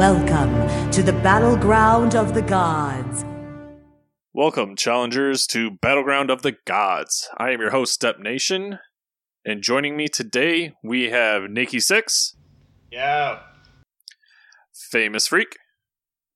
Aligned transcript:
Welcome 0.00 0.90
to 0.92 1.02
the 1.02 1.12
battleground 1.12 2.14
of 2.16 2.32
the 2.32 2.40
gods. 2.40 3.22
Welcome, 4.32 4.74
challengers, 4.74 5.46
to 5.48 5.72
Battleground 5.72 6.30
of 6.30 6.40
the 6.40 6.56
Gods. 6.64 7.28
I 7.36 7.50
am 7.50 7.60
your 7.60 7.68
host, 7.68 7.92
Step 7.92 8.18
Nation, 8.18 8.78
and 9.44 9.60
joining 9.60 9.98
me 9.98 10.08
today 10.08 10.72
we 10.82 11.10
have 11.10 11.50
Nikki 11.50 11.80
Six, 11.80 12.34
Yeah. 12.90 13.40
Famous 14.72 15.26
Freak, 15.26 15.58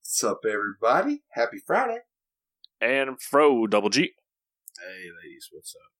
What's 0.02 0.22
up, 0.22 0.40
everybody? 0.46 1.22
Happy 1.30 1.56
Friday. 1.66 2.00
and 2.82 3.18
Fro 3.18 3.66
Double 3.66 3.88
G. 3.88 4.12
Hey, 4.78 5.06
ladies, 5.24 5.48
what's 5.50 5.74
up? 5.74 5.90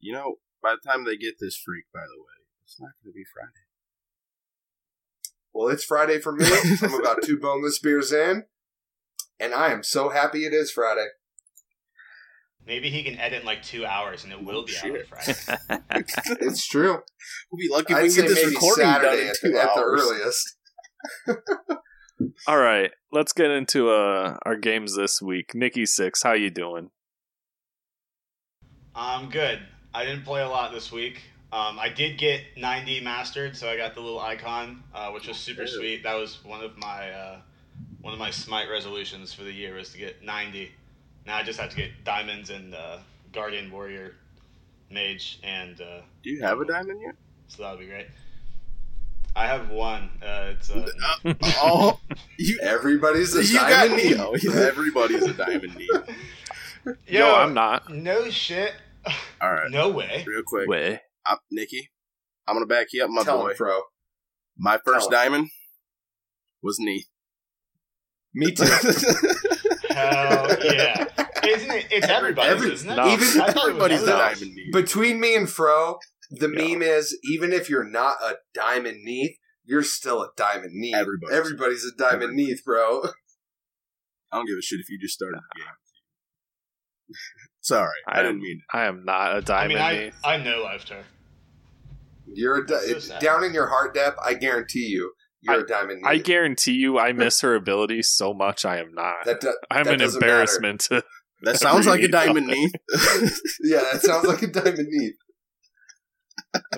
You 0.00 0.12
know, 0.14 0.34
by 0.60 0.74
the 0.74 0.90
time 0.90 1.04
they 1.04 1.16
get 1.16 1.36
this 1.38 1.56
freak, 1.56 1.84
by 1.94 2.00
the 2.00 2.18
way, 2.20 2.48
it's 2.64 2.80
not 2.80 2.90
going 3.00 3.12
to 3.12 3.16
be 3.16 3.24
Friday. 3.32 3.63
Well, 5.54 5.68
it's 5.68 5.84
Friday 5.84 6.18
for 6.18 6.32
me. 6.32 6.46
I'm 6.82 6.94
about 6.94 7.22
two 7.22 7.38
boneless 7.38 7.78
beers 7.78 8.12
in, 8.12 8.44
and 9.38 9.54
I 9.54 9.70
am 9.70 9.82
so 9.84 10.08
happy 10.08 10.44
it 10.44 10.52
is 10.52 10.70
Friday. 10.72 11.06
Maybe 12.66 12.88
he 12.90 13.02
can 13.04 13.18
edit 13.18 13.40
in 13.40 13.46
like 13.46 13.62
two 13.62 13.84
hours 13.84 14.24
and 14.24 14.32
it 14.32 14.42
will 14.42 14.60
Oh, 14.60 14.64
be 14.64 14.74
out 14.76 14.84
on. 14.90 15.04
Friday. 15.06 16.04
It's 16.40 16.66
true. 16.66 17.02
We'll 17.52 17.58
be 17.58 17.68
lucky 17.70 17.92
if 17.92 17.98
I'd 17.98 18.02
we 18.04 18.08
can 18.08 18.16
get 18.22 18.28
this 18.28 18.42
maybe 18.42 18.54
recording 18.54 18.84
done 18.84 19.02
Saturday 19.02 19.22
in 19.22 19.28
at, 19.28 19.36
two 19.38 19.50
the, 19.52 19.62
at 19.62 19.74
the 19.74 19.82
earliest. 19.82 20.56
All 22.48 22.58
right, 22.58 22.90
let's 23.12 23.32
get 23.34 23.50
into 23.50 23.90
uh, 23.90 24.38
our 24.46 24.56
games 24.56 24.96
this 24.96 25.20
week. 25.20 25.50
Nikki 25.54 25.84
Six, 25.84 26.22
how 26.22 26.32
you 26.32 26.48
doing? 26.50 26.88
I'm 28.94 29.28
good. 29.28 29.60
I 29.92 30.04
didn't 30.06 30.24
play 30.24 30.40
a 30.40 30.48
lot 30.48 30.72
this 30.72 30.90
week. 30.90 31.20
Um, 31.54 31.78
I 31.78 31.88
did 31.88 32.18
get 32.18 32.40
90 32.56 33.00
mastered, 33.02 33.56
so 33.56 33.68
I 33.70 33.76
got 33.76 33.94
the 33.94 34.00
little 34.00 34.18
icon, 34.18 34.82
uh, 34.92 35.10
which 35.12 35.28
was 35.28 35.36
super 35.36 35.62
Yeah. 35.62 35.68
sweet. 35.78 36.02
That 36.02 36.14
was 36.14 36.44
one 36.44 36.62
of 36.64 36.76
my 36.76 37.10
uh, 37.12 37.36
one 38.00 38.12
of 38.12 38.18
my 38.18 38.30
smite 38.32 38.68
resolutions 38.68 39.32
for 39.32 39.44
the 39.44 39.52
year 39.52 39.74
was 39.76 39.90
to 39.90 39.98
get 39.98 40.24
90. 40.24 40.72
Now 41.26 41.36
I 41.36 41.42
just 41.44 41.60
have 41.60 41.70
to 41.70 41.76
get 41.76 42.02
diamonds 42.04 42.50
and 42.50 42.74
uh, 42.74 42.98
guardian 43.32 43.70
warrior, 43.70 44.16
mage, 44.90 45.38
and 45.44 45.80
uh, 45.80 46.00
Do 46.24 46.30
you 46.30 46.42
have 46.42 46.60
a 46.60 46.64
diamond 46.66 47.00
yet? 47.00 47.14
so 47.46 47.62
that 47.62 47.70
would 47.70 47.80
be 47.80 47.86
great. 47.86 48.08
I 49.36 49.46
have 49.46 49.70
one. 49.70 50.10
Uh, 50.20 50.54
it's 50.58 50.70
uh, 50.70 50.86
oh, 51.62 52.00
you, 52.38 52.58
Everybody's 52.62 53.32
a 53.36 53.42
diamond. 53.52 53.52
you 53.52 53.58
got 53.58 53.70
diamond 53.70 53.96
me. 53.96 54.08
need. 54.10 54.42
Yeah, 54.54 54.60
everybody's 54.66 55.22
a 55.24 55.32
diamond 55.34 55.76
need. 55.76 56.96
Yo, 57.06 57.32
I'm 57.32 57.54
not. 57.54 57.88
No 57.90 58.28
shit. 58.28 58.72
All 59.40 59.52
right, 59.52 59.70
No 59.70 59.90
way. 59.90 60.24
real 60.26 60.42
quick. 60.44 60.68
Way. 60.68 61.00
I'm, 61.26 61.38
Nikki, 61.50 61.90
I'm 62.46 62.54
going 62.54 62.66
to 62.66 62.72
back 62.72 62.88
you 62.92 63.04
up, 63.04 63.10
my 63.10 63.22
Tell 63.24 63.38
boy. 63.42 63.50
him, 63.50 63.56
bro. 63.58 63.80
My 64.58 64.78
first 64.84 65.10
Tell 65.10 65.20
him. 65.20 65.30
diamond 65.32 65.50
was 66.62 66.76
Neith. 66.78 67.06
Me 68.34 68.50
too. 68.52 68.64
Hell 69.90 70.56
yeah. 70.64 71.06
Isn't 71.46 71.70
it? 71.70 71.86
It's 71.90 72.08
everybody's, 72.08 72.52
Every- 72.52 72.72
isn't 72.72 72.90
it? 72.90 72.96
No. 72.96 73.08
Even- 73.08 73.40
I 73.40 73.52
thought 73.52 73.68
it 73.68 73.74
was 73.74 73.92
Everybody's 73.92 74.02
a 74.02 74.06
diamond 74.06 74.54
need. 74.54 74.72
Between 74.72 75.20
me 75.20 75.36
and 75.36 75.48
Fro, 75.48 75.98
the 76.30 76.48
Yeah. 76.48 76.68
meme 76.74 76.82
is 76.82 77.16
even 77.24 77.52
if 77.52 77.68
you're 77.70 77.88
not 77.88 78.16
a 78.22 78.36
diamond 78.54 78.98
Neith, 79.04 79.36
you're 79.64 79.82
still 79.82 80.22
a 80.22 80.28
diamond 80.36 80.72
Neith. 80.74 80.94
Everybody's- 80.96 81.38
Everybody's 81.38 81.84
a 81.84 81.92
diamond 81.96 82.22
Everybody. 82.24 82.46
Neith, 82.48 82.62
bro. 82.64 83.02
I 84.32 84.36
don't 84.38 84.46
give 84.46 84.58
a 84.58 84.62
shit 84.62 84.80
if 84.80 84.88
you 84.90 84.98
just 85.00 85.14
started 85.14 85.40
the 85.54 85.60
game. 85.60 85.68
Sorry, 87.64 87.88
I, 88.06 88.20
I 88.20 88.22
didn't 88.22 88.36
am- 88.36 88.42
mean 88.42 88.58
it. 88.58 88.76
I 88.76 88.84
am 88.84 89.04
not 89.04 89.36
a 89.36 89.40
diamond. 89.42 89.74
mean, 89.74 89.78
I, 89.82 89.92
knee. 89.94 90.10
I 90.22 90.36
know 90.36 90.64
lifed 90.64 90.90
her. 90.90 91.02
You're 92.32 92.62
a 92.62 92.66
di- 92.66 93.00
So 93.00 93.18
down 93.20 93.42
in 93.42 93.52
your 93.54 93.66
heart 93.68 93.94
depth. 93.94 94.18
I 94.24 94.34
guarantee 94.34 94.86
you, 94.86 95.12
you're 95.40 95.60
a 95.60 95.66
diamond 95.66 96.02
Neith. 96.02 96.06
I 96.06 96.18
guarantee 96.18 96.72
you, 96.72 96.98
I 96.98 97.12
miss 97.12 97.40
her 97.40 97.54
ability 97.54 98.02
so 98.02 98.34
much. 98.34 98.64
I 98.64 98.78
am 98.78 98.92
not. 98.92 99.24
that 99.24 99.40
do- 99.40 99.56
I'm 99.70 99.84
that 99.84 99.94
an 99.94 100.00
embarrassment 100.02 100.80
to 100.82 101.02
That 101.42 101.56
sounds 101.58 101.86
like 101.86 102.02
a 102.02 102.08
diamond 102.08 102.46
Neith. 102.48 102.72
yeah, 103.62 103.82
that 103.92 104.00
sounds 104.02 104.26
like 104.26 104.42
a 104.42 104.46
diamond 104.46 104.88
Neith. 104.90 105.16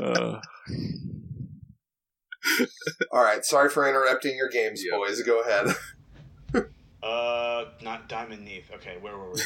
Uh, 0.01 0.41
All 3.13 3.23
right, 3.25 3.45
sorry 3.45 3.69
for 3.71 3.89
interrupting 3.89 4.37
your 4.37 4.49
games, 4.49 4.83
Yeah. 4.89 4.97
boys. 4.99 5.21
Go 5.23 5.43
ahead. 5.43 5.75
Uh, 7.07 7.67
not 7.83 8.09
Diamond 8.09 8.45
Neith. 8.45 8.69
Okay, 8.75 8.97
where 9.01 9.17
were 9.17 9.31
we? 9.31 9.41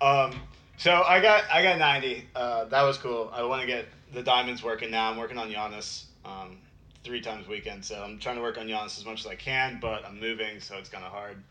um, 0.06 0.40
so 0.76 1.02
I 1.02 1.20
got 1.20 1.44
I 1.52 1.62
got 1.62 1.78
90. 1.78 2.28
Uh, 2.34 2.64
that 2.66 2.82
was 2.82 2.96
cool. 2.96 3.30
I 3.34 3.42
want 3.42 3.60
to 3.60 3.66
get 3.66 3.86
the 4.12 4.22
diamonds 4.22 4.62
working 4.62 4.90
now. 4.90 5.10
I'm 5.10 5.16
working 5.16 5.36
on 5.36 5.50
Janus 5.50 6.06
um, 6.24 6.58
three 7.02 7.20
times 7.20 7.46
a 7.46 7.50
weekend, 7.50 7.84
so 7.84 8.00
I'm 8.02 8.18
trying 8.18 8.36
to 8.36 8.42
work 8.42 8.56
on 8.56 8.68
Janus 8.68 8.98
as 8.98 9.04
much 9.04 9.20
as 9.20 9.26
I 9.26 9.34
can. 9.34 9.78
But 9.80 10.04
I'm 10.04 10.20
moving, 10.20 10.60
so 10.60 10.76
it's 10.76 10.88
kind 10.88 11.04
of 11.04 11.10
hard. 11.10 11.42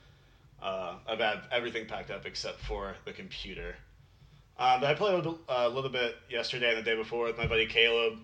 Uh, 0.61 0.95
I've 1.07 1.19
had 1.19 1.41
everything 1.51 1.85
packed 1.85 2.11
up 2.11 2.25
except 2.25 2.59
for 2.61 2.95
the 3.05 3.11
computer. 3.11 3.75
Um, 4.57 4.81
but 4.81 4.89
I 4.89 4.93
played 4.93 5.13
a 5.13 5.17
little, 5.17 5.39
uh, 5.47 5.65
a 5.67 5.69
little 5.69 5.89
bit 5.89 6.15
yesterday 6.29 6.69
and 6.69 6.77
the 6.77 6.83
day 6.83 6.95
before 6.95 7.25
with 7.25 7.37
my 7.37 7.47
buddy 7.47 7.65
Caleb. 7.65 8.19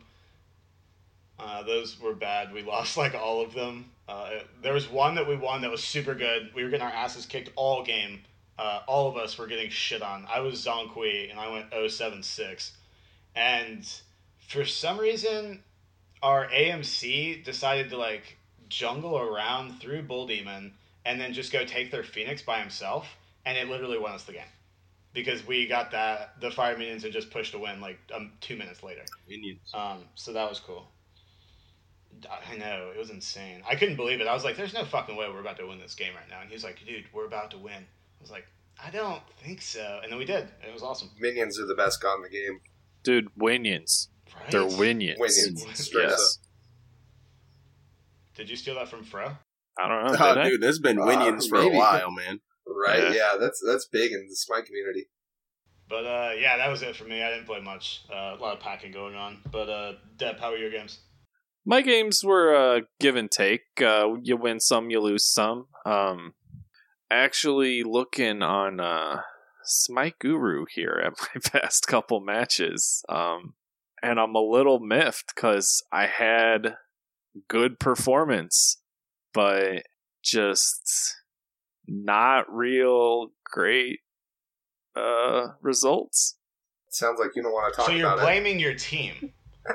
Uh, 1.39 1.63
those 1.63 1.99
were 1.99 2.13
bad. 2.13 2.53
We 2.53 2.61
lost 2.63 2.97
like 2.97 3.15
all 3.15 3.41
of 3.41 3.53
them. 3.53 3.91
Uh, 4.07 4.29
there 4.61 4.73
was 4.73 4.89
one 4.89 5.15
that 5.15 5.27
we 5.27 5.35
won 5.35 5.61
that 5.61 5.71
was 5.71 5.83
super 5.83 6.15
good. 6.15 6.51
We 6.55 6.63
were 6.63 6.69
getting 6.69 6.85
our 6.85 6.93
asses 6.93 7.25
kicked 7.25 7.49
all 7.55 7.83
game. 7.83 8.21
Uh, 8.57 8.81
all 8.87 9.09
of 9.09 9.17
us 9.17 9.37
were 9.37 9.47
getting 9.47 9.69
shit 9.69 10.01
on. 10.01 10.25
I 10.31 10.39
was 10.39 10.63
Zhong 10.63 10.93
Kui 10.93 11.29
and 11.29 11.39
I 11.39 11.51
went 11.51 11.91
076. 11.91 12.71
And 13.35 13.85
for 14.47 14.63
some 14.63 14.97
reason, 14.97 15.61
our 16.23 16.47
AMC 16.47 17.43
decided 17.43 17.89
to 17.89 17.97
like 17.97 18.37
jungle 18.69 19.17
around 19.17 19.81
through 19.81 20.03
Bull 20.03 20.27
Demon 20.27 20.73
and 21.05 21.19
then 21.19 21.33
just 21.33 21.51
go 21.51 21.65
take 21.65 21.91
their 21.91 22.03
Phoenix 22.03 22.41
by 22.41 22.59
himself. 22.59 23.07
And 23.45 23.57
it 23.57 23.67
literally 23.69 23.99
won 23.99 24.13
us 24.13 24.23
the 24.23 24.33
game. 24.33 24.41
Because 25.13 25.45
we 25.45 25.67
got 25.67 25.91
that, 25.91 26.41
the 26.41 26.51
Fire 26.51 26.77
Minions 26.77 27.03
and 27.03 27.13
just 27.13 27.31
pushed 27.31 27.53
a 27.53 27.59
win 27.59 27.79
like 27.79 27.99
um, 28.13 28.31
two 28.41 28.55
minutes 28.55 28.83
later. 28.83 29.03
Minions. 29.29 29.71
Um, 29.73 29.99
so 30.15 30.33
that 30.33 30.49
was 30.49 30.59
cool. 30.59 30.87
I 32.51 32.55
know 32.57 32.91
it 32.93 32.97
was 32.97 33.09
insane. 33.09 33.61
I 33.69 33.75
couldn't 33.75 33.95
believe 33.95 34.21
it. 34.21 34.27
I 34.27 34.33
was 34.33 34.43
like, 34.43 34.55
"There's 34.57 34.73
no 34.73 34.85
fucking 34.85 35.15
way 35.15 35.27
we're 35.29 35.39
about 35.41 35.57
to 35.57 35.67
win 35.67 35.79
this 35.79 35.95
game 35.95 36.13
right 36.15 36.29
now." 36.29 36.41
And 36.41 36.49
he's 36.49 36.63
like, 36.63 36.79
"Dude, 36.85 37.05
we're 37.13 37.25
about 37.25 37.51
to 37.51 37.57
win." 37.57 37.73
I 37.73 38.21
was 38.21 38.31
like, 38.31 38.45
"I 38.83 38.89
don't 38.89 39.21
think 39.43 39.61
so." 39.61 39.99
And 40.01 40.11
then 40.11 40.17
we 40.19 40.25
did. 40.25 40.47
It 40.65 40.73
was 40.73 40.83
awesome. 40.83 41.09
Minions 41.19 41.59
are 41.59 41.65
the 41.65 41.75
best 41.75 42.01
god 42.01 42.15
in 42.17 42.21
the 42.23 42.29
game. 42.29 42.59
dude, 43.03 43.27
winions. 43.37 44.07
Right? 44.35 44.51
They're 44.51 44.61
winions. 44.61 45.17
Winions, 45.19 45.89
Yes. 45.93 46.39
Did 48.35 48.49
you 48.49 48.55
steal 48.55 48.75
that 48.75 48.89
from 48.89 49.03
Fro? 49.03 49.31
I 49.77 49.87
don't 49.87 50.05
know. 50.11 50.17
Oh, 50.19 50.43
dude, 50.49 50.61
there's 50.61 50.79
been 50.79 50.99
Uh, 50.99 51.05
Winions 51.05 51.47
for 51.47 51.59
a 51.59 51.69
while, 51.69 52.11
man. 52.11 52.39
Right? 52.65 53.03
Yeah. 53.03 53.13
Yeah, 53.13 53.37
that's 53.39 53.61
that's 53.65 53.85
big 53.85 54.11
in 54.11 54.27
the 54.27 54.35
Smite 54.35 54.65
community. 54.65 55.07
But 55.87 56.05
uh, 56.05 56.31
yeah, 56.37 56.57
that 56.57 56.69
was 56.69 56.81
it 56.81 56.95
for 56.95 57.03
me. 57.03 57.21
I 57.21 57.29
didn't 57.29 57.45
play 57.45 57.61
much. 57.61 58.03
Uh, 58.11 58.35
a 58.37 58.41
lot 58.41 58.53
of 58.55 58.59
packing 58.59 58.91
going 58.91 59.15
on. 59.15 59.37
But 59.51 59.69
uh, 59.69 59.93
Deb, 60.17 60.39
how 60.39 60.51
were 60.51 60.57
your 60.57 60.71
games? 60.71 60.99
My 61.65 61.81
games 61.81 62.23
were 62.23 62.55
uh, 62.55 62.81
give 62.99 63.15
and 63.15 63.29
take. 63.29 63.63
Uh, 63.81 64.15
you 64.21 64.37
win 64.37 64.59
some, 64.59 64.91
you 64.91 65.01
lose 65.01 65.25
some. 65.25 65.67
Um, 65.85 66.35
actually, 67.09 67.81
looking 67.83 68.43
on 68.43 68.79
uh, 68.79 69.21
Smite 69.63 70.19
Guru 70.19 70.65
here 70.69 71.01
at 71.03 71.13
my 71.53 71.59
past 71.59 71.87
couple 71.87 72.19
matches, 72.19 73.03
um, 73.09 73.55
and 74.03 74.19
I'm 74.19 74.35
a 74.35 74.41
little 74.41 74.79
miffed 74.79 75.33
because 75.35 75.83
I 75.91 76.05
had 76.05 76.75
good 77.47 77.79
performance, 77.79 78.77
but 79.33 79.83
just 80.23 81.15
not 81.87 82.45
real 82.53 83.29
great 83.43 84.01
uh, 84.95 85.47
results. 85.61 86.37
Sounds 86.89 87.19
like 87.19 87.31
you 87.35 87.41
don't 87.41 87.51
want 87.51 87.73
to 87.73 87.77
talk 87.77 87.87
so 87.87 87.91
you're 87.91 88.07
about 88.07 88.21
blaming 88.23 88.59
your 88.59 88.75
team. 88.75 89.33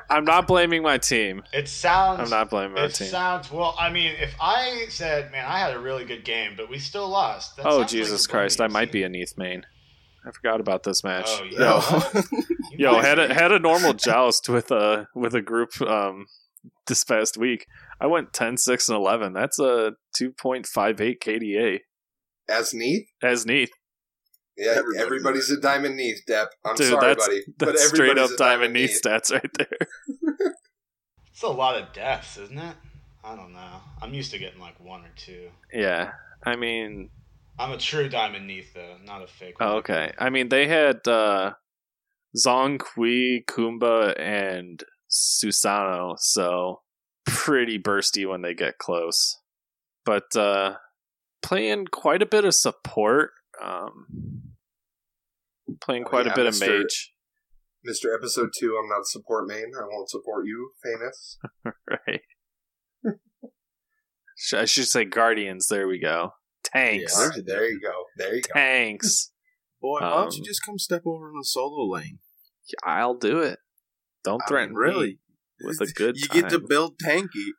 I'm 0.08 0.24
not 0.24 0.46
blaming 0.46 0.82
my 0.82 0.98
team. 0.98 1.42
It 1.52 1.68
sounds. 1.68 2.20
I'm 2.20 2.30
not 2.30 2.50
blaming 2.50 2.74
my 2.74 2.84
It 2.84 2.94
team. 2.94 3.08
sounds 3.08 3.50
well. 3.50 3.74
I 3.78 3.90
mean, 3.90 4.12
if 4.20 4.34
I 4.40 4.86
said, 4.88 5.32
"Man, 5.32 5.44
I 5.44 5.58
had 5.58 5.74
a 5.74 5.78
really 5.80 6.04
good 6.04 6.24
game, 6.24 6.52
but 6.56 6.68
we 6.70 6.78
still 6.78 7.08
lost," 7.08 7.56
that 7.56 7.66
Oh 7.66 7.70
sounds 7.70 7.78
like 7.78 7.88
Jesus 7.88 8.26
Christ! 8.26 8.60
I 8.60 8.68
might 8.68 8.86
team. 8.86 8.92
be 8.92 9.02
a 9.04 9.08
Neith 9.08 9.34
main. 9.36 9.64
I 10.26 10.30
forgot 10.32 10.60
about 10.60 10.82
this 10.84 11.02
match. 11.02 11.26
Oh 11.28 11.44
yeah. 11.44 11.58
No. 11.58 12.22
You 12.72 12.86
Yo, 12.86 13.00
had 13.00 13.18
a 13.18 13.34
had 13.34 13.50
a 13.50 13.58
normal 13.58 13.92
joust 14.06 14.48
with 14.48 14.70
a 14.70 15.08
with 15.14 15.34
a 15.34 15.42
group 15.42 15.70
um 15.82 16.26
this 16.86 17.02
past 17.04 17.36
week. 17.36 17.66
I 18.00 18.06
went 18.06 18.32
10, 18.32 18.56
6, 18.58 18.88
and 18.88 18.96
11. 18.96 19.32
That's 19.32 19.58
a 19.58 19.92
2.58 20.20 21.18
KDA. 21.20 21.78
As 22.48 22.72
Neith? 22.72 23.08
as 23.22 23.44
Neith. 23.44 23.70
Yeah, 24.60 24.72
Everybody. 24.76 24.98
everybody's 25.04 25.50
a 25.50 25.58
diamond 25.60 25.96
Neith, 25.96 26.22
Depp. 26.28 26.48
I'm 26.64 26.76
Dude, 26.76 26.88
sorry, 26.90 27.06
that's, 27.14 27.26
buddy. 27.26 27.40
but 27.58 27.78
straight 27.78 28.10
up 28.10 28.16
everybody's 28.30 28.32
a 28.32 28.36
diamond 28.36 28.72
Neith 28.74 29.00
stats 29.04 29.32
right 29.32 29.50
there. 29.58 30.52
It's 31.32 31.42
a 31.42 31.48
lot 31.48 31.80
of 31.80 31.94
deaths, 31.94 32.36
isn't 32.36 32.58
it? 32.58 32.76
I 33.24 33.34
don't 33.34 33.54
know. 33.54 33.80
I'm 34.02 34.12
used 34.12 34.30
to 34.32 34.38
getting 34.38 34.60
like 34.60 34.78
one 34.78 35.00
or 35.00 35.10
two. 35.16 35.48
Yeah. 35.72 36.10
I 36.44 36.56
mean, 36.56 37.08
I'm 37.58 37.72
a 37.72 37.78
true 37.78 38.10
diamond 38.10 38.46
Neith 38.46 38.74
though, 38.74 38.96
not 39.06 39.22
a 39.22 39.26
fake. 39.26 39.54
oh, 39.58 39.66
one. 39.66 39.76
okay. 39.78 40.12
I 40.18 40.28
mean, 40.28 40.50
they 40.50 40.66
had 40.66 41.08
uh 41.08 41.52
Zhong 42.36 42.78
Kui, 42.78 43.42
Kumba, 43.48 44.14
and 44.20 44.84
Susano, 45.10 46.16
so 46.18 46.82
pretty 47.24 47.78
bursty 47.78 48.28
when 48.28 48.42
they 48.42 48.52
get 48.52 48.76
close. 48.76 49.38
But 50.04 50.36
uh 50.36 50.74
playing 51.42 51.86
quite 51.86 52.20
a 52.20 52.26
bit 52.26 52.44
of 52.44 52.54
support. 52.54 53.30
Um 53.64 54.42
playing 55.80 56.04
Oh, 56.06 56.08
quite 56.10 56.26
yeah, 56.26 56.32
a 56.32 56.36
bit 56.36 56.46
of 56.46 56.54
Mr. 56.54 56.78
mage. 56.80 57.12
Mr. 57.88 58.14
Episode 58.14 58.50
2, 58.58 58.78
I'm 58.80 58.88
not 58.88 59.00
a 59.00 59.04
support 59.06 59.48
main. 59.48 59.72
I 59.76 59.84
won't 59.90 60.10
support 60.10 60.46
you, 60.46 60.72
famous. 60.82 61.38
Right. 61.88 62.20
I 64.54 64.64
should 64.64 64.86
say 64.88 65.04
guardians. 65.04 65.66
There 65.68 65.86
we 65.86 65.98
go. 65.98 66.32
Tanks. 66.64 67.14
Yeah. 67.18 67.28
There, 67.34 67.42
there 67.58 67.70
you 67.70 67.80
go. 67.80 67.92
There 68.16 68.34
you 68.34 68.42
go. 68.42 68.52
Tanks. 68.54 69.32
Boy, 69.82 69.98
why 70.00 70.10
don't 70.10 70.34
you 70.34 70.40
Um, 70.42 70.46
just 70.46 70.64
come 70.64 70.78
step 70.78 71.02
over 71.06 71.28
in 71.28 71.34
the 71.38 71.44
solo 71.44 71.84
lane? 71.86 72.18
I'll 72.84 73.14
do 73.16 73.40
it. 73.40 73.58
Don't 74.24 74.42
I 74.44 74.48
threaten 74.48 74.70
mean, 74.74 74.78
really. 74.78 75.06
me 75.06 75.18
with 75.64 75.80
a 75.80 75.86
good 75.92 76.16
You 76.18 76.28
get 76.28 76.50
to 76.50 76.58
build 76.58 76.98
tanky, 76.98 77.50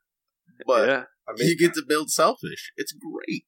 but 0.66 0.88
yeah. 0.88 1.04
I 1.28 1.34
mean, 1.36 1.50
you 1.50 1.58
get 1.58 1.74
to 1.76 1.84
build 1.88 2.10
selfish. 2.12 2.72
It's 2.78 2.94
great. 2.94 3.46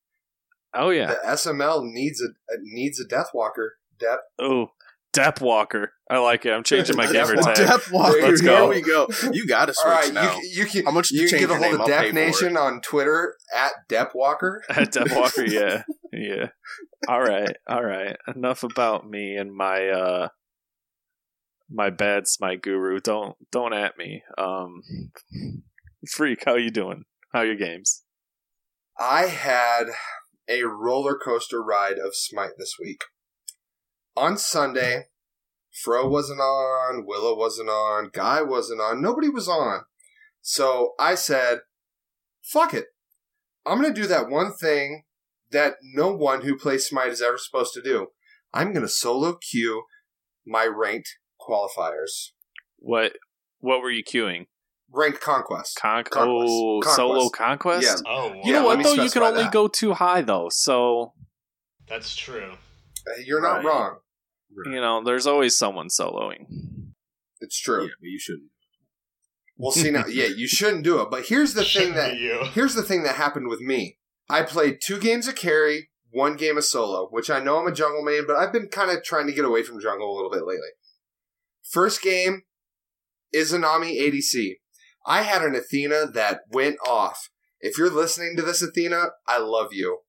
Oh 0.73 0.89
yeah. 0.89 1.07
the 1.07 1.19
SML 1.27 1.83
needs 1.83 2.19
a 2.21 2.29
uh, 2.51 2.57
needs 2.63 2.99
a 2.99 3.07
Deathwalker. 3.07 3.69
Dep. 3.99 4.19
Oh, 4.39 4.67
Dep 5.13 5.41
Walker. 5.41 5.93
I 6.09 6.17
like 6.19 6.45
it. 6.45 6.51
I'm 6.51 6.63
changing 6.63 6.95
my 6.97 7.05
Dep 7.11 7.27
gamer 7.27 7.41
tag. 7.41 7.55
Depth 7.55 7.91
Walker. 7.91 8.19
There 8.19 8.31
you 8.31 8.37
Here 8.37 8.45
go. 8.45 8.69
we 8.69 8.81
go. 8.81 9.07
You 9.31 9.47
got 9.47 9.65
to 9.67 9.73
switch 9.73 9.85
All 9.85 9.91
right, 9.93 10.13
now. 10.13 10.35
you, 10.37 10.49
you 10.61 10.65
can 10.65 10.85
How 10.85 10.91
much 10.91 11.11
you 11.11 11.21
can 11.21 11.29
change 11.29 11.41
get 11.41 11.49
a 11.51 11.53
hold 11.55 11.61
name? 11.61 11.73
of 11.75 11.81
I'll 11.81 11.87
Dep. 11.87 12.13
Nation 12.13 12.57
on 12.57 12.81
Twitter 12.81 13.35
at 13.55 13.71
Dep 13.89 14.11
Walker. 14.15 14.63
Dep 14.91 15.11
Walker. 15.11 15.45
Yeah. 15.47 15.83
Yeah. 16.11 16.47
All 17.07 17.21
right. 17.21 17.55
All 17.67 17.83
right. 17.83 18.15
Enough 18.35 18.63
about 18.63 19.09
me 19.09 19.35
and 19.35 19.53
my 19.53 19.87
uh 19.89 20.27
my 21.71 21.89
bad 21.89 22.27
smite 22.27 22.61
guru. 22.61 22.99
Don't 22.99 23.35
don't 23.51 23.73
at 23.73 23.97
me. 23.97 24.21
Um, 24.37 24.81
freak. 26.09 26.43
How 26.45 26.55
you 26.55 26.69
doing? 26.69 27.05
How 27.33 27.41
your 27.41 27.55
games? 27.55 28.03
I 28.99 29.23
had 29.25 29.85
a 30.47 30.63
roller 30.63 31.17
coaster 31.17 31.63
ride 31.63 31.97
of 31.97 32.13
Smite 32.15 32.51
this 32.59 32.75
week. 32.79 33.05
On 34.15 34.37
Sunday, 34.37 35.05
Fro 35.83 36.07
wasn't 36.07 36.39
on, 36.39 37.05
Willow 37.05 37.35
wasn't 37.35 37.69
on, 37.69 38.09
Guy 38.13 38.41
wasn't 38.41 38.79
on, 38.81 39.01
nobody 39.01 39.29
was 39.29 39.47
on. 39.47 39.81
So 40.41 40.93
I 40.99 41.15
said, 41.15 41.59
fuck 42.43 42.73
it. 42.73 42.87
I'm 43.65 43.81
going 43.81 43.93
to 43.93 44.01
do 44.01 44.07
that 44.07 44.29
one 44.29 44.51
thing 44.53 45.03
that 45.51 45.75
no 45.81 46.11
one 46.13 46.41
who 46.41 46.57
plays 46.57 46.85
Smite 46.85 47.09
is 47.11 47.21
ever 47.21 47.37
supposed 47.37 47.73
to 47.73 47.81
do. 47.81 48.07
I'm 48.53 48.73
going 48.73 48.85
to 48.85 48.89
solo 48.89 49.33
queue 49.35 49.83
my 50.45 50.65
ranked 50.65 51.17
qualifiers. 51.41 52.31
What 52.77 53.13
what 53.59 53.81
were 53.81 53.89
you 53.89 54.03
queuing? 54.03 54.47
Ranked 54.91 55.21
conquest. 55.21 55.77
Con- 55.81 56.03
Conquest. 56.03 56.51
oh, 56.51 56.79
Conquest. 56.83 56.95
solo 56.97 57.29
conquest. 57.29 58.03
Yeah. 58.05 58.11
Oh, 58.11 58.33
You 58.43 58.51
know 58.53 58.67
let 58.67 58.77
what 58.79 58.83
though? 58.83 59.01
You 59.03 59.09
can 59.09 59.23
only 59.23 59.43
that. 59.43 59.53
go 59.53 59.67
too 59.69 59.93
high 59.93 60.21
though. 60.21 60.49
So 60.51 61.13
that's 61.87 62.15
true. 62.15 62.51
Uh, 63.07 63.19
You're 63.25 63.41
not 63.41 63.57
Right. 63.63 63.65
wrong. 63.65 63.97
You 64.65 64.81
know, 64.81 65.03
there's 65.03 65.27
always 65.27 65.55
someone 65.55 65.87
soloing. 65.87 66.45
It's 67.39 67.59
true. 67.59 67.83
Yeah, 67.83 67.93
but 67.99 68.07
you 68.07 68.19
shouldn't. 68.19 68.49
Well, 69.57 69.71
see 69.71 69.91
now, 69.91 70.05
yeah, 70.07 70.25
you 70.25 70.47
shouldn't 70.47 70.83
do 70.83 71.01
it. 71.01 71.11
But 71.11 71.25
here's 71.27 71.53
the 71.53 71.63
thing 71.63 71.93
that 71.93 72.17
you. 72.17 72.43
here's 72.53 72.75
the 72.75 72.83
thing 72.83 73.03
that 73.03 73.15
happened 73.15 73.47
with 73.47 73.61
me. 73.61 73.97
I 74.29 74.41
played 74.41 74.79
two 74.81 74.99
games 74.99 75.27
of 75.27 75.35
carry, 75.35 75.89
one 76.09 76.35
game 76.35 76.57
of 76.57 76.65
solo, 76.65 77.07
which 77.09 77.29
I 77.29 77.39
know 77.39 77.59
I'm 77.59 77.67
a 77.67 77.71
jungle 77.71 78.03
main, 78.03 78.25
but 78.25 78.35
I've 78.35 78.53
been 78.53 78.67
kind 78.67 78.89
of 78.91 79.03
trying 79.03 79.27
to 79.27 79.33
get 79.33 79.45
away 79.45 79.63
from 79.63 79.79
jungle 79.79 80.11
a 80.11 80.15
little 80.15 80.31
bit 80.31 80.45
lately. 80.45 80.69
First 81.61 82.01
game, 82.01 82.43
Izanami 83.35 83.99
ADC. 83.99 84.55
I 85.05 85.23
had 85.23 85.43
an 85.43 85.55
Athena 85.55 86.07
that 86.13 86.41
went 86.49 86.77
off. 86.87 87.29
If 87.59 87.77
you're 87.77 87.89
listening 87.89 88.35
to 88.37 88.41
this, 88.41 88.61
Athena, 88.61 89.11
I 89.27 89.37
love 89.39 89.69
you. 89.71 89.99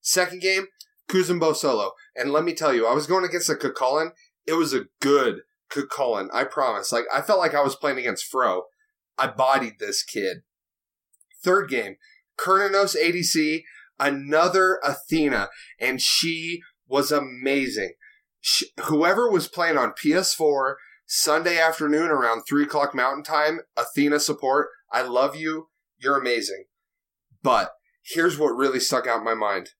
Second 0.00 0.42
game, 0.42 0.66
Kuzenbo 1.08 1.54
solo. 1.56 1.92
And 2.16 2.32
let 2.32 2.44
me 2.44 2.54
tell 2.54 2.74
you, 2.74 2.86
I 2.86 2.94
was 2.94 3.06
going 3.06 3.24
against 3.24 3.50
a 3.50 3.54
Kukulkan. 3.54 4.10
It 4.46 4.54
was 4.54 4.72
a 4.72 4.86
good 5.00 5.40
Kukulkan, 5.70 6.28
I 6.32 6.44
promise. 6.44 6.92
Like, 6.92 7.04
I 7.12 7.20
felt 7.22 7.38
like 7.38 7.54
I 7.54 7.62
was 7.62 7.76
playing 7.76 7.98
against 7.98 8.26
Fro. 8.26 8.64
I 9.18 9.28
bodied 9.28 9.78
this 9.78 10.02
kid. 10.02 10.38
Third 11.42 11.68
game, 11.68 11.96
Cernunnos 12.38 12.96
ADC, 12.96 13.62
another 13.98 14.80
Athena, 14.84 15.48
and 15.80 16.00
she 16.00 16.62
was 16.86 17.12
amazing. 17.12 17.92
Sh 18.40 18.64
whoever 18.84 19.30
was 19.30 19.48
playing 19.48 19.78
on 19.78 19.92
PS4 19.92 20.74
Sunday 21.06 21.58
afternoon 21.58 22.10
around 22.10 22.42
3 22.48 22.64
o'clock 22.64 22.94
Mountain 22.94 23.24
Time, 23.24 23.60
Athena 23.76 24.20
support, 24.20 24.68
I 24.90 25.02
love 25.02 25.36
you. 25.36 25.68
You're 25.98 26.18
amazing. 26.18 26.64
But 27.42 27.72
here's 28.02 28.38
what 28.38 28.56
really 28.56 28.80
stuck 28.80 29.06
out 29.06 29.18
in 29.18 29.24
my 29.24 29.34
mind. 29.34 29.70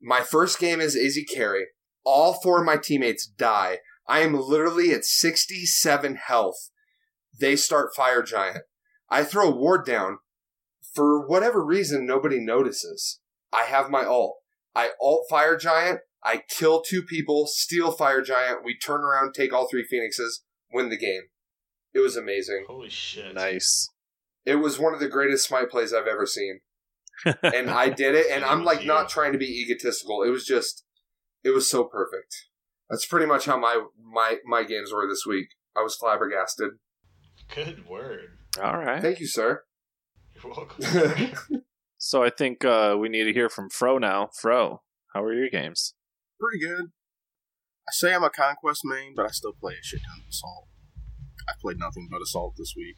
My 0.00 0.22
first 0.22 0.58
game 0.58 0.80
is 0.80 0.96
Izzy 0.96 1.24
Carry. 1.24 1.66
All 2.04 2.34
four 2.34 2.60
of 2.60 2.66
my 2.66 2.76
teammates 2.76 3.26
die. 3.26 3.78
I 4.08 4.20
am 4.20 4.34
literally 4.34 4.92
at 4.92 5.04
67 5.04 6.16
health. 6.16 6.70
They 7.38 7.56
start 7.56 7.94
Fire 7.94 8.22
Giant. 8.22 8.64
I 9.08 9.24
throw 9.24 9.50
Ward 9.50 9.86
down. 9.86 10.18
For 10.94 11.26
whatever 11.26 11.64
reason, 11.64 12.06
nobody 12.06 12.40
notices. 12.40 13.20
I 13.52 13.62
have 13.64 13.90
my 13.90 14.04
ult. 14.04 14.38
I 14.74 14.90
ult 15.00 15.26
Fire 15.30 15.56
Giant. 15.56 16.00
I 16.22 16.42
kill 16.48 16.82
two 16.82 17.02
people, 17.02 17.46
steal 17.46 17.92
Fire 17.92 18.22
Giant. 18.22 18.64
We 18.64 18.76
turn 18.76 19.00
around, 19.00 19.32
take 19.32 19.52
all 19.52 19.68
three 19.68 19.84
Phoenixes, 19.88 20.44
win 20.72 20.90
the 20.90 20.98
game. 20.98 21.22
It 21.94 22.00
was 22.00 22.16
amazing. 22.16 22.64
Holy 22.68 22.90
shit. 22.90 23.34
Nice. 23.34 23.88
It 24.44 24.56
was 24.56 24.78
one 24.78 24.94
of 24.94 25.00
the 25.00 25.08
greatest 25.08 25.46
smite 25.46 25.70
plays 25.70 25.92
I've 25.92 26.06
ever 26.06 26.26
seen. 26.26 26.60
And 27.42 27.68
I 27.68 27.90
did 27.90 28.14
it, 28.14 28.26
and 28.30 28.44
I'm 28.44 28.64
like 28.64 28.86
not 28.86 29.10
trying 29.10 29.32
to 29.32 29.38
be 29.38 29.60
egotistical. 29.62 30.22
It 30.22 30.30
was 30.30 30.46
just, 30.46 30.84
it 31.44 31.50
was 31.50 31.68
so 31.68 31.84
perfect. 31.84 32.46
That's 32.88 33.06
pretty 33.06 33.26
much 33.26 33.46
how 33.46 33.58
my 33.58 33.84
my 34.02 34.38
my 34.44 34.64
games 34.64 34.92
were 34.92 35.08
this 35.08 35.24
week. 35.26 35.48
I 35.76 35.82
was 35.82 35.96
flabbergasted. 35.96 36.72
Good 37.54 37.88
word. 37.88 38.38
All 38.62 38.78
right. 38.78 39.00
Thank 39.00 39.20
you, 39.20 39.26
sir. 39.26 39.62
You're 40.34 40.52
welcome. 40.52 41.62
So 42.02 42.24
I 42.24 42.30
think 42.30 42.64
uh, 42.64 42.96
we 42.98 43.10
need 43.10 43.24
to 43.24 43.32
hear 43.34 43.50
from 43.50 43.68
Fro 43.68 43.98
now. 43.98 44.30
Fro, 44.32 44.80
how 45.12 45.22
are 45.22 45.34
your 45.34 45.50
games? 45.50 45.92
Pretty 46.40 46.58
good. 46.58 46.86
I 47.86 47.92
say 47.92 48.14
I'm 48.14 48.24
a 48.24 48.30
conquest 48.30 48.80
main, 48.84 49.12
but 49.14 49.26
I 49.26 49.28
still 49.28 49.52
play 49.52 49.74
a 49.74 49.84
shit 49.84 50.00
ton 50.00 50.24
of 50.24 50.28
assault. 50.30 50.68
I 51.46 51.52
played 51.60 51.78
nothing 51.78 52.08
but 52.10 52.22
assault 52.22 52.54
this 52.56 52.72
week. 52.74 52.96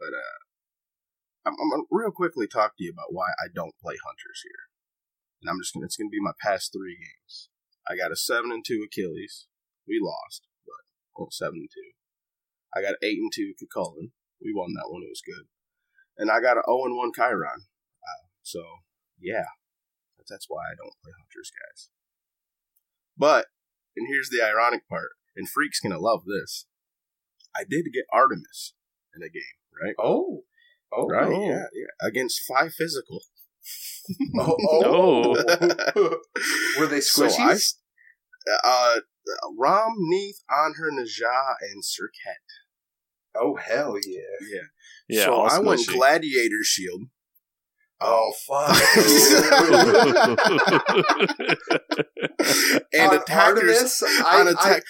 But 0.00 0.10
uh, 0.10 0.38
I'm, 1.46 1.54
I'm 1.54 1.70
gonna 1.70 1.82
real 1.92 2.10
quickly 2.10 2.48
talk 2.48 2.76
to 2.76 2.84
you 2.84 2.90
about 2.90 3.12
why 3.14 3.28
I 3.38 3.46
don't 3.54 3.78
play 3.80 3.94
hunters 3.94 4.42
here. 4.42 4.66
And 5.40 5.48
I'm 5.50 5.58
just 5.60 5.74
gonna 5.74 5.86
it's 5.86 5.96
gonna 5.96 6.10
be 6.10 6.20
my 6.20 6.32
past 6.40 6.72
three 6.72 6.96
games. 6.96 7.48
I 7.88 7.96
got 7.96 8.12
a 8.12 8.16
seven 8.16 8.50
and 8.52 8.64
two 8.66 8.84
Achilles. 8.86 9.46
We 9.86 9.98
lost, 10.02 10.42
but 10.66 10.82
well, 11.16 11.28
seven 11.30 11.60
and 11.66 11.70
two. 11.72 11.92
I 12.74 12.82
got 12.82 12.98
eight 13.02 13.18
and 13.18 13.32
two 13.34 13.54
Kukulkan. 13.56 14.10
We 14.42 14.52
won 14.54 14.74
that 14.74 14.90
one. 14.90 15.02
It 15.02 15.10
was 15.10 15.22
good. 15.24 15.46
And 16.16 16.30
I 16.30 16.40
got 16.40 16.56
an 16.58 16.64
zero 16.66 16.84
and 16.84 16.96
one 16.96 17.12
Chiron. 17.14 17.66
Uh, 18.02 18.26
so 18.42 18.60
yeah, 19.20 19.46
that's, 20.18 20.30
that's 20.30 20.46
why 20.48 20.62
I 20.62 20.74
don't 20.76 20.94
play 21.02 21.12
hunters, 21.16 21.50
guys. 21.50 21.88
But 23.16 23.46
and 23.96 24.06
here's 24.08 24.28
the 24.30 24.44
ironic 24.44 24.88
part, 24.88 25.10
and 25.36 25.48
freaks 25.48 25.80
gonna 25.80 25.98
love 25.98 26.22
this. 26.26 26.66
I 27.56 27.64
did 27.68 27.86
get 27.92 28.04
Artemis 28.12 28.74
in 29.16 29.22
a 29.22 29.28
game, 29.30 29.58
right? 29.82 29.94
Oh, 29.98 30.42
oh, 30.92 31.06
Right, 31.08 31.26
Oh. 31.26 31.40
yeah, 31.42 31.64
yeah. 31.72 32.06
Against 32.06 32.42
five 32.46 32.72
physical. 32.74 33.22
oh, 34.40 35.36
oh. 35.96 36.16
Were 36.78 36.86
they 36.86 37.00
So 37.00 37.24
I 37.24 37.28
squishies? 37.28 37.52
s- 37.52 37.74
uh, 38.64 38.96
Ram, 39.58 39.94
Neith, 39.98 40.38
Anhur, 40.50 40.90
Najah, 40.90 41.54
and 41.60 41.82
Serket. 41.82 42.46
oh 43.38 43.56
hell 43.56 43.96
yeah! 44.06 44.20
Yeah. 44.50 44.60
Yeah, 45.08 45.24
so 45.24 45.34
all 45.34 45.50
I 45.50 45.58
went. 45.58 45.86
Gladiator 45.86 46.62
Shield. 46.62 47.02
Oh 48.00 48.32
fuck! 48.46 48.76
and 52.92 53.10
On 53.10 53.16
attackers 53.16 54.02
Artemis, 54.02 54.02
I, 54.24 54.40
on 54.40 54.48
attack. 54.48 54.82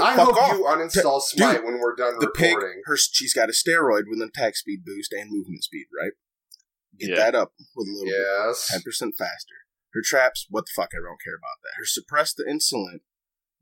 I, 0.00 0.12
I 0.12 0.16
fuck 0.16 0.26
hope 0.34 0.42
off. 0.42 0.52
you 0.52 0.64
uninstall 0.64 1.20
Smite 1.22 1.64
when 1.64 1.78
we're 1.78 1.94
done 1.96 2.18
the 2.18 2.28
pig, 2.28 2.56
her, 2.84 2.96
she's 2.96 3.32
got 3.32 3.48
a 3.48 3.52
steroid 3.52 4.02
with 4.10 4.20
an 4.20 4.28
attack 4.34 4.56
speed 4.56 4.84
boost 4.84 5.12
and 5.12 5.30
movement 5.30 5.64
speed, 5.64 5.86
right? 5.98 6.12
Get 6.98 7.10
Yeah. 7.10 7.16
that 7.16 7.34
up 7.34 7.52
with 7.74 7.88
a 7.88 7.92
little 7.92 8.06
bit. 8.06 8.56
Ten 8.68 8.82
percent 8.82 9.14
faster. 9.18 9.54
Her 9.92 10.02
traps, 10.04 10.46
what 10.50 10.66
the 10.66 10.72
fuck? 10.76 10.90
I 10.92 10.98
don't 11.00 11.22
care 11.24 11.36
about 11.36 11.58
that. 11.64 11.78
Her 11.78 11.84
suppress 11.86 12.34
the 12.34 12.44
insolent. 12.48 13.02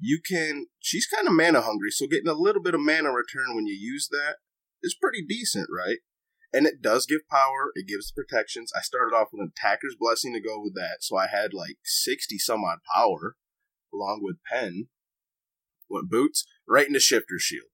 You 0.00 0.20
can. 0.26 0.66
She's 0.80 1.06
kind 1.06 1.28
of 1.28 1.34
mana 1.34 1.60
hungry, 1.62 1.90
so 1.90 2.06
getting 2.06 2.28
a 2.28 2.34
little 2.34 2.62
bit 2.62 2.74
of 2.74 2.80
mana 2.80 3.10
return 3.12 3.54
when 3.54 3.66
you 3.66 3.74
use 3.74 4.08
that 4.10 4.36
is 4.82 4.96
pretty 5.00 5.24
decent, 5.26 5.68
right? 5.74 5.98
And 6.52 6.66
it 6.66 6.82
does 6.82 7.06
give 7.06 7.28
power. 7.30 7.70
It 7.74 7.86
gives 7.88 8.12
the 8.12 8.22
protections. 8.22 8.72
I 8.76 8.80
started 8.80 9.14
off 9.14 9.28
with 9.32 9.40
an 9.42 9.52
attacker's 9.56 9.96
blessing 9.98 10.32
to 10.34 10.40
go 10.40 10.60
with 10.60 10.74
that, 10.74 10.98
so 11.00 11.16
I 11.16 11.26
had 11.28 11.54
like 11.54 11.78
sixty 11.84 12.38
some 12.38 12.64
odd 12.64 12.78
power, 12.94 13.36
along 13.92 14.20
with 14.22 14.36
pen. 14.50 14.88
Went 15.88 16.10
boots 16.10 16.44
right 16.66 16.86
into 16.88 16.98
shifter 17.00 17.38
shield, 17.38 17.68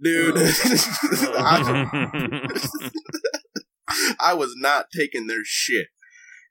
dude. 0.00 0.34
Oh. 0.36 1.34
I- 1.38 2.48
I 4.20 4.34
was 4.34 4.54
not 4.56 4.86
taking 4.94 5.26
their 5.26 5.44
shit, 5.44 5.88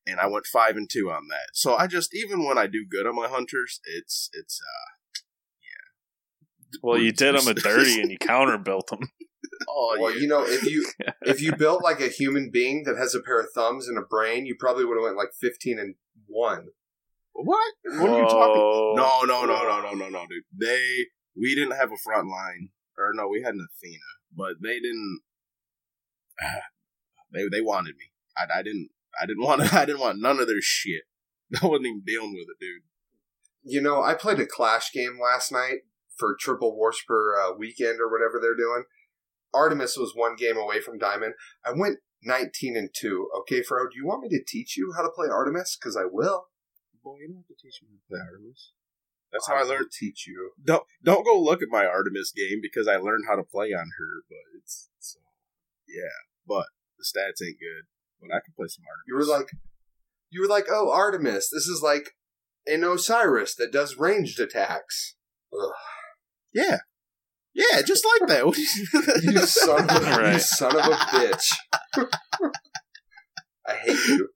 and 0.05 0.19
I 0.19 0.27
went 0.27 0.45
five 0.45 0.75
and 0.75 0.89
two 0.89 1.09
on 1.11 1.27
that. 1.29 1.49
So 1.53 1.75
I 1.75 1.87
just 1.87 2.13
even 2.15 2.45
when 2.45 2.57
I 2.57 2.67
do 2.67 2.85
good 2.89 3.05
on 3.05 3.15
my 3.15 3.27
hunters, 3.27 3.79
it's 3.85 4.29
it's 4.33 4.59
uh 4.61 4.89
yeah. 5.61 6.79
Well, 6.83 6.97
you 6.97 7.11
did 7.11 7.35
them 7.35 7.47
a 7.47 7.53
dirty 7.53 8.01
and 8.01 8.11
you 8.11 8.17
counter 8.17 8.57
built 8.57 8.87
them. 8.87 8.99
Oh 9.69 9.95
Well, 9.99 10.11
yeah. 10.13 10.21
you 10.21 10.27
know, 10.27 10.43
if 10.45 10.63
you 10.63 10.85
if 11.21 11.41
you 11.41 11.55
built 11.55 11.81
like 11.83 12.01
a 12.01 12.07
human 12.09 12.49
being 12.51 12.83
that 12.83 12.97
has 12.97 13.15
a 13.15 13.21
pair 13.21 13.39
of 13.39 13.47
thumbs 13.53 13.87
and 13.87 13.97
a 13.97 14.01
brain, 14.01 14.45
you 14.45 14.55
probably 14.59 14.83
would 14.85 14.97
have 14.97 15.03
went 15.03 15.17
like 15.17 15.29
fifteen 15.39 15.79
and 15.79 15.95
one. 16.27 16.67
what? 17.33 17.73
What 17.83 18.09
are 18.09 18.19
you 18.21 18.25
talking? 18.27 18.61
Whoa. 18.61 18.93
No, 18.97 19.21
no, 19.23 19.45
no, 19.45 19.63
no, 19.63 19.81
no, 19.81 19.91
no, 19.93 20.09
no, 20.09 20.25
dude. 20.27 20.43
They 20.55 21.05
we 21.39 21.55
didn't 21.55 21.77
have 21.77 21.91
a 21.91 21.97
front 22.03 22.27
line, 22.27 22.69
or 22.97 23.11
no, 23.13 23.27
we 23.27 23.43
had 23.43 23.53
an 23.53 23.65
Athena, 23.71 23.99
but 24.35 24.55
they 24.61 24.79
didn't. 24.79 25.21
They 27.35 27.43
they 27.51 27.61
wanted 27.61 27.95
me. 27.97 28.11
I, 28.37 28.59
I 28.59 28.63
didn't. 28.63 28.89
I 29.21 29.25
didn't 29.25 29.43
want. 29.45 29.73
I 29.73 29.85
didn't 29.85 30.01
want 30.01 30.19
none 30.19 30.39
of 30.39 30.47
their 30.47 30.61
shit. 30.61 31.03
I 31.61 31.67
wasn't 31.67 31.87
even 31.87 32.03
dealing 32.05 32.33
with 32.33 32.47
it, 32.49 32.59
dude. 32.59 32.83
You 33.63 33.81
know, 33.81 34.01
I 34.01 34.13
played 34.13 34.39
a 34.39 34.45
Clash 34.45 34.91
game 34.91 35.19
last 35.21 35.51
night 35.51 35.85
for 36.17 36.37
Triple 36.39 36.75
Wars 36.75 37.01
per 37.07 37.33
uh, 37.39 37.53
weekend 37.57 37.99
or 37.99 38.11
whatever 38.11 38.39
they're 38.41 38.55
doing. 38.55 38.83
Artemis 39.53 39.97
was 39.97 40.13
one 40.13 40.35
game 40.35 40.57
away 40.57 40.81
from 40.81 40.97
Diamond. 40.97 41.33
I 41.65 41.71
went 41.75 41.99
19 42.23 42.75
and 42.75 42.89
2. 42.93 43.29
Okay, 43.41 43.63
Fro, 43.63 43.85
do 43.85 43.95
you 43.95 44.05
want 44.05 44.21
me 44.21 44.29
to 44.29 44.43
teach 44.45 44.75
you 44.77 44.93
how 44.95 45.03
to 45.03 45.09
play 45.09 45.27
Artemis? 45.31 45.77
Because 45.79 45.95
I 45.95 46.03
will. 46.11 46.47
Boy, 47.03 47.17
you 47.21 47.27
don't 47.27 47.37
have 47.37 47.47
to 47.47 47.53
teach 47.61 47.81
me 47.81 47.89
how 47.89 47.95
to 47.95 48.07
play 48.09 48.19
Artemis. 48.19 48.71
That's 49.31 49.47
how 49.47 49.55
I 49.55 49.61
will 49.63 49.69
learned. 49.69 49.91
teach 49.91 50.27
you. 50.27 50.51
Don't 50.63 50.83
don't 51.03 51.25
go 51.25 51.39
look 51.39 51.61
at 51.61 51.69
my 51.69 51.85
Artemis 51.85 52.31
game 52.35 52.59
because 52.61 52.87
I 52.87 52.97
learned 52.97 53.25
how 53.27 53.35
to 53.35 53.43
play 53.43 53.67
on 53.73 53.85
her. 53.97 54.23
But 54.29 54.57
it's 54.57 54.89
so 54.99 55.19
yeah. 55.87 56.25
But 56.47 56.67
the 56.97 57.05
stats 57.05 57.45
ain't 57.45 57.59
good. 57.59 57.85
But 58.21 58.33
I 58.35 58.39
can 58.43 58.53
play 58.55 58.67
some 58.67 58.83
Artemis. 58.87 59.07
You 59.07 59.15
were 59.15 59.37
like, 59.37 59.47
you 60.31 60.41
were 60.41 60.47
like, 60.47 60.65
oh, 60.69 60.91
Artemis. 60.91 61.49
This 61.51 61.67
is 61.67 61.81
like 61.83 62.11
an 62.65 62.83
Osiris 62.83 63.55
that 63.55 63.71
does 63.71 63.97
ranged 63.97 64.39
attacks. 64.39 65.15
Ugh. 65.53 65.71
yeah, 66.53 66.79
yeah, 67.53 67.81
just 67.81 68.05
like 68.19 68.27
that. 68.29 68.45
You- 68.45 69.31
You 69.33 69.39
son 69.45 69.89
of 69.89 70.03
a, 70.07 70.33
you 70.33 70.39
son 70.39 70.75
of 70.75 70.85
a 70.85 70.95
bitch. 70.95 71.53
I 73.67 73.73
hate 73.75 74.07
you. 74.07 74.29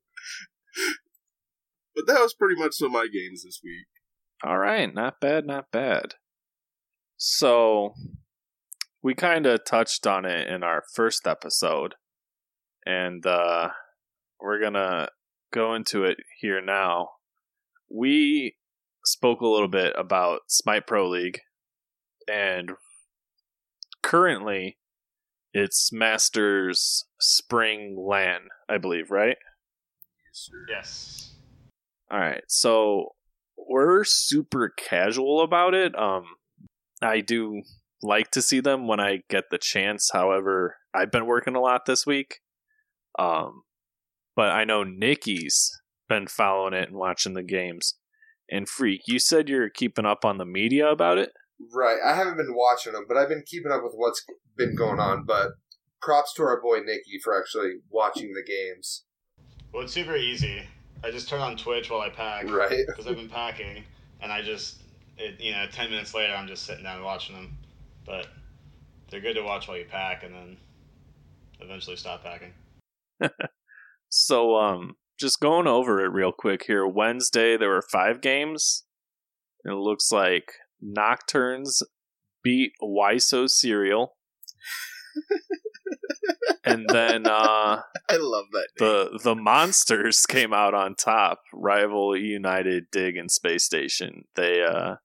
but 1.94 2.06
that 2.06 2.20
was 2.20 2.34
pretty 2.34 2.56
much 2.60 2.72
some 2.74 2.86
of 2.86 2.92
my 2.92 3.06
games 3.12 3.44
this 3.44 3.60
week. 3.62 3.86
All 4.44 4.58
right, 4.58 4.92
not 4.92 5.20
bad, 5.20 5.46
not 5.46 5.70
bad. 5.70 6.14
So, 7.16 7.92
we 9.02 9.14
kind 9.14 9.44
of 9.46 9.64
touched 9.66 10.06
on 10.06 10.24
it 10.24 10.48
in 10.48 10.62
our 10.62 10.82
first 10.94 11.26
episode, 11.26 11.94
and 12.90 13.24
uh, 13.24 13.68
we're 14.40 14.60
gonna 14.60 15.08
go 15.52 15.74
into 15.74 16.04
it 16.04 16.18
here 16.40 16.60
now. 16.60 17.10
We 17.88 18.56
spoke 19.04 19.40
a 19.40 19.46
little 19.46 19.68
bit 19.68 19.92
about 19.96 20.40
Smite 20.48 20.86
Pro 20.86 21.08
League, 21.08 21.40
and 22.28 22.72
currently 24.02 24.78
it's 25.54 25.92
Masters 25.92 27.04
Spring 27.20 27.96
LAN, 27.96 28.48
I 28.68 28.78
believe, 28.78 29.10
right? 29.10 29.36
Yes. 30.26 30.50
Yes. 30.68 31.34
All 32.10 32.18
right, 32.18 32.42
so 32.48 33.14
we're 33.56 34.02
super 34.02 34.68
casual 34.76 35.42
about 35.42 35.74
it. 35.74 35.96
Um, 35.96 36.24
I 37.00 37.20
do 37.20 37.62
like 38.02 38.32
to 38.32 38.42
see 38.42 38.58
them 38.58 38.88
when 38.88 38.98
I 38.98 39.22
get 39.28 39.44
the 39.50 39.58
chance. 39.58 40.10
However, 40.12 40.78
I've 40.92 41.12
been 41.12 41.26
working 41.26 41.54
a 41.54 41.60
lot 41.60 41.86
this 41.86 42.04
week. 42.04 42.40
Um, 43.20 43.64
but 44.34 44.50
I 44.50 44.64
know 44.64 44.82
Nikki's 44.82 45.70
been 46.08 46.26
following 46.26 46.72
it 46.72 46.88
and 46.88 46.96
watching 46.96 47.34
the 47.34 47.42
games. 47.42 47.94
And 48.50 48.68
Freak, 48.68 49.02
you 49.06 49.18
said 49.18 49.48
you're 49.48 49.68
keeping 49.68 50.06
up 50.06 50.24
on 50.24 50.38
the 50.38 50.46
media 50.46 50.88
about 50.88 51.18
it. 51.18 51.30
Right. 51.72 51.98
I 52.04 52.14
haven't 52.14 52.38
been 52.38 52.54
watching 52.54 52.94
them, 52.94 53.04
but 53.06 53.18
I've 53.18 53.28
been 53.28 53.44
keeping 53.46 53.70
up 53.70 53.82
with 53.82 53.92
what's 53.94 54.24
been 54.56 54.74
going 54.74 54.98
on. 54.98 55.24
But 55.24 55.50
props 56.00 56.32
to 56.34 56.42
our 56.44 56.60
boy 56.60 56.78
Nikki 56.78 57.20
for 57.22 57.38
actually 57.38 57.74
watching 57.90 58.32
the 58.32 58.42
games. 58.42 59.04
Well, 59.72 59.84
it's 59.84 59.92
super 59.92 60.16
easy. 60.16 60.62
I 61.04 61.10
just 61.10 61.28
turn 61.28 61.40
on 61.40 61.56
Twitch 61.56 61.90
while 61.90 62.00
I 62.00 62.08
pack. 62.08 62.50
Right. 62.50 62.84
Because 62.86 63.06
I've 63.06 63.16
been 63.16 63.28
packing, 63.28 63.84
and 64.20 64.32
I 64.32 64.42
just, 64.42 64.82
it, 65.18 65.38
you 65.38 65.52
know, 65.52 65.66
10 65.70 65.90
minutes 65.90 66.14
later, 66.14 66.32
I'm 66.32 66.48
just 66.48 66.64
sitting 66.64 66.82
down 66.84 67.04
watching 67.04 67.36
them. 67.36 67.58
But 68.06 68.28
they're 69.10 69.20
good 69.20 69.34
to 69.34 69.42
watch 69.42 69.68
while 69.68 69.76
you 69.76 69.84
pack, 69.84 70.24
and 70.24 70.34
then 70.34 70.56
eventually 71.60 71.96
stop 71.96 72.24
packing. 72.24 72.52
So, 74.10 74.56
um, 74.56 74.96
just 75.18 75.40
going 75.40 75.68
over 75.68 76.04
it 76.04 76.08
real 76.08 76.32
quick 76.32 76.64
here. 76.66 76.86
Wednesday, 76.86 77.56
there 77.56 77.68
were 77.68 77.82
five 77.92 78.20
games. 78.20 78.84
It 79.64 79.72
looks 79.72 80.10
like 80.10 80.52
Nocturnes 80.84 81.82
beat 82.42 82.72
Wiso 82.82 83.48
Serial. 83.48 84.16
and 86.64 86.88
then 86.88 87.26
uh, 87.26 87.82
I 88.08 88.16
love 88.16 88.46
that. 88.52 88.68
Name. 88.80 88.88
the 89.12 89.20
the 89.22 89.34
monsters 89.36 90.26
came 90.26 90.52
out 90.52 90.74
on 90.74 90.94
top. 90.96 91.42
Rival 91.52 92.16
United, 92.16 92.86
Dig, 92.90 93.16
and 93.16 93.30
Space 93.30 93.64
Station. 93.64 94.24
They 94.34 94.62
uh, 94.62 94.96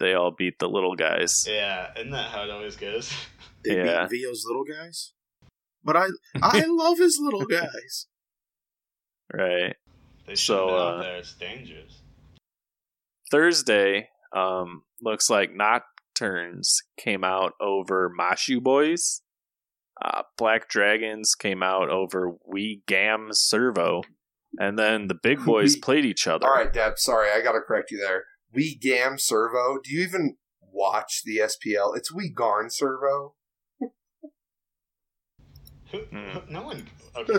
they 0.00 0.14
all 0.14 0.32
beat 0.36 0.58
the 0.58 0.68
little 0.68 0.96
guys. 0.96 1.46
Yeah, 1.48 1.90
isn't 1.96 2.10
that 2.10 2.30
how 2.30 2.44
it 2.44 2.50
always 2.50 2.76
goes? 2.76 3.12
They 3.64 3.76
yeah. 3.76 4.06
beat 4.08 4.20
Vio's 4.20 4.44
little 4.46 4.64
guys, 4.64 5.12
but 5.88 5.96
I 5.96 6.06
I 6.42 6.64
love 6.68 6.98
his 6.98 7.18
little 7.20 7.46
guys. 7.46 8.06
Right. 9.32 9.74
They 10.26 10.34
So, 10.34 10.36
should 10.36 10.44
so, 10.44 10.68
uh, 10.68 10.80
out 10.96 11.02
there. 11.02 11.16
It's 11.16 11.34
dangerous. 11.34 12.02
Thursday, 13.30 14.08
um, 14.34 14.82
looks 15.02 15.28
like 15.30 15.50
Nocturnes 15.54 16.76
came 16.98 17.24
out 17.24 17.52
over 17.60 18.10
Mashu 18.18 18.62
Boys. 18.62 19.22
Uh, 20.02 20.22
Black 20.36 20.68
Dragons 20.68 21.34
came 21.34 21.62
out 21.62 21.90
over 21.90 22.32
We 22.46 22.82
Gam 22.86 23.28
Servo. 23.32 24.02
And 24.58 24.78
then 24.78 25.08
the 25.08 25.14
big 25.20 25.44
boys 25.44 25.74
We- 25.74 25.80
played 25.80 26.04
each 26.04 26.26
other. 26.26 26.46
All 26.46 26.54
right, 26.54 26.72
Deb. 26.72 26.98
Sorry, 26.98 27.30
I 27.30 27.42
got 27.42 27.52
to 27.52 27.60
correct 27.60 27.90
you 27.90 27.98
there. 27.98 28.24
We 28.52 28.76
Gam 28.76 29.18
Servo. 29.18 29.78
Do 29.82 29.92
you 29.92 30.02
even 30.02 30.36
watch 30.62 31.22
the 31.24 31.38
SPL? 31.38 31.96
It's 31.96 32.12
We 32.12 32.30
Garn 32.30 32.70
Servo. 32.70 33.34
Who, 35.92 35.98
Hmm. 35.98 36.30
who- 36.30 36.52
no 36.52 36.62
one. 36.62 36.86
Okay. 37.18 37.32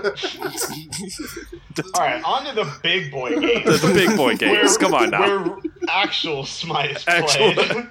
All 1.96 2.02
right, 2.02 2.22
on 2.26 2.46
to 2.46 2.54
the 2.54 2.70
big 2.84 3.12
boy 3.12 3.40
games. 3.40 3.64
The, 3.82 3.88
the 3.88 3.94
big 3.94 4.18
boy 4.18 4.36
games. 4.38 4.78
Where- 4.78 4.78
Come 4.78 4.94
on 4.94 5.10
now. 5.12 5.22
Where 5.48 5.58
actual 5.90 6.46
Smite 6.46 6.98
is 6.98 7.06
Actual- 7.08 7.54
played. 7.54 7.88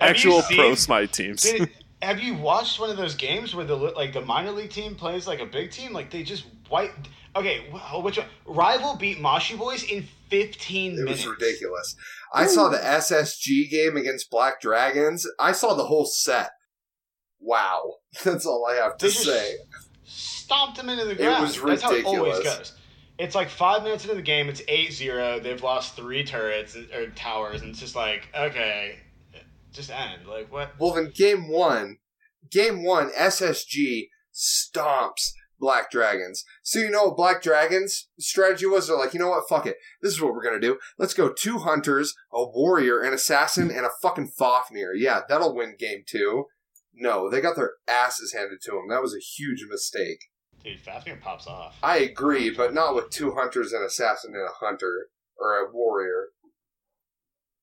Actual 0.00 0.42
seen- 0.42 0.56
pro 0.58 0.74
Smite 0.74 1.12
teams. 1.12 1.42
Did, 1.42 1.70
have 2.02 2.20
you 2.20 2.34
watched 2.34 2.78
one 2.80 2.90
of 2.90 2.96
those 2.98 3.14
games 3.14 3.54
where 3.54 3.64
the 3.64 3.76
like 3.76 4.12
the 4.12 4.20
minor 4.20 4.50
league 4.50 4.70
team 4.70 4.94
plays 4.94 5.26
like 5.26 5.40
a 5.40 5.46
big 5.46 5.70
team? 5.70 5.92
Like 5.92 6.10
they 6.10 6.22
just 6.22 6.44
wipe. 6.70 6.92
Okay, 7.34 7.60
which 8.02 8.18
one? 8.18 8.26
Rival 8.44 8.96
beat 8.96 9.18
Mashi 9.18 9.56
Boys 9.56 9.84
in 9.84 10.06
15 10.28 10.92
It 10.92 10.96
minutes. 10.96 11.24
was 11.24 11.26
ridiculous. 11.38 11.96
I 12.34 12.44
saw 12.46 12.68
the 12.68 12.76
SSG 12.78 13.70
game 13.70 13.96
against 13.96 14.30
Black 14.30 14.60
Dragons. 14.60 15.26
I 15.38 15.52
saw 15.52 15.72
the 15.74 15.84
whole 15.84 16.04
set. 16.04 16.50
Wow. 17.40 17.94
That's 18.24 18.44
all 18.44 18.66
I 18.70 18.74
have 18.74 18.98
to 18.98 19.06
They 19.06 19.12
just 19.12 19.24
say. 19.24 19.54
Stomped 20.44 20.76
them 20.76 20.88
into 20.88 21.04
the 21.04 21.12
It 21.12 21.18
ground. 21.18 21.42
was 21.42 21.60
That's 21.60 21.82
how 21.82 21.92
it 21.94 22.04
always 22.04 22.40
goes. 22.40 22.72
It's 23.18 23.34
like 23.34 23.48
five 23.48 23.82
minutes 23.82 24.04
into 24.04 24.16
the 24.16 24.22
game. 24.22 24.48
It's 24.48 24.62
8-0. 24.62 25.42
They've 25.42 25.62
lost 25.62 25.94
three 25.96 26.24
turrets 26.24 26.74
uh, 26.76 26.98
or 26.98 27.06
towers, 27.10 27.60
and 27.60 27.70
it's 27.70 27.80
just 27.80 27.94
like 27.94 28.28
okay, 28.34 28.98
just 29.72 29.90
end. 29.90 30.26
Like 30.26 30.52
what? 30.52 30.72
Well, 30.78 30.92
then 30.92 31.12
game 31.14 31.48
one, 31.48 31.98
game 32.50 32.84
one, 32.84 33.10
SSG 33.10 34.08
stomps 34.34 35.32
Black 35.62 35.90
Dragons. 35.90 36.44
So 36.62 36.80
you 36.80 36.90
know 36.90 37.04
what 37.04 37.16
Black 37.16 37.40
Dragons' 37.42 38.08
strategy 38.18 38.66
was? 38.66 38.88
They're 38.88 38.98
like, 38.98 39.14
you 39.14 39.20
know 39.20 39.28
what? 39.28 39.48
Fuck 39.48 39.66
it. 39.66 39.76
This 40.02 40.12
is 40.12 40.20
what 40.20 40.34
we're 40.34 40.42
gonna 40.42 40.58
do. 40.58 40.78
Let's 40.98 41.14
go 41.14 41.32
two 41.32 41.58
hunters, 41.58 42.14
a 42.32 42.44
warrior, 42.44 43.00
an 43.00 43.14
assassin, 43.14 43.70
and 43.70 43.86
a 43.86 43.90
fucking 44.02 44.32
Fafnir. 44.36 44.92
Yeah, 44.94 45.20
that'll 45.28 45.54
win 45.54 45.76
game 45.78 46.02
two. 46.04 46.46
No, 46.94 47.30
they 47.30 47.40
got 47.40 47.56
their 47.56 47.74
asses 47.88 48.32
handed 48.32 48.60
to 48.62 48.72
them. 48.72 48.88
That 48.88 49.00
was 49.00 49.14
a 49.14 49.20
huge 49.20 49.64
mistake. 49.70 50.24
Dude, 50.64 50.80
Fafnir 50.80 51.16
pops 51.20 51.46
off. 51.46 51.76
I 51.82 51.98
agree, 51.98 52.50
but 52.50 52.72
not 52.72 52.94
with 52.94 53.10
two 53.10 53.32
hunters, 53.34 53.72
an 53.72 53.82
assassin, 53.82 54.34
and 54.34 54.44
a 54.44 54.64
hunter 54.64 55.08
or 55.36 55.54
a 55.56 55.70
warrior. 55.72 56.28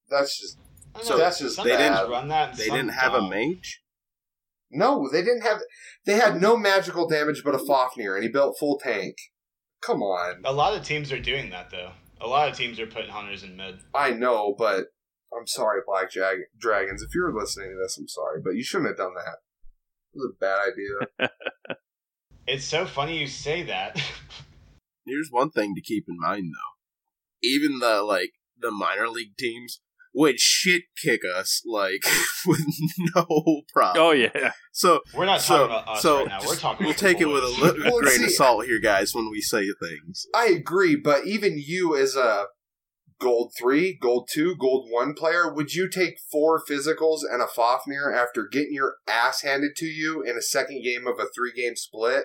That's 0.10 0.38
just 0.40 0.58
I 0.96 1.02
So 1.04 1.18
that's 1.18 1.40
just 1.40 1.56
some 1.56 1.66
they 1.68 1.78
teams 1.78 1.90
bad. 1.90 2.10
run 2.10 2.28
that. 2.30 2.58
They 2.58 2.66
didn't 2.66 2.90
have 2.90 3.14
a 3.14 3.18
don't. 3.20 3.30
mage. 3.30 3.82
No, 4.72 5.08
they 5.12 5.22
didn't 5.24 5.42
have. 5.44 5.62
They 6.06 6.16
had 6.16 6.42
no 6.42 6.58
magical 6.58 7.08
damage 7.08 7.44
but 7.44 7.56
a 7.56 7.60
Fafnir, 7.60 8.16
and 8.16 8.24
he 8.24 8.30
built 8.30 8.58
full 8.60 8.78
tank. 8.80 9.16
Come 9.82 10.02
on, 10.04 10.42
A 10.44 10.52
lot 10.52 10.76
of 10.76 10.84
teams 10.84 11.12
are 11.14 11.20
doing 11.22 11.52
that 11.52 11.70
though. 11.70 11.92
A 12.20 12.28
lot 12.28 12.50
of 12.50 12.58
teams 12.58 12.80
are 12.82 12.86
putting 12.88 13.10
hunters 13.12 13.44
in 13.44 13.56
mid. 13.56 13.80
I 13.96 14.12
know, 14.12 14.54
but 14.58 14.88
I'm 15.34 15.48
sorry, 15.48 15.80
Black 15.88 16.12
Jag- 16.12 16.50
Dragons. 16.60 17.02
If 17.02 17.16
you're 17.16 17.34
listening 17.34 17.70
to 17.70 17.78
this, 17.82 17.98
I'm 17.98 18.10
sorry, 18.10 18.42
but 18.44 18.56
you 18.56 18.64
shouldn't 18.64 18.90
have 18.90 18.98
done 18.98 19.14
that. 19.16 19.38
It 20.14 20.18
was 20.18 20.34
a 20.36 20.40
bad 20.40 20.60
idea. 20.60 21.30
It's 22.52 22.66
so 22.66 22.88
funny 22.88 23.20
you 23.20 23.28
say 23.28 23.62
that. 23.64 24.02
Here's 25.06 25.30
one 25.30 25.52
thing 25.52 25.76
to 25.76 25.82
keep 25.82 26.06
in 26.10 26.18
mind 26.20 26.52
though. 26.52 27.48
Even 27.48 27.78
the 27.78 28.02
like 28.02 28.32
the 28.60 28.72
minor 28.72 29.08
league 29.08 29.38
teams 29.38 29.82
would 30.16 30.40
shit 30.40 30.82
kick 31.00 31.22
us 31.24 31.62
like 31.64 32.02
with 32.48 32.66
no 33.16 33.62
problem. 33.72 34.04
Oh 34.04 34.12
yeah, 34.12 34.54
So 34.72 35.02
We're 35.14 35.26
not 35.26 35.42
so, 35.42 35.68
talking 35.68 35.76
about 35.76 35.88
us 35.90 36.02
so 36.02 36.18
right 36.18 36.28
now. 36.28 36.40
We're 36.44 36.56
talking. 36.56 36.86
We'll 36.88 36.96
take 36.96 37.20
the 37.20 37.26
it 37.30 37.32
with 37.32 37.44
a 37.44 37.48
little 37.62 37.84
Well, 37.84 38.02
grain 38.02 38.24
of 38.24 38.32
salt 38.32 38.66
here, 38.66 38.80
guys, 38.80 39.14
when 39.14 39.30
we 39.30 39.42
say 39.42 39.68
things. 39.80 40.26
I 40.34 40.48
agree, 40.48 40.96
but 40.96 41.28
even 41.28 41.62
you 41.64 41.96
as 41.96 42.16
a 42.16 42.46
gold 43.20 43.54
three, 43.60 43.96
gold 44.02 44.28
two, 44.34 44.56
gold 44.56 44.88
one 44.90 45.14
player, 45.14 45.54
would 45.54 45.76
you 45.76 45.88
take 45.88 46.16
four 46.32 46.60
physicals 46.68 47.20
and 47.30 47.44
a 47.44 47.48
Fafnir 47.48 48.12
after 48.12 48.48
getting 48.52 48.74
your 48.74 48.96
ass 49.08 49.44
handed 49.44 49.76
to 49.78 49.86
you 49.86 50.24
in 50.24 50.36
a 50.36 50.42
second 50.42 50.82
game 50.84 51.06
of 51.06 51.20
a 51.20 51.28
three 51.36 51.54
game 51.56 51.76
split? 51.76 52.24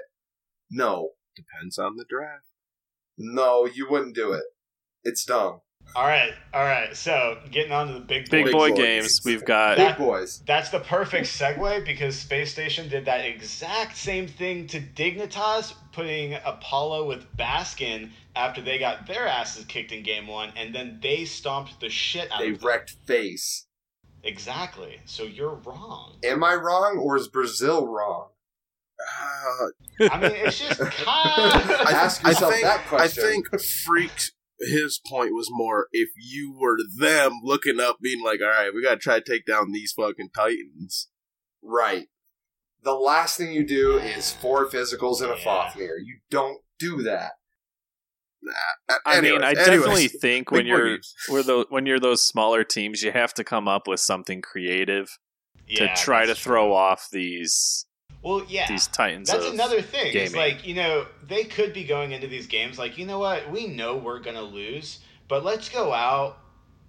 No. 0.75 1.11
Depends 1.37 1.79
on 1.79 1.97
the 1.97 2.05
draft. 2.09 2.45
No, 3.17 3.65
you 3.67 3.89
wouldn't 3.89 4.15
do 4.15 4.33
it. 4.33 4.45
It's 5.05 5.25
dumb. 5.25 5.61
All 5.95 6.07
right, 6.07 6.33
all 6.53 6.65
right. 6.65 6.97
So 6.97 7.39
getting 7.51 7.71
on 7.71 7.89
to 7.89 7.93
the 7.95 8.01
big 8.01 8.31
big 8.31 8.51
boy 8.51 8.71
boys. 8.71 8.79
games. 8.79 9.21
We've 9.25 9.45
got 9.45 9.77
That- 9.77 9.99
Big 9.99 10.07
boys. 10.07 10.43
That's 10.47 10.71
the 10.71 10.81
perfect 10.81 11.27
segue 11.27 11.85
because 11.85 12.19
Space 12.19 12.51
Station 12.51 12.89
did 12.89 13.05
that 13.05 13.25
exact 13.25 13.97
same 13.97 14.27
thing 14.27 14.67
to 14.69 14.81
Dignitas, 14.81 15.75
putting 15.93 16.35
Apollo 16.45 17.07
with 17.07 17.27
Baskin 17.37 18.11
after 18.35 18.63
they 18.63 18.79
got 18.79 19.07
their 19.07 19.27
asses 19.29 19.65
kicked 19.67 19.93
in 19.93 20.03
game 20.03 20.27
one, 20.27 20.53
and 20.57 20.75
then 20.75 20.99
they 21.03 21.25
stomped 21.27 21.79
the 21.81 21.91
shit 21.91 22.33
out 22.33 22.41
They 22.41 22.49
of 22.49 22.55
them. 22.55 22.61
They 22.63 22.67
wrecked 22.67 22.91
face. 23.07 23.67
Exactly. 24.23 25.01
So 25.05 25.25
you're 25.25 25.57
wrong. 25.57 26.17
Am 26.25 26.43
I 26.43 26.55
wrong 26.55 26.99
or 26.99 27.17
is 27.17 27.29
Brazil 27.29 27.87
wrong? 27.87 28.29
Uh, 29.01 30.09
I 30.11 30.19
mean, 30.21 30.33
it's 30.37 30.59
just 30.59 30.79
kind 30.81 30.91
I, 31.07 31.91
Ask 31.93 32.25
I 32.25 32.31
yourself 32.31 32.53
think, 32.53 32.65
that 32.65 32.87
question. 32.87 33.25
I 33.25 33.27
think 33.27 33.61
Freak's 33.61 34.33
his 34.61 35.01
point 35.07 35.33
was 35.35 35.49
more 35.51 35.89
if 35.93 36.11
you 36.17 36.57
were 36.59 36.79
them 36.99 37.41
looking 37.43 37.81
up, 37.81 37.99
being 38.01 38.23
like, 38.25 38.41
"All 38.41 38.49
right, 38.49 38.71
we 38.75 38.83
got 38.83 38.93
to 38.95 38.97
try 38.99 39.19
to 39.21 39.25
take 39.25 39.45
down 39.47 39.73
these 39.73 39.93
fucking 39.93 40.31
titans." 40.35 41.09
Right. 41.63 42.07
The 42.83 42.93
last 42.95 43.37
thing 43.39 43.53
you 43.53 43.67
do 43.67 43.97
is 43.99 44.31
four 44.33 44.67
physicals 44.67 45.21
and 45.23 45.33
a 45.33 45.37
Yeah. 45.37 45.45
Fafnir. 45.45 45.97
You 45.99 46.19
don't 46.31 46.59
do 46.79 47.03
that. 47.03 47.33
Uh, 48.89 48.95
I 49.07 49.21
mean, 49.21 49.33
anyways- 49.33 49.43
I 49.43 49.49
anyways, 49.51 49.67
definitely 49.67 50.09
think 50.09 50.51
when 50.51 50.67
you're 50.67 50.91
games. 50.97 51.15
we're 51.31 51.43
the, 51.43 51.67
when 51.71 51.87
you're 51.87 51.99
those 52.01 52.23
smaller 52.23 52.63
teams, 52.63 53.03
you 53.03 53.11
have 53.11 53.33
to 53.35 53.45
come 53.45 53.67
up 53.69 53.89
with 53.89 54.01
something 54.01 54.43
creative 54.43 55.09
to 55.77 55.89
try 55.97 56.23
to 56.23 56.29
that's 56.29 56.41
throw 56.41 56.67
true. 56.67 56.75
off 56.75 57.09
these 57.11 57.87
Well, 58.25 58.45
yeah. 58.49 58.67
these 58.69 58.87
titans. 58.87 59.31
That's 59.31 59.47
of- 59.47 59.53
another 59.53 59.83
thing. 59.83 60.17
It's 60.17 60.35
like, 60.35 60.67
you 60.67 60.75
know, 60.75 61.07
they 61.29 61.45
could 61.45 61.73
be 61.73 61.85
going 61.85 62.13
into 62.13 62.27
these 62.27 62.47
games 62.47 62.79
like, 62.79 62.97
you 62.97 63.07
know 63.07 63.19
what, 63.19 63.51
we 63.51 63.67
know 63.67 63.97
we're 63.97 64.21
going 64.21 64.37
to 64.37 64.43
lose, 64.43 65.01
but 65.29 65.45
let's 65.45 65.69
go 65.69 65.93
out 65.93 66.39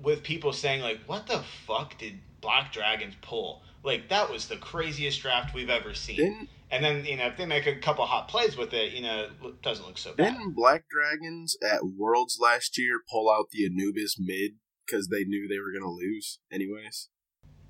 with 0.02 0.24
people 0.24 0.54
saying, 0.54 0.82
like, 0.82 1.00
what 1.06 1.28
the 1.28 1.44
fuck 1.68 1.98
did 1.98 2.20
Black 2.42 2.72
Dragons 2.72 3.16
pull? 3.22 3.64
Like, 3.84 4.10
that 4.10 4.32
was 4.32 4.48
the 4.48 4.58
craziest 4.58 5.22
draft 5.22 5.54
we've 5.54 5.70
ever 5.70 5.94
seen. 5.94 6.16
Didn't, 6.16 6.50
and 6.72 6.84
then, 6.84 7.06
you 7.06 7.18
know, 7.18 7.28
if 7.28 7.38
they 7.38 7.46
make 7.46 7.68
a 7.68 7.76
couple 7.76 8.06
hot 8.06 8.28
plays 8.28 8.58
with 8.58 8.74
it, 8.74 8.94
you 8.94 9.02
know, 9.02 9.30
it 9.44 9.62
doesn't 9.62 9.86
look 9.86 9.98
so 9.98 10.14
bad. 10.14 10.34
didn't 10.34 10.56
Black 10.56 10.86
Dragons 10.90 11.56
at 11.64 11.86
Worlds 11.86 12.40
last 12.42 12.78
year 12.78 13.02
pull 13.12 13.30
out 13.30 13.50
the 13.52 13.66
Anubis 13.66 14.16
mid 14.20 14.54
because 14.86 15.08
they 15.08 15.24
knew 15.24 15.48
they 15.48 15.60
were 15.60 15.72
going 15.72 15.84
to 15.84 15.90
lose 15.90 16.40
anyways? 16.52 17.10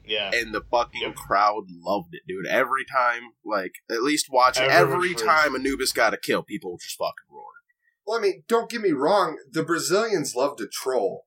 Yeah. 0.07 0.31
and 0.33 0.53
the 0.53 0.61
fucking 0.61 1.01
Yep. 1.01 1.15
crowd 1.15 1.65
loved 1.69 2.13
it, 2.15 2.23
dude. 2.27 2.47
Every 2.47 2.85
time, 2.85 3.31
like 3.43 3.75
at 3.89 4.03
least 4.03 4.27
watch. 4.29 4.57
Everyone 4.57 4.93
Every 4.95 5.07
freaks. 5.09 5.21
time 5.21 5.55
Anubis 5.55 5.91
got 5.93 6.13
a 6.13 6.17
kill, 6.17 6.43
people 6.43 6.77
just 6.81 6.97
fucking 6.97 7.13
roared. 7.29 7.45
Well, 8.05 8.17
I 8.19 8.21
mean, 8.21 8.43
don't 8.47 8.69
get 8.69 8.81
me 8.81 8.91
wrong. 8.91 9.37
The 9.51 9.63
Brazilians 9.63 10.35
love 10.35 10.57
to 10.57 10.67
troll. 10.67 11.25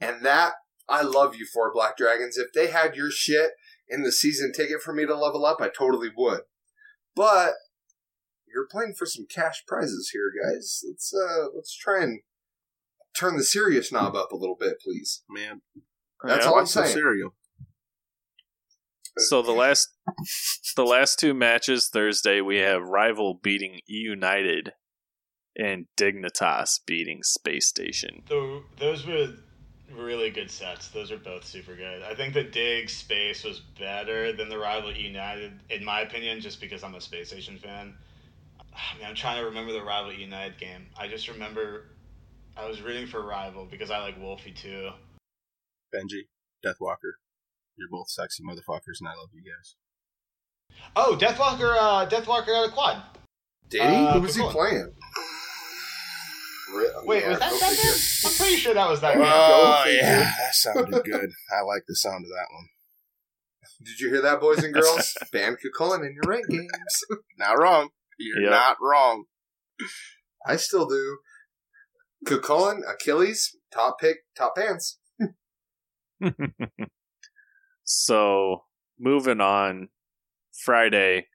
And 0.00 0.24
that, 0.24 0.54
I 0.88 1.02
love 1.02 1.34
you 1.36 1.44
for, 1.46 1.72
Black 1.72 1.96
Dragons. 1.96 2.38
If 2.38 2.52
they 2.52 2.68
had 2.68 2.96
your 2.96 3.10
shit 3.10 3.52
in 3.88 4.02
the 4.02 4.10
season 4.12 4.52
ticket 4.52 4.80
for 4.80 4.94
me 4.94 5.04
to 5.04 5.14
level 5.14 5.44
up, 5.44 5.60
I 5.60 5.68
totally 5.68 6.08
would. 6.16 6.40
But, 7.14 7.52
you're 8.52 8.66
playing 8.66 8.94
for 8.94 9.04
some 9.06 9.26
cash 9.26 9.64
prizes 9.66 10.10
here, 10.12 10.32
guys. 10.42 10.82
Let's, 10.88 11.12
uh, 11.14 11.48
let's 11.54 11.76
try 11.76 12.02
and 12.02 12.22
turn 13.14 13.36
the 13.36 13.44
serious 13.44 13.92
knob 13.92 14.16
up 14.16 14.32
a 14.32 14.36
little 14.36 14.56
bit, 14.58 14.80
please. 14.80 15.22
Man, 15.28 15.60
That's 16.22 16.44
Yeah. 16.44 16.50
all 16.52 16.58
I'm 16.58 16.66
saying. 16.66 16.92
cereal. 16.92 17.34
So 19.18 19.42
the 19.42 19.52
last 19.52 19.88
the 20.76 20.84
last 20.84 21.18
two 21.18 21.34
matches 21.34 21.88
Thursday 21.92 22.40
we 22.40 22.58
have 22.58 22.82
rival 22.82 23.38
beating 23.42 23.80
E 23.88 23.94
United 23.94 24.72
and 25.56 25.86
Dignitas 25.96 26.80
beating 26.86 27.22
Space 27.22 27.66
Station. 27.66 28.22
Tho- 28.28 28.62
those 28.78 29.06
were 29.06 29.34
really 29.92 30.30
good 30.30 30.50
sets. 30.50 30.88
Those 30.88 31.10
are 31.10 31.18
both 31.18 31.44
super 31.44 31.74
good. 31.74 32.02
I 32.02 32.14
think 32.14 32.34
the 32.34 32.44
Dig 32.44 32.88
Space 32.88 33.44
was 33.44 33.60
better 33.78 34.32
than 34.32 34.48
the 34.48 34.58
Rival 34.58 34.92
United, 34.92 35.60
in 35.68 35.84
my 35.84 36.00
opinion, 36.02 36.40
just 36.40 36.60
because 36.60 36.84
I'm 36.84 36.94
a 36.94 37.00
Space 37.00 37.28
Station 37.28 37.58
fan. 37.58 37.94
Ah, 38.72 38.94
I 38.94 38.98
mean, 38.98 39.06
I'm 39.06 39.14
trying 39.14 39.38
to 39.38 39.44
remember 39.44 39.72
the 39.72 39.82
Rival 39.82 40.12
United 40.12 40.58
game. 40.58 40.86
I 40.96 41.08
just 41.08 41.28
remember 41.28 41.86
I 42.56 42.66
was 42.66 42.80
rooting 42.80 43.06
for 43.06 43.22
Rival 43.26 43.66
because 43.70 43.90
I 43.90 43.98
like 43.98 44.18
Wolfie 44.20 44.52
too. 44.52 44.90
Benji, 45.92 46.28
Deathwalker, 46.64 47.14
you're 47.80 47.88
both 47.90 48.08
sexy 48.10 48.42
motherfuckers, 48.44 49.00
and 49.00 49.08
I 49.08 49.14
love 49.14 49.30
you 49.32 49.42
guys. 49.42 49.74
Oh, 50.94 51.16
Deathwalker! 51.20 51.76
Uh, 51.78 52.06
Deathwalker 52.08 52.46
got 52.46 52.68
a 52.68 52.72
quad. 52.72 53.02
Did 53.68 53.80
he? 53.82 53.88
Uh, 53.88 54.12
Who 54.14 54.20
was 54.20 54.36
he 54.36 54.42
playing? 54.42 54.92
Wait, 57.04 57.22
yeah, 57.22 57.30
was 57.30 57.38
that 57.40 57.50
that 57.50 57.70
figure. 57.70 57.82
game? 57.82 58.00
I'm 58.26 58.32
pretty 58.36 58.56
sure 58.56 58.74
that 58.74 58.88
was 58.88 59.00
that 59.00 59.14
game. 59.14 59.22
Oh, 59.26 59.84
yeah, 59.88 60.20
that 60.38 60.54
sounded 60.54 61.02
good. 61.04 61.30
I 61.52 61.62
like 61.62 61.82
the 61.88 61.96
sound 61.96 62.24
of 62.24 62.28
that 62.30 62.46
one. 62.54 62.68
Did 63.84 63.98
you 63.98 64.08
hear 64.10 64.22
that, 64.22 64.40
boys 64.40 64.62
and 64.62 64.72
girls? 64.72 65.14
Ban 65.32 65.56
Kukulkan 65.56 66.06
in 66.06 66.14
your 66.14 66.22
rank 66.30 66.46
games. 66.48 66.68
Not 67.38 67.58
wrong. 67.58 67.88
You're 68.18 68.42
Yep. 68.42 68.50
not 68.50 68.76
wrong. 68.82 69.24
I 70.46 70.56
still 70.56 70.86
do. 70.86 71.18
Kukulkan, 72.26 72.82
Achilles, 72.88 73.56
top 73.72 73.98
pick, 73.98 74.18
top 74.36 74.54
pants. 74.56 74.98
so 77.90 78.64
moving 78.98 79.40
on, 79.40 79.88
Friday 80.64 81.26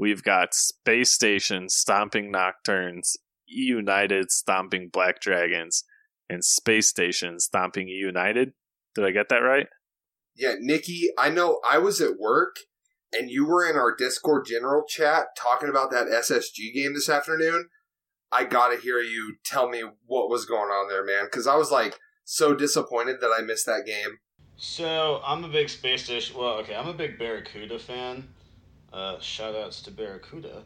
we've 0.00 0.22
got 0.22 0.54
Space 0.54 1.12
Station 1.12 1.68
stomping 1.68 2.32
Nocturnes, 2.32 3.16
United 3.46 4.30
stomping 4.30 4.88
Black 4.90 5.20
Dragons, 5.20 5.84
and 6.30 6.42
Space 6.42 6.88
Station 6.88 7.38
stomping 7.38 7.86
United. 7.86 8.52
Did 8.94 9.04
I 9.04 9.10
get 9.10 9.28
that 9.28 9.36
right? 9.36 9.66
Yeah, 10.34 10.54
Nikki, 10.58 11.10
I 11.18 11.28
know 11.28 11.60
I 11.68 11.76
was 11.76 12.00
at 12.00 12.18
work 12.18 12.56
and 13.12 13.30
you 13.30 13.46
were 13.46 13.68
in 13.68 13.76
our 13.76 13.94
Discord 13.94 14.46
general 14.46 14.84
chat 14.88 15.26
talking 15.36 15.68
about 15.68 15.90
that 15.90 16.06
SSG 16.06 16.72
game 16.74 16.94
this 16.94 17.10
afternoon. 17.10 17.68
I 18.32 18.44
gotta 18.44 18.80
hear 18.80 19.00
you 19.00 19.36
tell 19.44 19.68
me 19.68 19.82
what 20.06 20.30
was 20.30 20.46
going 20.46 20.70
on 20.70 20.88
there, 20.88 21.04
man, 21.04 21.24
because 21.24 21.46
I 21.46 21.56
was 21.56 21.70
like 21.70 21.98
so 22.24 22.54
disappointed 22.54 23.16
that 23.20 23.34
I 23.36 23.42
missed 23.42 23.66
that 23.66 23.84
game. 23.84 24.18
So 24.62 25.22
I'm 25.26 25.42
a 25.42 25.48
big 25.48 25.70
Space 25.70 26.04
Station. 26.04 26.36
Well, 26.36 26.58
okay, 26.58 26.74
I'm 26.74 26.86
a 26.86 26.92
big 26.92 27.18
Barracuda 27.18 27.78
fan. 27.78 28.28
Uh, 28.92 29.18
shout 29.18 29.54
outs 29.54 29.80
to 29.84 29.90
Barracuda. 29.90 30.64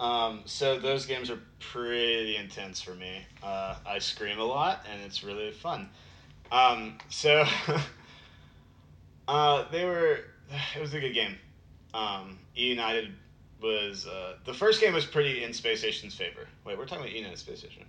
Um, 0.00 0.40
so 0.46 0.78
those 0.78 1.04
games 1.04 1.28
are 1.28 1.38
pretty 1.60 2.38
intense 2.38 2.80
for 2.80 2.94
me. 2.94 3.20
Uh, 3.42 3.76
I 3.86 3.98
scream 3.98 4.38
a 4.38 4.44
lot, 4.44 4.86
and 4.90 5.02
it's 5.02 5.22
really 5.22 5.50
fun. 5.50 5.90
Um, 6.50 6.96
so 7.10 7.44
uh, 9.28 9.70
they 9.70 9.84
were. 9.84 10.20
It 10.74 10.80
was 10.80 10.94
a 10.94 11.00
good 11.00 11.12
game. 11.12 11.36
Um, 11.92 12.38
E 12.56 12.70
United 12.70 13.12
was 13.60 14.06
uh, 14.06 14.36
the 14.46 14.54
first 14.54 14.80
game 14.80 14.94
was 14.94 15.04
pretty 15.04 15.44
in 15.44 15.52
Space 15.52 15.80
Station's 15.80 16.14
favor. 16.14 16.48
Wait, 16.64 16.78
we're 16.78 16.86
talking 16.86 17.04
about 17.04 17.14
E 17.14 17.18
United 17.18 17.38
Space 17.38 17.58
Station. 17.58 17.84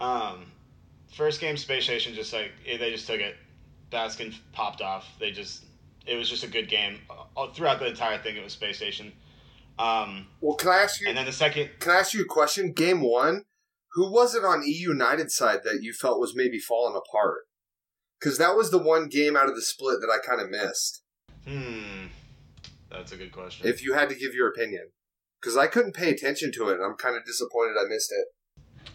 Um, 0.00 0.46
first 1.14 1.40
game, 1.40 1.56
Space 1.56 1.84
Station 1.84 2.12
just 2.12 2.32
like 2.32 2.50
they 2.66 2.90
just 2.90 3.06
took 3.06 3.20
it. 3.20 3.36
Baskin 3.90 4.34
popped 4.52 4.80
off. 4.80 5.06
They 5.18 5.30
just 5.30 5.64
it 6.06 6.16
was 6.16 6.28
just 6.28 6.44
a 6.44 6.48
good 6.48 6.68
game 6.68 6.98
all, 7.36 7.50
throughout 7.52 7.78
the 7.80 7.86
entire 7.86 8.18
thing. 8.18 8.36
It 8.36 8.42
was 8.42 8.52
Space 8.52 8.76
Station. 8.76 9.12
Um, 9.78 10.26
Well, 10.40 10.56
can 10.56 10.68
I 10.70 10.78
ask 10.82 11.00
you? 11.00 11.08
and 11.08 11.16
then 11.16 11.26
the 11.26 11.32
second, 11.32 11.70
Can 11.78 11.92
I 11.92 11.96
ask 12.00 12.12
you 12.14 12.22
a 12.22 12.26
question? 12.26 12.72
Game 12.72 13.00
one, 13.00 13.44
who 13.92 14.10
was 14.12 14.34
it 14.34 14.44
on 14.44 14.62
E 14.66 14.70
United 14.72 15.30
side 15.30 15.60
that 15.64 15.82
you 15.82 15.92
felt 15.92 16.20
was 16.20 16.34
maybe 16.36 16.58
falling 16.58 16.94
apart? 16.96 17.42
Because 18.18 18.36
that 18.38 18.56
was 18.56 18.70
the 18.70 18.78
one 18.78 19.08
game 19.08 19.36
out 19.36 19.48
of 19.48 19.54
the 19.54 19.62
split 19.62 20.00
that 20.00 20.10
I 20.10 20.18
kind 20.24 20.40
of 20.42 20.50
missed. 20.50 21.02
hmm, 21.46 22.06
that's 22.90 23.12
a 23.12 23.16
good 23.16 23.32
question. 23.32 23.66
If 23.66 23.82
you 23.82 23.94
had 23.94 24.08
to 24.10 24.14
give 24.14 24.34
your 24.34 24.48
opinion, 24.48 24.90
because 25.40 25.56
I 25.56 25.66
couldn't 25.66 25.94
pay 25.94 26.10
attention 26.10 26.52
to 26.52 26.68
it, 26.68 26.74
and 26.74 26.84
I'm 26.84 26.96
kind 26.96 27.16
of 27.16 27.24
disappointed 27.24 27.76
I 27.80 27.88
missed 27.88 28.12
it. 28.12 28.26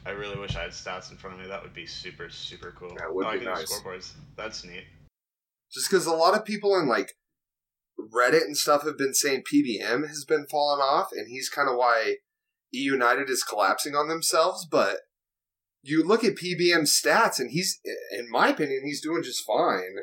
I 0.05 0.11
really 0.11 0.37
wish 0.37 0.55
I 0.55 0.63
had 0.63 0.71
stats 0.71 1.11
in 1.11 1.17
front 1.17 1.35
of 1.35 1.41
me. 1.41 1.47
That 1.47 1.63
would 1.63 1.73
be 1.73 1.85
super 1.85 2.29
super 2.29 2.73
cool. 2.77 2.95
That 2.97 3.13
would 3.13 3.25
oh, 3.25 3.29
I 3.29 3.33
be 3.33 3.39
can 3.39 3.47
do 3.47 3.53
nice. 3.53 3.71
Scoreboards. 3.71 4.11
That's 4.37 4.63
neat. 4.63 4.85
Just 5.73 5.89
because 5.89 6.05
a 6.05 6.13
lot 6.13 6.35
of 6.35 6.45
people 6.45 6.77
in 6.77 6.87
like 6.87 7.13
Reddit 7.99 8.41
and 8.41 8.57
stuff 8.57 8.83
have 8.83 8.97
been 8.97 9.13
saying 9.13 9.43
PBM 9.51 10.07
has 10.07 10.25
been 10.25 10.45
falling 10.49 10.81
off, 10.81 11.09
and 11.11 11.27
he's 11.29 11.49
kind 11.49 11.69
of 11.69 11.77
why 11.77 12.15
E 12.73 12.79
United 12.79 13.29
is 13.29 13.43
collapsing 13.43 13.95
on 13.95 14.07
themselves, 14.07 14.67
but 14.69 14.97
you 15.81 16.03
look 16.03 16.23
at 16.23 16.35
PBM's 16.35 16.99
stats, 16.99 17.39
and 17.39 17.51
he's, 17.51 17.79
in 18.11 18.29
my 18.29 18.49
opinion, 18.49 18.81
he's 18.83 19.01
doing 19.01 19.23
just 19.23 19.45
fine. 19.45 19.97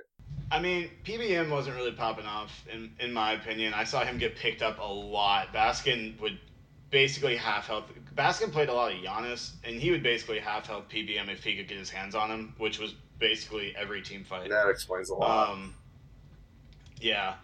I 0.50 0.60
mean, 0.60 0.90
PBM 1.04 1.50
wasn't 1.50 1.76
really 1.76 1.92
popping 1.92 2.26
off, 2.26 2.64
in, 2.72 2.92
in 3.00 3.12
my 3.12 3.32
opinion. 3.32 3.74
I 3.74 3.84
saw 3.84 4.04
him 4.04 4.18
get 4.18 4.36
picked 4.36 4.62
up 4.62 4.78
a 4.78 4.84
lot. 4.84 5.52
Baskin 5.52 6.20
would 6.20 6.38
basically 6.92 7.34
half 7.36 7.66
health. 7.66 7.86
Baskin 8.14 8.52
played 8.52 8.68
a 8.68 8.72
lot 8.72 8.92
of 8.92 9.02
Janus, 9.02 9.54
and 9.64 9.80
he 9.80 9.90
would 9.90 10.04
basically 10.04 10.38
half 10.38 10.68
health 10.68 10.84
PBM 10.88 11.28
if 11.28 11.42
he 11.42 11.56
could 11.56 11.66
get 11.66 11.78
his 11.78 11.90
hands 11.90 12.14
on 12.14 12.30
him, 12.30 12.54
which 12.58 12.78
was 12.78 12.94
basically 13.18 13.74
every 13.76 14.02
team 14.02 14.22
fight. 14.22 14.50
That 14.50 14.68
explains 14.68 15.10
a 15.10 15.14
lot. 15.14 15.50
Um, 15.50 15.74
yeah. 17.00 17.34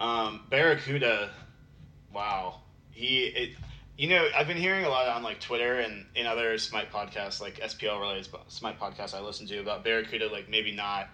Um, 0.00 0.42
Barracuda, 0.48 1.30
wow. 2.14 2.60
He, 2.92 3.24
it, 3.24 3.50
you 3.98 4.08
know, 4.08 4.26
I've 4.34 4.46
been 4.46 4.56
hearing 4.56 4.84
a 4.84 4.88
lot 4.88 5.08
on 5.08 5.22
like 5.22 5.40
Twitter 5.40 5.80
and 5.80 6.06
in 6.14 6.26
other 6.26 6.56
Smite 6.56 6.90
podcasts, 6.90 7.40
like 7.40 7.58
SPL 7.60 8.00
related 8.00 8.28
Smite 8.48 8.78
podcasts 8.78 9.14
I 9.14 9.20
listen 9.20 9.46
to 9.48 9.58
about 9.58 9.84
Barracuda, 9.84 10.28
like 10.28 10.48
maybe 10.48 10.72
not 10.72 11.08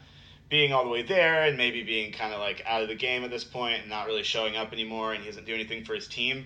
being 0.49 0.73
all 0.73 0.85
the 0.85 0.91
way 0.91 1.03
there 1.03 1.45
and 1.45 1.57
maybe 1.57 1.83
being 1.83 2.13
kind 2.13 2.35
of 2.35 2.41
like 2.41 2.63
out 2.67 2.83
of 2.83 2.89
the 2.89 2.95
game 2.95 3.25
at 3.25 3.31
this 3.31 3.45
point 3.45 3.81
and 3.81 3.89
not 3.89 4.07
really 4.07 4.23
showing 4.23 4.55
up 4.55 4.73
anymore 4.73 5.15
and 5.15 5.23
he 5.23 5.29
doesn't 5.31 5.47
do 5.47 5.55
anything 5.55 5.83
for 5.83 5.95
his 5.95 6.07
team. 6.07 6.45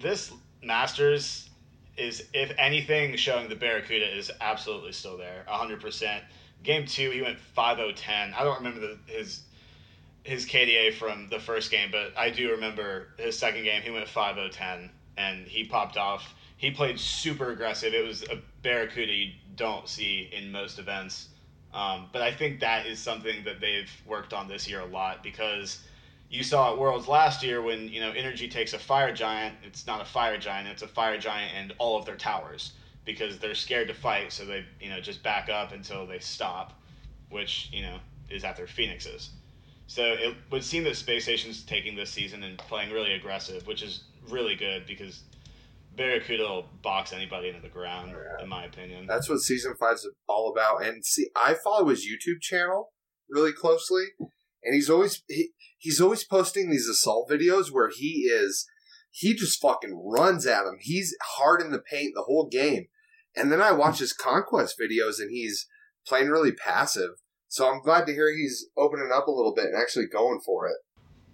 This 0.00 0.32
Masters 0.62 1.50
is, 1.98 2.26
if 2.32 2.52
anything, 2.56 3.16
showing 3.16 3.50
the 3.50 3.54
Barracuda 3.54 4.16
is 4.16 4.30
absolutely 4.40 4.92
still 4.92 5.18
there, 5.18 5.44
100%. 5.46 6.22
Game 6.62 6.86
two, 6.86 7.10
he 7.10 7.20
went 7.20 7.38
5 7.38 7.76
0 7.76 7.92
10. 7.92 8.34
I 8.34 8.42
don't 8.42 8.56
remember 8.58 8.80
the, 8.80 8.98
his 9.06 9.42
his 10.22 10.46
KDA 10.46 10.94
from 10.94 11.28
the 11.28 11.38
first 11.38 11.70
game, 11.70 11.90
but 11.90 12.12
I 12.16 12.30
do 12.30 12.50
remember 12.50 13.08
his 13.18 13.38
second 13.38 13.64
game. 13.64 13.82
He 13.82 13.90
went 13.90 14.08
5 14.08 14.36
0 14.36 14.48
10 14.48 14.90
and 15.16 15.46
he 15.46 15.64
popped 15.64 15.98
off. 15.98 16.34
He 16.56 16.70
played 16.70 16.98
super 16.98 17.52
aggressive. 17.52 17.92
It 17.92 18.06
was 18.06 18.22
a 18.24 18.38
Barracuda 18.62 19.12
you 19.12 19.32
don't 19.56 19.88
see 19.88 20.30
in 20.32 20.50
most 20.50 20.78
events. 20.78 21.28
Um, 21.72 22.08
but 22.12 22.22
I 22.22 22.32
think 22.32 22.60
that 22.60 22.86
is 22.86 22.98
something 22.98 23.44
that 23.44 23.60
they've 23.60 23.90
worked 24.06 24.32
on 24.32 24.48
this 24.48 24.68
year 24.68 24.80
a 24.80 24.86
lot 24.86 25.22
because 25.22 25.82
you 26.30 26.44
saw 26.44 26.72
at 26.72 26.78
Worlds 26.78 27.08
last 27.08 27.42
year 27.42 27.60
when 27.60 27.88
you 27.88 28.00
know 28.00 28.12
Energy 28.12 28.48
takes 28.48 28.72
a 28.72 28.78
fire 28.78 29.12
giant. 29.12 29.56
It's 29.64 29.86
not 29.86 30.00
a 30.00 30.04
fire 30.04 30.38
giant; 30.38 30.68
it's 30.68 30.82
a 30.82 30.88
fire 30.88 31.18
giant 31.18 31.52
and 31.56 31.74
all 31.78 31.98
of 31.98 32.06
their 32.06 32.16
towers 32.16 32.72
because 33.04 33.38
they're 33.38 33.54
scared 33.54 33.88
to 33.88 33.94
fight, 33.94 34.32
so 34.32 34.44
they 34.44 34.64
you 34.80 34.88
know 34.88 35.00
just 35.00 35.22
back 35.22 35.48
up 35.48 35.72
until 35.72 36.06
they 36.06 36.20
stop, 36.20 36.80
which 37.30 37.68
you 37.72 37.82
know 37.82 37.98
is 38.30 38.44
at 38.44 38.56
their 38.56 38.68
phoenixes. 38.68 39.30
So 39.88 40.04
it 40.04 40.36
would 40.52 40.62
seem 40.62 40.84
that 40.84 40.96
Space 40.96 41.24
Station's 41.24 41.64
taking 41.64 41.96
this 41.96 42.10
season 42.10 42.44
and 42.44 42.56
playing 42.58 42.92
really 42.92 43.14
aggressive, 43.14 43.66
which 43.66 43.82
is 43.82 44.04
really 44.28 44.54
good 44.54 44.86
because 44.86 45.24
Barracuda 45.96 46.44
will 46.44 46.66
box 46.80 47.12
anybody 47.12 47.48
into 47.48 47.60
the 47.60 47.68
ground, 47.68 48.12
Yeah. 48.12 48.44
in 48.44 48.48
my 48.48 48.66
opinion. 48.66 49.06
That's 49.08 49.28
what 49.28 49.40
season 49.40 49.74
five's 49.80 50.08
all 50.28 50.52
about. 50.52 50.84
And 50.84 51.04
see, 51.04 51.26
I 51.34 51.54
follow 51.64 51.88
his 51.88 52.06
YouTube 52.06 52.40
channel 52.40 52.92
really 53.28 53.52
closely, 53.52 54.04
and 54.62 54.74
he's 54.74 54.90
always 54.90 55.22
he, 55.28 55.50
he's 55.78 56.00
always 56.00 56.24
posting 56.24 56.70
these 56.70 56.88
assault 56.88 57.30
videos 57.30 57.70
where 57.70 57.90
he 57.94 58.28
is 58.30 58.66
he 59.10 59.34
just 59.34 59.60
fucking 59.60 60.00
runs 60.04 60.46
at 60.46 60.66
him. 60.66 60.78
He's 60.80 61.16
hard 61.36 61.60
in 61.60 61.70
the 61.70 61.78
paint 61.78 62.12
the 62.14 62.22
whole 62.22 62.48
game. 62.48 62.86
And 63.36 63.50
then 63.50 63.60
I 63.60 63.72
watch 63.72 63.98
his 63.98 64.12
conquest 64.12 64.76
videos, 64.80 65.20
and 65.20 65.30
he's 65.30 65.66
playing 66.06 66.28
really 66.28 66.52
passive. 66.52 67.10
So 67.48 67.68
I'm 67.68 67.82
glad 67.82 68.06
to 68.06 68.12
hear 68.12 68.32
he's 68.32 68.66
opening 68.76 69.10
up 69.12 69.26
a 69.26 69.32
little 69.32 69.54
bit 69.54 69.66
and 69.66 69.76
actually 69.76 70.06
going 70.06 70.40
for 70.40 70.68
it. 70.68 70.76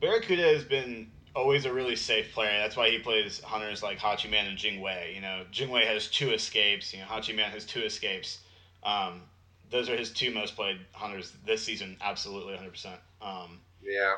Barracuda 0.00 0.42
has 0.42 0.64
been 0.64 1.10
always 1.34 1.66
a 1.66 1.72
really 1.72 1.96
safe 1.96 2.32
player. 2.32 2.58
That's 2.58 2.76
why 2.76 2.90
he 2.90 2.98
plays 2.98 3.40
hunters 3.40 3.82
like 3.82 3.98
Hachiman 3.98 4.48
and 4.48 4.56
Jing 4.56 4.80
Wei. 4.80 5.12
You 5.14 5.20
know, 5.20 5.44
Jing 5.50 5.70
Wei 5.70 5.84
has 5.84 6.08
two 6.08 6.30
escapes. 6.32 6.92
You 6.92 7.00
know, 7.00 7.06
Hachiman 7.06 7.50
has 7.50 7.64
two 7.64 7.82
escapes. 7.82 8.38
Um, 8.82 9.22
those 9.70 9.90
are 9.90 9.96
his 9.96 10.10
two 10.10 10.30
most 10.30 10.56
played 10.56 10.78
hunters 10.92 11.32
this 11.44 11.62
season. 11.62 11.96
Absolutely, 12.00 12.54
100%. 12.54 12.96
Um, 13.20 13.60
Yeah. 13.82 14.14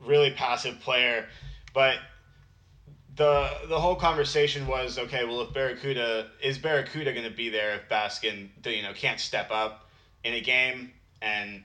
really 0.00 0.30
passive 0.30 0.78
player, 0.80 1.26
but 1.74 1.98
the 3.16 3.50
the 3.68 3.78
whole 3.78 3.96
conversation 3.96 4.66
was 4.66 4.98
okay. 4.98 5.24
Well, 5.24 5.40
if 5.42 5.52
Barracuda 5.52 6.30
is 6.42 6.56
Barracuda 6.58 7.12
going 7.12 7.28
to 7.28 7.36
be 7.36 7.48
there 7.48 7.74
if 7.74 7.88
Baskin 7.88 8.48
you 8.64 8.82
know 8.82 8.92
can't 8.92 9.18
step 9.20 9.50
up 9.50 9.88
in 10.24 10.34
a 10.34 10.40
game 10.40 10.92
and 11.20 11.62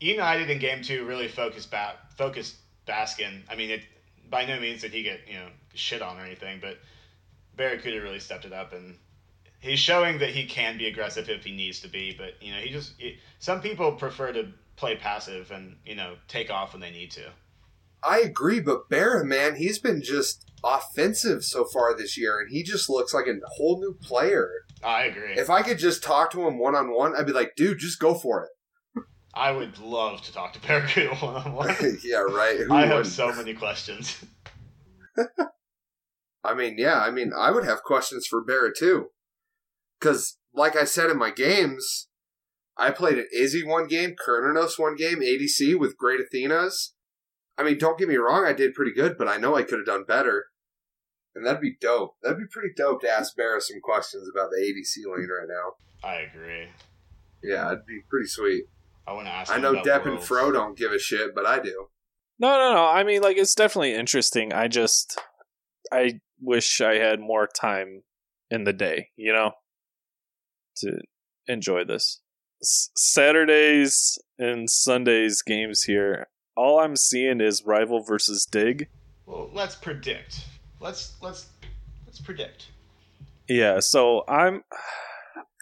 United 0.00 0.50
in 0.50 0.58
game 0.58 0.82
two 0.82 1.06
really 1.06 1.28
focused 1.28 1.70
back 1.70 2.12
focused 2.16 2.56
Baskin. 2.86 3.40
I 3.50 3.54
mean, 3.54 3.70
it 3.70 3.82
by 4.28 4.44
no 4.44 4.60
means 4.60 4.82
did 4.82 4.92
he 4.92 5.02
get 5.02 5.20
you 5.26 5.34
know 5.34 5.48
shit 5.74 6.02
on 6.02 6.18
or 6.18 6.24
anything, 6.24 6.58
but 6.60 6.78
Barracuda 7.56 8.00
really 8.02 8.20
stepped 8.20 8.44
it 8.44 8.52
up 8.52 8.72
and. 8.72 8.98
He's 9.60 9.78
showing 9.78 10.18
that 10.18 10.28
he 10.28 10.44
can 10.44 10.76
be 10.76 10.88
aggressive 10.88 11.30
if 11.30 11.42
he 11.42 11.50
needs 11.56 11.80
to 11.80 11.88
be, 11.88 12.14
but 12.14 12.34
you 12.42 12.52
know 12.52 12.58
he 12.58 12.68
just. 12.68 12.92
He, 12.98 13.16
some 13.38 13.62
people 13.62 13.92
prefer 13.92 14.30
to 14.30 14.52
play 14.76 14.96
passive 14.96 15.50
and 15.50 15.76
you 15.84 15.94
know 15.94 16.16
take 16.28 16.50
off 16.50 16.72
when 16.72 16.80
they 16.80 16.90
need 16.90 17.10
to. 17.12 17.30
I 18.02 18.20
agree, 18.20 18.60
but 18.60 18.90
Barra, 18.90 19.24
man, 19.24 19.56
he's 19.56 19.78
been 19.78 20.02
just 20.02 20.50
offensive 20.62 21.42
so 21.42 21.64
far 21.64 21.96
this 21.96 22.18
year, 22.18 22.38
and 22.40 22.50
he 22.50 22.62
just 22.62 22.90
looks 22.90 23.14
like 23.14 23.26
a 23.26 23.34
whole 23.56 23.80
new 23.80 23.94
player. 23.94 24.50
I 24.82 25.04
agree. 25.04 25.32
If 25.32 25.48
I 25.48 25.62
could 25.62 25.78
just 25.78 26.02
talk 26.02 26.30
to 26.32 26.46
him 26.46 26.58
one 26.58 26.74
on 26.74 26.92
one, 26.92 27.16
I'd 27.16 27.26
be 27.26 27.32
like, 27.32 27.52
dude, 27.56 27.78
just 27.78 27.98
go 27.98 28.14
for 28.14 28.44
it. 28.44 28.50
I 29.32 29.50
would 29.50 29.78
love 29.78 30.22
to 30.22 30.32
talk 30.32 30.52
to 30.52 30.60
Barracuda 30.60 31.14
one 31.20 31.34
on 31.34 31.54
one. 31.54 31.74
yeah, 32.04 32.18
right. 32.18 32.58
Who 32.60 32.72
I 32.72 32.82
have 32.82 32.90
wouldn't? 32.90 33.06
so 33.06 33.32
many 33.34 33.54
questions. 33.54 34.22
I 36.44 36.54
mean, 36.54 36.76
yeah, 36.78 37.00
I 37.00 37.10
mean, 37.10 37.32
I 37.36 37.50
would 37.50 37.64
have 37.64 37.82
questions 37.82 38.26
for 38.26 38.44
Barra 38.44 38.70
too. 38.76 39.06
Because, 39.98 40.36
like 40.54 40.76
I 40.76 40.84
said 40.84 41.08
in 41.08 41.18
my 41.18 41.30
games, 41.30 42.08
I 42.76 42.90
played 42.90 43.18
an 43.18 43.28
Izzy 43.32 43.64
one 43.64 43.86
game, 43.86 44.16
Cernunnos 44.16 44.78
one 44.78 44.96
game, 44.96 45.20
ADC 45.20 45.78
with 45.78 45.96
Great 45.96 46.20
Athenas. 46.20 46.94
I 47.56 47.62
mean, 47.62 47.78
don't 47.78 47.98
get 47.98 48.08
me 48.08 48.16
wrong, 48.16 48.44
I 48.44 48.52
did 48.52 48.74
pretty 48.74 48.92
good, 48.92 49.16
but 49.16 49.28
I 49.28 49.36
know 49.36 49.54
I 49.54 49.62
could 49.62 49.78
have 49.78 49.86
done 49.86 50.04
better. 50.04 50.46
And 51.34 51.46
that'd 51.46 51.60
be 51.60 51.76
dope. 51.80 52.16
That'd 52.22 52.38
be 52.38 52.44
pretty 52.50 52.74
dope 52.76 53.00
to 53.02 53.10
ask 53.10 53.36
Barra 53.36 53.60
some 53.60 53.80
questions 53.80 54.28
about 54.32 54.50
the 54.50 54.58
ADC 54.58 55.04
lane 55.06 55.28
right 55.28 55.48
now. 55.48 56.08
I 56.08 56.16
agree. 56.22 56.68
Yeah, 57.42 57.66
it'd 57.68 57.86
be 57.86 58.00
pretty 58.08 58.28
sweet. 58.28 58.64
I 59.06 59.12
want 59.12 59.26
to 59.26 59.32
ask. 59.32 59.52
I 59.52 59.58
know 59.58 59.72
about 59.72 59.84
Depp 59.84 60.06
and 60.06 60.22
Fro 60.22 60.52
don't 60.52 60.78
give 60.78 60.92
a 60.92 60.98
shit, 60.98 61.34
but 61.34 61.44
I 61.44 61.58
do. 61.58 61.86
No, 62.38 62.58
no, 62.58 62.74
no. 62.74 62.86
I 62.86 63.04
mean, 63.04 63.22
like, 63.22 63.36
it's 63.36 63.54
definitely 63.54 63.94
interesting. 63.94 64.52
I 64.52 64.68
just, 64.68 65.20
I 65.92 66.20
wish 66.40 66.80
I 66.80 66.94
had 66.94 67.20
more 67.20 67.46
time 67.46 68.02
in 68.50 68.64
the 68.64 68.72
day, 68.72 69.08
you 69.16 69.32
know, 69.32 69.52
to 70.78 70.98
enjoy 71.46 71.84
this. 71.84 72.20
S- 72.62 72.90
Saturdays 72.96 74.18
and 74.38 74.68
Sundays 74.70 75.42
games 75.42 75.82
here. 75.82 76.26
All 76.56 76.80
I'm 76.80 76.96
seeing 76.96 77.40
is 77.40 77.64
Rival 77.64 78.02
versus 78.02 78.46
Dig. 78.46 78.88
Well, 79.26 79.50
let's 79.52 79.74
predict. 79.74 80.44
Let's 80.80 81.14
let's 81.22 81.46
let's 82.06 82.20
predict. 82.20 82.66
Yeah, 83.48 83.80
so 83.80 84.24
I'm. 84.28 84.62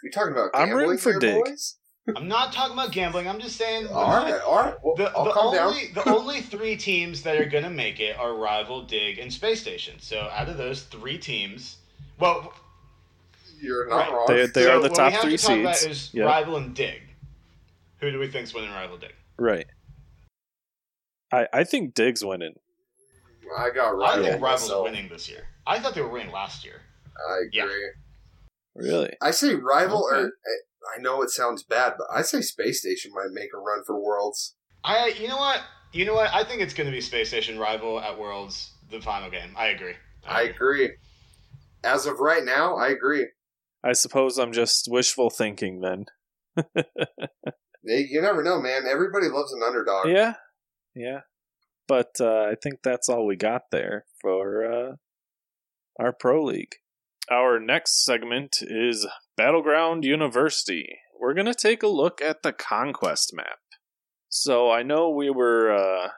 You 0.03 0.11
talking 0.11 0.33
about 0.33 0.51
I'm 0.53 0.67
gambling 0.67 0.85
rooting 0.89 0.97
for 0.99 1.11
here, 1.11 1.19
Dig. 1.19 1.43
boys? 1.45 1.77
I'm 2.17 2.27
not 2.27 2.51
talking 2.51 2.73
about 2.73 2.91
gambling. 2.91 3.29
I'm 3.29 3.39
just 3.39 3.55
saying. 3.55 3.87
All 3.87 4.09
right, 4.21 4.39
all 4.41 4.55
right. 4.57 4.75
Well, 4.83 4.95
The, 4.95 5.11
I'll 5.15 5.23
the 5.25 5.31
calm 5.31 5.53
down. 5.55 5.67
only 5.69 5.87
the 5.93 6.09
only 6.09 6.41
three 6.41 6.75
teams 6.75 7.21
that 7.23 7.37
are 7.37 7.45
gonna 7.45 7.69
make 7.69 7.99
it 8.01 8.17
are 8.17 8.35
Rival, 8.35 8.83
Dig, 8.83 9.17
and 9.19 9.31
Space 9.31 9.61
Station. 9.61 9.95
So 9.99 10.29
out 10.33 10.49
of 10.49 10.57
those 10.57 10.83
three 10.83 11.17
teams, 11.17 11.77
well, 12.19 12.53
You're 13.63 13.87
not 13.87 13.95
Right. 13.97 14.11
wrong. 14.11 14.25
They- 14.27 14.45
they 14.47 14.63
so 14.63 14.77
are 14.77 14.81
the 14.81 14.89
top 14.89 15.07
we 15.07 15.11
have 15.13 15.21
three 15.21 15.37
to 15.37 15.43
talk 15.45 15.57
about 15.59 15.75
seeds. 15.77 16.09
is 16.09 16.13
Yep. 16.13 16.25
Rival 16.27 16.57
and 16.57 16.75
Dig. 16.75 17.01
Who 17.99 18.11
do 18.11 18.19
we 18.19 18.27
think's 18.27 18.53
winning 18.53 18.71
Rival 18.71 18.97
Dig? 18.97 19.13
Right. 19.39 19.67
I, 21.31 21.47
I 21.53 21.63
think 21.63 21.93
Dig's 21.93 22.23
winning. 22.23 22.55
I 23.57 23.69
got 23.69 23.89
Rival. 23.97 24.03
I 24.25 24.29
think 24.29 24.41
Rival's 24.41 24.61
myself. 24.63 24.83
winning 24.83 25.09
this 25.09 25.29
year. 25.29 25.47
I 25.65 25.79
thought 25.79 25.95
they 25.95 26.01
were 26.01 26.09
winning 26.09 26.31
last 26.31 26.65
year. 26.65 26.81
I 27.17 27.41
Yeah. 27.51 27.63
agree. 27.63 27.89
Really? 28.75 29.15
I 29.21 29.31
say 29.31 29.55
rival, 29.55 30.07
Okay. 30.11 30.21
or 30.23 30.25
eh, 30.27 30.95
I 30.97 30.99
know 31.01 31.21
it 31.21 31.29
sounds 31.29 31.63
bad, 31.63 31.93
but 31.97 32.07
I 32.11 32.21
say 32.23 32.41
Space 32.41 32.81
Station 32.81 33.11
might 33.13 33.29
make 33.31 33.53
a 33.53 33.57
run 33.57 33.83
for 33.85 33.97
Worlds. 33.99 34.55
I 34.83 35.07
you 35.07 35.27
know 35.27 35.37
what 35.37 35.61
you 35.93 36.05
know 36.05 36.15
what 36.15 36.33
I 36.33 36.43
think 36.43 36.61
it's 36.61 36.73
going 36.73 36.87
to 36.87 36.91
be 36.91 36.99
Space 36.99 37.29
Station 37.29 37.57
Rival 37.59 38.01
at 38.01 38.17
Worlds 38.19 38.73
the 38.89 38.99
final 38.99 39.29
game. 39.29 39.53
I 39.55 39.67
agree. 39.67 39.93
I 40.25 40.43
agree. 40.43 40.91
As 41.83 42.05
of 42.07 42.19
right 42.19 42.43
now, 42.43 42.75
I 42.77 42.89
agree. 42.89 43.27
I 43.83 43.93
suppose 43.93 44.37
I'm 44.37 44.53
just 44.53 44.87
wishful 44.89 45.29
thinking 45.29 45.81
then. 45.81 46.05
You 47.85 48.21
never 48.21 48.43
know, 48.43 48.61
man. 48.61 48.83
Everybody 48.89 49.27
loves 49.27 49.51
an 49.51 49.61
underdog. 49.61 50.07
Yeah, 50.07 50.35
yeah. 50.95 51.21
But 51.87 52.11
uh, 52.19 52.43
I 52.43 52.55
think 52.61 52.79
that's 52.81 53.09
all 53.09 53.25
we 53.25 53.35
got 53.35 53.63
there 53.71 54.05
for 54.21 54.65
uh, 54.65 54.95
our 55.99 56.13
Pro 56.13 56.43
League. 56.43 56.75
Our 57.29 57.59
next 57.59 58.03
segment 58.03 58.57
is 58.61 59.05
Battleground 59.35 60.05
University. 60.05 60.97
We're 61.19 61.33
going 61.33 61.47
to 61.47 61.53
take 61.53 61.83
a 61.83 61.87
look 61.87 62.21
at 62.21 62.41
the 62.41 62.53
Conquest 62.53 63.33
map. 63.33 63.59
So 64.29 64.71
I 64.71 64.83
know 64.83 65.09
we 65.09 65.29
were 65.29 65.71
uh, 65.73 66.09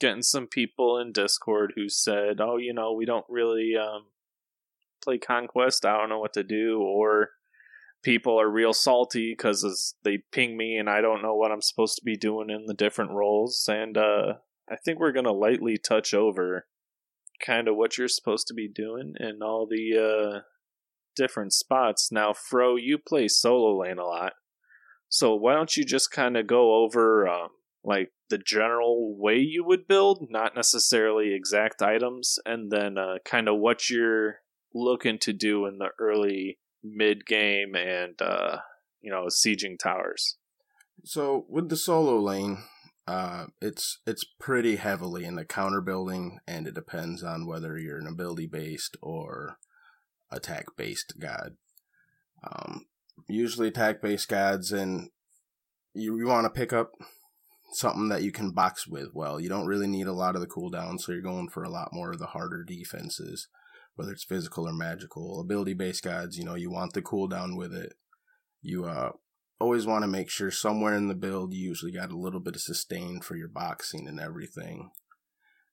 getting 0.00 0.22
some 0.22 0.46
people 0.46 0.98
in 0.98 1.12
Discord 1.12 1.72
who 1.76 1.88
said, 1.88 2.40
oh, 2.40 2.56
you 2.56 2.72
know, 2.72 2.92
we 2.92 3.04
don't 3.04 3.26
really 3.28 3.74
um, 3.76 4.06
play 5.02 5.18
Conquest, 5.18 5.84
I 5.84 5.96
don't 5.96 6.08
know 6.08 6.18
what 6.18 6.32
to 6.34 6.42
do, 6.42 6.80
or 6.80 7.30
people 8.02 8.40
are 8.40 8.50
real 8.50 8.72
salty 8.72 9.32
because 9.32 9.94
they 10.04 10.18
ping 10.32 10.56
me 10.56 10.76
and 10.76 10.88
I 10.88 11.00
don't 11.00 11.22
know 11.22 11.34
what 11.34 11.52
I'm 11.52 11.62
supposed 11.62 11.96
to 11.96 12.04
be 12.04 12.16
doing 12.16 12.50
in 12.50 12.66
the 12.66 12.74
different 12.74 13.10
roles. 13.12 13.68
And 13.68 13.96
uh, 13.96 14.34
I 14.70 14.76
think 14.84 14.98
we're 14.98 15.12
going 15.12 15.26
to 15.26 15.32
lightly 15.32 15.76
touch 15.76 16.14
over 16.14 16.66
kind 17.44 17.68
of 17.68 17.76
what 17.76 17.98
you're 17.98 18.08
supposed 18.08 18.46
to 18.48 18.54
be 18.54 18.68
doing 18.68 19.14
in 19.18 19.42
all 19.42 19.66
the 19.68 19.98
uh, 19.98 20.40
different 21.16 21.52
spots. 21.52 22.10
Now, 22.12 22.32
Fro, 22.32 22.76
you 22.76 22.98
play 22.98 23.28
solo 23.28 23.78
lane 23.78 23.98
a 23.98 24.04
lot. 24.04 24.34
So 25.08 25.34
why 25.34 25.54
don't 25.54 25.76
you 25.76 25.84
just 25.84 26.10
kind 26.10 26.36
of 26.36 26.46
go 26.46 26.84
over 26.84 27.28
um, 27.28 27.48
like 27.82 28.12
the 28.28 28.38
general 28.38 29.16
way 29.18 29.38
you 29.38 29.64
would 29.64 29.88
build, 29.88 30.28
not 30.30 30.54
necessarily 30.54 31.34
exact 31.34 31.82
items, 31.82 32.38
and 32.46 32.70
then 32.70 32.96
uh, 32.96 33.16
kind 33.24 33.48
of 33.48 33.58
what 33.58 33.90
you're 33.90 34.36
looking 34.74 35.18
to 35.18 35.32
do 35.32 35.66
in 35.66 35.78
the 35.78 35.90
early 35.98 36.58
mid 36.82 37.26
game 37.26 37.74
and 37.74 38.20
uh, 38.20 38.58
you 39.00 39.10
know 39.10 39.26
sieging 39.26 39.78
towers. 39.78 40.36
So 41.04 41.46
with 41.48 41.68
the 41.68 41.76
solo 41.76 42.18
lane, 42.18 42.58
uh, 43.06 43.46
it's 43.60 43.98
it's 44.06 44.24
pretty 44.38 44.76
heavily 44.76 45.24
in 45.24 45.36
the 45.36 45.44
counter 45.44 45.80
building, 45.80 46.38
and 46.46 46.66
it 46.66 46.74
depends 46.74 47.22
on 47.22 47.46
whether 47.46 47.78
you're 47.78 47.98
an 47.98 48.06
ability 48.06 48.46
based 48.46 48.96
or 49.02 49.56
attack 50.30 50.66
based 50.76 51.14
god. 51.18 51.56
Um, 52.42 52.86
usually 53.28 53.68
attack 53.68 54.00
based 54.00 54.28
gods, 54.28 54.72
and 54.72 55.10
you, 55.94 56.16
you 56.18 56.26
want 56.26 56.44
to 56.44 56.50
pick 56.50 56.72
up 56.72 56.92
something 57.72 58.08
that 58.08 58.22
you 58.22 58.32
can 58.32 58.52
box 58.52 58.86
with 58.86 59.14
well. 59.14 59.40
You 59.40 59.48
don't 59.48 59.66
really 59.66 59.86
need 59.86 60.06
a 60.06 60.12
lot 60.12 60.34
of 60.34 60.40
the 60.40 60.46
cooldown, 60.46 61.00
so 61.00 61.12
you're 61.12 61.20
going 61.20 61.48
for 61.48 61.62
a 61.62 61.70
lot 61.70 61.92
more 61.92 62.12
of 62.12 62.18
the 62.18 62.26
harder 62.26 62.64
defenses, 62.64 63.48
whether 64.00 64.12
it's 64.12 64.24
physical 64.24 64.66
or 64.66 64.72
magical. 64.72 65.42
Ability 65.42 65.74
based 65.74 66.02
gods, 66.02 66.38
you 66.38 66.44
know, 66.44 66.54
you 66.54 66.70
want 66.70 66.94
the 66.94 67.02
cooldown 67.02 67.54
with 67.54 67.74
it. 67.74 67.92
You 68.62 68.86
uh 68.86 69.10
always 69.60 69.84
want 69.84 70.04
to 70.04 70.08
make 70.08 70.30
sure 70.30 70.50
somewhere 70.50 70.94
in 70.94 71.08
the 71.08 71.14
build 71.14 71.52
you 71.52 71.68
usually 71.68 71.92
got 71.92 72.10
a 72.10 72.16
little 72.16 72.40
bit 72.40 72.54
of 72.54 72.62
sustain 72.62 73.20
for 73.20 73.36
your 73.36 73.48
boxing 73.48 74.08
and 74.08 74.18
everything. 74.18 74.90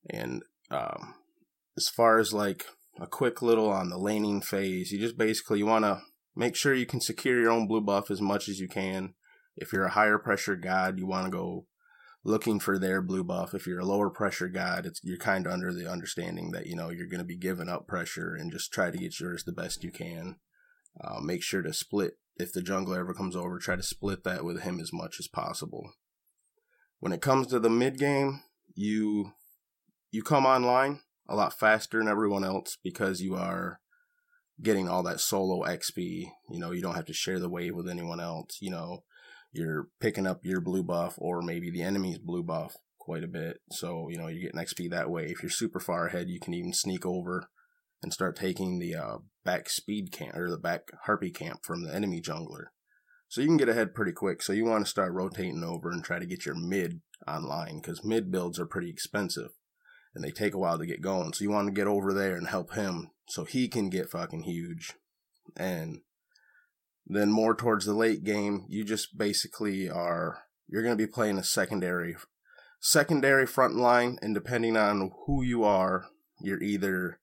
And 0.10 0.44
um 0.70 1.16
as 1.78 1.88
far 1.88 2.20
as 2.20 2.34
like 2.34 2.66
a 3.00 3.08
quick 3.08 3.42
little 3.42 3.70
on 3.70 3.90
the 3.90 3.98
laning 3.98 4.42
phase, 4.42 4.92
you 4.92 5.00
just 5.00 5.18
basically 5.18 5.60
you 5.60 5.66
want 5.66 5.86
to 5.86 6.02
make 6.36 6.58
sure 6.58 6.74
you 6.74 6.86
can 6.86 7.00
secure 7.00 7.40
your 7.40 7.52
own 7.52 7.66
blue 7.66 7.80
buff 7.80 8.12
as 8.12 8.20
much 8.20 8.50
as 8.50 8.60
you 8.60 8.68
can. 8.68 9.14
If 9.56 9.72
you're 9.72 9.86
a 9.86 9.92
higher 9.92 10.18
pressure 10.18 10.58
god, 10.58 11.00
you 11.00 11.08
want 11.08 11.26
to 11.26 11.32
go 11.32 11.66
looking 12.28 12.60
for 12.60 12.78
their 12.78 13.02
blue 13.02 13.24
buff. 13.24 13.54
If 13.54 13.66
you're 13.66 13.80
a 13.80 13.86
lower 13.86 14.10
pressure 14.10 14.50
guy, 14.50 14.82
it's 14.84 15.00
you're 15.02 15.18
kind 15.18 15.48
of 15.48 15.54
under 15.54 15.74
the 15.74 15.90
understanding 15.90 16.52
that 16.52 16.68
you 16.68 16.76
know 16.76 16.90
you're 16.90 17.08
going 17.08 17.22
to 17.22 17.26
be 17.26 17.38
giving 17.38 17.70
up 17.70 17.88
pressure 17.88 18.36
and 18.36 18.52
just 18.52 18.72
try 18.72 18.92
to 18.92 18.98
get 18.98 19.20
yours 19.20 19.46
the 19.46 19.54
best 19.54 19.84
you 19.84 19.92
can. 19.92 20.36
Uh, 21.02 21.22
make 21.22 21.42
sure 21.42 21.62
to 21.62 21.72
split 21.72 22.18
if 22.36 22.52
the 22.52 22.62
jungler 22.62 23.00
ever 23.00 23.14
comes 23.14 23.36
over. 23.36 23.58
Try 23.58 23.78
to 23.78 23.84
split 23.84 24.26
that 24.26 24.44
with 24.44 24.64
him 24.64 24.80
as 24.82 24.92
much 24.92 25.16
as 25.20 25.28
possible. 25.28 25.94
When 27.00 27.14
it 27.14 27.22
comes 27.22 27.48
to 27.48 27.60
the 27.60 27.70
mid 27.70 27.98
game, 27.98 28.42
you 28.76 29.32
you 30.12 30.22
come 30.22 30.46
online 30.46 31.00
a 31.30 31.36
lot 31.36 31.58
faster 31.58 32.00
than 32.00 32.10
everyone 32.10 32.44
else 32.44 32.78
because 32.84 33.22
you 33.22 33.36
are 33.36 33.80
getting 34.62 34.90
all 34.90 35.04
that 35.04 35.22
solo 35.22 35.66
XP. 35.66 36.26
You 36.50 36.60
know, 36.60 36.72
you 36.72 36.82
don't 36.82 36.96
have 36.96 37.06
to 37.06 37.14
share 37.14 37.40
the 37.40 37.50
wave 37.50 37.74
with 37.74 37.88
anyone 37.88 38.20
else. 38.20 38.58
You 38.60 38.72
know, 38.72 39.04
you're 39.58 39.88
picking 40.00 40.28
up 40.28 40.42
your 40.44 40.62
blue 40.62 40.84
buff 40.84 41.16
or 41.18 41.42
maybe 41.42 41.70
the 41.70 41.82
enemy's 41.82 42.20
blue 42.20 42.44
buff 42.44 42.76
quite 43.00 43.24
a 43.24 43.28
bit. 43.28 43.62
So, 43.72 44.08
you 44.10 44.18
know, 44.18 44.28
you're 44.28 44.42
getting 44.42 44.60
XP 44.60 44.90
that 44.92 45.10
way. 45.10 45.26
If 45.26 45.42
you're 45.42 45.50
super 45.50 45.80
far 45.80 46.08
ahead, 46.08 46.30
you 46.30 46.40
can 46.40 46.54
even 46.54 46.74
sneak 46.74 47.06
over 47.06 47.50
and 48.04 48.14
start 48.14 48.36
taking 48.36 48.80
the 48.80 48.96
uh, 48.96 49.18
back 49.44 49.70
speed 49.70 50.12
camp 50.12 50.36
or 50.36 50.50
the 50.50 50.58
back 50.58 50.90
harpy 51.06 51.32
camp 51.32 51.60
from 51.64 51.84
the 51.84 51.94
enemy 51.94 52.22
jungler. 52.22 52.66
So 53.30 53.42
you 53.42 53.48
can 53.48 53.58
get 53.58 53.70
ahead 53.70 53.94
pretty 53.94 54.14
quick. 54.14 54.42
So 54.42 54.54
you 54.54 54.66
want 54.66 54.86
to 54.86 54.90
start 54.90 55.14
rotating 55.14 55.64
over 55.64 55.90
and 55.90 56.04
try 56.04 56.20
to 56.20 56.26
get 56.26 56.46
your 56.46 56.56
mid 56.56 57.02
online 57.28 57.82
because 57.82 58.04
mid 58.04 58.32
builds 58.32 58.60
are 58.60 58.66
pretty 58.66 58.90
expensive 58.90 59.50
and 60.14 60.24
they 60.24 60.32
take 60.32 60.54
a 60.54 60.58
while 60.58 60.78
to 60.78 60.86
get 60.86 61.02
going. 61.02 61.34
So 61.34 61.44
you 61.44 61.52
want 61.52 61.68
to 61.68 61.74
get 61.74 61.88
over 61.88 62.14
there 62.14 62.36
and 62.36 62.48
help 62.48 62.74
him 62.74 63.12
so 63.30 63.44
he 63.44 63.68
can 63.68 63.90
get 63.90 64.10
fucking 64.10 64.44
huge. 64.44 64.94
And 65.56 66.02
then 67.08 67.32
more 67.32 67.56
towards 67.56 67.86
the 67.86 67.94
late 67.94 68.24
game, 68.24 68.66
you 68.68 68.84
just 68.84 69.18
basically 69.18 69.90
are 69.90 70.44
you're 70.68 70.84
going 70.84 70.98
to 70.98 71.04
be 71.04 71.12
playing 71.12 71.38
a 71.38 71.44
secondary 71.44 72.16
secondary 72.80 73.48
front 73.48 73.76
line 73.76 74.18
and 74.22 74.36
depending 74.36 74.78
on 74.78 75.12
who 75.26 75.42
you 75.42 75.64
are, 75.64 76.06
you're 76.42 76.62
either 76.62 77.20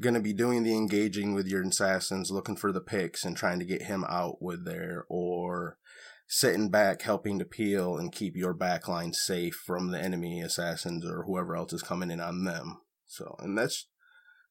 going 0.00 0.14
to 0.14 0.20
be 0.20 0.32
doing 0.32 0.62
the 0.62 0.74
engaging 0.74 1.34
with 1.34 1.46
your 1.46 1.62
assassins, 1.62 2.30
looking 2.30 2.56
for 2.56 2.72
the 2.72 2.80
picks 2.80 3.24
and 3.24 3.36
trying 3.36 3.58
to 3.58 3.64
get 3.64 3.82
him 3.82 4.04
out 4.08 4.40
with 4.40 4.64
there 4.64 5.04
or 5.08 5.78
sitting 6.26 6.68
back 6.68 7.02
helping 7.02 7.38
to 7.38 7.44
peel 7.44 7.96
and 7.96 8.12
keep 8.12 8.36
your 8.36 8.54
backline 8.54 9.14
safe 9.14 9.54
from 9.66 9.90
the 9.90 10.00
enemy 10.00 10.40
assassins 10.40 11.04
or 11.04 11.24
whoever 11.24 11.56
else 11.56 11.72
is 11.72 11.82
coming 11.82 12.10
in 12.10 12.20
on 12.20 12.44
them. 12.44 12.80
So, 13.06 13.34
and 13.38 13.56
that's 13.56 13.88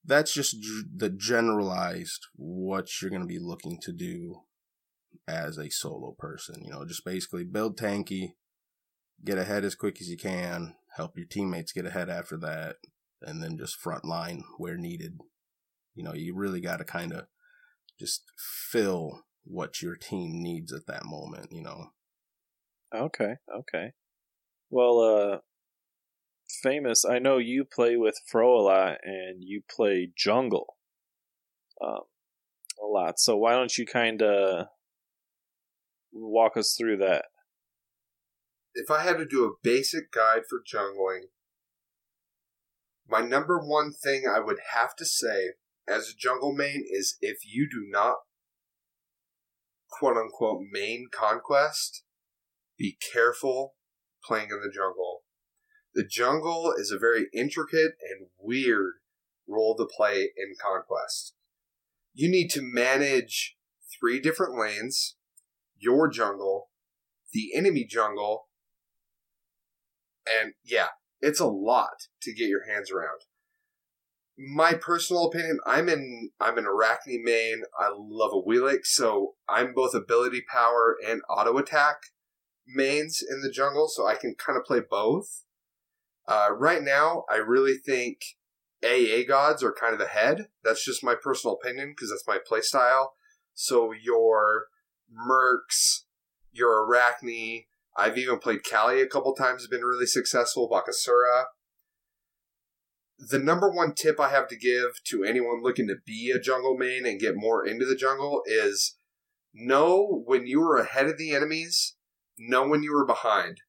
that's 0.03 0.33
just 0.33 0.55
the 0.95 1.09
generalized 1.09 2.27
what 2.35 3.01
you're 3.01 3.11
going 3.11 3.21
to 3.21 3.27
be 3.27 3.39
looking 3.39 3.79
to 3.81 3.91
do 3.91 4.41
as 5.27 5.57
a 5.57 5.69
solo 5.69 6.15
person. 6.17 6.63
You 6.63 6.71
know, 6.71 6.85
just 6.85 7.05
basically 7.05 7.43
build 7.43 7.77
tanky, 7.77 8.33
get 9.23 9.37
ahead 9.37 9.63
as 9.63 9.75
quick 9.75 9.99
as 10.01 10.09
you 10.09 10.17
can, 10.17 10.75
help 10.95 11.17
your 11.17 11.27
teammates 11.27 11.71
get 11.71 11.85
ahead 11.85 12.09
after 12.09 12.37
that, 12.37 12.77
and 13.21 13.41
then 13.41 13.57
just 13.57 13.79
front 13.79 14.05
line 14.05 14.43
where 14.57 14.77
needed. 14.77 15.19
You 15.95 16.03
know, 16.03 16.13
you 16.13 16.35
really 16.35 16.61
got 16.61 16.77
to 16.77 16.83
kind 16.85 17.13
of 17.13 17.25
just 17.99 18.23
fill 18.69 19.23
what 19.43 19.81
your 19.81 19.95
team 19.95 20.41
needs 20.43 20.71
at 20.71 20.85
that 20.87 21.05
moment, 21.05 21.47
you 21.51 21.63
know. 21.63 21.87
Okay, 22.93 23.35
okay. 23.53 23.91
Well, 24.69 24.99
uh, 24.99 25.37
famous, 26.61 27.05
I 27.05 27.19
know 27.19 27.37
you 27.37 27.65
play 27.65 27.95
with 27.97 28.15
Fro 28.27 28.57
a 28.57 28.61
lot 28.61 28.97
and 29.03 29.43
you 29.43 29.61
play 29.69 30.11
jungle 30.15 30.75
um, 31.81 32.01
a 32.81 32.85
lot. 32.85 33.19
So 33.19 33.35
why 33.37 33.53
don't 33.53 33.77
you 33.77 33.85
kind 33.85 34.21
of 34.21 34.67
walk 36.25 36.58
us 36.58 36.75
through 36.77 36.97
that? 36.97 37.25
If 38.73 38.91
I 38.91 39.03
had 39.03 39.17
to 39.17 39.25
do 39.25 39.45
a 39.45 39.56
basic 39.63 40.12
guide 40.12 40.43
for 40.49 40.62
jungling, 40.62 41.27
my 43.10 43.21
number 43.21 43.60
one 43.60 43.93
thing 43.93 44.23
I 44.27 44.39
would 44.39 44.60
have 44.73 44.95
to 44.97 45.06
say 45.06 45.53
as 45.88 46.10
a 46.10 46.17
jungle 46.17 46.53
main 46.53 46.84
is 46.88 47.17
if 47.21 47.39
you 47.45 47.67
do 47.69 47.86
not 47.89 48.17
quote 49.89 50.17
unquote 50.17 50.62
main 50.71 51.08
conquest, 51.12 52.03
be 52.77 52.97
careful 53.13 53.75
playing 54.23 54.49
in 54.51 54.62
the 54.62 54.71
jungle. 54.73 55.23
The 55.93 56.06
jungle 56.06 56.73
is 56.77 56.91
a 56.91 56.99
very 56.99 57.27
intricate 57.34 57.93
and 58.01 58.27
weird 58.38 58.95
role 59.47 59.75
to 59.77 59.86
play 59.86 60.32
in 60.38 60.53
conquest. 60.62 61.34
You 62.13 62.30
need 62.30 62.49
to 62.51 62.62
manage 62.62 63.56
three 63.99 64.19
different 64.19 64.60
lanes 64.60 65.15
your 65.79 66.09
jungle, 66.09 66.69
the 67.33 67.51
enemy 67.55 67.85
jungle, 67.85 68.47
and 70.27 70.53
yeah, 70.63 70.87
it's 71.21 71.39
a 71.39 71.47
lot 71.47 72.07
to 72.21 72.33
get 72.33 72.47
your 72.47 72.65
hands 72.67 72.91
around. 72.91 73.21
My 74.37 74.73
personal 74.73 75.25
opinion, 75.25 75.59
I'm 75.65 75.89
in 75.89 76.29
I'm 76.39 76.57
an 76.57 76.67
Arachne 76.67 77.23
main. 77.23 77.63
I 77.77 77.89
love 77.95 78.31
a 78.33 78.47
Wheelix, 78.47 78.85
so 78.85 79.35
I'm 79.49 79.73
both 79.73 79.95
ability 79.95 80.43
power 80.51 80.95
and 81.05 81.21
auto 81.29 81.57
attack 81.57 81.97
mains 82.67 83.23
in 83.27 83.41
the 83.41 83.51
jungle, 83.51 83.87
so 83.87 84.05
I 84.05 84.15
can 84.15 84.35
kind 84.35 84.57
of 84.57 84.65
play 84.65 84.81
both. 84.87 85.43
Uh, 86.27 86.49
right 86.55 86.83
now, 86.83 87.23
I 87.31 87.37
really 87.37 87.77
think 87.77 88.19
AA 88.83 89.23
gods 89.27 89.63
are 89.63 89.73
kind 89.73 89.95
of 89.95 90.01
ahead. 90.01 90.47
That's 90.63 90.85
just 90.85 91.03
my 91.03 91.15
personal 91.15 91.55
opinion 91.55 91.93
because 91.95 92.09
that's 92.09 92.27
my 92.27 92.37
playstyle. 92.37 93.07
So 93.53 93.91
your 93.91 94.65
Mercs, 95.11 96.03
your 96.51 96.85
Arachne. 96.85 97.65
I've 97.95 98.17
even 98.17 98.39
played 98.39 98.63
Kali 98.63 99.01
a 99.01 99.07
couple 99.07 99.33
times, 99.33 99.67
been 99.67 99.81
really 99.81 100.05
successful. 100.05 100.69
Bakasura. 100.69 101.45
The 103.17 103.39
number 103.39 103.69
one 103.69 103.95
tip 103.95 104.19
I 104.19 104.29
have 104.29 104.47
to 104.49 104.55
give 104.55 105.03
to 105.05 105.23
anyone 105.23 105.63
looking 105.63 105.87
to 105.87 105.95
be 106.05 106.31
a 106.31 106.39
jungle 106.39 106.77
main 106.77 107.05
and 107.05 107.19
get 107.19 107.35
more 107.35 107.65
into 107.65 107.85
the 107.85 107.95
jungle 107.95 108.43
is 108.45 108.97
know 109.53 110.23
when 110.25 110.45
you 110.45 110.61
are 110.61 110.77
ahead 110.77 111.07
of 111.07 111.17
the 111.17 111.33
enemies, 111.33 111.95
know 112.37 112.67
when 112.67 112.83
you 112.83 112.95
are 112.95 113.07
behind. 113.07 113.61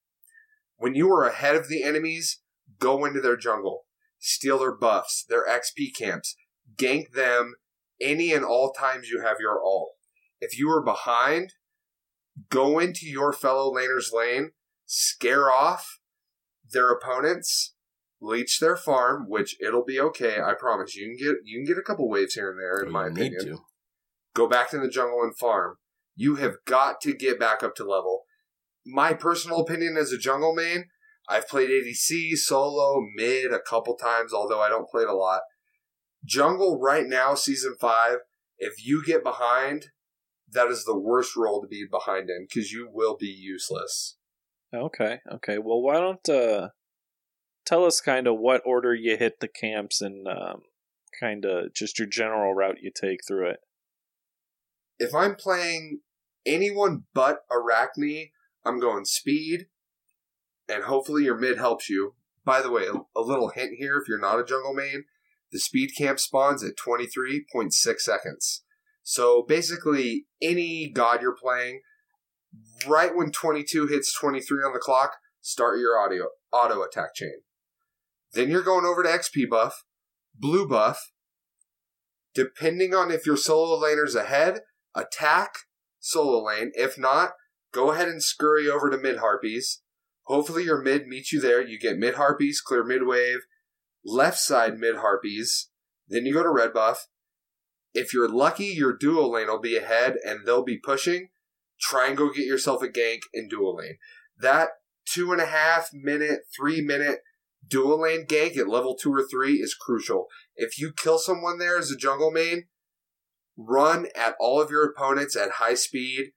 When 0.76 0.94
you 0.94 1.10
are 1.12 1.24
ahead 1.24 1.56
of 1.56 1.68
the 1.68 1.82
enemies, 1.82 2.42
go 2.78 3.06
into 3.06 3.22
their 3.22 3.38
jungle, 3.38 3.86
steal 4.18 4.58
their 4.58 4.76
buffs, 4.76 5.24
their 5.26 5.46
XP 5.46 5.94
camps, 5.98 6.36
gank 6.76 7.12
them 7.12 7.54
any 8.00 8.32
and 8.32 8.44
all 8.44 8.72
times 8.72 9.08
you 9.08 9.22
have 9.22 9.38
your 9.40 9.60
ult. 9.64 9.97
If 10.40 10.58
you 10.58 10.70
are 10.70 10.82
behind, 10.82 11.54
go 12.50 12.78
into 12.78 13.06
your 13.06 13.32
fellow 13.32 13.72
laner's 13.74 14.12
lane, 14.12 14.50
scare 14.86 15.50
off 15.50 15.98
their 16.70 16.90
opponents, 16.90 17.74
leech 18.20 18.58
their 18.60 18.76
farm, 18.76 19.26
which 19.28 19.56
it'll 19.60 19.84
be 19.84 20.00
okay. 20.00 20.40
I 20.40 20.54
promise. 20.58 20.94
You 20.94 21.06
can 21.06 21.16
get 21.16 21.36
you 21.44 21.58
can 21.58 21.64
get 21.66 21.78
a 21.78 21.82
couple 21.84 22.08
waves 22.08 22.34
here 22.34 22.50
and 22.50 22.60
there, 22.60 22.80
in 22.80 22.86
You 22.88 22.92
my 22.92 23.08
need 23.08 23.34
opinion. 23.34 23.56
to. 23.56 23.62
Go 24.34 24.46
back 24.48 24.70
to 24.70 24.78
the 24.78 24.88
jungle 24.88 25.22
and 25.22 25.36
farm. 25.36 25.76
You 26.14 26.36
have 26.36 26.56
got 26.64 27.00
to 27.02 27.14
get 27.14 27.38
back 27.40 27.62
up 27.62 27.74
to 27.76 27.84
level. 27.84 28.22
My 28.86 29.12
personal 29.12 29.60
opinion 29.60 29.96
as 29.96 30.12
a 30.12 30.18
jungle 30.18 30.54
main, 30.54 30.86
I've 31.28 31.48
played 31.48 31.70
ADC, 31.70 32.36
solo, 32.36 33.00
mid 33.16 33.52
a 33.52 33.60
couple 33.60 33.96
times, 33.96 34.32
although 34.32 34.60
I 34.60 34.68
don't 34.68 34.88
play 34.88 35.02
it 35.02 35.08
a 35.08 35.14
lot. 35.14 35.42
Jungle 36.24 36.80
right 36.80 37.06
now, 37.06 37.34
season 37.34 37.76
five, 37.80 38.18
if 38.58 38.84
you 38.84 39.04
get 39.04 39.22
behind, 39.22 39.86
that 40.52 40.68
is 40.68 40.84
the 40.84 40.98
worst 40.98 41.36
role 41.36 41.60
to 41.60 41.68
be 41.68 41.86
behind 41.90 42.30
in 42.30 42.46
because 42.48 42.72
you 42.72 42.88
will 42.92 43.16
be 43.16 43.26
useless. 43.26 44.16
Okay, 44.74 45.20
okay. 45.32 45.58
Well, 45.58 45.80
why 45.80 45.94
don't 45.94 46.28
uh, 46.28 46.68
tell 47.64 47.84
us 47.84 48.00
kind 48.00 48.26
of 48.26 48.38
what 48.38 48.62
order 48.64 48.94
you 48.94 49.16
hit 49.16 49.40
the 49.40 49.48
camps 49.48 50.00
and 50.00 50.26
um, 50.28 50.62
kind 51.20 51.44
of 51.44 51.72
just 51.74 51.98
your 51.98 52.08
general 52.08 52.54
route 52.54 52.78
you 52.82 52.90
take 52.94 53.20
through 53.26 53.50
it. 53.50 53.60
if 54.98 55.14
I'm 55.14 55.34
playing 55.36 56.00
anyone 56.44 57.04
but 57.14 57.40
Arachne, 57.50 58.30
I'm 58.64 58.80
going 58.80 59.04
speed, 59.04 59.66
and 60.68 60.84
hopefully 60.84 61.24
your 61.24 61.36
mid 61.38 61.58
helps 61.58 61.88
you. 61.88 62.14
By 62.44 62.62
the 62.62 62.70
way, 62.70 62.84
a, 62.86 63.18
a 63.18 63.22
little 63.22 63.50
hint 63.50 63.74
here 63.78 63.96
if 63.98 64.08
you're 64.08 64.18
not 64.18 64.40
a 64.40 64.44
jungle 64.44 64.74
main, 64.74 65.04
the 65.52 65.58
speed 65.58 65.90
camp 65.96 66.18
spawns 66.18 66.64
at 66.64 66.76
23.6 66.76 67.72
seconds. 68.00 68.62
So 69.10 69.42
basically, 69.48 70.26
any 70.42 70.90
god 70.90 71.22
you're 71.22 71.34
playing, 71.34 71.80
right 72.86 73.16
when 73.16 73.30
22 73.30 73.86
hits 73.86 74.12
23 74.12 74.58
on 74.58 74.74
the 74.74 74.78
clock, 74.78 75.12
start 75.40 75.78
your 75.78 75.98
audio 75.98 76.26
auto 76.52 76.82
attack 76.82 77.14
chain. 77.14 77.40
Then 78.34 78.50
you're 78.50 78.62
going 78.62 78.84
over 78.84 79.02
to 79.02 79.08
XP 79.08 79.48
buff, 79.48 79.84
blue 80.38 80.68
buff. 80.68 81.12
Depending 82.34 82.94
on 82.94 83.10
if 83.10 83.24
your 83.24 83.38
solo 83.38 83.82
laner's 83.82 84.14
ahead, 84.14 84.60
attack 84.94 85.52
solo 85.98 86.44
lane. 86.44 86.70
If 86.74 86.98
not, 86.98 87.30
go 87.72 87.92
ahead 87.92 88.08
and 88.08 88.22
scurry 88.22 88.68
over 88.68 88.90
to 88.90 88.98
mid 88.98 89.20
harpies. 89.20 89.80
Hopefully 90.24 90.64
your 90.64 90.82
mid 90.82 91.06
meets 91.06 91.32
you 91.32 91.40
there. 91.40 91.66
You 91.66 91.78
get 91.78 91.96
mid 91.96 92.16
harpies, 92.16 92.60
clear 92.60 92.84
mid 92.84 93.06
wave, 93.06 93.38
left 94.04 94.38
side 94.38 94.76
mid 94.76 94.96
harpies. 94.96 95.70
Then 96.08 96.26
you 96.26 96.34
go 96.34 96.42
to 96.42 96.50
red 96.50 96.74
buff. 96.74 97.06
If 97.94 98.12
you're 98.12 98.28
lucky, 98.28 98.66
your 98.66 98.96
dual 98.96 99.32
lane 99.32 99.48
will 99.48 99.60
be 99.60 99.76
ahead 99.76 100.16
and 100.24 100.40
they'll 100.44 100.64
be 100.64 100.78
pushing. 100.78 101.28
Try 101.80 102.08
and 102.08 102.16
go 102.16 102.30
get 102.30 102.46
yourself 102.46 102.82
a 102.82 102.88
gank 102.88 103.20
in 103.32 103.48
dual 103.48 103.76
lane. 103.76 103.98
That 104.38 104.68
two 105.06 105.32
and 105.32 105.40
a 105.40 105.46
half 105.46 105.90
minute, 105.92 106.40
three 106.56 106.80
minute 106.80 107.20
dual 107.66 108.02
lane 108.02 108.26
gank 108.26 108.56
at 108.56 108.68
level 108.68 108.94
two 108.94 109.12
or 109.12 109.24
three 109.28 109.54
is 109.54 109.74
crucial. 109.74 110.26
If 110.56 110.78
you 110.78 110.92
kill 110.92 111.18
someone 111.18 111.58
there 111.58 111.78
as 111.78 111.90
a 111.90 111.96
jungle 111.96 112.30
main, 112.30 112.64
run 113.56 114.06
at 114.16 114.34
all 114.38 114.60
of 114.60 114.70
your 114.70 114.84
opponents 114.84 115.36
at 115.36 115.52
high 115.52 115.74
speed, 115.74 116.32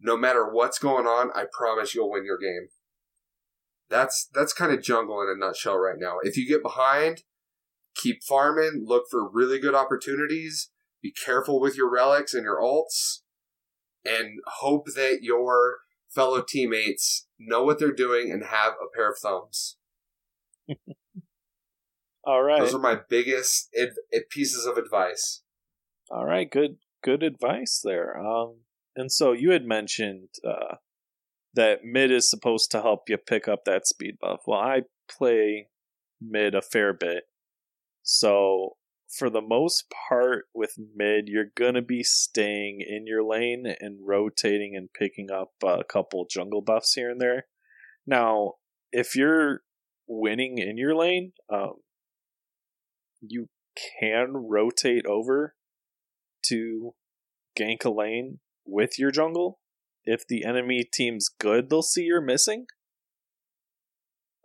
no 0.00 0.16
matter 0.16 0.48
what's 0.50 0.78
going 0.78 1.06
on. 1.06 1.30
I 1.34 1.44
promise 1.50 1.94
you'll 1.94 2.10
win 2.10 2.24
your 2.24 2.38
game. 2.38 2.68
That's 3.88 4.28
that's 4.34 4.52
kind 4.52 4.72
of 4.72 4.82
jungle 4.82 5.22
in 5.22 5.28
a 5.28 5.38
nutshell 5.38 5.78
right 5.78 5.96
now. 5.98 6.16
If 6.22 6.36
you 6.36 6.48
get 6.48 6.62
behind, 6.62 7.22
keep 7.94 8.22
farming, 8.22 8.84
look 8.84 9.04
for 9.10 9.30
really 9.30 9.58
good 9.58 9.74
opportunities, 9.74 10.70
be 11.06 11.12
careful 11.24 11.60
with 11.60 11.76
your 11.76 11.90
relics 11.90 12.34
and 12.34 12.42
your 12.42 12.60
alts, 12.60 13.20
and 14.04 14.38
hope 14.60 14.86
that 14.94 15.18
your 15.22 15.76
fellow 16.08 16.42
teammates 16.46 17.26
know 17.38 17.62
what 17.62 17.78
they're 17.78 17.92
doing 17.92 18.30
and 18.32 18.44
have 18.44 18.72
a 18.74 18.94
pair 18.94 19.10
of 19.10 19.18
thumbs. 19.18 19.76
All 22.24 22.42
right, 22.42 22.60
Those 22.60 22.74
are 22.74 22.80
my 22.80 22.98
biggest 23.08 23.72
pieces 24.30 24.66
of 24.66 24.76
advice. 24.76 25.42
all 26.10 26.26
right. 26.26 26.50
Good, 26.50 26.78
good 27.04 27.22
advice 27.22 27.80
there. 27.84 28.18
Um, 28.18 28.62
and 28.96 29.12
so 29.12 29.30
you 29.30 29.50
had 29.52 29.64
mentioned 29.64 30.30
uh, 30.44 30.76
that 31.54 31.84
mid 31.84 32.10
is 32.10 32.28
supposed 32.28 32.72
to 32.72 32.82
help 32.82 33.08
you 33.08 33.16
pick 33.16 33.46
up 33.46 33.64
that 33.64 33.86
speed 33.86 34.16
buff. 34.20 34.40
Well, 34.44 34.58
I 34.58 34.82
play 35.08 35.68
mid 36.20 36.56
a 36.56 36.62
fair 36.62 36.92
bit, 36.92 37.28
so 38.02 38.76
for 39.16 39.30
the 39.30 39.40
most 39.40 39.92
part 40.08 40.46
with 40.54 40.74
mid, 40.94 41.28
you're 41.28 41.52
gonna 41.54 41.82
be 41.82 42.02
staying 42.02 42.80
in 42.86 43.06
your 43.06 43.22
lane 43.22 43.66
and 43.80 44.06
rotating 44.06 44.74
and 44.76 44.92
picking 44.92 45.30
up 45.30 45.52
a 45.64 45.84
couple 45.84 46.26
jungle 46.30 46.62
buffs 46.62 46.94
here 46.94 47.10
and 47.10 47.20
there. 47.20 47.46
Now, 48.06 48.54
if 48.92 49.16
you're 49.16 49.62
winning 50.06 50.58
in 50.58 50.76
your 50.76 50.94
lane, 50.94 51.32
um, 51.52 51.74
you 53.20 53.48
can 54.00 54.32
rotate 54.34 55.06
over 55.06 55.54
to 56.46 56.94
gank 57.58 57.84
a 57.84 57.90
lane 57.90 58.38
with 58.64 58.98
your 58.98 59.10
jungle. 59.10 59.60
If 60.04 60.26
the 60.26 60.44
enemy 60.44 60.84
team's 60.90 61.28
good, 61.28 61.68
they'll 61.68 61.82
see 61.82 62.02
you're 62.02 62.20
missing. 62.20 62.66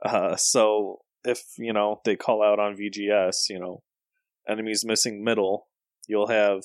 Uh, 0.03 0.35
so 0.35 1.01
if 1.23 1.43
you 1.57 1.73
know 1.73 2.01
they 2.05 2.15
call 2.15 2.43
out 2.43 2.59
on 2.59 2.75
VGS, 2.75 3.49
you 3.49 3.59
know, 3.59 3.83
enemies 4.47 4.85
missing 4.85 5.23
middle, 5.23 5.67
you'll 6.07 6.27
have 6.27 6.63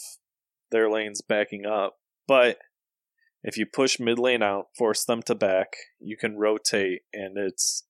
their 0.70 0.90
lanes 0.90 1.22
backing 1.22 1.66
up. 1.66 1.96
But 2.26 2.58
if 3.42 3.56
you 3.56 3.66
push 3.66 4.00
mid 4.00 4.18
lane 4.18 4.42
out, 4.42 4.66
force 4.76 5.04
them 5.04 5.22
to 5.22 5.34
back, 5.34 5.68
you 6.00 6.16
can 6.16 6.36
rotate, 6.36 7.02
and 7.12 7.36
it's 7.38 7.84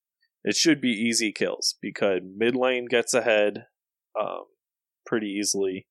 it 0.45 0.55
should 0.55 0.81
be 0.81 0.91
easy 0.91 1.33
kills 1.33 1.77
because 1.81 2.21
mid 2.23 2.55
lane 2.55 2.87
gets 2.87 3.15
ahead 3.15 3.67
um, 4.19 4.45
pretty 5.05 5.27
easily 5.27 5.87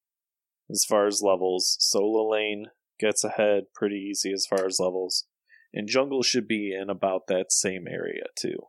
as 0.70 0.86
far 0.88 1.08
as 1.08 1.22
levels. 1.22 1.78
Solo 1.80 2.30
lane 2.30 2.68
gets 3.00 3.24
ahead 3.24 3.64
pretty 3.74 3.96
easy 3.96 4.32
as 4.32 4.46
far 4.46 4.66
as 4.66 4.80
levels, 4.80 5.26
and 5.74 5.88
jungle 5.88 6.24
should 6.24 6.48
be 6.48 6.74
in 6.74 6.90
about 6.90 7.28
that 7.28 7.52
same 7.52 7.88
area 7.88 8.26
too. 8.38 8.68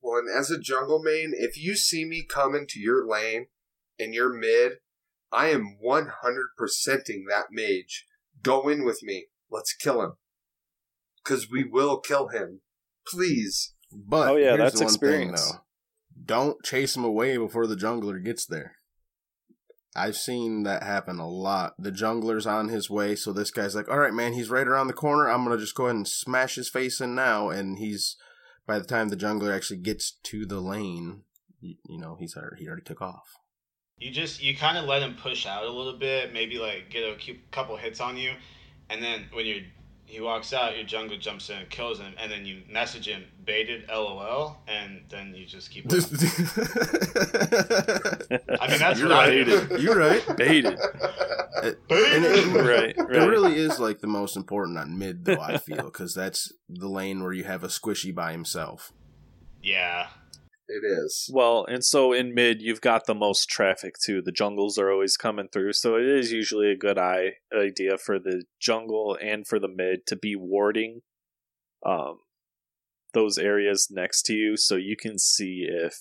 Well, 0.00 0.18
and 0.18 0.28
as 0.36 0.50
a 0.50 0.58
jungle 0.58 1.00
main, 1.00 1.32
if 1.32 1.56
you 1.56 1.76
see 1.76 2.04
me 2.04 2.24
come 2.24 2.54
into 2.54 2.80
your 2.80 3.06
lane 3.06 3.46
and 3.98 4.14
you're 4.14 4.32
mid, 4.32 4.72
I 5.30 5.48
am 5.48 5.78
100%ing 5.84 7.24
that 7.28 7.46
mage. 7.50 8.06
Go 8.42 8.68
in 8.68 8.84
with 8.84 9.02
me. 9.02 9.26
Let's 9.50 9.74
kill 9.74 10.02
him. 10.02 10.12
Because 11.22 11.50
we 11.50 11.64
will 11.64 12.00
kill 12.00 12.28
him. 12.28 12.60
Please. 13.06 13.74
But 13.92 14.32
Oh, 14.32 14.36
yeah, 14.36 14.56
here's 14.56 14.58
that's 14.58 14.76
one 14.76 14.84
experience. 14.84 15.44
Thing, 15.44 15.52
though. 15.56 16.24
Don't 16.24 16.64
chase 16.64 16.96
him 16.96 17.04
away 17.04 17.36
before 17.36 17.66
the 17.66 17.76
jungler 17.76 18.22
gets 18.22 18.46
there. 18.46 18.76
I've 19.94 20.16
seen 20.16 20.62
that 20.62 20.82
happen 20.82 21.18
a 21.18 21.28
lot. 21.28 21.74
The 21.78 21.92
jungler's 21.92 22.46
on 22.46 22.68
his 22.68 22.88
way, 22.88 23.14
so 23.14 23.32
this 23.32 23.50
guy's 23.50 23.74
like, 23.74 23.90
"All 23.90 23.98
right, 23.98 24.14
man, 24.14 24.32
he's 24.32 24.48
right 24.48 24.66
around 24.66 24.86
the 24.86 24.94
corner. 24.94 25.28
I'm 25.28 25.44
gonna 25.44 25.58
just 25.58 25.74
go 25.74 25.84
ahead 25.84 25.96
and 25.96 26.08
smash 26.08 26.54
his 26.54 26.70
face 26.70 27.00
in 27.00 27.14
now." 27.14 27.50
And 27.50 27.78
he's 27.78 28.16
by 28.66 28.78
the 28.78 28.86
time 28.86 29.08
the 29.08 29.16
jungler 29.16 29.54
actually 29.54 29.80
gets 29.80 30.12
to 30.22 30.46
the 30.46 30.60
lane, 30.60 31.24
you, 31.60 31.76
you 31.86 31.98
know, 31.98 32.16
he's 32.18 32.36
already, 32.36 32.62
he 32.62 32.68
already 32.68 32.84
took 32.84 33.02
off. 33.02 33.36
You 34.02 34.10
just 34.10 34.42
you 34.42 34.56
kind 34.56 34.76
of 34.78 34.84
let 34.86 35.00
him 35.02 35.14
push 35.14 35.46
out 35.46 35.64
a 35.64 35.70
little 35.70 35.96
bit, 35.96 36.32
maybe 36.32 36.58
like 36.58 36.90
get 36.90 37.04
a 37.04 37.16
couple 37.52 37.76
hits 37.76 38.00
on 38.00 38.16
you, 38.16 38.32
and 38.90 39.02
then 39.02 39.26
when 39.32 39.46
you 39.46 39.62
he 40.04 40.20
walks 40.20 40.52
out, 40.52 40.76
your 40.76 40.84
jungle 40.84 41.16
jumps 41.16 41.48
in 41.48 41.56
and 41.56 41.70
kills 41.70 41.98
him, 41.98 42.12
and 42.20 42.30
then 42.30 42.44
you 42.44 42.62
message 42.70 43.06
him 43.08 43.24
baited 43.46 43.88
LOL, 43.88 44.58
and 44.68 45.00
then 45.08 45.34
you 45.34 45.46
just 45.46 45.70
keep. 45.70 45.88
going. 45.88 46.02
I 48.60 48.68
mean, 48.68 48.78
that's 48.78 48.98
You're 49.00 49.08
what 49.08 49.18
I 49.18 49.28
right. 49.28 49.46
do. 49.46 49.76
You're 49.80 49.96
right. 49.96 50.36
Baited, 50.36 50.78
And 51.62 51.76
Baited. 51.88 52.24
it, 52.24 52.46
right? 52.54 52.94
It 52.96 53.26
really 53.26 53.56
is 53.56 53.78
like 53.80 54.00
the 54.00 54.06
most 54.06 54.36
important 54.36 54.76
on 54.78 54.98
mid, 54.98 55.24
though. 55.24 55.40
I 55.40 55.56
feel 55.58 55.84
because 55.84 56.14
that's 56.14 56.52
the 56.68 56.88
lane 56.88 57.22
where 57.22 57.32
you 57.32 57.44
have 57.44 57.64
a 57.64 57.68
squishy 57.68 58.14
by 58.14 58.32
himself. 58.32 58.92
Yeah. 59.62 60.08
It 60.68 60.84
is. 60.86 61.28
Well, 61.32 61.66
and 61.68 61.84
so 61.84 62.12
in 62.12 62.34
mid, 62.34 62.62
you've 62.62 62.80
got 62.80 63.06
the 63.06 63.14
most 63.14 63.48
traffic 63.48 63.96
too. 64.02 64.22
The 64.22 64.32
jungles 64.32 64.78
are 64.78 64.90
always 64.90 65.16
coming 65.16 65.48
through, 65.52 65.72
so 65.74 65.96
it 65.96 66.06
is 66.06 66.32
usually 66.32 66.70
a 66.70 66.76
good 66.76 66.98
eye 66.98 67.32
idea 67.54 67.98
for 67.98 68.18
the 68.18 68.44
jungle 68.60 69.18
and 69.20 69.46
for 69.46 69.58
the 69.58 69.68
mid 69.68 70.06
to 70.06 70.16
be 70.16 70.34
warding 70.36 71.00
um, 71.84 72.18
those 73.12 73.36
areas 73.38 73.88
next 73.90 74.22
to 74.26 74.34
you, 74.34 74.56
so 74.56 74.76
you 74.76 74.96
can 74.96 75.18
see 75.18 75.66
if 75.68 75.94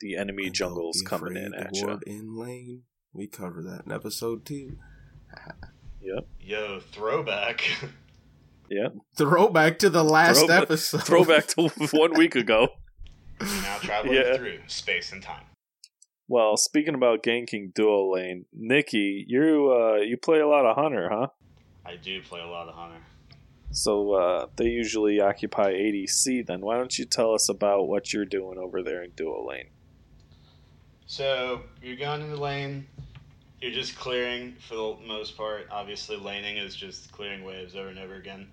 the 0.00 0.16
enemy 0.16 0.46
And 0.46 0.54
jungle's 0.54 1.02
coming 1.04 1.36
in 1.36 1.54
at 1.54 1.74
you. 1.74 1.98
in 2.06 2.36
lane. 2.36 2.82
We 3.12 3.26
cover 3.26 3.62
that 3.62 3.86
in 3.86 3.92
episode 3.92 4.44
two. 4.44 4.76
Yep. 6.02 6.26
Yo, 6.40 6.80
throwback. 6.92 7.64
Yeah. 8.68 8.88
Throwback 9.16 9.78
to 9.80 9.90
the 9.90 10.04
last 10.04 10.38
Throwback- 10.40 10.62
episode. 10.62 11.02
Throwback 11.04 11.46
to 11.48 11.68
one 11.92 12.14
week 12.14 12.34
ago. 12.36 12.68
Now 13.40 13.78
traveling 13.78 14.14
Yeah. 14.14 14.36
through 14.36 14.58
space 14.66 15.12
and 15.12 15.22
time. 15.22 15.44
Well, 16.26 16.56
speaking 16.56 16.94
about 16.94 17.22
ganking 17.22 17.74
dual 17.74 18.12
lane, 18.12 18.46
Nikki, 18.52 19.24
you 19.28 19.72
uh, 19.72 19.96
you 19.96 20.16
play 20.16 20.40
a 20.40 20.46
lot 20.48 20.64
of 20.64 20.76
hunter, 20.76 21.08
huh? 21.10 21.28
I 21.84 21.96
do 21.96 22.22
play 22.22 22.40
a 22.40 22.46
lot 22.46 22.68
of 22.68 22.74
hunter. 22.74 23.00
So 23.70 24.12
uh, 24.12 24.46
they 24.56 24.66
usually 24.66 25.20
occupy 25.20 25.72
ADC. 25.74 26.46
Then 26.46 26.60
why 26.60 26.76
don't 26.76 26.96
you 26.98 27.04
tell 27.04 27.34
us 27.34 27.48
about 27.48 27.88
what 27.88 28.12
you're 28.12 28.24
doing 28.24 28.56
over 28.56 28.82
there 28.82 29.02
in 29.02 29.10
dual 29.10 29.46
lane? 29.46 29.68
So 31.06 31.62
you're 31.82 31.96
going 31.96 32.22
in 32.22 32.30
the 32.30 32.40
lane. 32.40 32.86
You're 33.60 33.72
just 33.72 33.96
clearing 33.96 34.56
for 34.68 34.74
the 34.74 34.96
most 35.06 35.36
part. 35.36 35.66
Obviously, 35.70 36.16
laning 36.16 36.56
is 36.56 36.74
just 36.74 37.10
clearing 37.12 37.44
waves 37.44 37.74
over 37.76 37.88
and 37.88 37.98
over 37.98 38.14
again. 38.14 38.48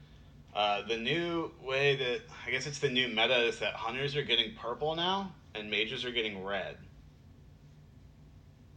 Uh, 0.54 0.82
the 0.88 0.97
new 0.97 1.49
way 1.64 1.95
that 1.95 2.22
I 2.45 2.52
guess 2.52 2.68
it's 2.68 2.80
the 2.80 2.89
new 2.89 3.08
meta 3.08 3.45
is 3.47 3.60
that 3.60 3.74
hunters 3.74 4.16
are 4.16 4.24
getting 4.24 4.54
purple 4.56 4.95
now 4.95 5.34
and 5.56 5.70
mages 5.72 6.04
are 6.04 6.12
getting 6.12 6.43
red. 6.43 6.78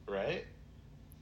Right. 0.06 0.44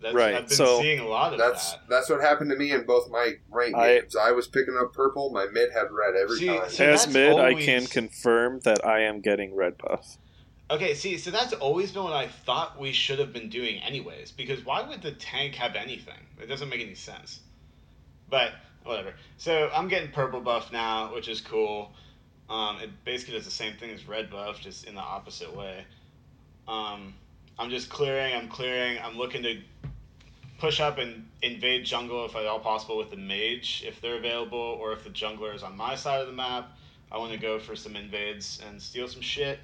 That's, 0.01 0.15
Right, 0.15 0.35
I've 0.35 0.49
been 0.49 0.57
so- 0.57 0.81
seeing 0.81 0.99
a 0.99 1.07
lot 1.07 1.33
of 1.33 1.39
That's 1.39 1.73
that. 1.73 1.89
that's 1.89 2.11
what 2.11 2.21
happened 2.21 2.51
to 2.51 2.57
me 2.57 2.73
in 2.73 2.85
both 2.85 3.09
my 3.09 3.35
ranked 3.51 3.79
I- 3.79 4.01
games. 4.01 4.17
I 4.17 4.33
was 4.33 4.49
picking 4.49 4.77
up 4.77 4.93
purple. 4.93 5.31
My 5.31 5.47
mid 5.47 5.71
had 5.73 5.93
red 5.93 6.17
every 6.17 6.39
See, 6.39 6.47
time. 6.49 6.69
so 6.69 6.85
As 6.85 7.05
that's 7.05 7.15
mid, 7.15 7.39
I 7.39 7.55
can 7.55 7.87
confirm 7.87 8.59
that 8.65 8.85
I 8.85 9.03
am 9.03 9.21
getting 9.21 9.55
red 9.55 9.79
buff. 9.79 10.19
Okay, 10.73 10.95
see, 10.95 11.19
so 11.19 11.31
that's 11.31 11.53
always 11.53 11.93
been 11.93 12.03
what 12.03 12.15
I 12.15 12.27
thought 12.27 12.81
we 12.81 12.93
should 12.93 13.21
have 13.21 13.33
been 13.33 13.49
doing 13.49 13.81
anyways. 13.81 14.33
Because 14.33 14.65
why 14.65 14.83
would 14.83 15.03
the 15.03 15.13
tank 15.13 15.55
have 15.55 15.77
anything? 15.77 16.19
It 16.41 16.47
doesn't 16.47 16.69
make 16.69 16.81
any 16.81 16.95
sense. 16.97 17.41
But 18.29 18.55
whatever. 18.85 19.15
So 19.39 19.71
I'm 19.75 19.89
getting 19.89 20.11
purple 20.11 20.41
buff 20.41 20.73
now, 20.73 21.15
which 21.15 21.29
is 21.29 21.41
cool. 21.41 21.93
Um, 22.49 22.79
it 22.83 22.91
basically 23.05 23.35
does 23.35 23.45
the 23.45 23.51
same 23.51 23.77
thing 23.77 23.91
as 23.91 24.07
red 24.07 24.31
buff, 24.31 24.61
just 24.61 24.85
in 24.85 24.95
the 24.95 25.01
opposite 25.01 25.55
way. 25.57 25.85
Um, 26.69 27.15
I'm 27.59 27.71
just 27.71 27.89
clearing. 27.89 28.35
I'm 28.35 28.49
clearing. 28.49 28.99
I'm 29.03 29.17
looking 29.17 29.43
to 29.43 29.59
push 30.59 30.81
up 30.81 30.99
and 30.99 31.27
invade 31.43 31.85
jungle 31.85 32.25
if 32.25 32.37
at 32.37 32.47
all 32.47 32.61
possible 32.61 32.97
with 32.97 33.11
the 33.11 33.17
mage 33.17 33.83
if 33.87 34.01
they're 34.01 34.17
available, 34.17 34.59
or 34.59 34.93
if 34.93 35.05
the 35.05 35.11
jungler 35.11 35.55
is 35.55 35.63
on 35.63 35.77
my 35.77 35.95
side 35.95 36.21
of 36.21 36.27
the 36.27 36.33
map. 36.33 36.77
I 37.11 37.19
want 37.19 37.33
to 37.33 37.39
go 37.39 37.59
for 37.59 37.77
some 37.77 37.95
invades 37.95 38.63
and 38.67 38.81
steal 38.81 39.07
some 39.07 39.21
shit. 39.21 39.59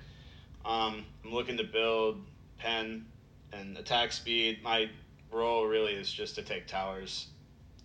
Um, 0.65 1.05
I'm 1.25 1.33
looking 1.33 1.57
to 1.57 1.65
build 1.65 2.21
pen 2.59 3.07
and 3.53 3.79
attack 3.79 4.13
speed. 4.13 4.63
My 4.63 4.91
role 5.31 5.67
really 5.67 5.95
is 5.95 6.13
just 6.13 6.35
to 6.35 6.43
take 6.43 6.67
towers 6.67 7.29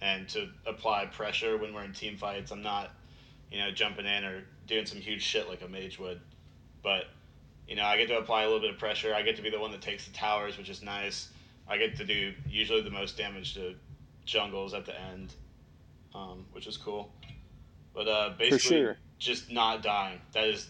and 0.04 0.28
to 0.28 0.50
apply 0.66 1.06
pressure 1.06 1.58
when 1.58 1.74
we're 1.74 1.84
in 1.84 1.94
team 1.94 2.18
fights. 2.18 2.52
I'm 2.52 2.62
not, 2.62 2.92
you 3.50 3.58
know, 3.60 3.72
jumping 3.72 4.06
in 4.06 4.26
or 4.26 4.44
doing 4.68 4.86
some 4.86 5.00
huge 5.00 5.24
shit 5.24 5.48
like 5.48 5.62
a 5.62 5.68
mage 5.68 5.98
would. 5.98 6.20
But, 6.84 7.06
you 7.68 7.78
know, 7.78 7.86
I 7.86 7.98
get 7.98 8.10
to 8.10 8.18
apply 8.18 8.44
a 8.44 8.46
little 8.46 8.60
bit 8.60 8.72
of 8.72 8.78
pressure. 8.78 9.16
I 9.16 9.22
get 9.22 9.38
to 9.38 9.42
be 9.42 9.50
the 9.50 9.60
one 9.60 9.72
that 9.72 9.82
takes 9.82 10.06
the 10.06 10.14
towers, 10.14 10.58
which 10.58 10.70
is 10.70 10.84
nice. 10.84 11.30
I 11.70 11.78
get 11.78 11.96
to 11.98 12.06
do 12.06 12.34
usually 12.50 12.82
the 12.82 12.90
most 12.90 13.18
damage 13.18 13.54
to 13.54 13.76
jungles 14.26 14.74
at 14.74 14.86
the 14.86 15.00
end, 15.00 15.34
um, 16.14 16.46
which 16.52 16.68
is 16.68 16.76
cool. 16.76 17.10
But 17.96 18.10
uh, 18.10 18.34
basically, 18.38 18.82
sure. 18.82 18.98
just 19.20 19.50
not 19.50 19.82
dying. 19.82 20.20
That 20.34 20.50
is, 20.50 20.68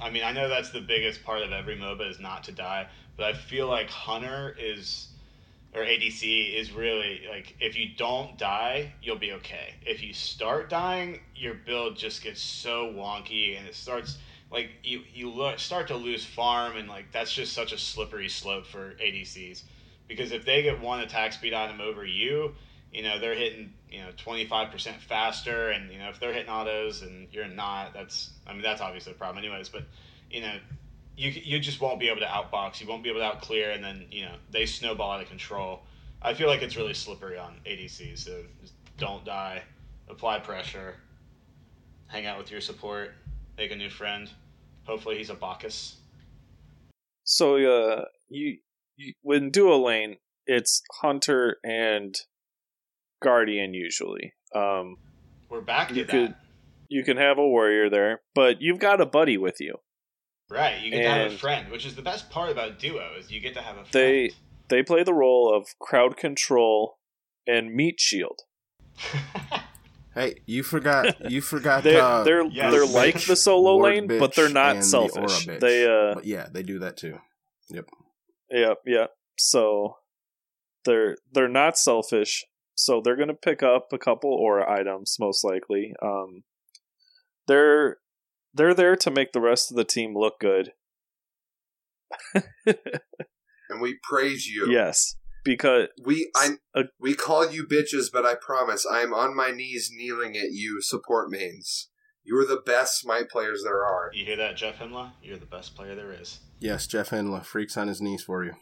I 0.00 0.10
mean, 0.10 0.24
I 0.24 0.32
know 0.32 0.48
that's 0.48 0.70
the 0.70 0.80
biggest 0.80 1.22
part 1.22 1.42
of 1.42 1.52
every 1.52 1.76
MOBA 1.76 2.10
is 2.10 2.18
not 2.18 2.42
to 2.44 2.52
die, 2.52 2.88
but 3.16 3.26
I 3.26 3.34
feel 3.34 3.68
like 3.68 3.88
Hunter 3.90 4.56
is, 4.58 5.06
or 5.74 5.82
ADC 5.82 6.54
is 6.54 6.72
really 6.72 7.22
like 7.30 7.56
if 7.60 7.76
you 7.76 7.90
don't 7.96 8.36
die, 8.38 8.92
you'll 9.02 9.18
be 9.18 9.32
okay. 9.32 9.74
If 9.86 10.02
you 10.02 10.12
start 10.12 10.68
dying, 10.68 11.20
your 11.34 11.54
build 11.54 11.96
just 11.96 12.22
gets 12.22 12.40
so 12.40 12.92
wonky 12.92 13.58
and 13.58 13.66
it 13.66 13.74
starts 13.74 14.18
like 14.50 14.70
you 14.82 15.02
you 15.12 15.30
lo- 15.30 15.56
start 15.56 15.88
to 15.88 15.96
lose 15.96 16.24
farm 16.24 16.76
and 16.76 16.88
like 16.88 17.10
that's 17.12 17.32
just 17.32 17.52
such 17.52 17.72
a 17.72 17.78
slippery 17.78 18.28
slope 18.28 18.66
for 18.66 18.94
ADCs 18.94 19.62
because 20.08 20.32
if 20.32 20.44
they 20.44 20.62
get 20.62 20.80
one 20.80 21.00
attack 21.00 21.32
speed 21.32 21.54
item 21.54 21.80
over 21.80 22.04
you, 22.04 22.54
you 22.92 23.02
know 23.02 23.18
they're 23.18 23.34
hitting 23.34 23.72
you 23.90 24.00
know 24.00 24.10
25% 24.24 25.00
faster 25.00 25.70
and 25.70 25.90
you 25.90 25.98
know 25.98 26.08
if 26.10 26.20
they're 26.20 26.32
hitting 26.32 26.50
autos 26.50 27.02
and 27.02 27.28
you're 27.32 27.48
not 27.48 27.94
that's 27.94 28.30
i 28.46 28.52
mean 28.52 28.62
that's 28.62 28.80
obviously 28.80 29.12
a 29.12 29.14
problem 29.14 29.42
anyways 29.42 29.68
but 29.68 29.82
you 30.30 30.40
know 30.40 30.54
you, 31.16 31.30
you 31.30 31.58
just 31.60 31.80
won't 31.80 32.00
be 32.00 32.08
able 32.08 32.20
to 32.20 32.26
outbox. 32.26 32.80
You 32.80 32.86
won't 32.88 33.02
be 33.02 33.10
able 33.10 33.20
to 33.20 33.26
outclear 33.26 33.74
and 33.74 33.82
then 33.84 34.06
you 34.10 34.24
know 34.24 34.34
they 34.50 34.66
snowball 34.66 35.10
out 35.12 35.20
of 35.22 35.28
control. 35.28 35.82
I 36.22 36.34
feel 36.34 36.46
like 36.48 36.62
it's 36.62 36.76
really 36.76 36.94
slippery 36.94 37.36
on 37.38 37.56
ADC. 37.66 38.16
so 38.18 38.42
just 38.60 38.74
don't 38.98 39.24
die. 39.24 39.62
Apply 40.08 40.38
pressure. 40.38 40.96
Hang 42.06 42.26
out 42.26 42.38
with 42.38 42.50
your 42.50 42.60
support. 42.60 43.12
Make 43.56 43.70
a 43.72 43.76
new 43.76 43.90
friend. 43.90 44.30
Hopefully 44.84 45.16
he's 45.18 45.30
a 45.30 45.34
bacchus. 45.34 45.96
So, 47.24 47.56
uh, 47.56 48.04
you, 48.28 48.58
you 48.96 49.14
when 49.22 49.50
dual 49.50 49.84
lane, 49.84 50.16
it's 50.46 50.82
hunter 51.00 51.56
and 51.64 52.14
guardian 53.22 53.74
usually. 53.74 54.32
Um, 54.54 54.96
we're 55.48 55.60
back 55.60 55.88
to 55.88 55.94
You 55.94 56.04
that. 56.04 56.10
could- 56.10 56.34
you 56.88 57.02
can 57.04 57.16
have 57.16 57.38
a 57.38 57.46
warrior 57.48 57.88
there, 57.88 58.20
but 58.34 58.60
you've 58.60 58.78
got 58.78 59.00
a 59.00 59.06
buddy 59.06 59.38
with 59.38 59.60
you. 59.60 59.76
Right 60.52 60.80
you 60.80 60.90
get 60.90 61.02
to 61.02 61.08
have 61.08 61.32
a 61.32 61.36
friend 61.36 61.70
which 61.70 61.86
is 61.86 61.94
the 61.94 62.02
best 62.02 62.30
part 62.30 62.50
about 62.50 62.78
duo 62.78 63.12
is 63.18 63.30
you 63.30 63.40
get 63.40 63.54
to 63.54 63.62
have 63.62 63.76
a 63.76 63.84
friend 63.84 63.92
They 63.92 64.30
they 64.68 64.82
play 64.82 65.02
the 65.02 65.14
role 65.14 65.52
of 65.54 65.66
crowd 65.78 66.16
control 66.16 66.98
and 67.46 67.74
meat 67.74 68.00
shield. 68.00 68.40
Hey, 70.14 70.42
you 70.44 70.62
forgot. 70.62 71.30
You 71.30 71.40
forgot. 71.40 71.84
They 71.84 71.98
uh, 71.98 72.22
they're 72.22 72.44
yes. 72.44 72.70
they're 72.70 72.84
Bitch, 72.84 72.94
like 72.94 73.24
the 73.24 73.34
solo 73.34 73.76
Ward 73.76 73.94
lane, 73.94 74.18
but 74.18 74.34
they're 74.34 74.50
not 74.50 74.72
and 74.72 74.78
the 74.80 74.86
selfish. 74.86 75.46
They 75.46 75.86
uh 75.86 76.16
But 76.16 76.26
yeah, 76.26 76.48
they 76.52 76.62
do 76.62 76.78
that 76.80 76.98
too. 76.98 77.18
Yep. 77.70 77.88
Yep, 78.50 78.78
yep. 78.84 79.10
So 79.38 79.96
they're 80.84 81.16
they're 81.32 81.48
not 81.48 81.78
selfish. 81.78 82.44
So 82.74 83.00
they're 83.02 83.16
gonna 83.16 83.32
pick 83.32 83.62
up 83.62 83.86
a 83.90 83.98
couple 83.98 84.34
aura 84.34 84.70
items 84.70 85.16
most 85.18 85.44
likely. 85.44 85.94
Um, 86.02 86.44
they're 87.48 87.96
they're 88.54 88.74
there 88.74 88.96
to 88.96 89.10
make 89.10 89.32
the 89.32 89.40
rest 89.40 89.70
of 89.70 89.76
the 89.76 89.84
team 89.84 90.16
look 90.16 90.38
good. 90.40 90.72
and 92.34 93.80
we 93.80 93.98
praise 94.02 94.46
you. 94.46 94.70
yes, 94.70 95.16
because 95.44 95.88
We 96.04 96.30
I 96.36 96.56
we 97.00 97.14
call 97.14 97.50
you 97.50 97.66
bitches, 97.66 98.06
but 98.12 98.26
I 98.26 98.34
promise 98.34 98.86
I 98.90 99.00
am 99.00 99.14
on 99.14 99.34
my 99.36 99.50
knees 99.50 99.90
kneeling 99.92 100.36
at 100.36 100.52
you, 100.52 100.80
support 100.82 101.30
mains. 101.30 101.88
You 102.24 102.38
are 102.38 102.44
the 102.46 102.62
best 102.64 103.00
smite 103.00 103.28
players 103.30 103.62
there 103.64 103.84
are. 103.84 104.10
you 104.12 104.24
hear 104.24 104.36
that 104.36 104.56
jeff 104.56 104.78
Hindla? 104.78 105.12
you're 105.22 105.38
the 105.38 105.46
best 105.46 105.74
player 105.74 105.94
there 105.96 106.12
is 106.12 106.38
Yes, 106.60 106.86
Jeff 106.86 107.10
Hindla 107.10 107.44
freaks 107.44 107.76
on 107.76 107.88
his 107.88 108.00
knees 108.00 108.22
for 108.22 108.44
you. 108.44 108.52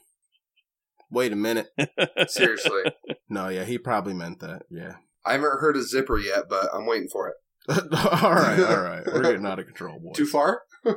Wait 1.10 1.32
a 1.32 1.36
minute. 1.36 1.68
Seriously. 2.28 2.84
No, 3.28 3.48
yeah, 3.48 3.64
he 3.64 3.76
probably 3.76 4.14
meant 4.14 4.40
that. 4.40 4.62
Yeah. 4.70 4.94
I 5.26 5.32
haven't 5.32 5.60
heard 5.60 5.76
a 5.76 5.82
zipper 5.82 6.18
yet, 6.18 6.44
but 6.48 6.70
I'm 6.72 6.86
waiting 6.86 7.08
for 7.12 7.28
it. 7.28 7.34
all 7.92 8.34
right, 8.34 8.60
all 8.60 8.82
right. 8.82 9.06
We're 9.06 9.22
getting 9.22 9.46
out 9.46 9.58
of 9.58 9.66
control, 9.66 10.00
boys. 10.00 10.16
Too 10.16 10.26
far? 10.26 10.62
all 10.84 10.96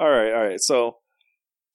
right, 0.00 0.32
all 0.32 0.44
right. 0.46 0.60
So 0.60 0.98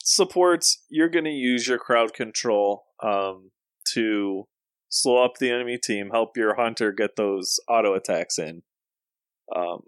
supports, 0.04 0.84
you're 0.90 1.10
gonna 1.10 1.30
use 1.30 1.68
your 1.68 1.78
crowd 1.78 2.14
control 2.14 2.86
um 3.02 3.52
to 3.94 4.48
slow 4.90 5.24
up 5.24 5.34
the 5.40 5.52
enemy 5.52 5.78
team, 5.78 6.10
help 6.12 6.38
your 6.38 6.56
hunter 6.56 6.92
get 6.92 7.16
those 7.16 7.60
auto 7.70 7.94
attacks 7.94 8.40
in. 8.40 8.64
Um 9.56 9.82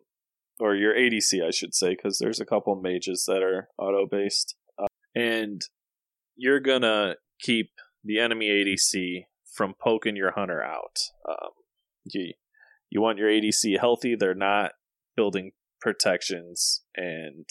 or 0.59 0.75
your 0.75 0.93
ADC, 0.93 1.45
I 1.45 1.51
should 1.51 1.73
say, 1.73 1.95
because 1.95 2.17
there's 2.17 2.39
a 2.39 2.45
couple 2.45 2.75
mages 2.75 3.25
that 3.27 3.43
are 3.43 3.69
auto 3.77 4.07
based. 4.09 4.55
Uh, 4.81 4.87
and 5.15 5.61
you're 6.35 6.59
gonna 6.59 7.15
keep 7.39 7.71
the 8.03 8.19
enemy 8.19 8.49
ADC 8.49 9.25
from 9.53 9.73
poking 9.81 10.15
your 10.15 10.31
hunter 10.31 10.61
out. 10.63 10.99
Um, 11.27 11.51
you, 12.05 12.33
you 12.89 13.01
want 13.01 13.17
your 13.17 13.29
ADC 13.29 13.79
healthy, 13.79 14.15
they're 14.15 14.33
not 14.35 14.71
building 15.15 15.51
protections, 15.81 16.81
and 16.95 17.47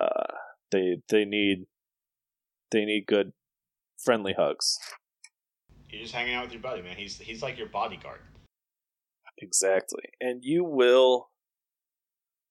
uh, 0.00 0.34
they 0.70 0.98
they 1.08 1.24
need 1.24 1.66
they 2.70 2.84
need 2.84 3.06
good 3.06 3.32
friendly 4.02 4.34
hugs. 4.36 4.78
You're 5.90 6.02
just 6.02 6.14
hanging 6.14 6.34
out 6.34 6.44
with 6.44 6.52
your 6.52 6.62
buddy, 6.62 6.82
man. 6.82 6.96
He's 6.96 7.18
he's 7.18 7.42
like 7.42 7.58
your 7.58 7.68
bodyguard. 7.68 8.20
Exactly. 9.38 10.04
And 10.20 10.44
you 10.44 10.62
will 10.64 11.30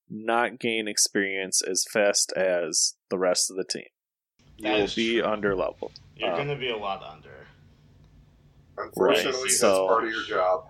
not 0.09 0.59
gain 0.59 0.87
experience 0.87 1.61
as 1.61 1.85
fast 1.91 2.33
as 2.33 2.95
the 3.09 3.17
rest 3.17 3.49
of 3.49 3.55
the 3.55 3.63
team. 3.63 3.85
you 4.57 4.69
will 4.69 4.87
be 4.95 5.19
true. 5.19 5.23
under 5.25 5.55
level. 5.55 5.91
You're 6.17 6.31
Um, 6.31 6.37
gonna 6.37 6.59
be 6.59 6.69
a 6.69 6.77
lot 6.77 7.01
under. 7.01 7.47
Unfortunately, 8.77 9.31
Right, 9.31 9.43
that's 9.43 9.59
so- 9.59 9.87
part 9.87 10.03
of 10.03 10.09
your 10.11 10.23
job. 10.23 10.67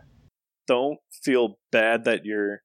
Don't 0.68 1.00
feel 1.24 1.60
bad 1.72 2.04
that 2.06 2.26
you're 2.26 2.62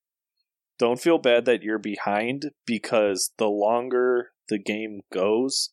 don't 0.78 1.00
feel 1.00 1.18
bad 1.18 1.46
that 1.46 1.62
you're 1.62 1.78
behind 1.78 2.50
because 2.66 3.32
the 3.38 3.46
longer 3.48 4.32
the 4.48 4.58
game 4.58 5.00
goes, 5.12 5.70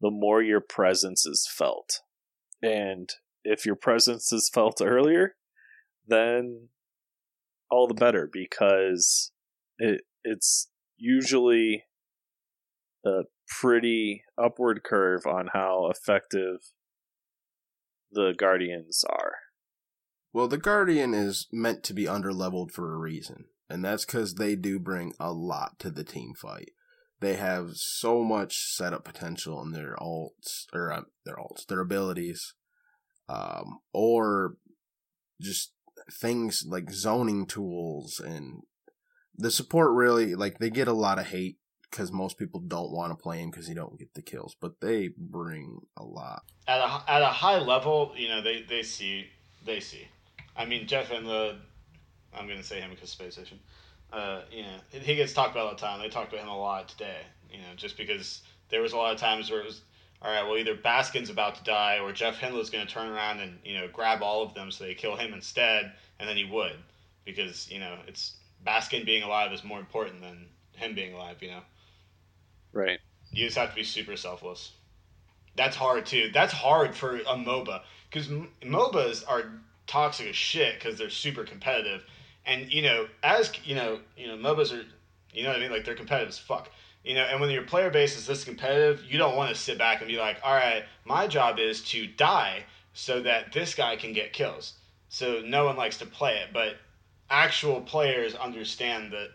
the 0.00 0.10
more 0.10 0.42
your 0.42 0.60
presence 0.60 1.24
is 1.24 1.48
felt. 1.50 2.00
And 2.62 3.08
if 3.42 3.64
your 3.64 3.76
presence 3.76 4.32
is 4.32 4.50
felt 4.52 4.82
earlier, 4.82 5.36
then 6.06 6.68
all 7.70 7.88
the 7.88 7.94
better 7.94 8.28
because 8.30 9.32
it 9.78 10.02
it's 10.22 10.68
usually 10.96 11.84
a 13.04 13.22
pretty 13.60 14.22
upward 14.42 14.82
curve 14.84 15.26
on 15.26 15.48
how 15.52 15.90
effective 15.90 16.58
the 18.10 18.32
guardians 18.36 19.04
are. 19.08 19.32
Well, 20.34 20.48
the 20.48 20.58
Guardian 20.58 21.14
is 21.14 21.46
meant 21.52 21.84
to 21.84 21.94
be 21.94 22.06
underleveled 22.06 22.72
for 22.72 22.92
a 22.92 22.98
reason, 22.98 23.44
and 23.70 23.84
that's 23.84 24.04
because 24.04 24.34
they 24.34 24.56
do 24.56 24.80
bring 24.80 25.14
a 25.20 25.32
lot 25.32 25.78
to 25.78 25.90
the 25.90 26.02
team 26.02 26.34
fight. 26.34 26.72
they 27.20 27.36
have 27.36 27.76
so 27.76 28.22
much 28.24 28.74
setup 28.74 29.04
potential 29.04 29.62
in 29.62 29.70
their 29.70 29.96
alts 30.00 30.66
or 30.72 30.92
uh, 30.92 31.02
their 31.24 31.36
alts, 31.36 31.64
their 31.66 31.80
abilities, 31.80 32.54
um, 33.28 33.78
or 33.92 34.56
just 35.40 35.72
things 36.10 36.64
like 36.68 36.90
zoning 36.90 37.46
tools 37.46 38.20
and 38.20 38.62
the 39.36 39.50
support. 39.52 39.92
Really, 39.92 40.34
like 40.34 40.58
they 40.58 40.68
get 40.68 40.88
a 40.88 40.92
lot 40.92 41.20
of 41.20 41.28
hate 41.28 41.58
because 41.88 42.10
most 42.10 42.38
people 42.38 42.60
don't 42.60 42.92
want 42.92 43.12
to 43.12 43.22
play 43.22 43.40
him 43.40 43.50
because 43.50 43.68
he 43.68 43.74
don't 43.74 43.98
get 43.98 44.12
the 44.14 44.22
kills, 44.22 44.56
but 44.60 44.80
they 44.80 45.10
bring 45.16 45.78
a 45.96 46.02
lot. 46.04 46.42
At 46.66 46.80
a 46.80 47.04
at 47.08 47.22
a 47.22 47.26
high 47.26 47.58
level, 47.58 48.12
you 48.16 48.28
know, 48.28 48.42
they 48.42 48.62
they 48.68 48.82
see 48.82 49.26
they 49.64 49.80
see. 49.80 50.08
I 50.56 50.64
mean, 50.64 50.86
Jeff 50.86 51.10
and 51.10 51.26
the, 51.26 51.56
I'm 52.36 52.46
gonna 52.48 52.62
say 52.62 52.80
him 52.80 52.90
because 52.90 53.10
Space 53.10 53.34
Station. 53.34 53.58
Uh, 54.12 54.42
you 54.50 54.62
know, 54.62 54.78
he 54.90 55.16
gets 55.16 55.32
talked 55.32 55.52
about 55.52 55.66
all 55.66 55.74
the 55.74 55.80
time. 55.80 56.00
They 56.00 56.08
talked 56.08 56.32
about 56.32 56.44
him 56.44 56.50
a 56.50 56.58
lot 56.58 56.88
today. 56.88 57.18
You 57.50 57.58
know, 57.58 57.74
just 57.76 57.96
because 57.96 58.42
there 58.68 58.80
was 58.80 58.92
a 58.92 58.96
lot 58.96 59.12
of 59.12 59.18
times 59.18 59.50
where 59.50 59.60
it 59.60 59.66
was, 59.66 59.80
all 60.22 60.30
right, 60.30 60.44
well, 60.44 60.56
either 60.56 60.76
Baskin's 60.76 61.30
about 61.30 61.56
to 61.56 61.64
die 61.64 61.98
or 61.98 62.12
Jeff 62.12 62.38
Hindla's 62.38 62.70
going 62.70 62.86
to 62.86 62.92
turn 62.92 63.08
around 63.08 63.40
and 63.40 63.58
you 63.64 63.74
know 63.74 63.88
grab 63.92 64.22
all 64.22 64.42
of 64.42 64.54
them 64.54 64.70
so 64.70 64.84
they 64.84 64.94
kill 64.94 65.16
him 65.16 65.32
instead, 65.34 65.92
and 66.18 66.28
then 66.28 66.36
he 66.36 66.44
would, 66.44 66.76
because 67.24 67.70
you 67.70 67.80
know 67.80 67.98
it's 68.06 68.36
Baskin 68.64 69.04
being 69.04 69.22
alive 69.22 69.52
is 69.52 69.64
more 69.64 69.80
important 69.80 70.20
than 70.20 70.46
him 70.76 70.94
being 70.94 71.14
alive. 71.14 71.36
You 71.40 71.50
know. 71.50 71.60
Right. 72.72 72.98
You 73.32 73.46
just 73.46 73.58
have 73.58 73.70
to 73.70 73.74
be 73.74 73.84
super 73.84 74.16
selfless. 74.16 74.72
That's 75.56 75.76
hard 75.76 76.06
too. 76.06 76.30
That's 76.32 76.52
hard 76.52 76.94
for 76.94 77.16
a 77.16 77.36
MOBA 77.36 77.82
because 78.10 78.28
MOBAs 78.62 79.24
are 79.28 79.44
toxic 79.86 80.28
as 80.28 80.36
shit 80.36 80.74
because 80.74 80.98
they're 80.98 81.10
super 81.10 81.44
competitive, 81.44 82.04
and 82.46 82.72
you 82.72 82.82
know, 82.82 83.06
as 83.22 83.52
you 83.64 83.74
know, 83.74 84.00
you 84.16 84.26
know, 84.26 84.36
MOBAs 84.36 84.72
are, 84.72 84.84
you 85.32 85.42
know 85.42 85.50
what 85.50 85.58
I 85.58 85.60
mean, 85.60 85.70
like 85.70 85.84
they're 85.84 85.94
competitive 85.94 86.28
as 86.28 86.38
fuck. 86.38 86.70
You 87.04 87.14
know, 87.14 87.22
and 87.24 87.38
when 87.38 87.50
your 87.50 87.64
player 87.64 87.90
base 87.90 88.16
is 88.16 88.26
this 88.26 88.44
competitive, 88.44 89.04
you 89.04 89.18
don't 89.18 89.36
want 89.36 89.54
to 89.54 89.60
sit 89.60 89.76
back 89.76 90.00
and 90.00 90.08
be 90.08 90.16
like, 90.16 90.38
all 90.42 90.54
right, 90.54 90.84
my 91.04 91.26
job 91.26 91.58
is 91.58 91.82
to 91.90 92.06
die 92.06 92.64
so 92.94 93.20
that 93.20 93.52
this 93.52 93.74
guy 93.74 93.96
can 93.96 94.14
get 94.14 94.32
kills. 94.32 94.74
So 95.10 95.42
no 95.44 95.66
one 95.66 95.76
likes 95.76 95.98
to 95.98 96.06
play 96.06 96.38
it, 96.38 96.48
but 96.54 96.76
actual 97.28 97.82
players 97.82 98.34
understand 98.34 99.12
that 99.12 99.28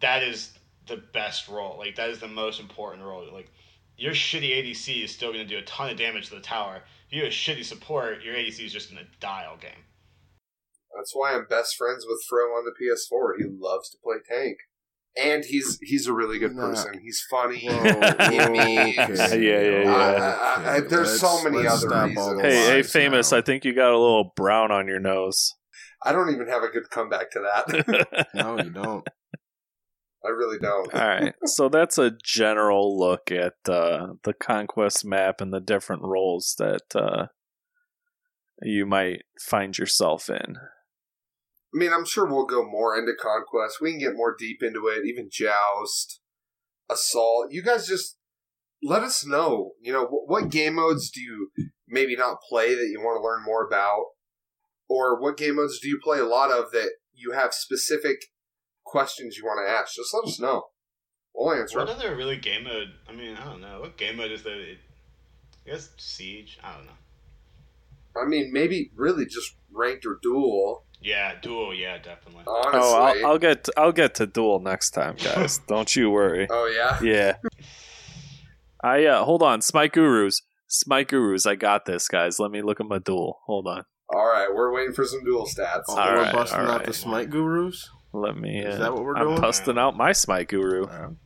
that 0.00 0.22
is 0.22 0.52
the 0.86 0.96
best 0.96 1.48
role. 1.48 1.78
Like 1.78 1.96
that 1.96 2.10
is 2.10 2.18
the 2.18 2.28
most 2.28 2.60
important 2.60 3.04
role. 3.04 3.26
Like 3.32 3.50
your 3.96 4.12
shitty 4.12 4.50
ADC 4.50 5.04
is 5.04 5.12
still 5.12 5.32
going 5.32 5.46
to 5.46 5.54
do 5.54 5.58
a 5.58 5.66
ton 5.66 5.90
of 5.90 5.96
damage 5.96 6.28
to 6.28 6.34
the 6.34 6.40
tower. 6.40 6.82
If 7.12 7.16
you 7.18 7.24
have 7.24 7.32
shitty 7.34 7.62
support, 7.64 8.22
your 8.24 8.34
ADC 8.34 8.64
is 8.64 8.72
just 8.72 8.90
going 8.90 9.04
to 9.04 9.10
die 9.20 9.44
all 9.48 9.58
game. 9.58 9.84
That's 10.96 11.12
why 11.14 11.34
I'm 11.34 11.44
best 11.48 11.76
friends 11.76 12.06
with 12.08 12.18
Fro 12.26 12.44
on 12.56 12.64
the 12.64 12.72
PS4. 12.72 13.34
He 13.38 13.44
loves 13.44 13.90
to 13.90 13.98
play 14.02 14.16
tank. 14.26 14.56
And 15.22 15.44
he's 15.44 15.78
he's 15.82 16.06
a 16.06 16.12
really 16.14 16.38
good 16.38 16.56
person. 16.56 16.98
He's 17.02 17.22
funny. 17.30 17.66
Whoa, 17.66 17.82
He 17.82 18.38
whoa, 18.38 18.54
Yeah, 18.54 19.36
yeah, 19.36 19.82
yeah. 19.82 19.92
I- 19.94 20.62
I- 20.70 20.74
I- 20.76 20.80
there's 20.80 21.20
so 21.20 21.44
many 21.44 21.58
let's 21.58 21.84
other 21.84 21.88
stop 21.88 22.16
all 22.16 22.34
reasons. 22.36 22.40
Hey, 22.40 22.66
hey, 22.76 22.82
famous! 22.82 23.30
now. 23.30 23.38
I 23.38 23.42
think 23.42 23.66
you 23.66 23.74
got 23.74 23.92
a 23.92 23.98
little 23.98 24.32
brown 24.34 24.72
on 24.72 24.88
your 24.88 25.00
nose. 25.00 25.52
I 26.02 26.12
don't 26.12 26.30
even 26.30 26.48
have 26.48 26.62
a 26.62 26.68
good 26.68 26.88
comeback 26.88 27.30
to 27.32 27.40
that. 27.40 28.28
No, 28.34 28.58
you 28.58 28.70
don't. 28.70 29.06
I 30.24 30.28
really 30.28 30.58
don't. 30.58 30.92
All 30.94 31.00
right, 31.00 31.34
so 31.44 31.68
that's 31.68 31.98
a 31.98 32.12
general 32.22 32.98
look 32.98 33.32
at 33.32 33.54
uh, 33.68 34.14
the 34.24 34.32
conquest 34.32 35.04
map 35.04 35.40
and 35.40 35.52
the 35.52 35.60
different 35.60 36.02
roles 36.02 36.54
that 36.58 36.94
uh, 36.94 37.26
you 38.62 38.86
might 38.86 39.22
find 39.40 39.76
yourself 39.76 40.28
in. 40.28 40.56
I 41.74 41.78
mean, 41.78 41.92
I'm 41.92 42.04
sure 42.04 42.26
we'll 42.26 42.46
go 42.46 42.64
more 42.64 42.96
into 42.98 43.12
conquest. 43.18 43.78
We 43.80 43.92
can 43.92 44.00
get 44.00 44.14
more 44.14 44.36
deep 44.38 44.62
into 44.62 44.88
it, 44.88 45.06
even 45.06 45.30
joust, 45.30 46.20
assault. 46.90 47.48
You 47.50 47.62
guys 47.62 47.86
just 47.86 48.18
let 48.82 49.02
us 49.02 49.24
know. 49.26 49.72
You 49.80 49.92
know, 49.92 50.04
what 50.26 50.50
game 50.50 50.74
modes 50.74 51.10
do 51.10 51.20
you 51.20 51.50
maybe 51.88 52.14
not 52.14 52.42
play 52.48 52.74
that 52.74 52.88
you 52.90 53.00
want 53.00 53.18
to 53.18 53.24
learn 53.24 53.44
more 53.44 53.66
about, 53.66 54.04
or 54.88 55.20
what 55.20 55.36
game 55.36 55.56
modes 55.56 55.80
do 55.80 55.88
you 55.88 55.98
play 56.02 56.18
a 56.18 56.26
lot 56.26 56.50
of 56.50 56.72
that 56.72 56.90
you 57.14 57.32
have 57.32 57.54
specific 57.54 58.16
questions 58.84 59.36
you 59.36 59.44
want 59.44 59.66
to 59.66 59.70
ask? 59.72 59.94
Just 59.94 60.12
let 60.14 60.24
us 60.24 60.38
know. 60.40 60.64
We'll 61.34 61.52
answer. 61.54 61.78
What 61.78 61.88
'em. 61.88 61.96
other 61.96 62.14
really 62.16 62.36
game 62.36 62.64
mode? 62.64 62.88
I 63.08 63.12
mean, 63.12 63.36
I 63.36 63.44
don't 63.44 63.60
know. 63.60 63.80
What 63.80 63.96
game 63.96 64.16
mode 64.16 64.30
is 64.32 64.42
there? 64.42 64.54
I 64.54 64.76
guess 65.70 65.90
Siege. 65.96 66.58
I 66.62 66.76
don't 66.76 66.86
know. 66.86 66.92
I 68.20 68.26
mean, 68.26 68.52
maybe 68.52 68.90
really 68.94 69.24
just 69.24 69.56
ranked 69.70 70.04
or 70.04 70.18
duel. 70.22 70.84
Yeah, 71.00 71.40
duel. 71.40 71.74
Yeah, 71.74 71.96
definitely. 71.98 72.44
Honestly. 72.46 72.80
Oh, 72.82 72.94
I'll, 73.02 73.26
I'll 73.26 73.38
get 73.38 73.68
I'll 73.76 73.92
get 73.92 74.14
to 74.16 74.26
duel 74.26 74.60
next 74.60 74.90
time, 74.90 75.16
guys. 75.24 75.58
Don't 75.66 75.94
you 75.96 76.10
worry. 76.10 76.46
oh 76.50 76.66
yeah. 76.66 77.00
Yeah. 77.02 77.36
I 78.82 79.06
uh 79.06 79.24
hold 79.24 79.42
on, 79.42 79.62
Smite 79.62 79.92
Gurus. 79.92 80.42
Smite 80.66 81.08
Gurus, 81.08 81.46
I 81.46 81.54
got 81.54 81.84
this, 81.86 82.08
guys. 82.08 82.38
Let 82.38 82.50
me 82.50 82.62
look 82.62 82.80
at 82.80 82.86
my 82.86 82.98
duel. 82.98 83.40
Hold 83.46 83.66
on. 83.66 83.84
All 84.14 84.26
right, 84.26 84.48
we're 84.54 84.72
waiting 84.74 84.92
for 84.94 85.04
some 85.06 85.24
duel 85.24 85.46
stats. 85.46 85.82
Oh, 85.88 85.96
All 85.98 86.06
we're 86.12 86.22
right, 86.22 86.32
busting 86.34 86.60
all 86.60 86.70
out 86.70 86.84
the 86.84 86.92
smite 86.92 87.30
gurus. 87.30 87.88
Let 88.12 88.36
me. 88.36 88.58
Is 88.58 88.76
uh, 88.76 88.78
that 88.78 88.94
what 88.94 89.04
we're 89.04 89.16
I'm 89.16 89.28
doing? 89.28 89.40
busting 89.40 89.78
out 89.78 89.96
my 89.96 90.12
Smite 90.12 90.48
Guru. 90.48 90.86
Oh, 90.86 91.16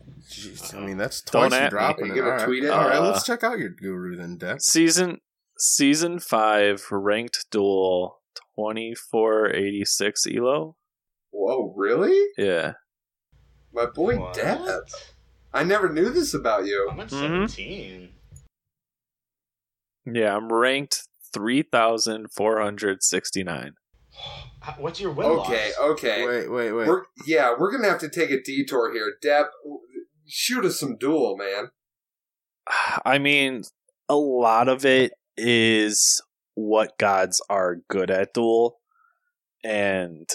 I 0.74 0.80
mean 0.80 0.96
that's 0.96 1.20
twice 1.20 1.50
Don't 1.50 1.62
you 1.62 1.70
dropping. 1.70 2.16
It. 2.16 2.20
All, 2.20 2.30
right. 2.30 2.68
All 2.68 2.80
uh, 2.80 2.88
right, 2.88 2.98
let's 2.98 3.28
uh, 3.28 3.34
check 3.34 3.44
out 3.44 3.58
your 3.58 3.70
Guru 3.70 4.16
then, 4.16 4.36
Death. 4.36 4.62
Season 4.62 5.18
season 5.58 6.20
five 6.20 6.86
ranked 6.90 7.46
duel 7.50 8.20
twenty 8.54 8.94
four 8.94 9.52
eighty 9.52 9.84
six 9.84 10.26
elo. 10.26 10.76
Whoa, 11.30 11.74
really? 11.76 12.28
Yeah. 12.38 12.74
My 13.72 13.86
boy 13.86 14.18
what? 14.18 14.38
I 15.52 15.64
never 15.64 15.92
knew 15.92 16.10
this 16.10 16.34
about 16.34 16.66
you. 16.66 16.88
I'm 16.90 17.00
at 17.00 17.08
mm-hmm. 17.08 17.46
17. 17.46 18.10
Yeah, 20.12 20.36
I'm 20.36 20.52
ranked 20.52 21.08
3,469. 21.32 23.72
What's 24.78 25.00
your 25.00 25.12
win 25.12 25.26
Okay, 25.26 25.70
loss? 25.78 25.90
okay. 25.92 26.26
Wait, 26.26 26.50
wait, 26.50 26.72
wait. 26.72 26.88
We're 26.88 27.04
yeah, 27.26 27.54
we're 27.58 27.70
gonna 27.70 27.88
have 27.88 28.00
to 28.00 28.08
take 28.08 28.30
a 28.30 28.42
detour 28.42 28.92
here. 28.92 29.14
Deb, 29.22 29.46
shoot 30.26 30.64
us 30.64 30.80
some 30.80 30.96
duel, 30.96 31.36
man. 31.36 31.70
I 33.04 33.18
mean, 33.18 33.62
a 34.08 34.16
lot 34.16 34.68
of 34.68 34.84
it 34.84 35.12
is 35.36 36.20
what 36.54 36.98
gods 36.98 37.40
are 37.48 37.76
good 37.88 38.10
at 38.10 38.34
duel, 38.34 38.78
and 39.62 40.28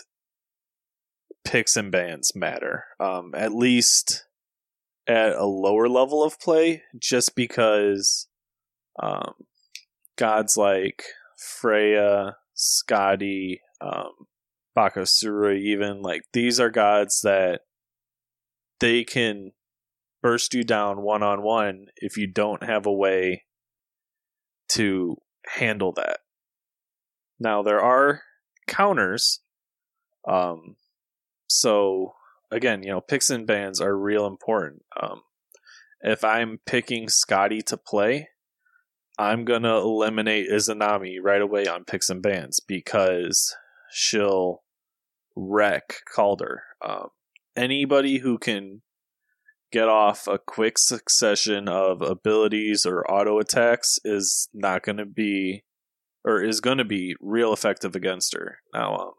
picks 1.44 1.76
and 1.76 1.92
bans 1.92 2.32
matter. 2.36 2.86
Um, 3.00 3.34
at 3.36 3.54
least 3.54 4.26
at 5.08 5.34
a 5.34 5.46
lower 5.46 5.90
level 5.90 6.24
of 6.24 6.40
play, 6.40 6.84
just 6.98 7.36
because 7.36 8.28
um, 9.02 9.34
gods 10.16 10.56
like 10.56 11.04
Freya, 11.38 12.38
Skadi, 12.62 13.58
um, 13.82 14.12
Bakasura, 14.78 15.58
even 15.58 16.02
like 16.02 16.22
these 16.34 16.60
are 16.60 16.70
gods 16.70 17.22
that 17.22 17.62
they 18.80 19.04
can 19.04 19.52
burst 20.22 20.54
you 20.54 20.64
down 20.64 21.02
one 21.02 21.24
on 21.24 21.42
one 21.42 21.88
if 21.98 22.18
you 22.18 22.28
don't 22.28 22.64
have 22.64 22.86
a 22.86 22.92
way 22.92 23.44
to 24.70 25.18
handle 25.48 25.92
that. 25.94 26.20
Now 27.40 27.64
there 27.64 27.82
are 27.82 28.22
counters. 28.68 29.42
Um 30.28 30.76
so 31.48 32.14
again, 32.52 32.84
you 32.84 32.92
know, 32.92 33.02
picks 33.02 33.30
and 33.30 33.48
bans 33.48 33.82
are 33.82 33.98
real 33.98 34.26
important. 34.26 34.84
Um 35.00 35.22
if 36.02 36.24
I'm 36.24 36.60
picking 36.66 37.08
Skadi 37.08 37.64
to 37.66 37.78
play, 37.78 38.30
I'm 39.18 39.46
gonna 39.46 39.78
eliminate 39.78 40.50
Izanami 40.50 41.18
right 41.22 41.42
away 41.42 41.68
on 41.68 41.84
picks 41.86 42.10
and 42.10 42.22
bans 42.22 42.60
because 42.60 43.56
she'll 43.92 44.64
wreck 45.36 45.98
Kaldr. 46.16 46.58
Um, 46.84 47.10
anybody 47.56 48.20
who 48.20 48.38
can 48.38 48.82
get 49.72 49.88
off 49.88 50.28
a 50.28 50.38
quick 50.38 50.78
succession 50.78 51.68
of 51.70 52.02
abilities 52.02 52.86
or 52.86 53.10
auto 53.10 53.40
attacks 53.40 54.00
is 54.04 54.50
not 54.54 54.84
going 54.84 54.98
to 54.98 55.06
be 55.06 55.64
or 56.26 56.42
is 56.44 56.60
going 56.60 56.78
to 56.78 56.84
be 56.86 57.16
real 57.22 57.54
effective 57.54 57.96
against 57.96 58.34
her. 58.36 58.58
Now, 58.74 58.96
um, 58.96 59.12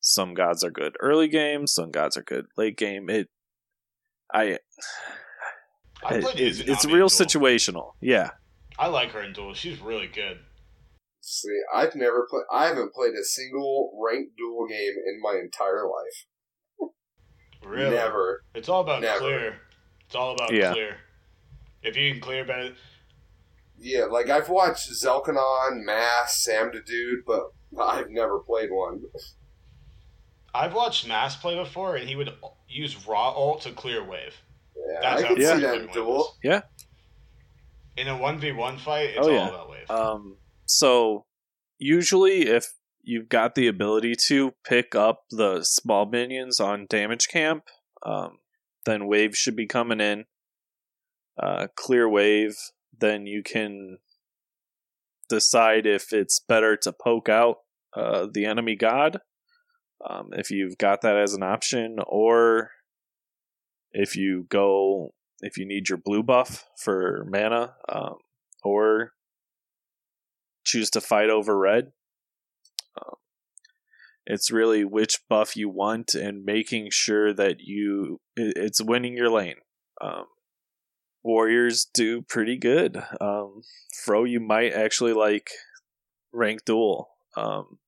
some 0.00 0.34
gods 0.34 0.64
are 0.64 0.70
good 0.70 0.96
early 1.00 1.28
game, 1.28 1.66
some 1.66 1.90
gods 1.90 2.16
are 2.16 2.22
good 2.22 2.46
late 2.56 2.76
game. 2.76 3.08
It, 3.10 3.28
I, 4.32 4.58
I 6.04 6.14
it- 6.16 6.24
it's, 6.40 6.58
Izanami 6.60 6.68
it's 6.68 6.84
in 6.84 6.92
real 6.92 7.08
situational. 7.08 7.92
Yeah. 8.00 8.30
I 8.78 8.88
like 8.88 9.10
her 9.12 9.22
in 9.22 9.32
duel. 9.32 9.54
She's 9.54 9.80
really 9.80 10.06
good. 10.06 10.38
See, 11.20 11.60
I've 11.74 11.94
never 11.96 12.26
played. 12.30 12.44
I 12.52 12.66
haven't 12.66 12.92
played 12.94 13.14
a 13.14 13.24
single 13.24 13.98
ranked 14.00 14.36
duel 14.36 14.66
game 14.68 14.92
in 15.06 15.20
my 15.20 15.38
entire 15.42 15.84
life. 15.86 16.90
Really. 17.64 17.96
Never. 17.96 18.42
It's 18.54 18.68
all 18.68 18.80
about 18.82 19.02
Never. 19.02 19.18
clear. 19.18 19.60
It's 20.06 20.14
all 20.14 20.32
about 20.34 20.52
Yeah. 20.52 20.72
clear. 20.72 20.98
If 21.82 21.96
you 21.96 22.12
can 22.12 22.20
clear 22.20 22.44
better, 22.44 22.74
Yeah, 23.78 24.04
like 24.04 24.30
I've 24.30 24.48
watched 24.48 24.88
Zelkanon, 24.90 25.84
Mass, 25.84 26.42
Sam 26.42 26.70
the 26.72 26.80
Dude, 26.80 27.24
but 27.26 27.50
I've 27.78 28.08
never 28.08 28.38
played 28.40 28.70
one. 28.70 29.02
I've 30.54 30.72
watched 30.74 31.06
Mass 31.06 31.36
play 31.36 31.56
before, 31.56 31.96
and 31.96 32.08
he 32.08 32.16
would 32.16 32.32
use 32.68 33.06
Ra 33.06 33.32
ult 33.34 33.60
to 33.62 33.72
clear 33.72 34.02
wave. 34.02 34.34
Yeah. 34.74 34.82
Yeah, 34.92 35.00
That's 35.02 35.22
I 35.22 35.26
how 35.26 35.34
can 35.34 35.42
Yeah. 35.42 35.54
see 35.56 35.60
that 35.62 35.74
in 35.78 35.86
duel. 35.88 36.36
In 37.96 38.08
a 38.08 38.16
one 38.16 38.38
v 38.38 38.52
one 38.52 38.78
fight, 38.78 39.10
it's 39.16 39.26
Oh, 39.26 39.36
all 39.36 39.48
about 39.48 39.70
wave. 39.70 39.90
Um, 39.90 40.36
so 40.66 41.24
usually, 41.78 42.42
if 42.42 42.74
you've 43.02 43.28
got 43.28 43.54
the 43.54 43.68
ability 43.68 44.14
to 44.26 44.52
pick 44.64 44.94
up 44.94 45.24
the 45.30 45.62
small 45.62 46.06
minions 46.06 46.60
on 46.60 46.86
damage 46.88 47.28
camp, 47.28 47.64
um, 48.04 48.38
then 48.84 49.06
wave 49.06 49.36
should 49.36 49.56
be 49.56 49.66
coming 49.66 50.00
in. 50.00 50.24
Uh, 51.40 51.68
clear 51.76 52.08
wave, 52.08 52.56
then 52.98 53.26
you 53.26 53.42
can 53.42 53.98
decide 55.28 55.86
if 55.86 56.12
it's 56.12 56.40
better 56.40 56.76
to 56.76 56.92
poke 56.92 57.28
out 57.28 57.58
uh, 57.94 58.26
the 58.32 58.44
enemy 58.44 58.76
god, 58.76 59.18
um, 60.08 60.30
if 60.32 60.50
you've 60.50 60.78
got 60.78 61.00
that 61.02 61.16
as 61.16 61.34
an 61.34 61.42
option, 61.42 61.96
or 62.06 62.70
if 63.92 64.16
you 64.16 64.46
go 64.48 65.14
if 65.40 65.56
you 65.58 65.66
need 65.66 65.88
your 65.88 65.98
blue 65.98 66.22
buff 66.22 66.64
for 66.78 67.24
mana, 67.28 67.74
um, 67.88 68.16
or 68.62 69.12
choose 70.64 70.90
to 70.90 71.00
fight 71.00 71.30
over 71.30 71.56
red. 71.56 71.92
Um, 73.00 73.16
it's 74.26 74.50
really 74.50 74.84
which 74.84 75.20
buff 75.28 75.56
you 75.56 75.68
want 75.68 76.14
and 76.14 76.44
making 76.44 76.88
sure 76.90 77.32
that 77.32 77.60
you 77.60 78.20
it- 78.36 78.56
it's 78.56 78.80
winning 78.82 79.16
your 79.16 79.30
lane. 79.30 79.60
Um, 80.00 80.26
warriors 81.22 81.84
do 81.84 82.22
pretty 82.22 82.56
good. 82.56 82.96
Um, 83.20 83.62
Fro, 84.04 84.24
you 84.24 84.40
might 84.40 84.72
actually 84.72 85.12
like 85.12 85.50
rank 86.32 86.64
duel. 86.64 87.10
Um, 87.36 87.78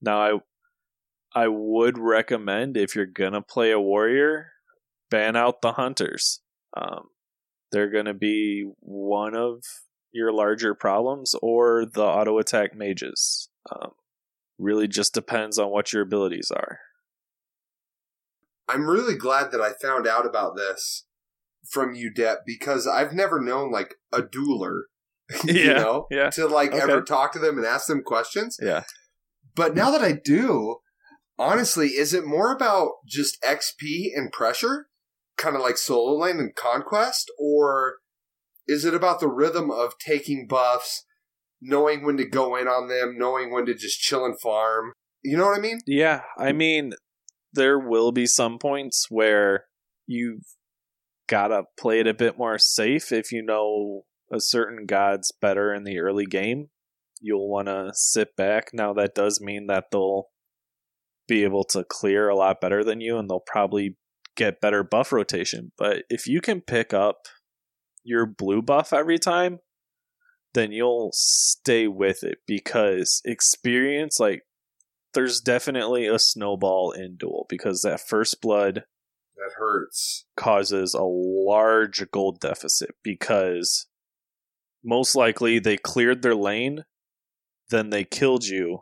now 0.00 0.20
I 0.20 0.40
I 1.32 1.48
would 1.48 1.96
recommend 1.96 2.76
if 2.76 2.96
you're 2.96 3.06
gonna 3.06 3.40
play 3.42 3.70
a 3.70 3.80
warrior, 3.80 4.52
ban 5.10 5.36
out 5.36 5.62
the 5.62 5.72
hunters. 5.74 6.40
Um, 6.76 7.08
they're 7.72 7.90
gonna 7.90 8.14
be 8.14 8.70
one 8.80 9.34
of 9.36 9.62
your 10.12 10.32
larger 10.32 10.74
problems 10.74 11.34
or 11.40 11.84
the 11.86 12.02
auto 12.02 12.38
attack 12.38 12.74
mages. 12.74 13.48
Um, 13.70 13.92
really 14.58 14.88
just 14.88 15.14
depends 15.14 15.58
on 15.58 15.70
what 15.70 15.92
your 15.92 16.02
abilities 16.02 16.50
are. 16.50 16.80
I'm 18.68 18.86
really 18.88 19.16
glad 19.16 19.50
that 19.52 19.60
I 19.60 19.72
found 19.80 20.06
out 20.06 20.26
about 20.26 20.56
this 20.56 21.06
from 21.68 21.94
you, 21.94 22.10
Depp, 22.12 22.38
because 22.46 22.86
I've 22.86 23.12
never 23.12 23.40
known 23.40 23.70
like 23.70 23.96
a 24.12 24.22
dueler, 24.22 24.82
you 25.44 25.54
Yeah, 25.54 25.72
know, 25.74 26.06
yeah. 26.10 26.30
to 26.30 26.46
like 26.46 26.72
Okay. 26.72 26.80
ever 26.82 27.02
talk 27.02 27.32
to 27.32 27.38
them 27.38 27.56
and 27.58 27.66
ask 27.66 27.86
them 27.86 28.02
questions. 28.02 28.56
Yeah. 28.60 28.84
But 29.56 29.74
now 29.74 29.90
that 29.90 30.02
I 30.02 30.12
do, 30.12 30.76
honestly, 31.38 31.88
is 31.88 32.14
it 32.14 32.24
more 32.24 32.52
about 32.54 32.90
just 33.06 33.42
XP 33.42 34.10
and 34.14 34.30
pressure, 34.32 34.86
kind 35.40 35.56
of 35.56 35.62
like 35.62 35.78
solo 35.78 36.16
lane 36.16 36.38
and 36.38 36.54
conquest, 36.54 37.30
or 37.38 37.96
is 38.66 38.84
it 38.84 38.94
about 38.94 39.20
the 39.20 39.28
rhythm 39.28 39.70
of 39.70 39.98
taking 39.98 40.46
buffs, 40.46 41.04
knowing 41.60 42.04
when 42.04 42.16
to 42.18 42.28
go 42.28 42.56
in 42.56 42.68
on 42.68 42.88
them, 42.88 43.16
knowing 43.18 43.52
when 43.52 43.66
to 43.66 43.74
just 43.74 44.00
chill 44.00 44.24
and 44.24 44.38
farm? 44.40 44.92
You 45.22 45.36
know 45.36 45.46
what 45.46 45.58
I 45.58 45.60
mean? 45.60 45.80
Yeah, 45.86 46.22
I 46.38 46.52
mean, 46.52 46.92
there 47.52 47.78
will 47.78 48.12
be 48.12 48.26
some 48.26 48.58
points 48.58 49.06
where 49.10 49.64
you've 50.06 50.44
gotta 51.28 51.64
play 51.78 52.00
it 52.00 52.06
a 52.06 52.14
bit 52.14 52.38
more 52.38 52.58
safe 52.58 53.12
if 53.12 53.32
you 53.32 53.42
know 53.42 54.02
a 54.32 54.40
certain 54.40 54.86
god's 54.86 55.32
better 55.40 55.74
in 55.74 55.84
the 55.84 55.98
early 55.98 56.26
game. 56.26 56.68
You'll 57.20 57.50
want 57.50 57.68
to 57.68 57.90
sit 57.92 58.34
back. 58.36 58.70
Now, 58.72 58.94
that 58.94 59.14
does 59.14 59.40
mean 59.40 59.66
that 59.66 59.86
they'll 59.92 60.28
be 61.28 61.44
able 61.44 61.64
to 61.64 61.84
clear 61.84 62.28
a 62.28 62.36
lot 62.36 62.60
better 62.60 62.82
than 62.82 63.00
you 63.00 63.18
and 63.18 63.28
they'll 63.28 63.44
probably 63.46 63.96
get 64.40 64.60
better 64.60 64.82
buff 64.82 65.12
rotation. 65.12 65.70
But 65.76 66.04
if 66.08 66.26
you 66.26 66.40
can 66.40 66.62
pick 66.62 66.94
up 66.94 67.26
your 68.02 68.24
blue 68.24 68.62
buff 68.62 68.90
every 68.90 69.18
time, 69.18 69.58
then 70.54 70.72
you'll 70.72 71.10
stay 71.12 71.86
with 71.86 72.24
it 72.24 72.38
because 72.46 73.20
experience, 73.26 74.18
like, 74.18 74.42
there's 75.12 75.40
definitely 75.40 76.06
a 76.06 76.18
snowball 76.18 76.90
in 76.92 77.16
duel 77.16 77.44
because 77.50 77.82
that 77.82 78.00
first 78.00 78.40
blood 78.40 78.84
That 79.36 79.52
hurts. 79.58 80.24
causes 80.36 80.94
a 80.94 81.02
large 81.04 82.10
gold 82.10 82.40
deficit 82.40 82.92
because 83.02 83.88
most 84.82 85.14
likely 85.14 85.58
they 85.58 85.76
cleared 85.76 86.22
their 86.22 86.34
lane, 86.34 86.84
then 87.68 87.90
they 87.90 88.04
killed 88.04 88.46
you, 88.46 88.78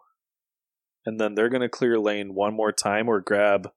and 1.04 1.18
then 1.18 1.34
they're 1.34 1.48
going 1.48 1.62
to 1.62 1.68
clear 1.68 1.98
lane 1.98 2.34
one 2.34 2.54
more 2.54 2.72
time 2.72 3.08
or 3.08 3.20
grab 3.20 3.70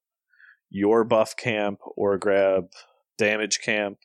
your 0.71 1.03
buff 1.03 1.35
camp 1.35 1.79
or 1.95 2.17
grab 2.17 2.69
damage 3.17 3.59
camp. 3.61 3.97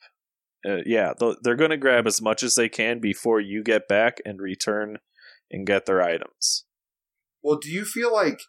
Uh, 0.67 0.77
yeah, 0.85 1.13
they're 1.41 1.55
going 1.55 1.71
to 1.71 1.77
grab 1.77 2.05
as 2.05 2.21
much 2.21 2.43
as 2.43 2.55
they 2.55 2.69
can 2.69 2.99
before 2.99 3.39
you 3.39 3.63
get 3.63 3.87
back 3.87 4.17
and 4.25 4.41
return 4.41 4.97
and 5.49 5.65
get 5.65 5.85
their 5.85 6.01
items. 6.01 6.65
Well, 7.41 7.57
do 7.57 7.71
you 7.71 7.85
feel 7.85 8.11
like 8.11 8.41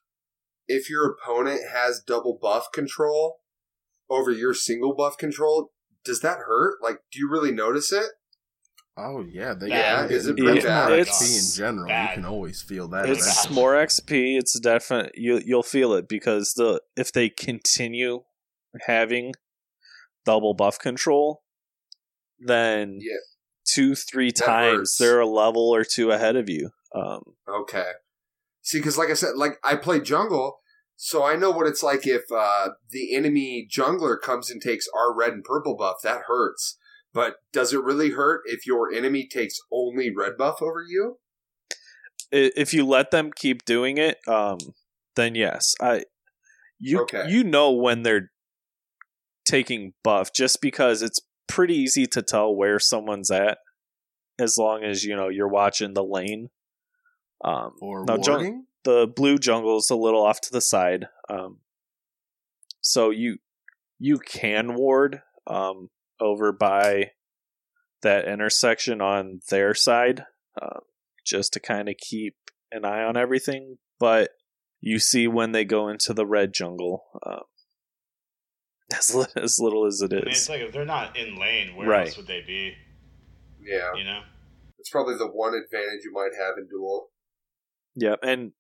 if 0.67 0.91
your 0.91 1.11
opponent 1.11 1.61
has 1.73 2.03
double 2.05 2.39
buff 2.41 2.67
control 2.75 3.37
over 4.11 4.33
your 4.33 4.55
single 4.55 4.95
buff 4.95 5.17
control, 5.17 5.73
does 6.05 6.21
that 6.21 6.39
hurt? 6.47 6.79
Like, 6.83 6.99
do 7.13 7.21
you 7.21 7.31
really 7.31 7.53
notice 7.53 7.93
it? 7.93 8.07
Oh 9.01 9.25
yeah, 9.31 9.55
they 9.55 9.69
Yeah, 9.69 10.03
get 10.09 10.11
is 10.17 10.27
it 10.27 10.37
they 10.37 10.43
pretty 10.43 10.61
get 10.61 10.69
more 10.69 10.97
bad? 10.97 11.07
XP 11.07 11.39
in 11.39 11.57
general. 11.57 11.89
bad. 11.89 12.03
You 12.03 12.23
can 12.23 12.25
always 12.25 12.61
feel 12.63 12.89
that. 12.89 13.09
It's 13.09 13.45
eventually. 13.45 13.55
more 13.55 13.75
XP. 13.75 14.39
It's 14.39 14.59
definite. 14.59 15.13
You 15.15 15.41
you'll 15.45 15.63
feel 15.63 15.93
it 15.93 16.09
because 16.09 16.55
the 16.55 16.83
if 16.97 17.13
they 17.13 17.29
continue 17.29 18.25
having 18.87 19.35
double 20.27 20.53
buff 20.55 20.79
control, 20.81 21.43
then 22.41 22.99
Yeah. 23.01 23.19
two 23.65 23.95
three 23.95 24.33
That 24.33 24.45
times 24.45 24.97
they're 24.99 25.21
a 25.21 25.27
level 25.27 25.71
or 25.73 25.85
two 25.85 26.11
ahead 26.11 26.35
of 26.37 26.49
you. 26.49 26.71
Um, 26.95 27.23
Okay. 27.49 27.93
See, 28.63 28.79
because 28.79 28.99
like 28.99 29.11
I 29.11 29.15
said, 29.15 29.37
like 29.37 29.59
I 29.63 29.77
play 29.77 30.01
jungle, 30.01 30.59
so 30.97 31.25
I 31.25 31.37
know 31.37 31.51
what 31.53 31.67
it's 31.69 31.83
like 31.85 32.05
if 32.07 32.23
uh, 32.35 32.71
the 32.91 33.15
enemy 33.15 33.69
jungler 33.71 34.21
comes 34.21 34.51
and 34.51 34.61
takes 34.61 34.89
our 34.95 35.15
red 35.15 35.33
and 35.35 35.45
purple 35.45 35.77
buff. 35.77 35.99
That 36.03 36.23
hurts. 36.27 36.77
But 37.15 37.37
does 37.53 37.73
it 37.73 37.83
really 37.83 38.11
hurt 38.11 38.43
if 38.47 38.67
your 38.67 38.93
enemy 38.93 39.27
takes 39.27 39.59
only 39.73 40.13
red 40.15 40.37
buff 40.37 40.61
over 40.63 40.83
you? 40.87 41.19
if 42.31 42.75
you 42.75 42.85
let 42.85 43.11
them 43.11 43.31
keep 43.35 43.65
doing 43.65 43.97
it, 43.97 44.19
um, 44.29 44.59
then 45.17 45.35
yes, 45.35 45.75
I 45.81 46.05
you 46.79 47.03
Okay. 47.03 47.25
you 47.29 47.43
know 47.43 47.73
when 47.73 48.03
they're 48.03 48.31
taking 49.47 49.95
buff 50.05 50.33
just 50.33 50.61
because 50.61 51.01
it's 51.03 51.21
pretty 51.49 51.75
easy 51.75 52.07
to 52.07 52.21
tell 52.23 52.55
where 52.55 52.79
someone's 52.79 53.31
at 53.31 53.59
as 54.39 54.59
long 54.59 54.85
as 54.85 55.05
you 55.05 55.17
know 55.17 55.29
you're 55.29 55.49
watching 55.49 55.95
the 55.95 56.05
lane. 56.05 56.51
Um, 57.43 57.73
or 57.81 58.05
now, 58.05 58.17
jung- 58.23 58.67
the 58.85 59.07
blue 59.07 59.39
jungle 59.39 59.79
is 59.79 59.91
a 59.91 59.97
little 59.97 60.25
off 60.25 60.41
to 60.43 60.53
the 60.53 60.61
side, 60.61 61.07
um, 61.31 61.61
so 62.81 63.11
you 63.11 63.39
you 63.99 64.19
can 64.19 64.75
ward 64.75 65.23
um, 65.47 65.89
over 66.21 66.53
by 66.53 67.13
that 68.03 68.27
intersection 68.29 69.01
on 69.01 69.41
their 69.51 69.75
side, 69.75 70.25
um, 70.61 70.81
just 71.27 71.53
to 71.55 71.61
kind 71.61 71.89
of 71.89 71.97
keep 71.99 72.37
an 72.71 72.85
eye 72.85 73.03
on 73.03 73.17
everything. 73.17 73.79
But 73.99 74.31
you 74.81 74.99
see 74.99 75.27
when 75.27 75.53
they 75.53 75.65
go 75.65 75.89
into 75.89 76.15
the 76.15 76.27
red 76.27 76.53
jungle, 76.55 77.05
um, 77.27 77.43
as 78.97 79.15
li- 79.15 79.27
as 79.37 79.59
little 79.59 79.87
as 79.87 80.01
it 80.01 80.13
I 80.13 80.17
mean, 80.17 80.29
it's 80.29 80.49
like 80.49 80.61
if 80.61 80.73
they're 80.73 80.85
not 80.85 81.17
in 81.17 81.39
lane, 81.39 81.75
where 81.77 81.89
Right. 81.89 82.07
else 82.09 82.17
would 82.17 82.27
they 82.27 82.43
be? 82.47 82.75
Yeah, 83.61 83.95
You 83.97 84.05
know? 84.05 84.21
it's 84.79 84.89
probably 84.91 85.17
the 85.17 85.27
one 85.27 85.53
advantage 85.55 86.01
you 86.05 86.13
might 86.13 86.31
have 86.41 86.55
in 86.57 86.69
duel. 86.69 87.11
Yeah, 87.97 88.15
and 88.23 88.53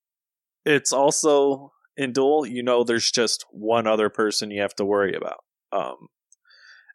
it's 0.66 0.92
also 0.92 1.72
in 1.96 2.12
duel. 2.12 2.44
You 2.44 2.62
know, 2.62 2.82
there's 2.84 3.10
just 3.10 3.46
one 3.52 3.86
other 3.86 4.10
person 4.10 4.50
you 4.50 4.60
have 4.60 4.74
to 4.74 4.84
worry 4.84 5.14
about. 5.14 5.38
Um, 5.72 6.08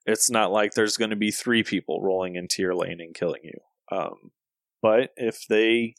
it's 0.06 0.30
not 0.30 0.51
like 0.51 0.74
there's 0.74 0.97
going 0.97 1.12
to 1.12 1.16
be 1.16 1.32
three 1.32 1.64
people 1.64 2.01
rolling 2.01 2.36
into 2.36 2.62
your 2.62 2.76
lane 2.76 2.99
and 2.99 3.14
killing 3.14 3.41
you. 3.43 3.60
Um, 3.95 4.32
but 4.82 5.12
if 5.16 5.45
they 5.47 5.95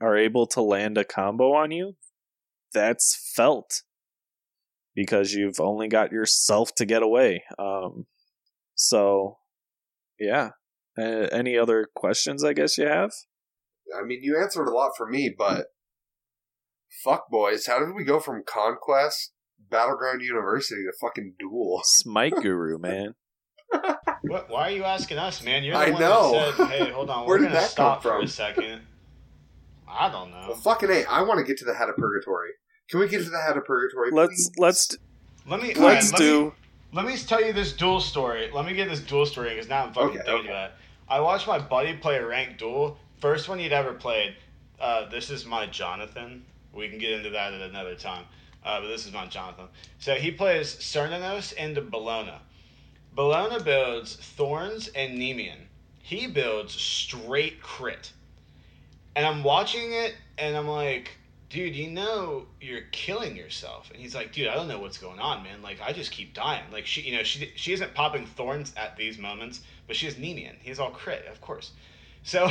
are 0.00 0.16
able 0.16 0.46
to 0.48 0.60
land 0.60 0.98
a 0.98 1.04
combo 1.04 1.54
on 1.54 1.70
you, 1.70 1.96
that's 2.72 3.32
felt 3.34 3.82
because 4.94 5.32
you've 5.32 5.60
only 5.60 5.88
got 5.88 6.12
yourself 6.12 6.74
to 6.74 6.84
get 6.84 7.02
away. 7.02 7.44
Um, 7.58 8.06
so, 8.74 9.38
yeah. 10.18 10.50
Uh, 10.98 11.28
any 11.30 11.58
other 11.58 11.88
questions? 11.94 12.42
I 12.42 12.54
guess 12.54 12.78
you 12.78 12.86
have. 12.86 13.12
I 13.96 14.04
mean, 14.04 14.20
you 14.22 14.38
answered 14.40 14.66
a 14.66 14.72
lot 14.72 14.92
for 14.96 15.06
me, 15.06 15.34
but 15.36 15.66
fuck, 17.04 17.28
boys, 17.30 17.66
how 17.66 17.78
did 17.78 17.94
we 17.94 18.04
go 18.04 18.18
from 18.18 18.42
conquest, 18.46 19.32
battleground 19.70 20.22
university 20.22 20.82
to 20.82 20.92
fucking 21.00 21.34
duel? 21.38 21.82
Smite 21.84 22.34
Guru, 22.42 22.78
man. 22.78 23.14
What, 24.22 24.50
why 24.50 24.62
are 24.68 24.70
you 24.70 24.84
asking 24.84 25.18
us, 25.18 25.42
man? 25.42 25.62
You're 25.62 25.74
the 25.74 25.80
I 25.86 25.90
one 25.90 26.00
know. 26.00 26.32
that 26.32 26.54
said, 26.56 26.66
"Hey, 26.68 26.90
hold 26.90 27.10
on, 27.10 27.20
Where 27.26 27.36
we're 27.36 27.38
did 27.38 27.44
gonna 27.48 27.60
that 27.60 27.70
stop 27.70 28.02
come 28.02 28.10
for 28.12 28.16
a 28.16 28.20
from? 28.20 28.28
second. 28.28 28.80
I 29.88 30.10
don't 30.10 30.30
know. 30.30 30.46
Well, 30.48 30.56
fucking 30.56 30.90
a, 30.90 31.04
I 31.04 31.22
want 31.22 31.38
to 31.38 31.44
get 31.44 31.58
to 31.58 31.64
the 31.64 31.74
head 31.74 31.88
of 31.88 31.96
purgatory. 31.96 32.50
Can 32.88 33.00
we 33.00 33.08
get 33.08 33.22
to 33.24 33.30
the 33.30 33.40
head 33.40 33.56
of 33.56 33.64
purgatory? 33.64 34.10
Let's 34.10 34.48
please? 34.48 34.58
let's 34.58 34.96
let 35.48 35.60
me 35.62 35.68
let's 35.74 35.78
alright, 35.80 36.04
let 36.12 36.18
do 36.18 36.44
Me, 36.46 36.52
Let 36.92 37.04
me 37.06 37.16
tell 37.16 37.42
you 37.44 37.52
this 37.52 37.72
duel 37.72 38.00
story. 38.00 38.50
Let 38.52 38.66
me 38.66 38.74
get 38.74 38.88
this 38.88 39.00
duel 39.00 39.26
story 39.26 39.50
because 39.50 39.68
now 39.68 39.84
I'm 39.86 39.92
fucking 39.92 40.08
Okay, 40.10 40.18
thinking 40.18 40.34
okay. 40.40 40.48
about 40.48 40.70
it. 40.70 40.76
I 41.08 41.20
watched 41.20 41.46
my 41.46 41.58
buddy 41.60 41.94
play 41.94 42.16
a 42.16 42.26
ranked 42.26 42.58
duel. 42.58 42.98
First 43.20 43.48
one 43.48 43.58
he'd 43.60 43.72
ever 43.72 43.92
played. 43.92 44.34
Uh, 44.80 45.08
this 45.08 45.30
is 45.30 45.46
my 45.46 45.66
Jonathan. 45.66 46.44
We 46.72 46.88
can 46.88 46.98
get 46.98 47.12
into 47.12 47.30
that 47.30 47.54
at 47.54 47.60
another 47.60 47.94
time. 47.94 48.24
Uh, 48.64 48.80
but 48.80 48.88
this 48.88 49.06
is 49.06 49.12
my 49.12 49.26
Jonathan. 49.26 49.66
So 50.00 50.14
he 50.16 50.32
plays 50.32 50.74
Cernunnos 50.76 51.52
into 51.54 51.80
Bellona. 51.80 52.38
Bellona 53.16 53.64
builds 53.64 54.16
Thorns 54.16 54.88
and 54.88 55.18
Nemean. 55.18 55.56
He 56.02 56.26
builds 56.26 56.74
straight 56.74 57.62
crit. 57.62 58.12
And 59.16 59.24
I'm 59.26 59.42
watching 59.42 59.92
it 59.92 60.14
and 60.36 60.54
I'm 60.54 60.68
like, 60.68 61.12
dude, 61.48 61.74
you 61.74 61.90
know 61.90 62.46
you're 62.60 62.82
killing 62.92 63.34
yourself. 63.34 63.90
And 63.90 63.98
he's 63.98 64.14
like, 64.14 64.32
dude, 64.32 64.48
I 64.48 64.54
don't 64.54 64.68
know 64.68 64.78
what's 64.78 64.98
going 64.98 65.18
on, 65.18 65.42
man. 65.42 65.62
Like 65.62 65.80
I 65.82 65.92
just 65.92 66.12
keep 66.12 66.34
dying. 66.34 66.64
Like 66.70 66.84
she, 66.84 67.00
you 67.00 67.16
know, 67.16 67.22
she 67.22 67.50
she 67.56 67.72
isn't 67.72 67.94
popping 67.94 68.26
thorns 68.26 68.74
at 68.76 68.96
these 68.98 69.16
moments, 69.16 69.62
but 69.86 69.96
she 69.96 70.04
has 70.04 70.16
Nemean. 70.16 70.54
He's 70.60 70.78
all 70.78 70.90
crit, 70.90 71.24
of 71.26 71.40
course. 71.40 71.72
So 72.22 72.50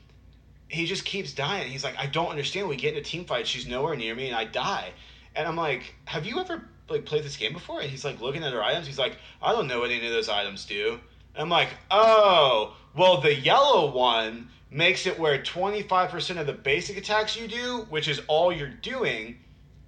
he 0.68 0.86
just 0.86 1.04
keeps 1.04 1.34
dying. 1.34 1.70
He's 1.70 1.84
like, 1.84 1.98
I 1.98 2.06
don't 2.06 2.28
understand. 2.28 2.68
We 2.68 2.76
get 2.76 2.96
into 2.96 3.08
team 3.08 3.26
fight. 3.26 3.46
she's 3.46 3.66
nowhere 3.66 3.96
near 3.96 4.14
me, 4.14 4.28
and 4.28 4.36
I 4.36 4.44
die. 4.44 4.92
And 5.36 5.46
I'm 5.46 5.56
like, 5.56 5.94
have 6.06 6.24
you 6.24 6.40
ever 6.40 6.62
like 6.90 7.04
played 7.06 7.24
this 7.24 7.36
game 7.36 7.52
before? 7.52 7.80
And 7.80 7.90
he's 7.90 8.04
like 8.04 8.20
looking 8.20 8.42
at 8.44 8.52
her 8.52 8.62
items. 8.62 8.86
He's 8.86 8.98
like, 8.98 9.16
I 9.42 9.52
don't 9.52 9.66
know 9.66 9.80
what 9.80 9.90
any 9.90 10.06
of 10.06 10.12
those 10.12 10.28
items 10.28 10.64
do. 10.64 10.98
And 11.34 11.42
I'm 11.42 11.48
like, 11.48 11.68
oh, 11.90 12.76
well, 12.96 13.20
the 13.20 13.34
yellow 13.34 13.90
one 13.90 14.48
makes 14.70 15.06
it 15.06 15.18
where 15.18 15.40
25% 15.42 16.38
of 16.40 16.46
the 16.46 16.52
basic 16.52 16.96
attacks 16.96 17.36
you 17.38 17.46
do, 17.48 17.86
which 17.90 18.08
is 18.08 18.20
all 18.28 18.52
you're 18.52 18.68
doing, 18.68 19.38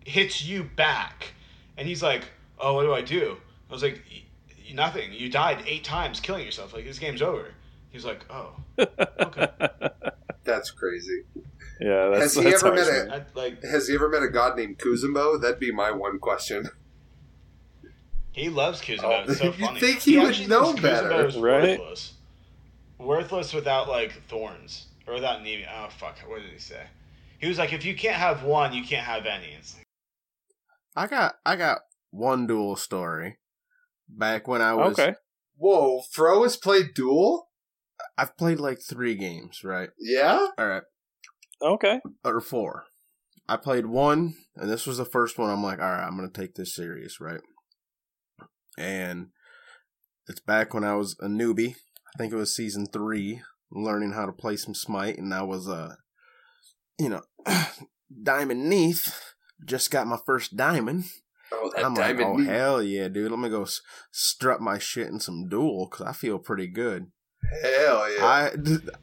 hits 0.05 0.45
you 0.45 0.63
back. 0.65 1.33
And 1.77 1.87
he's 1.89 2.03
like, 2.03 2.25
oh, 2.59 2.75
what 2.75 2.83
do 2.85 2.93
I 2.95 3.01
do? 3.03 3.37
I 3.69 3.73
was 3.73 3.83
like, 3.83 4.03
"Y- 4.11 4.23
y- 4.49 4.75
nothing. 4.75 5.13
You 5.13 5.29
died 5.31 5.63
eight 5.67 5.85
times 5.85 6.21
killing 6.21 6.45
yourself. 6.45 6.73
Like, 6.75 6.85
this 6.85 6.99
game's 6.99 7.23
over. 7.23 7.47
He's 7.91 8.05
like, 8.05 8.25
oh. 8.31 8.55
Okay. 8.79 9.49
That's 10.45 10.71
crazy. 10.73 11.23
yeah, 11.81 12.09
that's, 12.09 12.35
Has 12.35 12.45
he 12.45 12.51
that's 12.51 12.65
ever 12.65 12.75
met 12.75 12.87
it's 12.89 12.91
a- 12.91 13.15
I, 13.15 13.25
like, 13.35 13.63
Has 13.63 13.87
he 13.89 13.95
ever 13.95 14.09
met 14.09 14.23
a 14.25 14.29
god 14.29 14.57
named 14.57 14.79
Kuzenbo? 14.79 15.41
That'd 15.41 15.61
be 15.61 15.71
my 15.71 15.93
one 15.93 16.19
question. 16.19 16.69
He 18.33 18.49
loves 18.49 18.81
Kuzenbo. 18.81 19.25
Oh, 19.27 19.31
it's 19.31 19.39
so 19.39 19.53
you'd 19.59 19.79
think 19.79 20.01
he 20.01 20.19
would 20.19 20.49
know 20.49 20.73
thinks 20.73 20.81
better. 20.81 21.29
Right? 21.41 21.79
Worthless. 21.79 22.15
Worthless 22.99 23.53
without, 23.53 23.89
like, 23.89 24.13
thorns. 24.29 24.87
Or 25.07 25.15
without 25.15 25.41
Nemi. 25.41 25.67
Oh, 25.71 25.89
fuck. 25.91 26.17
What 26.27 26.43
did 26.43 26.51
he 26.51 26.59
say? 26.59 26.83
He 27.39 27.49
was 27.49 27.59
like, 27.59 27.73
if 27.73 27.85
you 27.85 27.95
can't 27.95 28.17
have 28.17 28.45
one, 28.45 28.73
you 28.73 28.85
can't 28.85 29.05
have 29.05 29.27
any. 29.27 29.53
It's 29.59 29.77
like, 29.77 29.87
I 30.95 31.07
got 31.07 31.35
I 31.45 31.57
got 31.57 31.79
one 32.11 32.47
duel 32.47 32.77
story. 32.77 33.39
Back 34.09 34.47
when 34.47 34.63
I 34.63 34.75
was 34.75 34.99
okay. 34.99 35.15
Whoa, 35.57 36.03
Fro 36.13 36.43
has 36.43 36.57
played 36.57 36.95
Duel? 36.95 37.49
I've 38.19 38.37
played 38.37 38.59
like 38.59 38.79
three 38.81 39.15
games, 39.15 39.63
right? 39.65 39.91
Yeah? 39.99 40.49
All 40.59 40.67
right. 40.67 40.83
Okay. 41.63 42.01
or 42.25 42.41
four. 42.41 42.85
I 43.49 43.57
played 43.57 43.87
one, 43.87 44.35
and 44.57 44.71
this 44.71 44.87
was 44.87 44.99
the 44.99 45.05
first 45.05 45.39
one. 45.39 45.51
I'm 45.51 45.63
like, 45.63 45.79
all 45.79 45.91
right, 45.91 46.05
I'm 46.07 46.17
gonna 46.17 46.31
take 46.31 46.55
this 46.55 46.75
serious, 46.75 47.21
right? 47.21 47.41
And 48.79 49.29
it's 50.29 50.41
back 50.41 50.73
when 50.75 50.85
I 50.85 50.95
was 50.95 51.17
a 51.21 51.27
newbie. 51.27 51.75
I 52.15 52.19
think 52.19 52.33
it 52.33 52.37
was 52.37 52.55
season 52.55 52.87
three, 52.87 53.41
learning 53.71 54.13
how 54.13 54.27
to 54.27 54.33
play 54.33 54.57
some 54.57 54.75
Smite, 54.75 55.19
and 55.19 55.33
I 55.33 55.43
was 55.43 55.69
uh, 55.69 55.95
you 56.99 57.09
know, 57.09 57.23
Diamond 58.23 58.69
Neith. 58.69 59.19
Just 59.65 59.91
got 59.91 60.07
my 60.07 60.19
first 60.27 60.57
diamond. 60.57 61.05
Oh, 61.53 61.71
that 61.77 61.85
I'm 61.85 61.95
like, 61.95 62.17
diamond 62.17 62.27
oh 62.27 62.35
meat. 62.35 62.49
hell 62.49 62.83
yeah, 62.83 63.09
dude! 63.09 63.31
Let 63.31 63.39
me 63.41 63.49
go 63.49 63.63
s- 63.63 63.81
strut 64.11 64.61
my 64.61 64.79
shit 64.79 65.09
in 65.09 65.21
some 65.21 65.49
duel 65.49 65.89
because 65.91 66.07
I 66.07 66.13
feel 66.13 66.39
pretty 66.39 66.67
good. 66.67 67.07
Hell 67.63 68.13
yeah. 68.17 68.25
I 68.25 68.51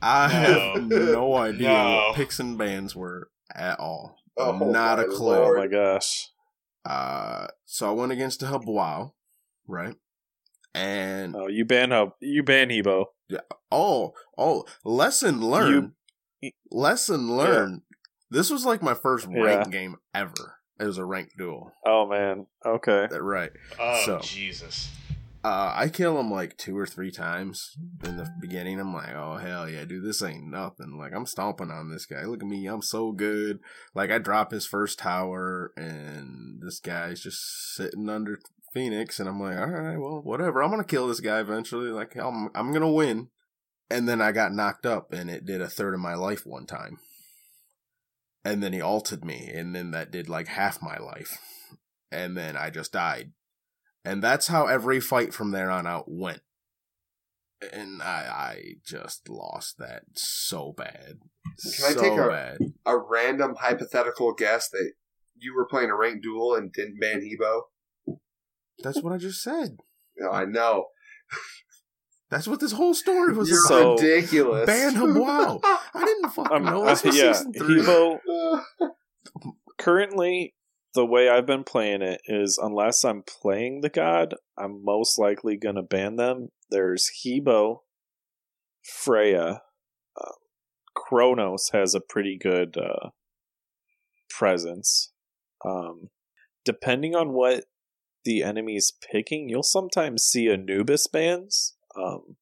I 0.01 0.27
have 0.29 0.83
No. 0.83 0.97
no 1.13 1.33
idea 1.37 1.67
No. 1.69 1.83
what 2.07 2.15
picks 2.15 2.39
and 2.39 2.57
bans 2.57 2.95
were 2.95 3.29
at 3.55 3.79
all. 3.79 4.15
Oh, 4.37 4.57
Not 4.57 4.99
a 4.99 5.05
clue. 5.05 5.35
Oh 5.35 5.57
my 5.57 5.67
gosh. 5.67 6.27
Uh, 6.85 7.47
so 7.65 7.87
I 7.89 7.91
went 7.91 8.11
against 8.11 8.41
a 8.43 8.47
Hebo, 8.47 9.11
right? 9.69 9.95
And 10.73 11.35
Oh, 11.35 11.47
you 11.47 11.65
ban 11.65 11.91
Hub. 11.91 12.11
You 12.19 12.43
ban 12.43 12.69
Hebo. 12.69 13.05
Yeah. 13.27 13.39
oh, 13.71 14.13
oh, 14.37 14.65
lesson 14.83 15.41
learned. 15.41 15.91
You- 16.41 16.51
lesson 16.71 17.35
learned. 17.35 17.81
This 18.31 18.49
was 18.49 18.65
like 18.65 18.81
my 18.81 18.93
first 18.93 19.27
Yeah. 19.29 19.41
ranked 19.41 19.71
game 19.71 19.97
ever. 20.13 20.55
It 20.79 20.85
was 20.85 20.97
a 20.97 21.05
ranked 21.05 21.37
duel. 21.37 21.73
Oh 21.85 22.07
man. 22.07 22.47
Okay. 22.65 23.07
That 23.09 23.21
right. 23.23 23.51
oh, 23.79 24.03
So- 24.05 24.19
Jesus. 24.19 24.89
Uh, 25.41 25.71
I 25.73 25.87
kill 25.87 26.19
him 26.19 26.29
like 26.29 26.57
two 26.57 26.77
or 26.77 26.85
three 26.85 27.11
times 27.11 27.77
in 28.03 28.17
the 28.17 28.29
beginning. 28.41 28.77
I'm 28.77 28.93
like, 28.93 29.15
oh 29.15 29.37
hell 29.37 29.69
yeah, 29.69 29.85
dude, 29.85 30.03
this 30.03 30.21
ain't 30.21 30.43
nothing. 30.45 30.97
Like 30.97 31.13
I'm 31.15 31.25
stomping 31.25 31.71
on 31.71 31.89
this 31.89 32.05
guy. 32.05 32.25
Look 32.25 32.43
at 32.43 32.49
me, 32.49 32.65
I'm 32.67 32.81
so 32.81 33.13
good. 33.13 33.59
Like 33.95 34.11
I 34.11 34.17
drop 34.17 34.51
his 34.51 34.65
first 34.65 34.99
tower, 34.99 35.71
and 35.77 36.61
this 36.61 36.81
guy's 36.81 37.21
just 37.21 37.73
sitting 37.73 38.09
under 38.09 38.37
Phoenix, 38.73 39.19
and 39.19 39.27
I'm 39.29 39.39
like, 39.39 39.57
all 39.57 39.67
right, 39.67 39.97
well, 39.97 40.21
whatever. 40.21 40.61
I'm 40.63 40.69
gonna 40.69 40.83
kill 40.83 41.07
this 41.07 41.19
guy 41.19 41.39
eventually. 41.39 41.89
Like 41.89 42.15
I'm, 42.15 42.49
I'm 42.55 42.71
gonna 42.71 42.91
win. 42.91 43.29
And 43.91 44.07
then 44.07 44.21
I 44.21 44.31
got 44.31 44.53
knocked 44.53 44.85
up, 44.85 45.11
and 45.13 45.29
it 45.31 45.45
did 45.45 45.61
a 45.61 45.67
third 45.67 45.95
of 45.95 45.99
my 45.99 46.13
life 46.13 46.45
one 46.45 46.67
time. 46.67 46.99
And 48.45 48.61
then 48.61 48.71
he 48.71 48.81
altered 48.81 49.25
me, 49.25 49.49
and 49.53 49.75
then 49.75 49.91
that 49.91 50.11
did 50.11 50.29
like 50.29 50.47
half 50.47 50.81
my 50.81 50.97
life. 50.97 51.37
And 52.11 52.37
then 52.37 52.55
I 52.55 52.69
just 52.69 52.91
died. 52.93 53.31
And 54.05 54.23
that's 54.23 54.47
how 54.47 54.67
every 54.67 54.99
fight 54.99 55.33
from 55.33 55.51
there 55.51 55.69
on 55.69 55.85
out 55.87 56.05
went. 56.07 56.41
And 57.73 58.01
I 58.01 58.05
I 58.31 58.61
just 58.85 59.27
lost 59.27 59.77
that 59.79 60.03
so 60.13 60.71
bad. 60.71 61.19
Can 61.61 61.85
I 61.85 61.91
so 61.91 62.01
take 62.01 62.13
a- 62.17 62.27
bad. 62.27 62.57
a 62.85 62.97
random 62.97 63.55
hypothetical 63.59 64.33
guess 64.33 64.69
that 64.69 64.93
you 65.35 65.53
were 65.55 65.67
playing 65.67 65.89
a 65.89 65.95
ranked 65.95 66.23
duel 66.23 66.55
and 66.55 66.71
didn't 66.71 66.99
ban 66.99 67.21
Hebo? 67.21 67.61
That's 68.83 69.01
what 69.01 69.13
I 69.13 69.17
just 69.17 69.41
said. 69.41 69.77
No, 70.17 70.31
I 70.31 70.45
know. 70.45 70.85
That's 72.29 72.47
what 72.47 72.59
this 72.59 72.73
whole 72.73 72.93
story 72.93 73.33
was 73.33 73.49
You're 73.49 73.65
about. 73.65 73.99
Ridiculous. 73.99 74.65
Ban 74.67 74.93
Hebo. 74.93 75.59
I 75.63 76.05
didn't 76.05 76.29
fucking 76.29 76.57
Um, 76.57 76.63
know 76.65 76.83
uh, 76.83 76.89
this 76.89 77.03
was 77.03 77.17
yeah. 77.17 77.33
season 77.33 77.53
three. 77.53 77.81
Hebo. 77.81 78.61
Currently, 79.79 80.53
the 80.93 81.05
way 81.05 81.29
I've 81.29 81.45
been 81.47 81.63
playing 81.63 82.01
it 82.01 82.21
is 82.25 82.59
unless 82.61 83.03
I'm 83.03 83.23
playing 83.23 83.81
the 83.81 83.89
god, 83.89 84.35
I'm 84.57 84.83
most 84.83 85.17
likely 85.17 85.57
gonna 85.57 85.81
ban 85.81 86.17
them. 86.17 86.49
There's 86.69 87.09
Hebo, 87.25 87.79
Freya, 88.83 89.61
um, 90.19 90.33
Kronos 90.95 91.69
has 91.73 91.95
a 91.95 92.01
pretty 92.01 92.37
good 92.39 92.77
uh, 92.77 93.09
presence. 94.29 95.11
Um, 95.65 96.09
depending 96.63 97.15
on 97.15 97.33
what 97.33 97.65
the 98.25 98.43
enemy's 98.43 98.91
picking, 99.11 99.49
you'll 99.49 99.63
sometimes 99.63 100.23
see 100.23 100.49
Anubis 100.49 101.07
bans. 101.07 101.75
Um, 101.95 102.35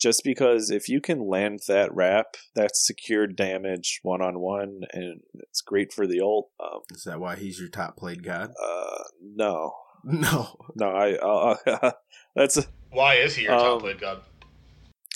just 0.00 0.22
because 0.24 0.70
if 0.70 0.88
you 0.88 1.00
can 1.00 1.28
land 1.28 1.60
that 1.68 1.94
wrap, 1.94 2.36
that's 2.54 2.84
secured 2.86 3.36
damage 3.36 4.00
one 4.02 4.20
on 4.20 4.38
one, 4.40 4.80
and 4.92 5.20
it's 5.34 5.60
great 5.60 5.92
for 5.92 6.06
the 6.06 6.20
ult. 6.20 6.50
Um, 6.62 6.80
Is 6.90 7.04
that 7.04 7.20
why 7.20 7.36
he's 7.36 7.58
your 7.58 7.68
top 7.68 7.96
played 7.96 8.22
god? 8.22 8.52
uh, 8.62 9.02
no, 9.22 9.72
No. 10.04 10.56
no, 10.74 10.88
I 10.90 11.14
uh, 11.14 11.92
that's 12.36 12.58
Why 12.90 13.14
is 13.14 13.36
he 13.36 13.44
your 13.44 13.54
Um, 13.54 13.60
top 13.60 13.80
played 13.80 14.00
god? 14.00 14.20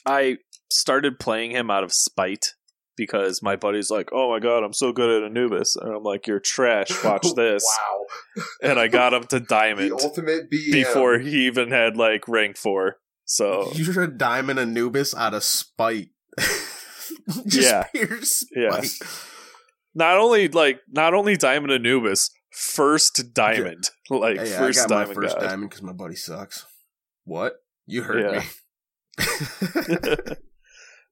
I 0.06 0.38
started 0.70 1.18
playing 1.18 1.50
him 1.50 1.70
out 1.70 1.84
of 1.84 1.92
spite 1.92 2.54
because 2.98 3.40
my 3.42 3.56
buddy's 3.56 3.90
like, 3.90 4.10
"Oh 4.12 4.30
my 4.30 4.38
god, 4.40 4.62
I'm 4.64 4.74
so 4.74 4.92
good 4.92 5.08
at 5.22 5.30
Anubis," 5.30 5.76
and 5.76 5.90
I'm 5.94 6.02
like, 6.02 6.26
"You're 6.26 6.40
trash. 6.40 6.88
Watch 7.04 7.26
this." 7.34 7.64
wow. 7.64 8.04
And 8.62 8.78
I 8.78 8.88
got 8.88 9.14
him 9.14 9.22
to 9.28 9.38
The 9.40 9.46
diamond 9.46 9.92
ultimate 9.92 10.50
BM. 10.50 10.72
before 10.72 11.18
he 11.18 11.46
even 11.46 11.70
had 11.70 11.96
like 11.96 12.28
rank 12.28 12.56
four. 12.58 12.96
So 13.24 13.70
You're 13.72 14.02
a 14.02 14.06
diamond 14.10 14.58
Anubis 14.58 15.14
out 15.14 15.32
of 15.34 15.42
spite. 15.44 16.08
Just 17.46 17.70
Yeah. 17.70 17.84
pure 17.94 18.20
spite. 18.22 18.48
Yes. 18.56 18.98
not 19.94 20.18
only 20.18 20.48
like 20.48 20.80
not 20.88 21.14
only 21.14 21.36
diamond 21.36 21.72
Anubis, 21.72 22.30
first 22.50 23.34
diamond, 23.34 23.90
like 24.10 24.38
Hey, 24.38 24.46
first 24.56 24.78
I 24.78 24.82
got 24.82 24.88
diamond 24.88 25.08
my 25.16 25.22
first 25.22 25.38
god. 25.38 25.46
diamond 25.46 25.70
because 25.70 25.82
my 25.82 25.92
buddy 25.92 26.14
sucks. 26.16 26.64
What? 27.24 27.54
You 27.86 28.02
heard 28.02 28.32
Yeah. 28.32 28.40
me. 28.40 28.46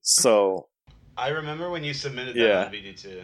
so 0.02 0.68
I 1.16 1.28
remember 1.28 1.70
when 1.70 1.82
you 1.84 1.94
submitted 1.94 2.34
that 2.36 2.40
Yeah. 2.40 2.64
on 2.66 2.72
VD2. 2.72 3.22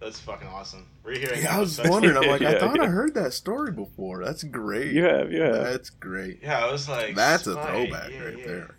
That's 0.00 0.18
fucking 0.20 0.48
awesome. 0.48 0.86
We're 1.04 1.18
hearing. 1.18 1.42
yeah, 1.42 1.56
I 1.56 1.60
was 1.60 1.78
wondering. 1.84 2.16
I'm 2.16 2.26
like, 2.26 2.40
I 2.40 2.52
Yeah, 2.52 2.58
thought 2.58 2.80
I 2.80 2.86
heard 2.86 3.12
that 3.14 3.34
story 3.34 3.70
before. 3.72 4.24
That's 4.24 4.42
great. 4.44 4.92
you 4.92 5.04
have 5.04 5.30
you 5.30 5.42
have. 5.42 5.56
That's 5.62 5.90
great. 5.90 6.38
Yeah, 6.42 6.64
I 6.64 6.72
was 6.72 6.88
like. 6.88 7.14
That's 7.14 7.46
a 7.46 7.52
throwback 7.54 8.10
yeah, 8.10 8.22
right 8.24 8.38
yeah. 8.38 8.46
there. 8.46 8.76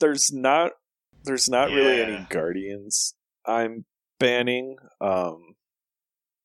there's 0.00 0.30
not 0.32 0.72
there's 1.24 1.48
not 1.48 1.68
really 1.70 2.02
any 2.02 2.26
guardians 2.28 3.14
i'm 3.46 3.84
banning 4.18 4.74
um 5.00 5.54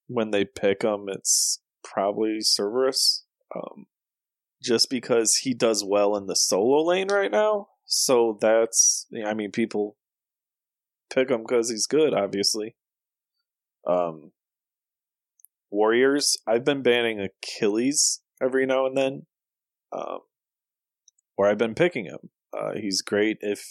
when 0.08 0.30
they 0.30 0.46
pick 0.46 0.82
them 0.82 1.06
it's 1.10 1.60
probably 1.84 2.38
cerberus 2.42 3.26
um 3.56 3.88
just 4.62 4.90
because 4.92 5.38
he 5.38 5.54
does 5.56 5.84
well 5.84 6.16
in 6.16 6.28
the 6.28 6.36
solo 6.36 6.84
lane 6.84 7.08
right 7.10 7.32
now. 7.32 7.68
So 7.86 8.38
that's, 8.42 9.06
I 9.26 9.34
mean, 9.36 9.52
people 9.52 9.96
pick 11.14 11.30
him 11.30 11.42
because 11.42 11.70
he's 11.70 11.88
good, 11.88 12.14
obviously. 12.14 12.76
Um, 13.88 14.32
Warriors, 15.72 16.38
I've 16.48 16.66
been 16.66 16.82
banning 16.82 17.20
Achilles 17.20 18.22
every 18.42 18.66
now 18.66 18.86
and 18.86 18.98
then, 18.98 19.26
um, 19.92 20.20
or 21.38 21.48
I've 21.48 21.58
been 21.58 21.76
picking 21.76 22.06
him. 22.06 22.30
Uh, 22.58 22.74
he's 22.76 23.02
great 23.02 23.38
if 23.42 23.66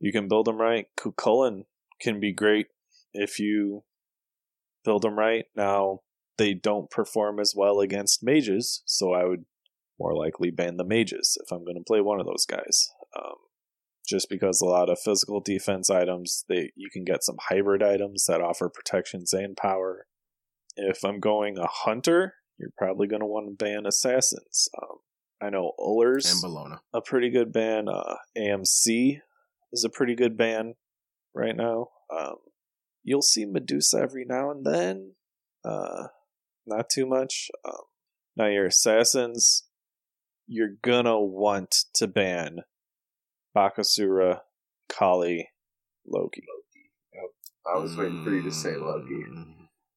you 0.00 0.12
can 0.12 0.28
build 0.28 0.48
him 0.48 0.60
right. 0.60 0.86
Cuchulainn 0.98 1.64
can 2.00 2.20
be 2.20 2.32
great 2.32 2.66
if 3.12 3.38
you 3.38 3.84
build 4.84 5.04
him 5.04 5.18
right. 5.18 5.44
Now, 5.56 6.00
they 6.36 6.54
don't 6.54 6.90
perform 6.90 7.38
as 7.38 7.54
well 7.56 7.80
against 7.80 8.22
mages, 8.22 8.82
so 8.86 9.12
I 9.12 9.24
would 9.24 9.44
more 9.98 10.14
likely 10.14 10.50
ban 10.50 10.76
the 10.76 10.84
mages 10.84 11.38
if 11.42 11.52
I'm 11.52 11.64
going 11.64 11.76
to 11.76 11.84
play 11.86 12.00
one 12.00 12.20
of 12.20 12.26
those 12.26 12.46
guys. 12.46 12.90
Um, 13.16 13.36
just 14.06 14.28
because 14.28 14.60
a 14.60 14.66
lot 14.66 14.90
of 14.90 14.98
physical 14.98 15.40
defense 15.40 15.90
items, 15.90 16.44
they 16.48 16.70
you 16.76 16.88
can 16.92 17.04
get 17.04 17.24
some 17.24 17.36
hybrid 17.48 17.82
items 17.82 18.26
that 18.26 18.40
offer 18.40 18.68
protections 18.68 19.32
and 19.32 19.56
power. 19.56 20.06
If 20.76 21.04
I'm 21.04 21.20
going 21.20 21.56
a 21.58 21.66
hunter, 21.66 22.34
you're 22.58 22.72
probably 22.76 23.06
going 23.06 23.20
to 23.20 23.26
want 23.26 23.46
to 23.58 23.64
ban 23.64 23.86
assassins. 23.86 24.68
Um, 24.80 24.98
I 25.40 25.50
know 25.50 25.72
Ullr's 25.78 26.30
And 26.30 26.42
Bellona. 26.42 26.78
a 26.92 27.00
pretty 27.00 27.30
good 27.30 27.52
ban. 27.52 27.88
Uh, 27.88 28.16
AMC 28.36 29.20
is 29.72 29.84
a 29.84 29.90
pretty 29.90 30.14
good 30.14 30.36
ban 30.36 30.74
right 31.34 31.56
now. 31.56 31.88
Um, 32.16 32.36
you'll 33.02 33.22
see 33.22 33.44
Medusa 33.44 33.98
every 34.00 34.24
now 34.24 34.50
and 34.50 34.64
then. 34.64 35.12
Uh, 35.64 36.08
not 36.66 36.88
too 36.90 37.06
much. 37.06 37.50
Um, 37.64 37.82
now 38.36 38.46
your 38.46 38.66
assassins, 38.66 39.64
you're 40.46 40.76
gonna 40.82 41.20
want 41.20 41.84
to 41.94 42.06
ban 42.06 42.60
Bakasura, 43.56 44.40
Kali, 44.88 45.48
Loki. 46.06 46.42
I 47.66 47.78
was 47.78 47.96
waiting 47.96 48.22
for 48.24 48.30
you 48.30 48.42
to 48.42 48.52
say 48.52 48.76
Loki. 48.76 49.08
Mm. 49.14 49.54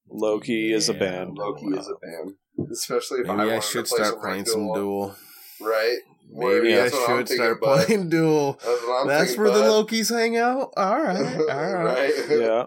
Loki 0.10 0.72
is 0.74 0.88
a 0.90 0.94
Yeah, 0.94 1.00
ban. 1.00 1.34
Loki 1.36 1.66
is 1.68 1.88
a 1.90 1.96
band, 1.96 2.36
especially 2.72 3.20
if 3.22 3.30
I, 3.30 3.36
Maybe 3.36 3.50
I, 3.50 3.54
wanted 3.56 3.64
should 3.64 3.86
to 3.86 3.90
play 3.96 3.98
start 4.06 4.14
some 4.14 4.22
playing 4.22 4.38
like 4.40 4.48
some 4.48 4.62
duel, 4.62 4.76
duel. 4.76 5.16
Right? 5.60 5.98
Where- 6.30 6.62
Maybe 6.64 6.76
I 6.76 6.84
that's 6.84 6.94
what 6.94 7.10
I'm 7.10 7.18
should 7.20 7.28
thinking, 7.28 7.46
start 7.46 7.62
bud. 7.62 7.86
playing 7.86 8.10
duel. 8.10 8.54
That's 8.54 8.66
what 8.84 9.02
I'm 9.02 9.08
That's 9.08 9.24
thinking, 9.32 9.44
where 9.44 9.54
the 9.54 9.60
bud. 9.62 9.88
Lokis 9.90 10.10
hang 10.18 10.38
out. 10.38 10.70
All 10.78 11.02
right, 11.02 11.38
all 11.50 11.84
right. 11.84 12.14
yeah. 12.30 12.64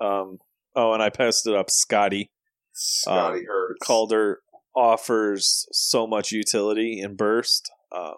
Um. 0.00 0.38
Oh, 0.74 0.92
and 0.92 1.02
I 1.02 1.08
passed 1.08 1.46
it 1.46 1.54
up. 1.54 1.68
Skadi 1.68 2.28
Skadi 2.76 3.38
Um, 3.38 3.44
hurts. 3.46 3.78
Kaldr 3.88 4.34
offers 4.74 5.66
so 5.72 6.06
much 6.06 6.32
utility 6.32 7.00
in 7.00 7.16
burst. 7.16 7.70
Um, 7.90 8.16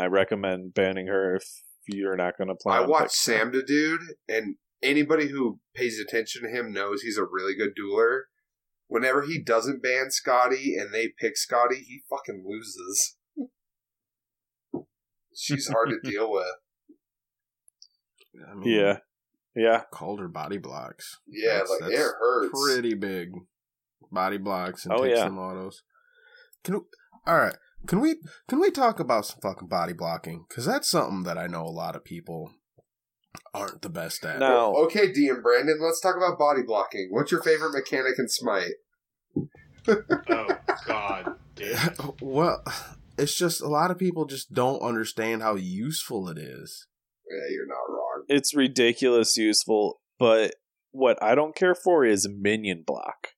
I 0.00 0.06
recommend 0.06 0.74
banning 0.74 1.06
her 1.08 1.36
if 1.36 1.44
you're 1.86 2.16
not 2.16 2.38
going 2.38 2.48
to 2.48 2.54
play. 2.54 2.74
I 2.76 2.82
on 2.82 2.88
watched. 2.90 3.12
Sam 3.12 3.52
the 3.52 3.62
Dude, 3.62 4.00
and 4.28 4.56
anybody 4.82 5.28
who 5.28 5.60
pays 5.74 5.98
attention 6.00 6.42
to 6.42 6.48
him 6.48 6.72
knows 6.72 7.02
he's 7.02 7.18
a 7.18 7.24
really 7.24 7.54
good 7.54 7.70
dueler. 7.78 8.22
Whenever 8.88 9.22
he 9.22 9.40
doesn't 9.40 9.82
ban 9.82 10.08
Skadi 10.08 10.80
and 10.80 10.92
they 10.92 11.08
pick 11.20 11.34
Skadi, 11.34 11.76
he 11.82 12.02
fucking 12.10 12.42
loses. 12.46 13.16
She's 15.36 15.68
hard 15.68 15.90
to 15.90 16.10
deal 16.10 16.30
with. 16.32 16.46
I 18.50 18.54
mean, 18.54 18.68
Yeah, 18.68 18.98
yeah. 19.54 19.82
her 20.20 20.28
body 20.28 20.58
blocks. 20.58 21.18
Yeah, 21.28 21.52
That's- 21.58 21.70
like 21.70 21.80
that's 21.80 21.92
it 21.94 22.12
hurts. 22.18 22.50
Pretty 22.66 22.94
big 22.94 23.30
body 24.10 24.38
blocks 24.38 24.84
and 24.84 24.94
Oh, 24.94 25.04
takes 25.04 25.18
yeah. 25.18 25.24
some 25.24 25.38
autos. 25.38 25.82
Can 26.64 26.74
we, 26.74 26.80
all 27.26 27.38
right? 27.38 27.56
Can 27.86 28.00
we 28.00 28.16
can 28.48 28.60
we 28.60 28.70
talk 28.70 29.00
about 29.00 29.26
some 29.26 29.40
fucking 29.42 29.68
body 29.68 29.92
blocking? 29.92 30.44
Because 30.48 30.64
that's 30.66 30.88
something 30.88 31.22
that 31.24 31.38
I 31.38 31.46
know 31.46 31.62
a 31.64 31.68
lot 31.70 31.96
of 31.96 32.04
people 32.04 32.52
aren't 33.54 33.82
the 33.82 33.88
best 33.88 34.24
at. 34.24 34.38
Now, 34.38 34.74
Okay, 34.74 35.12
D 35.12 35.28
and 35.28 35.42
Brandon, 35.42 35.78
let's 35.80 36.00
talk 36.00 36.16
about 36.16 36.38
body 36.38 36.62
blocking. 36.62 37.08
What's 37.10 37.32
your 37.32 37.42
favorite 37.42 37.72
mechanic 37.72 38.14
in 38.18 38.28
Smite? 38.28 38.74
Oh 40.28 40.48
God, 40.86 41.36
dude. 41.54 41.76
well, 42.20 42.62
it's 43.18 43.34
just 43.36 43.60
a 43.60 43.68
lot 43.68 43.90
of 43.90 43.98
people 43.98 44.24
just 44.26 44.52
don't 44.52 44.80
understand 44.82 45.42
how 45.42 45.54
useful 45.54 46.28
it 46.28 46.38
is. 46.38 46.86
Yeah, 47.30 47.52
you're 47.54 47.66
not 47.66 47.88
wrong. 47.88 48.24
it's 48.28 48.54
ridiculous 48.54 49.36
useful, 49.36 50.00
but 50.18 50.54
what 50.90 51.22
I 51.22 51.34
don't 51.34 51.54
care 51.54 51.74
for 51.76 52.04
is 52.04 52.28
minion 52.28 52.82
block. 52.86 53.28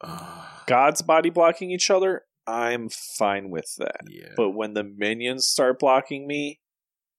Uh, 0.00 0.44
Gods 0.66 1.02
body 1.02 1.30
blocking 1.30 1.70
each 1.70 1.90
other, 1.90 2.22
I'm 2.46 2.88
fine 2.88 3.50
with 3.50 3.74
that. 3.78 4.02
yeah, 4.08 4.32
But 4.36 4.50
when 4.50 4.74
the 4.74 4.84
minions 4.84 5.46
start 5.46 5.78
blocking 5.78 6.26
me, 6.26 6.60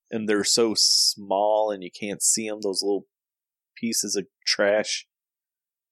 and 0.10 0.28
they're 0.28 0.44
so 0.44 0.74
small 0.76 1.70
and 1.72 1.84
you 1.84 1.90
can't 1.92 2.24
see 2.24 2.48
them, 2.48 2.62
those 2.62 2.82
little 2.82 3.08
pieces 3.76 4.16
of 4.16 4.26
trash, 4.46 5.06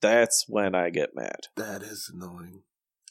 that's 0.02 0.46
when 0.48 0.74
I 0.74 0.90
get 0.90 1.10
mad. 1.16 1.48
that 1.58 1.84
is 1.84 2.12
annoying. 2.14 2.64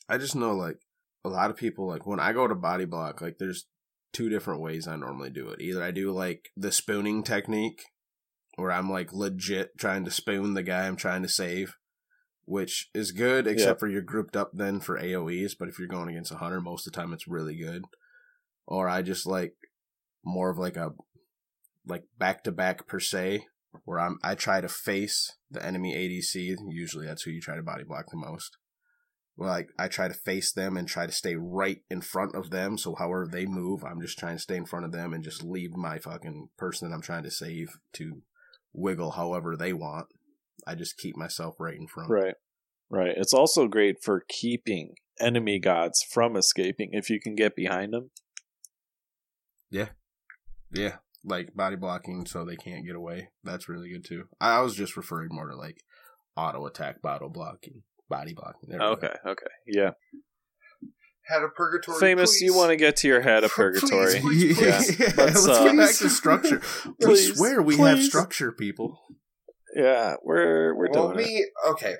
I 0.09 0.19
just 0.19 0.35
know 0.37 0.55
like 0.55 0.79
a 1.25 1.29
lot 1.29 1.51
of 1.51 1.57
people 1.57 1.87
like 1.87 2.07
when 2.07 2.21
I 2.21 2.33
go 2.33 2.47
to 2.47 2.55
body 2.55 2.85
block, 2.85 3.21
like 3.21 3.39
there's 3.39 3.67
two 4.13 4.29
different 4.29 4.61
ways 4.61 4.87
I 4.87 4.97
normally 4.97 5.31
do 5.31 5.49
it. 5.49 5.61
Either 5.61 5.83
I 5.83 5.91
do 5.91 6.11
like 6.13 6.51
the 6.57 6.73
spooning 6.73 7.23
technique 7.23 7.83
where 8.57 8.71
I'm 8.71 8.89
like 8.91 9.13
legit 9.13 9.77
trying 9.79 10.05
to 10.05 10.11
spoon 10.11 10.55
the 10.55 10.63
guy 10.63 10.87
I'm 10.87 10.97
trying 10.97 11.23
to 11.23 11.29
save, 11.29 11.75
which 12.47 12.91
is 12.95 13.13
good 13.13 13.47
except 13.47 13.81
for 13.81 13.89
you're 13.89 14.03
grouped 14.03 14.37
up 14.37 14.51
then 14.53 14.81
for 14.81 14.99
AoEs, 14.99 15.53
but 15.59 15.69
if 15.69 15.79
you're 15.79 15.89
going 15.89 16.09
against 16.09 16.33
a 16.33 16.37
hunter 16.37 16.61
most 16.61 16.87
of 16.87 16.93
the 16.93 16.99
time 16.99 17.13
it's 17.13 17.29
really 17.29 17.57
good. 17.57 17.85
Or 18.67 18.89
I 18.89 19.03
just 19.03 19.27
like 19.27 19.55
more 20.25 20.51
of 20.51 20.59
like 20.59 20.77
a 20.77 20.93
like 21.87 22.05
back 22.19 22.45
to 22.45 22.53
back 22.53 22.87
per 22.87 23.01
se 23.01 23.47
where 23.85 24.01
I'm 24.01 24.19
I 24.23 24.35
try 24.35 24.61
to 24.61 24.69
face 24.69 25.37
the 25.51 25.65
enemy 25.65 25.95
ADC. 25.95 26.57
Usually 26.69 27.07
that's 27.07 27.23
who 27.23 27.31
you 27.31 27.41
try 27.41 27.57
to 27.57 27.63
body 27.63 27.85
block 27.85 28.11
the 28.11 28.17
most. 28.17 28.57
Like 29.37 29.71
I 29.79 29.89
try 29.89 30.09
to 30.09 30.15
face 30.15 30.53
them 30.53 30.77
and 30.77 30.87
try 30.87 31.07
to 31.07 31.13
stay 31.13 31.35
right 31.35 31.81
in 31.91 32.01
front 32.01 32.35
of 32.35 32.51
them. 32.51 32.79
So 32.79 32.95
however 32.95 33.29
they 33.31 33.47
move, 33.47 33.85
I'm 33.85 34.01
just 34.01 34.19
trying 34.19 34.37
to 34.37 34.43
stay 34.43 34.57
in 34.57 34.67
front 34.67 34.85
of 34.85 34.93
them 34.93 35.13
and 35.13 35.25
just 35.25 35.43
leave 35.43 35.77
my 35.77 35.99
fucking 35.99 36.51
person 36.57 36.89
that 36.89 36.95
I'm 36.95 37.03
trying 37.03 37.25
to 37.25 37.31
save 37.31 37.79
to 37.95 38.23
wiggle 38.73 39.13
however 39.13 39.57
they 39.57 39.73
want. 39.73 40.07
I 40.67 40.75
just 40.75 40.97
keep 40.99 41.17
myself 41.17 41.57
right 41.59 41.77
in 41.77 41.87
front. 41.87 42.11
Right. 42.11 42.35
Right. 42.91 43.15
It's 43.17 43.33
also 43.35 43.67
great 43.69 43.97
for 44.03 44.25
keeping 44.29 44.95
enemy 45.21 45.59
gods 45.59 46.03
from 46.13 46.37
escaping 46.37 46.91
if 46.93 47.09
you 47.11 47.21
can 47.21 47.35
get 47.35 47.55
behind 47.57 47.93
them. 47.93 48.11
Yeah, 49.71 49.89
Yeah. 50.71 50.97
like 51.25 51.55
body 51.55 51.77
blocking 51.77 52.27
so 52.27 52.45
they 52.45 52.57
can't 52.57 52.87
get 52.87 52.95
away. 52.95 53.31
That's 53.43 53.69
really 53.69 53.91
good 53.91 54.05
too. 54.05 54.25
I 54.41 54.61
was 54.61 54.75
just 54.77 54.97
referring 54.97 55.29
more 55.33 55.49
to 55.49 55.57
like 55.57 55.79
auto 56.37 56.67
attack, 56.67 57.03
bottle 57.03 57.29
blocking, 57.31 57.83
body 58.09 58.35
blocking. 58.35 58.69
There 58.71 58.79
we 58.79 58.85
go. 58.85 58.93
Okay, 58.93 59.13
okay. 59.27 59.47
Yeah. 59.67 59.91
Had 61.27 61.43
a 61.43 61.49
purgatory. 61.49 61.99
Famous, 61.99 62.41
you 62.43 62.55
want 62.55 62.71
to 62.71 62.77
get 62.77 62.97
to 62.97 63.09
your 63.09 63.23
head 63.23 63.45
of 63.45 63.51
purgatory. 63.57 64.21
please, 64.21 64.61
Yeah. 64.61 64.77
please. 64.79 64.99
Yeah, 65.01 65.07
Let's, 65.17 65.47
let's, 65.47 65.49
uh, 65.49 65.65
get 65.65 65.77
back 65.79 65.95
to 65.97 66.11
structure. 66.11 66.61
we 67.01 67.17
swear 67.17 67.63
we 67.63 67.77
have 67.79 68.03
structure, 68.03 68.53
people. 68.53 69.01
Yeah, 69.75 70.17
we're 70.23 70.75
we're 70.75 70.91
well, 70.91 71.13
doing 71.13 71.21
it. 71.21 71.29
me 71.29 71.47
okay. 71.69 71.95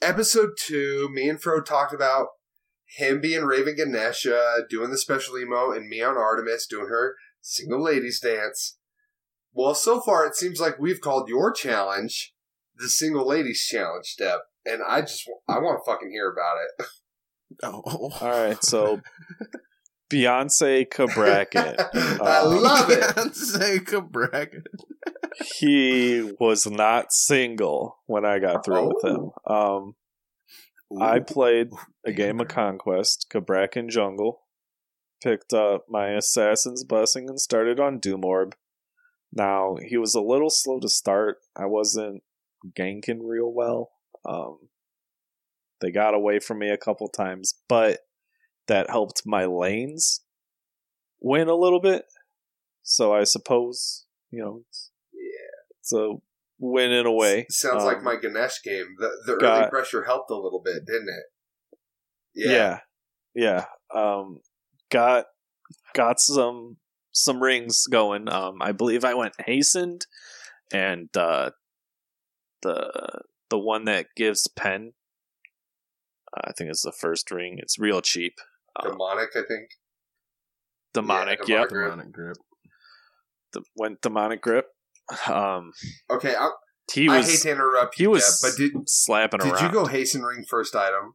Episode 0.00 0.50
two, 0.58 1.08
me 1.12 1.28
and 1.28 1.40
Fro 1.40 1.62
talked 1.62 1.94
about 1.94 2.28
him 2.96 3.20
being 3.20 3.44
Raven 3.44 3.76
Ganesha, 3.76 4.64
doing 4.68 4.90
the 4.90 4.98
special 4.98 5.38
emo, 5.38 5.70
and 5.72 5.88
me 5.88 6.02
on 6.02 6.16
Artemis 6.18 6.66
doing 6.66 6.88
her 6.88 7.14
single 7.40 7.82
ladies 7.82 8.20
dance. 8.20 8.76
Well, 9.52 9.74
so 9.74 10.00
far 10.00 10.26
it 10.26 10.34
seems 10.34 10.60
like 10.60 10.78
we've 10.78 11.00
called 11.00 11.28
your 11.28 11.52
challenge 11.52 12.34
the 12.76 12.88
single 12.88 13.26
ladies 13.26 13.64
challenge 13.70 14.06
step, 14.06 14.40
and 14.66 14.82
I 14.86 15.02
just 15.02 15.28
I 15.48 15.58
want 15.58 15.80
to 15.82 15.90
fucking 15.90 16.10
hear 16.10 16.30
about 16.30 16.56
it. 16.62 16.86
Oh, 17.62 18.10
All 18.22 18.30
right, 18.30 18.64
so 18.64 19.02
Beyonce 20.12 20.86
Cabracket. 20.88 21.76
I 22.20 22.38
Uh, 22.40 22.48
love 22.60 22.90
it. 22.90 23.00
Beyonce 23.00 24.10
bracket. 24.10 24.66
he 25.58 26.32
was 26.38 26.66
not 26.66 27.12
single 27.12 27.98
when 28.06 28.24
I 28.24 28.38
got 28.38 28.64
through 28.64 28.88
with 28.88 29.04
him. 29.04 29.30
Um, 29.46 29.94
I 31.00 31.20
played 31.20 31.70
a 32.06 32.12
game 32.12 32.40
of 32.40 32.48
Conquest, 32.48 33.26
Cabrakan 33.32 33.88
Jungle, 33.88 34.42
picked 35.22 35.54
up 35.54 35.86
my 35.88 36.08
Assassin's 36.10 36.84
Blessing 36.84 37.28
and 37.30 37.40
started 37.40 37.80
on 37.80 37.98
Doom 37.98 38.24
Orb. 38.24 38.54
Now, 39.32 39.76
he 39.82 39.96
was 39.96 40.14
a 40.14 40.20
little 40.20 40.50
slow 40.50 40.78
to 40.80 40.88
start. 40.90 41.38
I 41.56 41.64
wasn't 41.64 42.22
ganking 42.78 43.20
real 43.22 43.50
well. 43.50 43.90
Um, 44.28 44.58
they 45.80 45.90
got 45.90 46.12
away 46.14 46.38
from 46.38 46.58
me 46.58 46.68
a 46.68 46.76
couple 46.76 47.08
times, 47.08 47.54
but 47.68 48.00
that 48.68 48.90
helped 48.90 49.22
my 49.26 49.44
lanes 49.44 50.20
win 51.20 51.48
a 51.48 51.54
little 51.54 51.80
bit. 51.80 52.04
So 52.82 53.14
I 53.14 53.24
suppose, 53.24 54.06
you 54.30 54.42
know, 54.42 54.62
it's, 54.68 54.90
it's 55.80 55.92
a 55.92 56.14
win 56.58 56.90
in 56.92 57.06
a 57.06 57.12
way. 57.12 57.46
Sounds 57.48 57.82
Um, 57.82 57.86
like 57.86 58.02
my 58.02 58.16
Ganesh 58.16 58.62
game. 58.62 58.96
The 58.98 59.10
the 59.26 59.32
early 59.34 59.68
pressure 59.70 60.04
helped 60.04 60.30
a 60.30 60.36
little 60.36 60.60
bit, 60.64 60.84
didn't 60.86 61.08
it? 61.08 61.78
Yeah. 62.34 62.80
yeah, 63.34 63.64
Um, 63.94 64.40
got 64.90 65.26
got 65.94 66.18
some 66.20 66.76
some 67.12 67.42
rings 67.42 67.86
going. 67.86 68.28
Um, 68.28 68.62
I 68.62 68.72
believe 68.72 69.04
I 69.04 69.14
went 69.14 69.34
hastened, 69.44 70.06
and 70.72 71.14
uh, 71.16 71.50
the 72.62 73.22
the 73.50 73.58
one 73.58 73.84
that 73.84 74.06
gives 74.16 74.48
pen. 74.48 74.92
I 76.34 76.52
think 76.52 76.70
it's 76.70 76.82
the 76.82 76.92
first 76.92 77.30
ring. 77.30 77.58
It's 77.58 77.78
real 77.78 78.00
cheap. 78.00 78.34
Um, 78.80 78.92
Demonic, 78.92 79.28
I 79.34 79.42
think. 79.46 79.68
demonic. 80.94 81.40
Yeah, 81.46 81.60
yep. 81.60 81.68
demonic. 81.68 81.90
Demonic 81.90 82.12
grip. 82.12 82.36
The, 83.52 83.62
went 83.76 84.00
demonic 84.00 84.40
grip. 84.42 84.66
Um, 85.28 85.72
Okay, 86.10 86.34
I, 86.34 86.50
he 86.92 87.08
I 87.08 87.22
hate 87.22 87.40
to 87.40 87.50
interrupt 87.50 87.96
he 87.96 88.04
you, 88.04 88.10
was 88.10 88.40
Deb, 88.40 88.50
but 88.50 88.56
did 88.56 88.88
slapping 88.88 89.40
did 89.40 89.52
around. 89.52 89.60
Did 89.60 89.66
you 89.66 89.72
go 89.72 89.86
hasten 89.86 90.22
ring 90.22 90.44
first 90.48 90.74
item? 90.74 91.14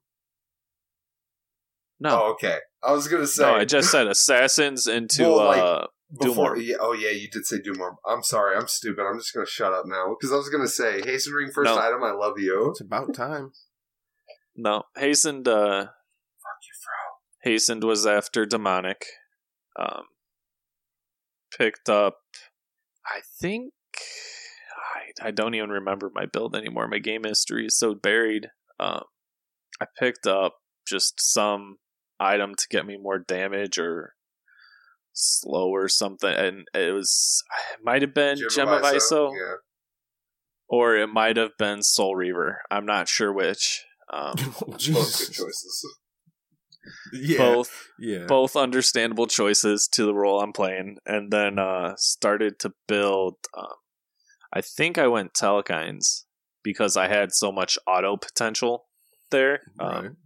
No, 1.99 2.09
Oh, 2.25 2.31
okay. 2.33 2.59
I 2.83 2.91
was 2.91 3.07
gonna 3.07 3.25
say. 3.25 3.41
no, 3.43 3.55
I 3.55 3.65
just 3.65 3.89
said 3.91 4.07
assassins 4.07 4.85
into 4.87 5.23
Well, 5.23 5.45
like, 5.47 5.57
uh, 5.59 5.87
before. 6.19 6.35
Doom 6.35 6.39
Orb. 6.39 6.57
Yeah, 6.59 6.75
oh 6.79 6.93
yeah, 6.93 7.09
you 7.09 7.27
did 7.29 7.45
say 7.45 7.57
Doom 7.59 7.81
Orb. 7.81 7.95
I'm 8.07 8.21
sorry, 8.23 8.55
I'm 8.55 8.67
stupid. 8.67 9.01
I'm 9.03 9.17
just 9.17 9.33
gonna 9.33 9.47
shut 9.47 9.73
up 9.73 9.85
now 9.87 10.09
because 10.17 10.31
I 10.31 10.35
was 10.35 10.49
gonna 10.49 10.67
say 10.67 11.01
hasten 11.01 11.33
ring 11.33 11.49
first 11.53 11.65
No. 11.73 11.77
item. 11.79 12.03
I 12.03 12.11
love 12.11 12.33
you. 12.37 12.69
It's 12.69 12.81
about 12.81 13.15
time. 13.15 13.51
no 14.55 14.83
hastened. 14.95 15.47
Uh, 15.47 15.85
Fuck 15.85 15.87
you, 15.87 15.87
Fro. 15.87 15.96
Hastened 17.47 17.83
was 17.83 18.05
after 18.05 18.45
demonic. 18.45 19.05
Um, 19.79 20.03
picked 21.57 21.89
up. 21.89 22.17
I 23.05 23.21
think 23.39 23.73
I 25.21 25.27
I 25.27 25.31
don't 25.31 25.55
even 25.55 25.69
remember 25.69 26.11
my 26.13 26.25
build 26.25 26.55
anymore. 26.55 26.87
My 26.87 26.99
game 26.99 27.23
history 27.23 27.65
is 27.67 27.77
so 27.77 27.95
buried. 27.95 28.49
Um, 28.79 29.03
I 29.81 29.85
picked 29.99 30.27
up 30.27 30.55
just 30.87 31.21
some 31.21 31.77
item 32.19 32.55
to 32.55 32.67
get 32.69 32.85
me 32.85 32.97
more 32.97 33.19
damage 33.19 33.77
or 33.77 34.13
slow 35.13 35.69
or 35.69 35.87
something, 35.87 36.33
and 36.33 36.67
it 36.73 36.93
was 36.93 37.43
it 37.73 37.79
might 37.83 38.01
have 38.01 38.13
been 38.13 38.37
Gem 38.51 38.67
of 38.69 38.81
Iso, 38.83 39.31
Yeah. 39.33 39.55
or 40.67 40.95
it 40.95 41.07
might 41.07 41.37
have 41.37 41.51
been 41.57 41.81
Soul 41.81 42.15
Reaver. 42.15 42.61
I'm 42.69 42.85
not 42.85 43.07
sure 43.07 43.31
which. 43.31 43.85
Um, 44.11 44.35
Both 44.59 44.67
good 44.67 44.79
choices. 44.79 45.85
Yeah. 47.13 47.37
Both 47.37 47.87
Yeah. 47.99 48.25
both 48.27 48.55
understandable 48.55 49.27
choices 49.27 49.87
to 49.89 50.05
the 50.05 50.13
role 50.13 50.41
I'm 50.41 50.53
playing, 50.53 50.97
and 51.05 51.31
then 51.31 51.59
uh, 51.59 51.95
started 51.97 52.59
to 52.59 52.73
build. 52.87 53.35
Um, 53.57 53.75
I 54.53 54.61
think 54.61 54.97
I 54.97 55.07
went 55.07 55.33
Telkhines 55.33 56.23
because 56.63 56.95
I 56.97 57.07
had 57.07 57.33
so 57.33 57.51
much 57.51 57.77
auto 57.87 58.17
potential 58.17 58.85
there. 59.31 59.61
Um, 59.79 60.17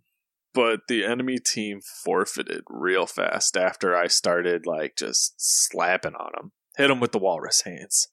but 0.54 0.82
the 0.88 1.06
enemy 1.06 1.38
team 1.40 1.80
forfeited 1.82 2.64
real 2.70 3.06
fast 3.06 3.56
after 3.58 3.96
I 3.96 4.08
started 4.08 4.66
like 4.66 4.96
just 4.98 5.36
slapping 5.38 6.14
on 6.16 6.32
them. 6.36 6.52
Hit 6.78 6.88
them 6.90 7.00
with 7.00 7.12
the 7.12 7.20
walrus 7.20 7.62
hands. 7.62 8.08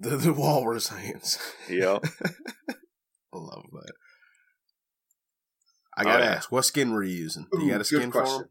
The, 0.00 0.16
the 0.16 0.32
walrus 0.32 0.88
hands. 0.88 1.38
Yep. 1.68 2.04
I 2.70 3.38
love 3.38 3.66
that. 3.72 3.92
I 5.96 6.02
oh, 6.02 6.04
gotta 6.04 6.22
Oh, 6.22 6.26
yeah. 6.26 6.34
ask, 6.34 6.52
what 6.52 6.64
skin 6.64 6.92
were 6.92 7.02
you 7.02 7.16
using? 7.16 7.46
Do 7.52 7.64
you 7.64 7.70
got 7.72 7.80
a 7.80 7.84
skin 7.84 8.10
for 8.12 8.20
question. 8.20 8.40
him? 8.42 8.48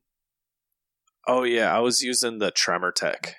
oh 1.27 1.43
yeah, 1.43 1.75
I 1.75 1.79
was 1.79 2.01
using 2.03 2.39
the 2.39 2.51
Tremor 2.51 2.91
Tech. 2.91 3.35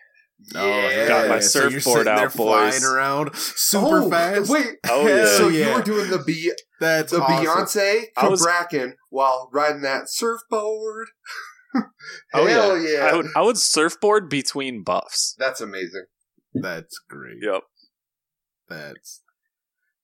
Oh, 0.55 0.67
yeah. 0.67 1.09
Got 1.09 1.29
my 1.31 1.39
so 1.41 1.61
you're 1.69 1.81
surfboard 1.81 1.99
sitting 2.05 2.15
there 2.17 2.27
out, 2.27 2.37
boys. 2.37 2.79
flying 2.79 2.85
around 2.95 3.31
oh, 3.33 3.37
super 3.37 4.03
Oh, 4.03 4.11
fast. 4.11 4.51
Wait. 4.51 4.67
Oh, 4.89 5.07
yeah. 5.09 5.25
So 5.25 5.49
Yeah. 5.49 5.69
you 5.71 5.75
were 5.77 5.83
doing 5.83 6.11
the 6.11 6.19
Be- 6.19 6.53
that's 6.79 7.13
the 7.13 7.23
awesome. 7.23 7.47
Beyonce 7.47 8.03
I 8.19 8.29
was- 8.29 8.43
Bracken 8.43 8.97
while 9.09 9.49
riding 9.53 9.83
that 9.83 10.11
surfboard. 10.11 11.09
Oh 12.33 12.47
Hell 12.47 12.79
yeah, 12.81 12.89
yeah. 12.91 13.05
I 13.07 13.17
would 13.17 13.27
I 13.37 13.43
would 13.43 13.59
surfboard 13.59 14.31
between 14.31 14.83
buffs. 14.83 15.35
That's 15.39 15.61
amazing. 15.61 16.05
That's 16.55 16.99
great. 17.07 17.37
Yep. 17.43 17.65
That's 18.69 19.23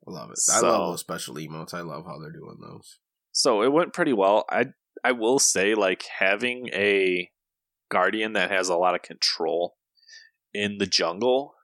I 0.06 0.10
love 0.10 0.30
it. 0.30 0.38
I 0.52 0.60
love 0.60 0.90
those 0.92 1.00
special 1.00 1.36
emotes. 1.36 1.72
I 1.72 1.80
love 1.80 2.04
how 2.04 2.18
they're 2.18 2.30
doing 2.32 2.58
those. 2.60 2.98
So 3.32 3.62
it 3.62 3.72
went 3.72 3.94
pretty 3.94 4.12
well. 4.12 4.44
I 4.50 4.66
I 5.02 5.12
will 5.12 5.38
say 5.38 5.74
like 5.74 6.04
having 6.18 6.68
a 6.72 7.30
guardian 7.90 8.34
that 8.34 8.50
has 8.50 8.68
a 8.68 8.76
lot 8.76 8.94
of 8.94 9.02
control 9.02 9.74
in 10.54 10.78
the 10.78 10.86
jungle 10.86 11.54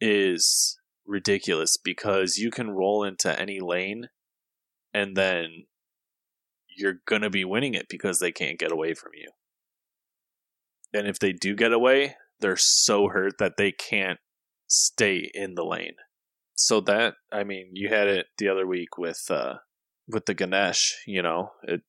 is 0.00 0.78
ridiculous 1.06 1.76
because 1.76 2.38
you 2.38 2.50
can 2.50 2.70
roll 2.70 3.04
into 3.04 3.38
any 3.38 3.60
lane 3.60 4.08
and 4.94 5.16
then 5.16 5.66
you're 6.76 7.00
going 7.06 7.22
to 7.22 7.30
be 7.30 7.44
winning 7.44 7.74
it 7.74 7.86
because 7.88 8.18
they 8.18 8.32
can't 8.32 8.58
get 8.58 8.72
away 8.72 8.94
from 8.94 9.12
you. 9.14 9.28
And 10.92 11.06
if 11.06 11.18
they 11.18 11.32
do 11.32 11.54
get 11.54 11.72
away, 11.72 12.16
they're 12.40 12.56
so 12.56 13.08
hurt 13.08 13.34
that 13.38 13.56
they 13.58 13.72
can't 13.72 14.18
stay 14.66 15.30
in 15.34 15.54
the 15.54 15.64
lane. 15.64 15.96
So 16.54 16.80
that 16.82 17.14
I 17.32 17.44
mean, 17.44 17.70
you 17.74 17.88
had 17.88 18.08
it 18.08 18.26
the 18.38 18.48
other 18.48 18.66
week 18.66 18.96
with 18.96 19.22
uh 19.30 19.54
with 20.12 20.26
the 20.26 20.34
Ganesh, 20.34 20.96
you 21.06 21.22
know, 21.22 21.52
it 21.62 21.82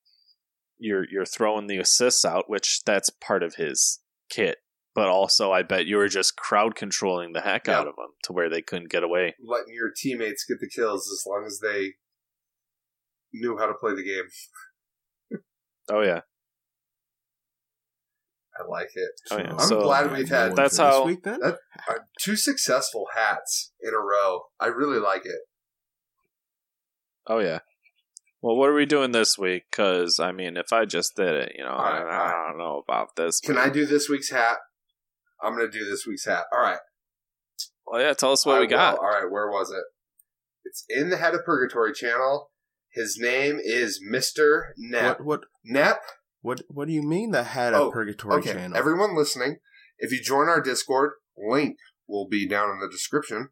you're 0.78 1.06
you're 1.12 1.26
throwing 1.26 1.68
the 1.68 1.78
assists 1.78 2.26
out, 2.26 2.50
which 2.50 2.82
that's 2.86 3.10
part 3.10 3.44
of 3.44 3.56
his 3.56 4.00
kit. 4.30 4.58
But 4.94 5.08
also, 5.08 5.52
I 5.52 5.62
bet 5.64 5.86
you 5.86 5.98
were 5.98 6.10
just 6.10 6.36
crowd 6.36 6.76
controlling 6.76 7.32
the 7.34 7.42
heck 7.42 7.68
Yep. 7.68 7.76
out 7.76 7.88
of 7.88 7.96
them 7.96 8.10
to 8.24 8.34
where 8.34 8.50
they 8.50 8.62
couldn't 8.62 8.90
get 8.92 9.04
away. 9.04 9.36
Letting 9.42 9.74
your 9.74 9.92
teammates 9.96 10.44
get 10.46 10.60
the 10.60 10.68
kills 10.70 11.10
as 11.10 11.24
long 11.26 11.46
as 11.46 11.60
they 11.62 11.94
knew 13.32 13.58
how 13.58 13.68
to 13.68 13.74
play 13.74 13.94
the 13.96 14.04
game. 14.04 15.40
Oh 15.90 16.02
yeah, 16.02 16.22
I 18.60 18.64
like 18.68 18.90
it. 18.96 19.12
Oh, 19.32 19.38
yeah. 19.38 19.52
I'm 19.54 19.60
So- 19.60 19.82
glad 19.82 20.12
we've 20.12 20.28
had 20.30 20.56
That's 20.56 20.78
for 20.78 20.84
this 20.84 20.94
how- 20.94 21.06
week 21.06 21.24
then. 21.24 21.40
That- 21.40 21.60
uh, 21.88 21.94
two 22.20 22.36
successful 22.36 23.08
hats 23.16 23.72
in 23.82 23.94
a 23.94 23.98
row. 24.00 24.48
I 24.60 24.68
really 24.68 25.00
like 25.00 25.26
it. 25.26 25.40
oh 27.28 27.40
yeah. 27.40 27.60
Well, 28.42 28.56
what 28.56 28.70
are 28.70 28.74
we 28.74 28.86
doing 28.86 29.12
this 29.12 29.38
week? 29.38 29.64
Because 29.72 30.20
I 30.20 30.32
mean, 30.32 30.58
if 30.58 30.74
I 30.74 30.86
just 30.86 31.16
did 31.16 31.36
it, 31.36 31.54
you 31.58 31.64
know, 31.64 31.70
I, 31.72 31.98
Alright, 31.98 32.02
alright. 32.02 32.34
I 32.34 32.48
don't 32.50 32.58
know 32.58 32.82
about 32.88 33.16
this. 33.16 33.40
Can 33.40 33.58
I 33.58 33.70
do 33.70 33.86
this 33.86 34.10
week's 34.10 34.32
hat? 34.32 34.58
I'm 35.44 35.56
going 35.56 35.70
to 35.70 35.78
do 35.80 35.86
this 35.86 36.06
week's 36.08 36.26
hat. 36.26 36.44
All 36.54 36.62
right. 36.62 36.80
Well, 37.86 38.02
yeah. 38.02 38.14
Tell 38.14 38.32
us 38.32 38.46
what 38.46 38.58
I 38.58 38.62
we 38.62 38.68
got. 38.68 38.98
All 38.98 39.06
right, 39.06 39.30
where 39.30 39.50
was 39.50 39.72
it? 39.72 39.84
It's 40.66 40.86
in 40.90 41.10
the 41.10 41.18
Head 41.18 41.34
of 41.34 41.44
Purgatory 41.46 41.94
channel. 41.94 42.50
His 42.94 43.18
name 43.20 43.60
is 43.64 44.02
Mr. 44.12 44.72
Nep. 44.78 45.20
What 45.20 45.26
what 45.26 45.42
Nep? 45.64 46.02
what 46.42 46.62
what 46.68 46.88
do 46.88 46.94
you 46.94 47.02
mean 47.04 47.32
the 47.32 47.44
Head 47.44 47.74
Oh, 47.74 47.90
a 47.90 47.92
purgatory 47.92 48.36
Okay, 48.40 48.54
channel? 48.54 48.78
everyone 48.78 49.16
listening, 49.16 49.58
if 50.00 50.12
you 50.12 50.22
join 50.22 50.50
our 50.50 50.62
Discord, 50.62 51.12
link 51.38 51.78
will 52.08 52.28
be 52.28 52.48
down 52.48 52.70
in 52.72 52.80
the 52.80 52.90
description. 52.90 53.50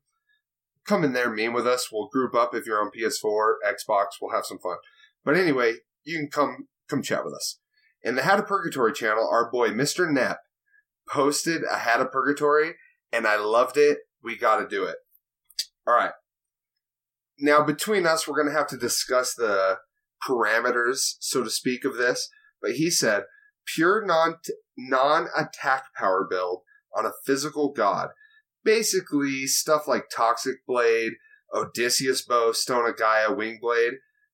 Come 0.88 1.04
in 1.04 1.14
there, 1.14 1.30
meme 1.30 1.54
with 1.54 1.68
us. 1.68 1.90
We'll 1.92 2.08
group 2.08 2.34
up 2.34 2.56
if 2.56 2.66
you're 2.66 2.82
on 2.82 2.92
PS4, 2.92 3.54
Xbox. 3.66 4.06
We'll 4.22 4.34
have 4.34 4.46
some 4.46 4.60
fun. 4.60 4.78
But 5.24 5.38
anyway, 5.38 5.76
you 6.04 6.18
can 6.18 6.30
come 6.30 6.68
come 6.90 7.04
chat 7.04 7.24
with 7.24 7.34
us. 7.34 7.60
In 8.02 8.16
the 8.16 8.24
Hat 8.24 8.40
of 8.40 8.48
Purgatory 8.48 8.94
channel, 8.94 9.28
our 9.30 9.52
boy 9.52 9.70
Mr. 9.70 10.10
Nep 10.12 10.40
posted 11.12 11.62
a 11.70 11.80
Hat 11.80 12.00
of 12.00 12.12
Purgatory, 12.12 12.76
and 13.12 13.28
I 13.28 13.38
loved 13.38 13.78
it. 13.78 14.00
We 14.24 14.38
got 14.38 14.58
to 14.58 14.68
do 14.68 14.86
it. 14.86 14.96
All 15.88 15.94
right. 15.94 16.12
Now, 17.38 17.64
between 17.64 18.06
us, 18.06 18.28
we're 18.28 18.36
going 18.36 18.52
to 18.52 18.58
have 18.58 18.68
to 18.68 18.78
discuss 18.78 19.34
the 19.34 19.78
parameters, 20.28 21.16
so 21.20 21.44
to 21.44 21.50
speak, 21.50 21.86
of 21.86 21.98
this. 21.98 22.30
But 22.62 22.72
he 22.72 22.90
said, 22.90 23.24
pure 23.66 24.06
non 24.06 24.36
non 24.78 25.28
attack 25.36 25.86
power 25.96 26.28
build 26.30 26.62
on 26.96 27.06
a 27.06 27.12
physical 27.26 27.72
god. 27.72 28.10
Basically, 28.70 29.48
stuff 29.48 29.88
like 29.88 30.06
Toxic 30.16 30.58
Blade, 30.68 31.14
Odysseus 31.54 32.22
Bow, 32.24 32.52
Stone 32.52 32.88
of 32.88 32.98
Gaia, 32.98 33.34
Wing 33.34 33.58
Blade. 33.60 33.94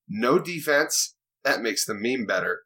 No 0.10 0.40
defense. 0.40 1.16
That 1.46 1.62
makes 1.62 1.86
the 1.86 1.94
meme 1.94 2.26
better. 2.26 2.64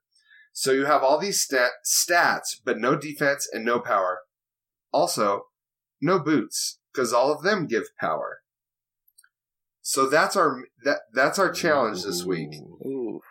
So 0.52 0.72
you 0.72 0.86
have 0.86 1.04
all 1.04 1.20
these 1.20 1.40
stat- 1.42 1.84
stats, 1.86 2.56
but 2.66 2.80
no 2.80 2.96
defense 2.96 3.48
and 3.54 3.64
no 3.64 3.80
power. 3.80 4.22
Also, 4.92 5.44
no 6.02 6.18
boots, 6.18 6.80
because 6.92 7.14
all 7.14 7.32
of 7.32 7.44
them 7.44 7.68
give 7.68 7.96
power. 8.00 8.40
So 9.82 10.08
that's 10.10 10.36
our 10.36 10.64
that 10.84 11.02
that's 11.14 11.38
our 11.38 11.52
challenge 11.52 12.04
this 12.04 12.24
week. 12.26 12.50
Ooh. 12.56 12.88
Ooh. 12.88 13.22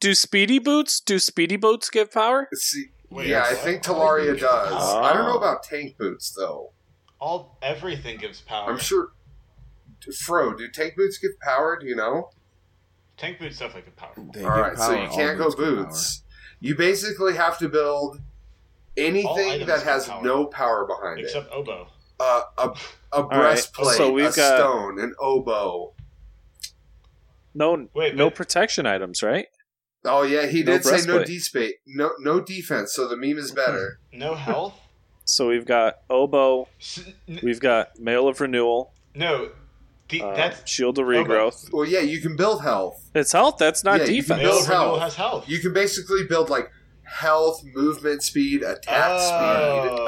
Do 0.00 0.14
speedy 0.14 0.58
boots? 0.60 1.00
Do 1.00 1.18
speedy 1.18 1.56
boots 1.56 1.90
give 1.90 2.12
power? 2.12 2.48
See, 2.54 2.86
Wait, 3.10 3.28
yeah, 3.28 3.42
I 3.44 3.54
think 3.54 3.88
All 3.88 3.96
Talaria 4.00 4.38
does. 4.38 4.72
power? 4.72 5.02
I 5.02 5.12
don't 5.14 5.24
know 5.26 5.34
Oh. 5.34 5.38
about 5.38 5.62
tank 5.64 5.96
boots 5.98 6.32
though. 6.36 6.72
All 7.24 7.56
everything 7.62 8.18
gives 8.18 8.42
power. 8.42 8.70
I'm 8.70 8.78
sure. 8.78 9.08
Fro, 10.20 10.54
do 10.54 10.68
tank 10.68 10.94
boots 10.94 11.16
give 11.16 11.30
power? 11.40 11.78
Do 11.80 11.86
you 11.86 11.96
know? 11.96 12.28
Tank 13.16 13.38
boots 13.38 13.58
definitely 13.58 13.82
give 13.90 13.96
power. 13.96 14.12
They 14.16 14.44
All 14.44 14.50
give 14.50 14.62
right, 14.62 14.76
so 14.78 14.92
you 14.92 15.08
can't 15.08 15.38
go 15.38 15.44
boots 15.46 15.54
boots. 15.56 16.22
You 16.60 16.74
basically 16.76 17.34
have 17.34 17.56
to 17.60 17.68
build 17.70 18.20
anything 18.98 19.64
that 19.66 19.82
has 19.84 20.06
power. 20.06 20.22
no 20.22 20.44
power 20.44 20.86
behind 20.86 21.20
it. 21.20 21.24
Except 21.24 21.50
oboe. 21.50 21.86
Uh, 22.20 22.42
a 22.58 22.74
a 23.14 23.22
right, 23.22 23.30
breastplate, 23.30 23.96
so 23.96 24.12
we've 24.12 24.26
a 24.26 24.36
got- 24.36 24.58
stone, 24.58 25.00
an 25.00 25.14
oboe. 25.18 25.94
No, 27.54 27.88
Wait, 27.94 28.14
no 28.16 28.26
but- 28.26 28.34
protection 28.34 28.84
items, 28.84 29.22
right? 29.22 29.46
Oh 30.04 30.22
yeah, 30.24 30.44
he 30.46 30.62
No 30.62 30.72
did 30.72 30.84
say 30.84 30.90
no 31.06 31.14
breastplate. 31.24 31.28
despace, 31.28 31.72
no 31.86 32.10
no 32.18 32.40
defense. 32.40 32.92
So 32.92 33.08
the 33.08 33.16
meme 33.16 33.38
is 33.38 33.52
better. 33.52 34.00
No 34.12 34.34
health. 34.34 34.78
So 35.24 35.48
we've 35.48 35.64
got 35.66 35.94
oboe, 36.10 36.68
we've 37.42 37.60
got 37.60 37.98
mail 37.98 38.28
of 38.28 38.40
renewal, 38.40 38.92
no, 39.14 39.50
the, 40.10 40.22
uh, 40.22 40.34
that's 40.36 40.70
shield 40.70 40.98
of 40.98 41.06
Oboe. 41.06 41.24
regrowth. 41.24 41.72
Well, 41.72 41.86
yeah, 41.86 42.00
you 42.00 42.20
can 42.20 42.36
build 42.36 42.62
health. 42.62 43.10
It's 43.14 43.32
health. 43.32 43.56
That's 43.58 43.82
not 43.84 44.00
Yeah, 44.00 44.06
defense. 44.06 44.42
Mail 44.42 44.50
build 44.50 44.62
of 44.64 44.68
Renewal 44.68 44.84
health. 44.90 45.00
has 45.02 45.14
health. 45.14 45.48
You 45.48 45.58
can 45.60 45.72
basically 45.72 46.24
build 46.28 46.50
like 46.50 46.70
health, 47.04 47.62
movement 47.74 48.22
speed, 48.22 48.62
attack 48.62 49.18
speed. 49.20 49.98
Oh. 49.98 50.06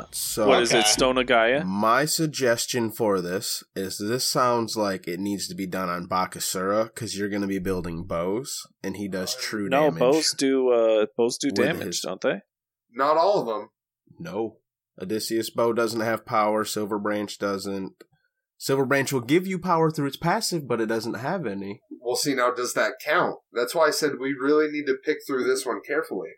Uh, 0.00 0.04
So 0.10 0.48
what 0.48 0.62
is 0.62 0.72
it? 0.72 0.78
Okay. 0.78 0.88
Stone 0.88 1.18
of 1.18 1.26
Gaia. 1.26 1.64
My 1.64 2.04
suggestion 2.04 2.90
for 2.90 3.20
this 3.20 3.62
is 3.76 3.98
this 3.98 4.24
sounds 4.24 4.76
like 4.76 5.06
it 5.06 5.20
needs 5.20 5.46
to 5.48 5.54
be 5.54 5.66
done 5.66 5.88
on 5.88 6.08
Bakasura 6.08 6.84
because 6.86 7.16
you're 7.16 7.28
going 7.28 7.42
to 7.42 7.48
be 7.48 7.58
building 7.60 8.02
bows, 8.04 8.66
and 8.82 8.96
he 8.96 9.06
does 9.06 9.36
true 9.36 9.68
No, 9.68 9.84
damage. 9.84 9.98
bows 10.00 10.34
do 10.36 10.70
uh 10.70 11.06
bows 11.16 11.38
do 11.38 11.50
damage, 11.50 11.86
his- 11.86 12.00
don't 12.00 12.20
they? 12.20 12.40
Not 12.92 13.16
all 13.16 13.40
of 13.40 13.46
them. 13.46 13.70
No, 14.18 14.58
Odysseus 15.00 15.50
bow 15.50 15.72
doesn't 15.72 16.00
have 16.00 16.26
power. 16.26 16.64
Silver 16.64 16.98
Branch 16.98 17.36
doesn't. 17.38 17.92
Silver 18.58 18.86
Branch 18.86 19.12
will 19.12 19.20
give 19.20 19.46
you 19.46 19.58
power 19.58 19.90
through 19.90 20.06
its 20.06 20.16
passive, 20.16 20.66
but 20.66 20.80
it 20.80 20.86
doesn't 20.86 21.14
have 21.14 21.46
any. 21.46 21.80
We'll 22.00 22.16
see 22.16 22.34
now. 22.34 22.52
Does 22.52 22.72
that 22.74 22.94
count? 23.04 23.36
That's 23.52 23.74
why 23.74 23.88
I 23.88 23.90
said 23.90 24.12
we 24.18 24.32
really 24.32 24.70
need 24.70 24.86
to 24.86 24.96
pick 25.04 25.18
through 25.26 25.44
this 25.44 25.66
one 25.66 25.80
carefully. 25.86 26.30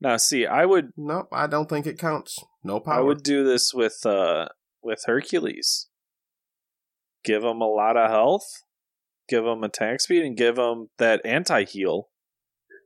Now, 0.00 0.16
see, 0.16 0.46
I 0.46 0.64
would 0.64 0.90
Nope, 0.96 1.28
I 1.32 1.46
don't 1.46 1.68
think 1.68 1.86
it 1.86 1.98
counts. 1.98 2.36
No 2.62 2.80
power. 2.80 2.94
I 2.94 3.00
would 3.00 3.22
do 3.22 3.44
this 3.44 3.72
with 3.74 4.04
uh 4.04 4.48
with 4.82 5.02
Hercules. 5.06 5.88
Give 7.24 7.42
him 7.42 7.60
a 7.60 7.66
lot 7.66 7.96
of 7.96 8.10
health, 8.10 8.46
give 9.28 9.44
him 9.44 9.64
attack 9.64 10.00
speed, 10.00 10.22
and 10.22 10.36
give 10.36 10.58
him 10.58 10.88
that 10.98 11.24
anti 11.24 11.64
heal. 11.64 12.10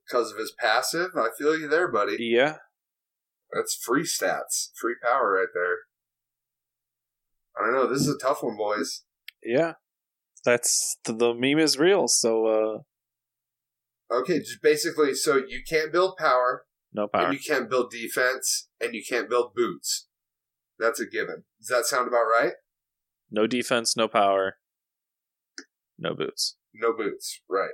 Because 0.07 0.33
of 0.33 0.39
his 0.39 0.55
passive, 0.59 1.11
I 1.17 1.29
feel 1.39 1.59
you 1.59 1.69
there, 1.69 1.91
buddy. 1.91 2.17
Yeah, 2.19 2.57
That's 3.53 3.75
free 3.75 4.03
stats, 4.05 4.71
free 4.75 4.95
power 5.03 5.33
right 5.33 5.49
there. 5.55 5.77
I 7.59 7.65
don't 7.67 7.75
know. 7.75 7.87
This 7.93 8.03
is 8.07 8.15
a 8.15 8.19
tough 8.19 8.43
one, 8.43 8.57
boys. 8.57 9.03
yeah. 9.45 9.75
That's 10.45 10.97
the, 11.05 11.13
the 11.13 11.35
meme 11.35 11.61
is 11.61 11.79
real. 11.79 12.09
So 12.09 12.47
uh 12.47 12.79
Okay, 14.15 14.41
just 14.41 14.61
basically, 14.61 15.15
so 15.15 15.37
you 15.37 15.61
can't 15.67 15.91
build 15.93 16.17
power, 16.19 16.67
no 16.93 17.07
power. 17.09 17.27
and 17.27 17.33
you 17.35 17.41
can't 17.41 17.71
build 17.71 17.91
defense, 17.91 18.69
and 18.81 18.93
you 18.93 19.03
can't 19.09 19.31
build 19.31 19.55
boots. 19.55 20.09
That's 20.79 21.01
a 21.01 21.07
given. 21.07 21.45
Does 21.61 21.69
that 21.69 21.87
sound 21.87 22.09
about 22.09 22.25
right? 22.25 22.53
No 23.31 23.47
defense, 23.47 23.97
no 23.97 24.09
power, 24.09 24.57
no 25.99 26.15
boots. 26.15 26.57
No 26.75 26.93
boots, 26.93 27.41
right? 27.49 27.71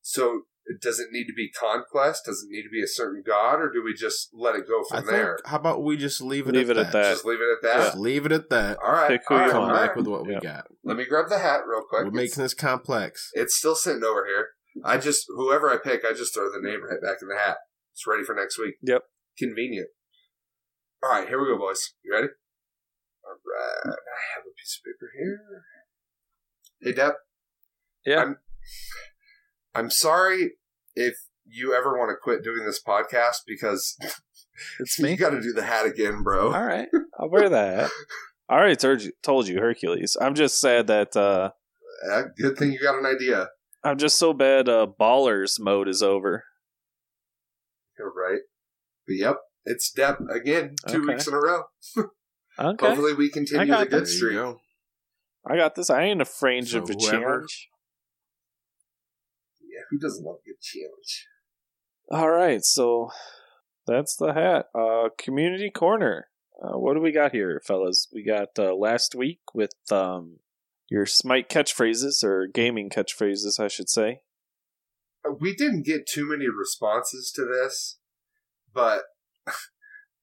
So, 0.00 0.42
does 0.80 0.98
it 0.98 1.08
need 1.12 1.26
to 1.26 1.32
be 1.34 1.50
conquest? 1.50 2.24
Does 2.26 2.42
it 2.46 2.50
need 2.52 2.62
to 2.62 2.70
be 2.70 2.82
a 2.82 2.86
certain 2.86 3.22
god, 3.26 3.56
or 3.60 3.70
do 3.70 3.82
we 3.84 3.92
just 3.94 4.30
let 4.32 4.54
it 4.54 4.66
go 4.66 4.82
I 4.90 4.96
from 4.96 5.06
think. 5.06 5.10
there? 5.16 5.38
How 5.44 5.56
about 5.58 5.82
we 5.82 5.96
just 5.96 6.20
leave 6.22 6.46
it 6.48 6.54
Leave 6.54 6.70
at 6.70 6.76
it 6.76 6.80
at 6.86 6.92
that? 6.92 7.02
that. 7.02 7.10
Just 7.12 7.24
leave 7.24 7.40
it 7.40 7.50
at 7.52 7.62
that. 7.62 7.84
Just 7.84 7.96
leave 7.98 8.26
it 8.26 8.32
at 8.32 8.50
that. 8.50 8.78
All 8.82 8.92
right. 8.92 9.08
Pick 9.10 9.22
who 9.28 9.34
all 9.34 9.44
you 9.46 9.50
Come 9.52 9.62
want. 9.68 9.74
back 9.76 9.96
with 9.96 10.06
what 10.06 10.26
we 10.26 10.38
got. 10.40 10.66
Let 10.84 10.96
me 10.96 11.04
grab 11.04 11.28
the 11.28 11.38
hat 11.38 11.60
real 11.66 11.82
quick. 11.88 12.02
We're 12.04 12.08
It's- 12.08 12.14
making 12.30 12.42
this 12.42 12.54
complex. 12.54 13.30
It's 13.34 13.54
still 13.56 13.74
sitting 13.74 14.02
over 14.04 14.24
here. 14.26 14.48
I 14.84 14.98
just 14.98 15.26
whoever 15.28 15.70
I 15.70 15.76
pick, 15.76 16.04
I 16.04 16.12
just 16.14 16.34
throw 16.34 16.50
the 16.50 16.60
name 16.60 16.82
right 16.82 17.00
back 17.00 17.18
in 17.22 17.28
the 17.28 17.36
hat. 17.38 17.58
It's 17.92 18.06
ready 18.06 18.24
for 18.24 18.34
next 18.34 18.58
week. 18.58 18.74
Yep. 18.82 19.02
Convenient. 19.38 19.88
All 21.02 21.10
right, 21.10 21.28
here 21.28 21.38
we 21.40 21.46
go, 21.46 21.58
boys. 21.58 21.92
You 22.02 22.12
ready? 22.12 22.28
All 23.24 23.32
right. 23.34 23.86
I 23.86 24.18
have 24.34 24.42
a 24.42 24.54
piece 24.58 24.80
of 24.80 24.84
paper 24.84 25.10
here. 25.16 25.40
Hey, 26.80 26.92
Deb. 26.92 27.12
Yeah. 28.04 28.22
I'm, 28.22 28.36
I'm 29.74 29.90
sorry 29.90 30.52
if 30.94 31.14
you 31.44 31.74
ever 31.74 31.98
want 31.98 32.10
to 32.10 32.16
quit 32.20 32.42
doing 32.44 32.64
this 32.64 32.80
podcast 32.82 33.38
because 33.46 33.96
It's 34.80 34.98
me. 35.00 35.10
you 35.12 35.16
got 35.16 35.30
to 35.30 35.40
do 35.40 35.52
the 35.52 35.62
hat 35.64 35.86
again, 35.86 36.22
bro. 36.22 36.52
All 36.54 36.64
right, 36.64 36.88
I'll 37.18 37.30
wear 37.30 37.48
that. 37.48 37.90
I 38.48 38.54
already 38.54 38.76
told 38.76 39.02
you, 39.02 39.12
told 39.22 39.48
you 39.48 39.58
Hercules. 39.58 40.16
I'm 40.20 40.34
just 40.34 40.60
sad 40.60 40.86
that 40.88 41.16
uh 41.16 41.50
Uh, 42.10 42.22
good 42.38 42.56
thing 42.58 42.72
you 42.72 42.78
got 42.80 42.98
an 42.98 43.06
idea. 43.06 43.48
I'm 43.82 43.98
just 43.98 44.16
so 44.18 44.32
bad. 44.32 44.68
Uh, 44.68 44.86
ballers 45.00 45.58
mode 45.60 45.88
is 45.88 46.02
over. 46.02 46.44
You're 47.98 48.12
right. 48.12 48.40
But 49.06 49.14
yep, 49.16 49.36
it's 49.64 49.90
Deb 49.92 50.16
again. 50.30 50.74
Two 50.88 51.02
Okay. 51.02 51.12
weeks 51.14 51.26
in 51.26 51.34
a 51.34 51.38
row. 51.38 51.62
Okay, 52.58 52.86
Hopefully, 52.86 53.14
we 53.14 53.30
continue 53.30 53.66
the 53.66 53.84
good 53.86 54.06
streak. 54.08 54.34
go. 54.34 54.60
I 55.46 55.56
got 55.56 55.74
this. 55.74 55.90
I 55.90 56.02
ain't 56.04 56.20
afraid 56.22 56.68
So 56.68 56.78
of 56.78 56.90
a 56.90 56.92
whoever- 56.94 57.10
challenge. 57.22 57.68
Who 59.94 60.00
doesn't 60.00 60.24
love 60.24 60.38
a 60.44 60.48
good 60.48 60.60
challenge? 60.60 61.28
All 62.10 62.30
right, 62.30 62.64
so 62.64 63.10
that's 63.86 64.16
the 64.16 64.32
hat. 64.34 64.66
Uh, 64.74 65.10
community 65.16 65.70
corner. 65.70 66.26
Uh, 66.60 66.78
what 66.78 66.94
do 66.94 67.00
we 67.00 67.12
got 67.12 67.30
here, 67.30 67.62
fellas? 67.64 68.08
We 68.12 68.24
got 68.24 68.58
uh, 68.58 68.74
last 68.74 69.14
week 69.14 69.38
with 69.54 69.74
um 69.92 70.38
your 70.90 71.06
Smite 71.06 71.48
catchphrases 71.48 72.24
or 72.24 72.48
gaming 72.48 72.90
catchphrases, 72.90 73.60
I 73.60 73.68
should 73.68 73.88
say. 73.88 74.22
Uh, 75.24 75.32
We 75.40 75.54
didn't 75.54 75.86
get 75.86 76.08
too 76.08 76.28
many 76.28 76.46
responses 76.48 77.30
to 77.36 77.44
this, 77.44 77.98
but 78.72 79.02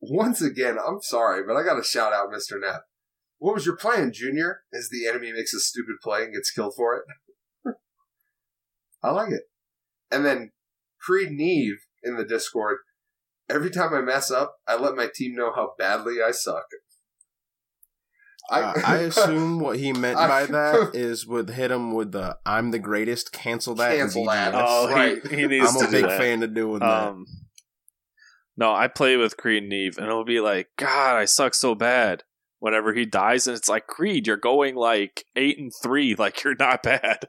once 0.02 0.42
again, 0.42 0.78
I'm 0.86 1.02
sorry, 1.02 1.44
but 1.48 1.56
I 1.56 1.64
got 1.64 1.76
to 1.76 1.84
shout 1.84 2.12
out 2.12 2.30
Mr. 2.30 2.60
Knapp. 2.60 2.84
What 3.38 3.56
was 3.56 3.66
your 3.66 3.78
plan, 3.78 4.12
Junior? 4.12 4.64
As 4.74 4.90
the 4.90 5.08
enemy 5.08 5.32
makes 5.32 5.54
a 5.54 5.62
stupid 5.62 5.96
play 6.04 6.24
and 6.24 6.34
gets 6.34 6.52
killed 6.52 6.76
for 6.76 6.98
it. 6.98 7.04
I 9.04 9.12
like 9.12 9.32
it. 9.32 9.44
And 10.12 10.26
then 10.26 10.52
Creed 11.00 11.32
Neve 11.32 11.78
in 12.04 12.18
the 12.18 12.26
Discord. 12.26 12.78
Every 13.50 13.70
time 13.70 13.94
I 13.94 14.02
mess 14.02 14.32
up, 14.32 14.56
I 14.68 14.76
let 14.76 14.96
my 14.96 15.08
team 15.14 15.36
know 15.36 15.52
how 15.54 15.74
badly 15.78 16.22
I 16.26 16.32
suck. 16.32 16.66
Uh, 18.50 18.74
I 18.86 18.98
assume 19.00 19.60
what 19.60 19.78
he 19.78 19.94
meant 19.94 20.18
I- 20.18 20.28
by 20.28 20.46
that 20.48 20.92
is 20.94 21.26
would 21.28 21.50
hit 21.50 21.72
him 21.72 21.94
with 21.94 22.12
the 22.12 22.38
"I'm 22.46 22.72
the 22.72 22.80
greatest." 22.80 23.32
Cancel 23.32 23.76
that. 23.76 23.96
Cancel 23.96 24.26
that. 24.26 24.54
Oh, 24.56 24.90
right. 24.90 25.26
he, 25.28 25.38
he 25.38 25.48
needs 25.48 25.74
I'm 25.74 25.82
to 25.82 25.88
a 25.88 25.92
do 25.92 25.92
big 25.92 26.06
that. 26.10 26.20
fan 26.20 26.44
of 26.44 26.54
doing 26.54 26.80
that. 26.80 27.08
Um, 27.08 27.26
no, 28.58 28.74
I 28.74 28.88
play 28.88 29.16
with 29.18 29.38
Creed 29.38 29.64
and 29.64 29.74
Eve, 29.74 29.98
and 29.98 30.06
it'll 30.08 30.26
be 30.26 30.40
like, 30.42 30.68
God, 30.78 31.16
I 31.16 31.26
suck 31.26 31.54
so 31.54 31.74
bad. 31.76 32.24
Whenever 32.60 32.94
he 32.94 33.06
dies, 33.06 33.48
and 33.48 33.58
it's 33.58 33.70
like, 33.70 33.88
Creed, 33.88 34.28
you're 34.28 34.38
going 34.38 34.76
like 34.76 35.24
eight 35.36 35.58
and 35.58 35.72
three, 35.82 36.14
like 36.20 36.44
you're 36.44 36.56
not 36.56 36.84
bad. 36.84 37.26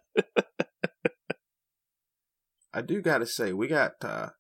I 2.75 2.81
do 2.81 3.03
gotta 3.03 3.27
say, 3.27 3.53
we 3.53 3.69
got 3.69 4.03
uh 4.03 4.31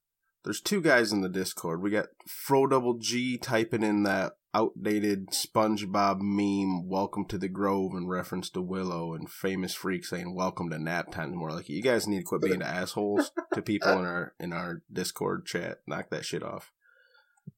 there's 0.45 0.61
two 0.61 0.81
guys 0.81 1.13
in 1.13 1.21
the 1.21 1.29
Discord. 1.29 1.83
We 1.83 1.91
got 1.91 2.07
Fro 2.27 2.67
Double 2.67 2.99
G 2.99 3.39
typing 3.39 3.83
in 3.83 4.03
that 4.05 4.33
outdated 4.55 5.29
SpongeBob 5.31 6.19
meme, 6.21 6.89
"Welcome 6.89 7.27
to 7.27 7.39
the 7.39 7.49
Grove" 7.49 7.93
in 7.95 8.09
reference 8.09 8.51
to 8.51 8.63
Willow, 8.63 9.15
and 9.15 9.31
Famous 9.31 9.75
Freak 9.75 10.05
saying 10.05 10.35
"Welcome 10.35 10.71
to 10.71 10.79
nap 10.79 11.11
time." 11.13 11.37
More 11.37 11.53
like 11.53 11.69
you 11.69 11.83
guys 11.83 12.09
need 12.09 12.21
to 12.21 12.25
quit 12.25 12.43
being 12.43 12.61
the 12.61 12.67
assholes 12.67 13.31
to 13.53 13.63
people 13.63 13.93
in 13.93 14.05
our 14.05 14.35
in 14.41 14.53
our 14.53 14.83
Discord 14.91 15.45
chat. 15.47 15.79
Knock 15.87 16.09
that 16.11 16.25
shit 16.25 16.43
off. 16.43 16.73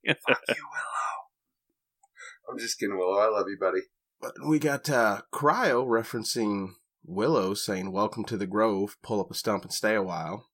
Fuck 0.06 0.40
you, 0.48 0.54
Willow. 0.56 2.50
I'm 2.50 2.58
just 2.58 2.78
kidding, 2.78 2.98
Willow. 2.98 3.18
I 3.18 3.28
love 3.28 3.46
you, 3.48 3.56
buddy. 3.58 3.82
But 4.20 4.34
we 4.46 4.58
got 4.58 4.90
uh 4.90 5.22
Cryo 5.32 5.86
referencing 5.86 6.72
Willow 7.04 7.54
saying 7.54 7.92
"Welcome 7.92 8.24
to 8.24 8.36
the 8.36 8.46
Grove." 8.46 8.96
Pull 9.02 9.20
up 9.20 9.30
a 9.30 9.34
stump 9.34 9.62
and 9.62 9.72
stay 9.72 9.94
a 9.94 10.02
while. 10.02 10.48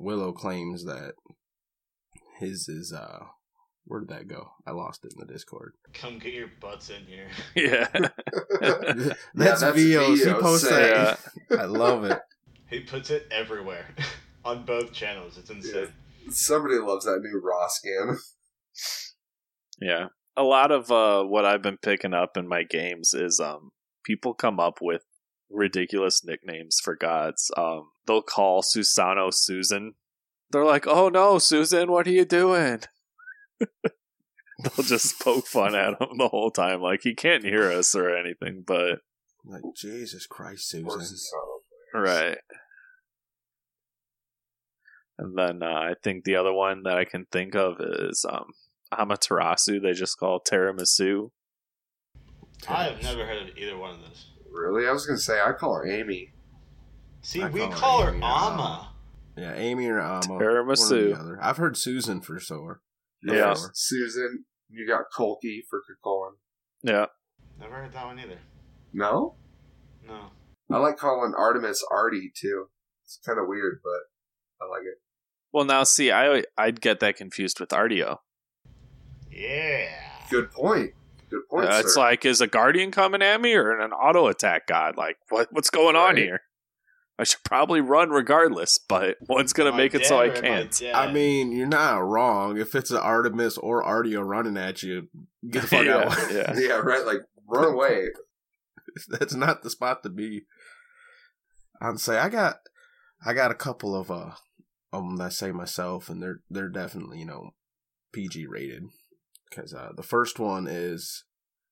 Willow 0.00 0.32
claims 0.32 0.84
that 0.84 1.12
his 2.38 2.68
is 2.68 2.92
uh 2.92 3.20
where 3.84 4.00
did 4.00 4.08
that 4.10 4.28
go? 4.28 4.52
I 4.66 4.70
lost 4.70 5.04
it 5.04 5.12
in 5.14 5.26
the 5.26 5.32
Discord. 5.32 5.72
Come 5.92 6.18
get 6.18 6.32
your 6.32 6.48
butts 6.60 6.90
in 6.90 7.04
here. 7.06 7.28
yeah. 7.56 7.88
That's, 9.34 9.60
that's 9.60 9.76
Vio's. 9.76 10.22
He 10.24 10.32
posts 10.32 10.68
saying- 10.68 11.16
that. 11.48 11.58
I 11.58 11.64
love 11.64 12.04
it. 12.04 12.18
He 12.70 12.78
puts 12.78 13.10
it 13.10 13.26
everywhere 13.32 13.84
on 14.44 14.64
both 14.64 14.92
channels. 14.92 15.36
It's 15.36 15.50
insane. 15.50 15.88
Somebody 16.30 16.76
loves 16.76 17.04
that 17.04 17.18
new 17.20 17.40
Ra 17.42 17.66
skin. 17.66 18.16
Yeah. 19.80 20.06
A 20.36 20.44
lot 20.44 20.70
of 20.70 20.88
uh 20.92 21.24
what 21.24 21.44
I've 21.44 21.62
been 21.62 21.78
picking 21.78 22.14
up 22.14 22.36
in 22.36 22.46
my 22.46 22.62
games 22.62 23.12
is 23.12 23.40
um 23.40 23.70
people 24.04 24.34
come 24.34 24.60
up 24.60 24.78
with 24.80 25.02
ridiculous 25.50 26.24
nicknames 26.24 26.78
for 26.82 26.94
gods. 26.94 27.50
Um 27.56 27.90
they'll 28.06 28.22
call 28.22 28.62
Susano 28.62 29.32
Susan. 29.32 29.94
They're 30.50 30.64
like, 30.64 30.86
"Oh 30.86 31.08
no, 31.08 31.38
Susan, 31.38 31.90
what 31.90 32.06
are 32.06 32.12
you 32.12 32.24
doing?" 32.24 32.80
they'll 33.60 34.84
just 34.84 35.20
poke 35.20 35.46
fun 35.46 35.74
at 35.74 36.00
him 36.00 36.18
the 36.18 36.28
whole 36.28 36.50
time 36.50 36.80
like 36.80 37.00
he 37.02 37.14
can't 37.14 37.44
hear 37.44 37.70
us 37.70 37.94
or 37.94 38.14
anything, 38.14 38.64
but 38.66 39.00
Like 39.44 39.62
Jesus 39.76 40.26
Christ, 40.26 40.68
Susan. 40.68 41.18
Right. 41.94 42.38
And 45.18 45.36
then 45.36 45.62
uh, 45.62 45.66
I 45.66 45.94
think 46.02 46.24
the 46.24 46.36
other 46.36 46.52
one 46.52 46.82
that 46.84 46.96
I 46.96 47.04
can 47.04 47.26
think 47.30 47.54
of 47.54 47.76
is 47.80 48.24
um 48.28 48.46
Amaterasu. 48.92 49.80
They 49.82 49.92
just 49.92 50.18
call 50.18 50.40
tiramisu. 50.40 51.30
I 52.68 52.84
have 52.84 53.02
never 53.02 53.26
heard 53.26 53.48
of 53.48 53.56
either 53.56 53.76
one 53.76 53.94
of 53.94 54.00
those. 54.00 54.29
Really? 54.50 54.86
I 54.86 54.92
was 54.92 55.06
gonna 55.06 55.18
say 55.18 55.40
I 55.40 55.52
call 55.52 55.76
her 55.76 55.86
Amy. 55.86 56.32
See, 57.22 57.42
I 57.42 57.48
we 57.48 57.60
call 57.60 57.70
her 57.70 57.76
call 57.78 58.02
her 58.02 58.10
Amy, 58.14 58.22
uh, 58.22 58.50
Ama. 58.52 58.92
Yeah, 59.36 59.54
Amy 59.54 59.86
or 59.86 60.00
Amma. 60.00 60.20
Tiramisu. 60.38 61.10
one 61.10 61.18
or 61.18 61.20
other. 61.20 61.38
I've 61.42 61.56
heard 61.56 61.76
Susan 61.76 62.20
for 62.20 62.38
sure. 62.38 62.80
Yeah. 63.22 63.50
Before. 63.50 63.70
Susan, 63.74 64.44
you 64.68 64.86
got 64.86 65.04
Colkey 65.16 65.60
for 65.68 65.80
Colin. 66.02 66.34
Yeah. 66.82 67.06
Never 67.58 67.74
heard 67.74 67.92
that 67.92 68.06
one 68.06 68.18
either. 68.18 68.38
No? 68.92 69.34
No. 70.06 70.30
I 70.70 70.78
like 70.78 70.96
calling 70.96 71.34
Artemis 71.36 71.84
Artie 71.90 72.32
too. 72.34 72.66
It's 73.04 73.18
kind 73.26 73.38
of 73.38 73.46
weird, 73.48 73.80
but 73.82 74.64
I 74.64 74.68
like 74.68 74.82
it. 74.82 75.00
Well, 75.52 75.64
now 75.64 75.82
see, 75.84 76.12
I 76.12 76.44
I'd 76.56 76.80
get 76.80 77.00
that 77.00 77.16
confused 77.16 77.60
with 77.60 77.70
Artio. 77.70 78.18
Yeah. 79.30 79.88
Good 80.30 80.52
point. 80.52 80.92
Good 81.30 81.42
point. 81.48 81.66
Uh, 81.70 81.80
it's 81.80 81.94
sir. 81.94 82.00
like, 82.00 82.24
is 82.24 82.40
a 82.40 82.46
guardian 82.46 82.90
coming 82.90 83.22
at 83.22 83.40
me 83.40 83.54
or 83.54 83.78
an 83.78 83.92
auto 83.92 84.26
attack 84.26 84.66
god? 84.66 84.96
Like, 84.96 85.16
what 85.28 85.48
what's 85.52 85.70
going 85.70 85.96
on 85.96 86.16
here? 86.16 86.40
I 87.18 87.24
should 87.24 87.44
probably 87.44 87.82
run 87.82 88.08
regardless, 88.08 88.78
but 88.78 89.18
one's 89.28 89.52
gonna 89.52 89.72
Am 89.72 89.76
make 89.76 89.94
it 89.94 90.06
so 90.06 90.18
I 90.18 90.30
can't. 90.30 90.76
dead? 90.76 90.94
I 90.94 91.12
mean, 91.12 91.52
you're 91.52 91.66
not 91.66 91.98
wrong. 91.98 92.56
If 92.58 92.74
it's 92.74 92.90
an 92.90 92.96
Artemis 92.96 93.58
or 93.58 93.84
Artio 93.84 94.26
running 94.26 94.56
at 94.56 94.82
you, 94.82 95.08
get 95.50 95.62
the 95.62 95.68
fuck 95.68 95.84
yeah, 95.84 95.96
out. 95.96 96.32
yeah. 96.32 96.54
yeah, 96.68 96.74
right. 96.78 97.04
Like 97.04 97.18
run 97.46 97.74
away. 97.74 98.06
That's 99.08 99.34
not 99.34 99.62
the 99.62 99.70
spot 99.70 100.02
to 100.02 100.08
be. 100.08 100.46
I'd 101.80 102.00
say 102.00 102.16
I 102.16 102.28
got, 102.30 102.56
I 103.24 103.34
got 103.34 103.50
a 103.50 103.54
couple 103.54 103.94
of 103.94 104.10
uh, 104.10 104.32
um 104.92 105.16
that 105.18 105.24
I 105.24 105.28
say 105.28 105.52
myself, 105.52 106.08
and 106.08 106.22
they're 106.22 106.40
they're 106.48 106.70
definitely 106.70 107.18
you 107.18 107.26
know, 107.26 107.50
PG 108.14 108.46
rated. 108.46 108.84
Because 109.50 109.74
uh, 109.74 109.90
the 109.96 110.02
first 110.02 110.38
one 110.38 110.66
is 110.66 111.24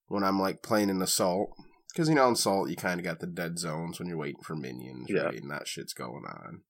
when 0.09 0.25
I'm 0.25 0.41
like 0.41 0.63
playing 0.63 0.91
an 0.91 1.01
assault. 1.03 1.51
Because 1.93 2.09
you 2.09 2.15
know, 2.15 2.27
in 2.29 2.35
assault 2.35 2.69
you 2.71 2.77
kind 2.77 3.01
of 3.01 3.05
got 3.05 3.21
the 3.21 3.27
dead 3.27 3.59
zones 3.59 3.99
when 3.99 4.09
you're 4.09 4.19
waiting 4.19 4.43
for 4.43 4.55
minions, 4.57 5.07
Yeah. 5.09 5.23
right? 5.23 5.41
And 5.41 5.51
that 5.51 5.67
shit's 5.69 5.95
going 5.95 6.25
on. 6.27 6.63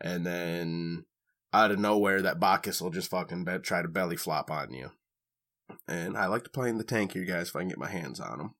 And 0.00 0.24
then 0.26 1.04
out 1.52 1.70
of 1.70 1.78
nowhere, 1.78 2.22
that 2.22 2.38
Bacchus 2.40 2.80
will 2.80 2.90
just 2.90 3.10
fucking 3.10 3.44
be- 3.44 3.58
try 3.58 3.82
to 3.82 3.88
belly 3.88 4.16
flop 4.16 4.50
on 4.50 4.72
you. 4.72 4.90
And 5.88 6.16
I 6.16 6.26
like 6.26 6.44
to 6.44 6.50
play 6.50 6.68
in 6.68 6.78
the 6.78 6.84
tankier 6.84 7.26
guys 7.26 7.48
if 7.48 7.56
I 7.56 7.60
can 7.60 7.68
get 7.68 7.78
my 7.78 7.88
hands 7.90 8.20
on 8.20 8.38
them. 8.38 8.54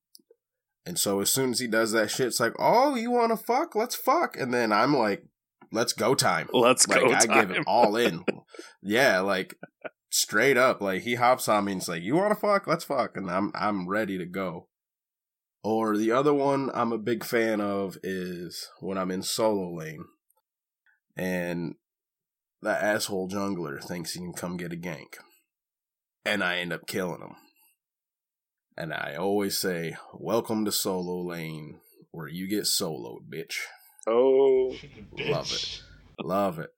And 0.84 0.98
so 0.98 1.20
as 1.20 1.30
soon 1.30 1.50
as 1.50 1.58
he 1.60 1.66
does 1.66 1.92
that 1.92 2.10
shit, 2.10 2.28
it's 2.28 2.40
like, 2.40 2.54
oh, 2.58 2.94
you 2.94 3.10
want 3.10 3.30
to 3.32 3.36
fuck? 3.44 3.74
Let's 3.74 3.94
fuck. 3.96 4.36
And 4.36 4.54
then 4.54 4.72
I'm 4.72 4.96
like, 4.96 5.24
let's 5.72 5.92
go 5.92 6.14
time. 6.14 6.48
Let's 6.52 6.86
Like 6.88 7.00
go. 7.00 7.12
I 7.12 7.40
give 7.40 7.50
it 7.50 7.64
all 7.66 7.96
in. 7.96 8.24
yeah, 8.82 9.20
like 9.20 9.56
straight 10.16 10.56
up. 10.56 10.80
Like 10.80 11.02
he 11.02 11.14
hops 11.16 11.48
on 11.48 11.66
me 11.66 11.72
and 11.72 11.80
it's 11.80 11.88
like, 11.88 12.02
you 12.02 12.16
want 12.16 12.30
to 12.30 12.40
fuck? 12.40 12.66
Let's 12.66 12.84
fuck. 12.84 13.16
And 13.16 13.30
I'm 13.30 13.52
I'm 13.54 13.88
ready 13.88 14.18
to 14.18 14.26
go. 14.26 14.68
Or 15.62 15.96
the 15.96 16.12
other 16.12 16.32
one 16.32 16.70
I'm 16.74 16.92
a 16.92 16.98
big 16.98 17.24
fan 17.24 17.60
of 17.60 17.98
is 18.02 18.70
when 18.80 18.96
I'm 18.96 19.10
in 19.10 19.22
solo 19.22 19.74
lane, 19.74 20.04
and 21.16 21.74
that 22.62 22.82
asshole 22.82 23.28
jungler 23.28 23.82
thinks 23.82 24.12
he 24.12 24.20
can 24.20 24.32
come 24.32 24.56
get 24.56 24.72
a 24.72 24.76
gank, 24.76 25.16
and 26.24 26.44
I 26.44 26.58
end 26.58 26.72
up 26.72 26.86
killing 26.86 27.20
him. 27.20 27.34
And 28.76 28.94
I 28.94 29.16
always 29.16 29.58
say, 29.58 29.96
"Welcome 30.14 30.64
to 30.66 30.72
solo 30.72 31.20
lane, 31.22 31.80
where 32.12 32.28
you 32.28 32.46
get 32.46 32.64
soloed, 32.64 33.28
bitch." 33.28 33.56
Oh, 34.06 34.72
Love 35.18 35.52
it. 35.52 35.82
Love 36.22 36.60
it. 36.60 36.70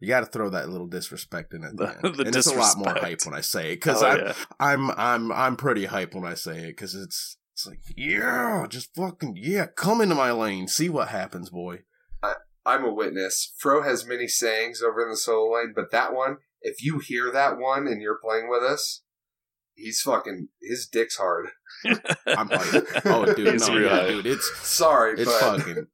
You 0.00 0.08
got 0.08 0.20
to 0.20 0.26
throw 0.26 0.48
that 0.50 0.68
little 0.68 0.86
disrespect 0.86 1.54
in 1.54 1.64
at 1.64 1.76
the, 1.76 1.86
The- 1.86 2.06
end. 2.08 2.16
the 2.16 2.24
and 2.26 2.36
it's 2.36 2.46
a 2.46 2.54
lot 2.54 2.78
more 2.78 2.94
hype 2.94 3.20
when 3.24 3.34
I 3.34 3.40
say 3.40 3.72
it 3.72 3.76
because 3.76 4.02
oh, 4.02 4.06
I'm, 4.06 4.18
yeah. 4.20 4.34
I'm 4.60 4.90
I'm 4.92 5.32
I'm 5.32 5.56
pretty 5.56 5.86
hype 5.86 6.14
when 6.14 6.24
I 6.24 6.34
say 6.34 6.58
it 6.60 6.68
because 6.68 6.94
it's 6.94 7.36
it's 7.52 7.66
like 7.66 7.80
yeah, 7.96 8.66
just 8.68 8.94
fucking 8.94 9.36
yeah, 9.36 9.66
come 9.66 10.00
into 10.00 10.14
my 10.14 10.30
lane, 10.30 10.68
see 10.68 10.88
what 10.88 11.08
happens, 11.08 11.50
boy. 11.50 11.80
I'm 12.68 12.84
a 12.84 12.92
witness. 12.92 13.54
Fro 13.56 13.82
has 13.82 14.06
many 14.06 14.28
sayings 14.28 14.82
over 14.82 15.02
in 15.02 15.08
the 15.08 15.16
solo 15.16 15.54
lane, 15.54 15.72
but 15.74 15.90
that 15.90 16.12
one, 16.12 16.36
if 16.60 16.84
you 16.84 16.98
hear 16.98 17.30
that 17.32 17.56
one 17.56 17.86
and 17.88 18.02
you're 18.02 18.18
playing 18.22 18.50
with 18.50 18.62
us, 18.62 19.02
he's 19.74 20.02
fucking 20.02 20.48
his 20.60 20.86
dick's 20.86 21.16
hard. 21.16 21.48
I'm 22.26 22.50
hype. 22.50 22.84
Oh, 23.06 23.24
dude, 23.32 23.54
It's 23.54 23.68
no, 23.68 23.78
yeah, 23.78 24.06
dude, 24.08 24.26
it's 24.26 24.52
Sorry, 24.68 25.14
it's 25.14 25.24
but 25.24 25.40
fucking. 25.40 25.86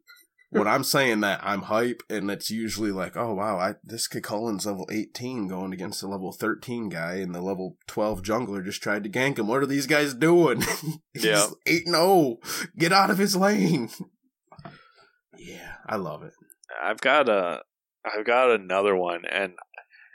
When 0.54 0.68
I'm 0.68 0.84
saying 0.84 1.18
that, 1.22 1.40
I'm 1.42 1.62
hype, 1.62 2.04
and 2.08 2.30
it's 2.30 2.48
usually 2.48 2.92
like, 2.92 3.16
oh 3.16 3.34
wow, 3.34 3.58
I 3.58 3.74
this 3.82 4.06
Cullen's 4.06 4.66
level 4.66 4.88
18 4.88 5.48
going 5.48 5.72
against 5.72 6.00
a 6.04 6.06
level 6.06 6.30
13 6.30 6.90
guy, 6.90 7.14
and 7.14 7.34
the 7.34 7.40
level 7.40 7.76
12 7.88 8.22
jungler 8.22 8.64
just 8.64 8.80
tried 8.80 9.02
to 9.02 9.10
gank 9.10 9.36
him. 9.36 9.48
What 9.48 9.64
are 9.64 9.66
these 9.66 9.88
guys 9.88 10.14
doing? 10.14 10.60
He's 11.12 11.24
Yeah. 11.24 11.46
8 11.66 11.86
and 11.86 11.96
0. 11.96 12.36
Get 12.78 12.92
out 12.92 13.10
of 13.10 13.18
his 13.18 13.34
lane. 13.34 13.90
Yeah, 15.36 15.74
I 15.88 15.96
love 15.96 16.22
it. 16.22 16.34
I've 16.80 17.00
got 17.00 17.28
a, 17.28 17.62
I've 18.04 18.24
got 18.24 18.52
another 18.52 18.94
one, 18.94 19.24
and 19.28 19.54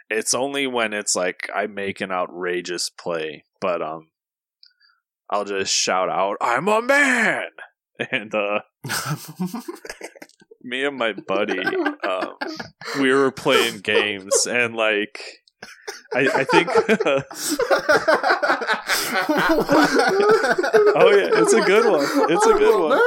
it's 0.09 0.33
only 0.33 0.67
when 0.67 0.93
it's 0.93 1.17
like 1.17 1.49
I 1.53 1.67
make 1.67 1.99
an 1.99 2.13
outrageous 2.13 2.89
play, 2.89 3.43
but 3.59 3.81
um, 3.81 4.07
I'll 5.29 5.43
just 5.43 5.73
shout 5.73 6.07
out, 6.09 6.37
"I'm 6.39 6.69
a 6.69 6.81
man!" 6.81 7.49
And 8.11 8.33
uh, 8.33 8.61
me 10.63 10.85
and 10.85 10.97
my 10.97 11.11
buddy, 11.13 11.59
um, 11.59 12.35
we 13.01 13.13
were 13.19 13.29
playing 13.31 13.81
games, 13.81 14.47
and 14.47 14.73
like, 14.73 15.19
I, 16.13 16.29
I 16.33 16.43
think, 16.45 16.69
oh 20.95 21.09
yeah, 21.11 21.29
it's 21.41 21.51
a 21.53 21.61
good 21.61 21.91
one. 21.91 22.05
It's 22.31 22.45
a 22.45 22.53
good 22.53 22.79
one. 22.79 22.99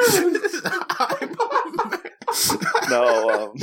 No, 2.90 3.30
um, 3.30 3.54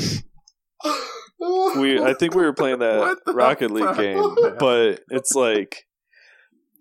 we 1.79 2.01
I 2.01 2.15
think 2.15 2.33
we 2.33 2.41
were 2.41 2.53
playing 2.53 2.79
that 2.79 3.19
Rocket 3.27 3.69
League 3.69 3.95
game, 3.97 4.35
but 4.59 5.01
it's 5.09 5.35
like 5.35 5.85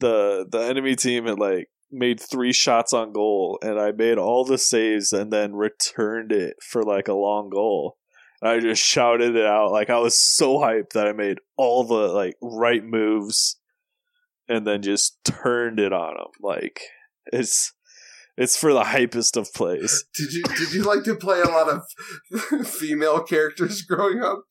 the 0.01 0.47
the 0.51 0.61
enemy 0.61 0.97
team 0.97 1.27
had 1.27 1.39
like 1.39 1.69
made 1.90 2.20
three 2.20 2.52
shots 2.52 2.93
on 2.93 3.12
goal, 3.12 3.59
and 3.62 3.78
I 3.78 3.93
made 3.93 4.19
all 4.19 4.44
the 4.44 4.59
saves 4.59 5.12
and 5.12 5.32
then 5.32 5.55
returned 5.55 6.32
it 6.32 6.56
for 6.62 6.82
like 6.82 7.09
a 7.09 7.15
long 7.15 7.51
goal. 7.51 7.97
And 8.40 8.51
I 8.51 8.60
just 8.60 8.82
shouted 8.82 9.36
it 9.36 9.47
out 9.47 9.73
like 9.73 9.90
I 9.90 9.98
was 9.98 10.16
so 10.16 10.59
hyped 10.59 10.90
that 10.94 11.06
I 11.06 11.12
made 11.12 11.39
all 11.56 11.85
the 11.85 12.09
like 12.09 12.35
right 12.43 12.85
moves, 12.85 13.56
and 14.48 14.66
then 14.66 14.82
just 14.82 15.19
turned 15.24 15.81
it 15.81 15.93
on 15.93 16.15
them. 16.15 16.31
Like 16.40 16.81
it's 17.27 17.73
it's 18.36 18.56
for 18.56 18.73
the 18.73 18.85
hypest 18.85 19.36
of 19.36 19.52
plays. 19.52 20.05
did 20.15 20.32
you 20.32 20.43
did 20.44 20.73
you 20.73 20.82
like 20.82 21.02
to 21.05 21.16
play 21.16 21.40
a 21.40 21.48
lot 21.48 21.69
of 21.69 22.66
female 22.66 23.23
characters 23.23 23.82
growing 23.82 24.23
up? 24.23 24.44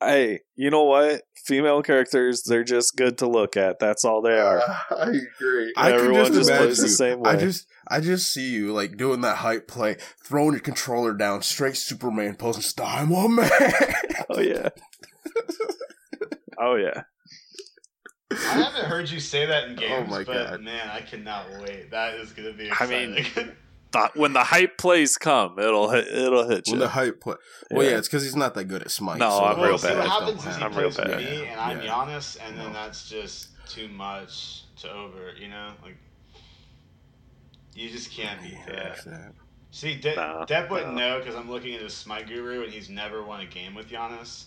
Hey, 0.00 0.40
you 0.56 0.70
know 0.70 0.84
what? 0.84 1.22
Female 1.46 1.80
characters, 1.80 2.42
they're 2.42 2.64
just 2.64 2.96
good 2.96 3.18
to 3.18 3.28
look 3.28 3.56
at. 3.56 3.78
That's 3.78 4.04
all 4.04 4.20
they 4.20 4.36
are. 4.36 4.60
I 4.90 5.10
agree. 5.10 5.72
I 5.76 5.90
can 5.92 6.00
Everyone 6.00 6.24
just, 6.24 6.34
just 6.34 6.50
imagine 6.50 6.66
plays 6.66 6.78
the 6.78 6.86
you. 6.88 6.92
same 6.92 7.24
I 7.24 7.36
just, 7.36 7.68
I 7.86 8.00
just 8.00 8.32
see 8.32 8.50
you 8.50 8.72
like 8.72 8.96
doing 8.96 9.20
that 9.20 9.36
hype 9.36 9.68
play, 9.68 9.96
throwing 10.24 10.52
your 10.52 10.60
controller 10.60 11.14
down, 11.14 11.42
straight 11.42 11.76
Superman 11.76 12.34
pose, 12.34 12.56
and 12.56 12.64
just, 12.64 12.80
I'm 12.80 13.12
a 13.12 13.28
man. 13.28 13.50
Oh 14.28 14.40
yeah. 14.40 14.70
oh 16.58 16.74
yeah. 16.74 17.02
I 18.32 18.34
haven't 18.34 18.86
heard 18.86 19.08
you 19.08 19.20
say 19.20 19.46
that 19.46 19.68
in 19.68 19.74
oh, 19.74 19.80
games, 19.80 20.08
Oh 20.08 20.10
my 20.10 20.24
but 20.24 20.50
God. 20.50 20.60
man, 20.62 20.90
I 20.90 21.00
cannot 21.00 21.46
wait. 21.60 21.92
That 21.92 22.14
is 22.14 22.32
going 22.32 22.50
to 22.50 22.58
be 22.58 22.68
I 22.72 22.86
mean, 22.86 23.24
The, 23.92 24.10
when 24.14 24.32
the 24.32 24.44
hype 24.44 24.76
plays 24.78 25.16
come, 25.16 25.58
it'll 25.58 25.88
hit, 25.90 26.08
it'll 26.08 26.48
hit 26.48 26.66
you. 26.66 26.72
when 26.74 26.80
the 26.80 26.88
hype 26.88 27.20
play, 27.20 27.36
well, 27.70 27.84
yeah, 27.84 27.92
Yeah. 27.92 27.98
it's 27.98 28.08
because 28.08 28.24
he's 28.24 28.36
not 28.36 28.54
that 28.54 28.64
good 28.64 28.82
at 28.82 28.90
Smite. 28.90 29.18
No, 29.18 29.30
so 29.30 29.44
I'm 29.44 29.60
the 29.60 29.66
real 29.68 29.78
see, 29.78 29.94
what 29.94 30.08
happens 30.08 30.38
is 30.40 30.44
he 30.44 30.50
I'm 30.50 30.60
happen. 30.60 30.78
real 30.78 30.90
plays 30.90 31.06
bad. 31.08 31.18
me, 31.20 31.46
and 31.46 31.60
I'm 31.60 31.78
Yeah. 31.78 31.86
Janus, 31.86 32.36
and 32.36 32.58
then 32.58 32.66
No. 32.68 32.72
that's 32.72 33.08
just 33.08 33.48
too 33.68 33.88
much 33.88 34.64
to 34.82 34.90
over. 34.92 35.32
You 35.40 35.48
know, 35.48 35.72
like 35.82 35.96
you 37.74 37.90
just 37.90 38.10
can't 38.10 38.40
beat 38.42 38.52
Yeah, 38.68 38.74
that. 38.74 39.04
that's. 39.04 39.06
See, 39.70 39.94
De- 39.94 40.16
Nah, 40.16 40.46
Depp 40.46 40.70
wouldn't 40.70 40.94
nah. 40.94 41.00
know 41.00 41.18
because 41.18 41.34
I'm 41.34 41.50
looking 41.50 41.74
at 41.74 41.82
his 41.82 41.94
Smite 41.94 42.26
Guru, 42.28 42.64
and 42.64 42.72
he's 42.72 42.88
never 42.88 43.22
won 43.22 43.40
a 43.40 43.46
game 43.46 43.74
with 43.74 43.88
Janus. 43.88 44.46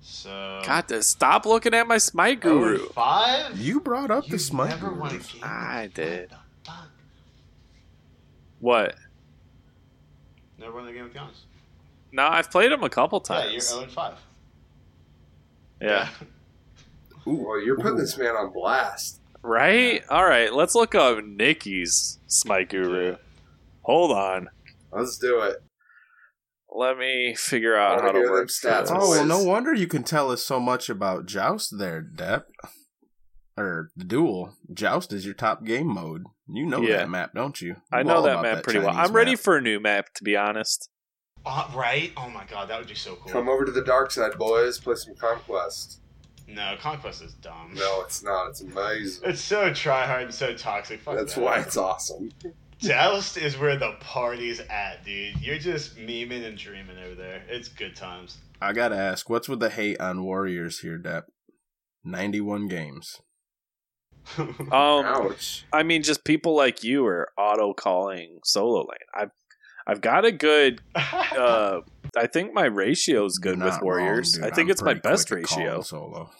So 0.00 0.62
God, 0.64 0.86
to 0.88 1.02
stop 1.02 1.44
looking 1.46 1.74
at 1.74 1.86
my 1.88 1.98
Smite 1.98 2.38
Oh, 2.44 2.58
Guru. 2.58 2.88
five. 2.90 3.58
You 3.58 3.80
brought 3.80 4.10
up 4.12 4.26
the 4.28 4.38
Smite. 4.38 4.70
never 4.70 4.92
won 4.92 5.10
a 5.10 5.12
Gurus. 5.14 5.32
game. 5.32 5.42
I 5.44 5.90
did. 5.92 6.30
What 6.30 6.38
the 6.64 6.70
fuck? 6.70 6.88
What? 8.60 8.94
Never 10.58 10.72
won 10.74 10.88
a 10.88 10.92
game 10.92 11.04
with 11.04 11.14
Janus. 11.14 11.44
No, 12.10 12.26
I've 12.26 12.50
played 12.50 12.72
him 12.72 12.82
a 12.82 12.90
couple 12.90 13.20
times. 13.20 13.46
Yeah, 13.46 13.52
you're 13.52 13.60
0 13.60 13.82
and 13.82 13.92
5. 13.92 14.14
Yeah. 15.80 16.08
Well, 17.24 17.62
you're 17.62 17.76
putting 17.76 17.98
this 17.98 18.16
man 18.16 18.34
on 18.34 18.52
blast. 18.52 19.20
Right? 19.42 20.02
All 20.08 20.24
right, 20.24 20.52
let's 20.52 20.74
look 20.74 20.94
up 20.94 21.22
Nikki's 21.24 22.18
Smite 22.26 22.70
Guru. 22.70 23.16
Hold 23.82 24.10
on. 24.10 24.48
Let's 24.90 25.18
do 25.18 25.40
it. 25.40 25.62
Let 26.70 26.98
me 26.98 27.34
figure 27.36 27.76
out 27.76 28.00
how 28.00 28.12
to 28.12 28.18
hear 28.18 28.24
them 28.24 28.32
work 28.32 28.48
stats. 28.48 28.88
Oh, 28.90 29.10
well, 29.10 29.24
no 29.24 29.42
wonder 29.42 29.72
you 29.74 29.86
can 29.86 30.02
tell 30.02 30.30
us 30.30 30.42
so 30.42 30.58
much 30.58 30.90
about 30.90 31.26
Joust 31.26 31.78
there, 31.78 32.02
Depp. 32.02 32.44
Or 33.56 33.90
the 33.96 34.04
duel. 34.04 34.54
Joust 34.72 35.12
is 35.12 35.24
your 35.24 35.34
top 35.34 35.64
game 35.64 35.86
mode. 35.86 36.24
You 36.50 36.66
know 36.66 36.80
Yeah. 36.80 36.98
that 36.98 37.10
map, 37.10 37.32
don't 37.34 37.60
you? 37.60 37.76
I 37.92 38.02
know 38.02 38.22
that 38.22 38.32
about 38.38 38.42
map 38.42 38.64
pretty 38.64 38.78
well. 38.78 38.90
I'm 38.96 39.12
ready 39.12 39.32
map. 39.32 39.40
for 39.40 39.56
a 39.56 39.60
new 39.60 39.80
map, 39.80 40.06
to 40.14 40.24
be 40.24 40.36
honest. 40.36 40.88
Uh, 41.44 41.68
right? 41.74 42.12
Oh 42.16 42.28
my 42.30 42.44
god, 42.50 42.68
that 42.68 42.78
would 42.78 42.88
be 42.88 42.94
so 42.94 43.16
cool. 43.16 43.32
Come 43.32 43.48
over 43.48 43.64
to 43.64 43.72
the 43.72 43.82
dark 43.84 44.10
side, 44.10 44.32
boys. 44.38 44.78
Play 44.78 44.96
some 44.96 45.14
Conquest. 45.14 46.00
No, 46.46 46.76
Conquest 46.80 47.22
is 47.22 47.34
dumb. 47.34 47.72
No, 47.74 48.00
it's 48.02 48.22
not. 48.22 48.48
It's 48.48 48.60
amazing. 48.62 49.28
It's 49.28 49.40
so 49.40 49.72
try 49.72 50.06
hard 50.06 50.22
and 50.24 50.34
so 50.34 50.54
toxic. 50.54 51.00
Fuck 51.00 51.16
That's 51.16 51.34
that. 51.34 51.40
why 51.44 51.60
it's 51.60 51.76
awesome. 51.76 52.30
Dallas 52.80 53.36
is 53.36 53.58
where 53.58 53.76
the 53.76 53.96
party's 54.00 54.60
at, 54.60 55.04
dude. 55.04 55.38
You're 55.40 55.58
just 55.58 55.96
memeing 55.96 56.46
and 56.46 56.56
dreaming 56.56 56.96
over 56.98 57.14
there. 57.14 57.42
It's 57.48 57.68
good 57.68 57.94
times. 57.96 58.38
I 58.62 58.72
gotta 58.72 58.96
ask, 58.96 59.28
what's 59.28 59.48
with 59.48 59.60
the 59.60 59.68
hate 59.70 60.00
on 60.00 60.22
Warriors 60.24 60.80
here, 60.80 60.98
Depp? 60.98 61.24
91 62.04 62.68
games. 62.68 63.20
Um, 64.38 65.04
Ouch. 65.06 65.64
I 65.72 65.82
mean, 65.82 66.02
just 66.02 66.24
people 66.24 66.54
like 66.56 66.84
you 66.84 67.06
are 67.06 67.28
auto 67.38 67.72
calling 67.72 68.38
solo 68.44 68.80
lane. 68.80 68.98
I've 69.14 69.30
I've 69.86 70.00
got 70.02 70.24
a 70.24 70.32
good. 70.32 70.80
Uh, 70.94 71.80
I 72.16 72.26
think 72.26 72.52
my 72.52 72.64
ratio 72.66 73.24
is 73.24 73.38
good 73.38 73.58
You're 73.58 73.66
with 73.66 73.80
Warriors. 73.82 74.38
wrong. 74.38 74.50
I 74.50 74.54
think 74.54 74.66
I'm 74.68 74.72
it's 74.72 74.82
my 74.82 74.94
best 74.94 75.28
quick 75.28 75.44
at 75.44 75.48
calling 75.48 75.64
ratio. 75.66 75.80
Solo. 75.82 76.30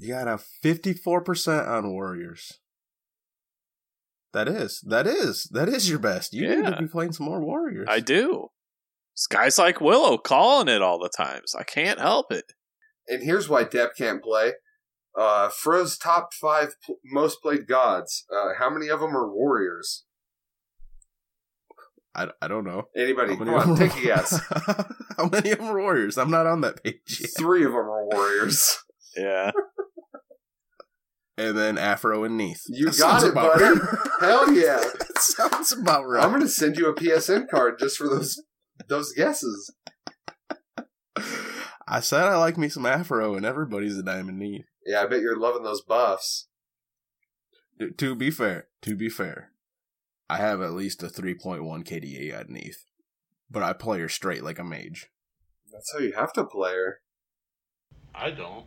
You 0.00 0.08
got 0.08 0.26
a 0.26 0.40
54% 0.64 1.68
on 1.68 1.90
Warriors. 1.92 2.58
That 4.32 4.48
is. 4.48 4.80
That 4.86 5.06
is. 5.06 5.44
That 5.52 5.68
is 5.68 5.88
your 5.90 5.98
best. 5.98 6.32
You 6.32 6.48
need 6.48 6.64
to 6.64 6.76
be 6.80 6.88
playing 6.88 7.12
some 7.12 7.26
more 7.26 7.40
Warriors. 7.40 7.86
I 7.90 8.00
do. 8.00 8.48
This 9.14 9.26
guy's 9.26 9.58
like 9.58 9.80
Willow 9.80 10.16
calling 10.16 10.68
it 10.68 10.80
all 10.80 10.98
the 10.98 11.10
times. 11.10 11.54
I 11.56 11.64
can't 11.64 12.00
help 12.00 12.32
it. 12.32 12.52
And 13.08 13.22
here's 13.22 13.48
why 13.48 13.64
Depp 13.64 13.90
can't 13.96 14.22
play. 14.22 14.52
Uh, 15.18 15.48
Fro's 15.50 15.98
top 15.98 16.32
five 16.34 16.74
pl- 16.84 16.96
most 17.04 17.42
played 17.42 17.66
gods. 17.66 18.24
Uh, 18.34 18.50
how 18.58 18.70
many 18.70 18.88
of 18.88 19.00
them 19.00 19.16
are 19.16 19.30
warriors? 19.30 20.04
I, 22.14 22.28
I 22.42 22.48
don't 22.48 22.64
know. 22.64 22.84
Anybody? 22.96 23.32
How 23.32 23.38
Come 23.38 23.46
many 23.48 23.58
of 23.62 23.68
on, 23.70 23.76
take 23.76 23.96
a 23.96 24.02
guess. 24.02 24.40
How 25.16 25.28
many 25.30 25.50
of 25.50 25.58
them 25.58 25.68
are 25.68 25.78
Warriors? 25.80 26.18
I'm 26.18 26.30
not 26.30 26.46
on 26.46 26.60
that 26.62 26.82
page 26.84 27.00
yet. 27.20 27.30
Three 27.38 27.64
of 27.64 27.72
them 27.72 27.80
are 27.80 28.04
warriors. 28.06 28.78
Yeah. 29.16 29.50
And 31.38 31.56
then 31.56 31.78
Afro 31.78 32.24
and 32.24 32.36
Neith. 32.36 32.60
You 32.68 32.90
That 32.90 32.98
got 32.98 33.22
it, 33.24 33.30
about 33.32 33.54
buddy. 33.58 33.64
right. 33.80 33.98
Hell 34.20 34.52
yeah! 34.52 34.76
That 34.76 35.18
sounds 35.18 35.72
about 35.72 36.04
right. 36.06 36.22
I'm 36.22 36.30
gonna 36.30 36.46
send 36.46 36.76
you 36.76 36.88
a 36.88 36.94
PSN 36.94 37.48
card 37.48 37.78
just 37.78 37.96
for 37.96 38.06
those 38.06 38.38
those 38.88 39.12
guesses. 39.14 39.74
I 41.88 42.00
said 42.00 42.24
I 42.24 42.36
like 42.36 42.58
me 42.58 42.68
some 42.68 42.84
Afro, 42.84 43.34
and 43.34 43.46
everybody's 43.46 43.96
a 43.96 44.02
Diamond 44.02 44.38
Neith. 44.38 44.66
Yeah, 44.86 45.02
I 45.02 45.06
bet 45.06 45.20
you're 45.20 45.38
loving 45.38 45.62
those 45.62 45.82
buffs. 45.82 46.48
To- 47.78 47.90
To 47.90 48.14
be 48.14 48.30
fair, 48.30 48.68
to 48.82 48.94
be 48.96 49.08
fair, 49.08 49.52
I 50.28 50.36
have 50.38 50.60
at 50.60 50.72
least 50.72 51.02
a 51.02 51.06
3.1 51.08 51.84
KDA 51.84 52.32
at 52.32 52.48
Neith, 52.50 52.84
but 53.50 53.62
I 53.62 53.72
play 53.72 54.00
her 54.00 54.08
straight 54.08 54.42
like 54.42 54.58
a 54.58 54.64
mage. 54.64 55.08
That's 55.72 55.92
how 55.92 56.00
you 56.00 56.12
have 56.12 56.32
to 56.34 56.44
play 56.44 56.72
her. 56.74 57.00
I 58.14 58.30
don't. 58.30 58.66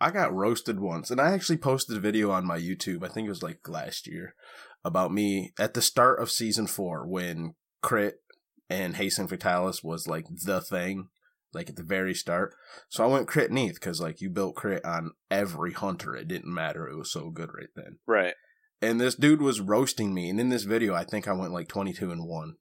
I 0.00 0.10
got 0.10 0.34
roasted 0.34 0.80
once, 0.80 1.10
and 1.10 1.20
I 1.20 1.32
actually 1.32 1.58
posted 1.58 1.96
a 1.96 2.00
video 2.00 2.30
on 2.30 2.46
my 2.46 2.58
YouTube. 2.58 3.04
I 3.04 3.08
think 3.08 3.26
it 3.26 3.30
was 3.30 3.42
like 3.42 3.68
last 3.68 4.06
year 4.06 4.34
about 4.82 5.12
me 5.12 5.52
at 5.58 5.74
the 5.74 5.82
start 5.82 6.20
of 6.20 6.30
season 6.30 6.66
four 6.66 7.06
when 7.06 7.54
crit 7.82 8.22
and 8.70 8.96
Hasten 8.96 9.28
Fatalis 9.28 9.84
was 9.84 10.06
like 10.06 10.24
the 10.44 10.62
thing, 10.62 11.08
like 11.52 11.68
at 11.68 11.76
the 11.76 11.82
very 11.82 12.14
start. 12.14 12.54
So 12.88 13.04
I 13.04 13.06
went 13.06 13.28
crit 13.28 13.50
Neith 13.50 13.74
because 13.74 14.00
like 14.00 14.20
you 14.20 14.30
built 14.30 14.56
crit 14.56 14.84
on 14.84 15.12
every 15.30 15.72
hunter. 15.72 16.14
It 16.14 16.28
didn't 16.28 16.52
matter. 16.52 16.88
It 16.88 16.96
was 16.96 17.12
so 17.12 17.30
good 17.30 17.50
right 17.54 17.70
then. 17.74 17.98
Right. 18.06 18.34
And 18.82 19.00
this 19.00 19.14
dude 19.14 19.42
was 19.42 19.60
roasting 19.60 20.14
me, 20.14 20.30
and 20.30 20.40
in 20.40 20.48
this 20.48 20.64
video, 20.64 20.94
I 20.94 21.04
think 21.04 21.28
I 21.28 21.32
went 21.32 21.52
like 21.52 21.68
twenty 21.68 21.92
two 21.92 22.10
and 22.10 22.26
one. 22.26 22.54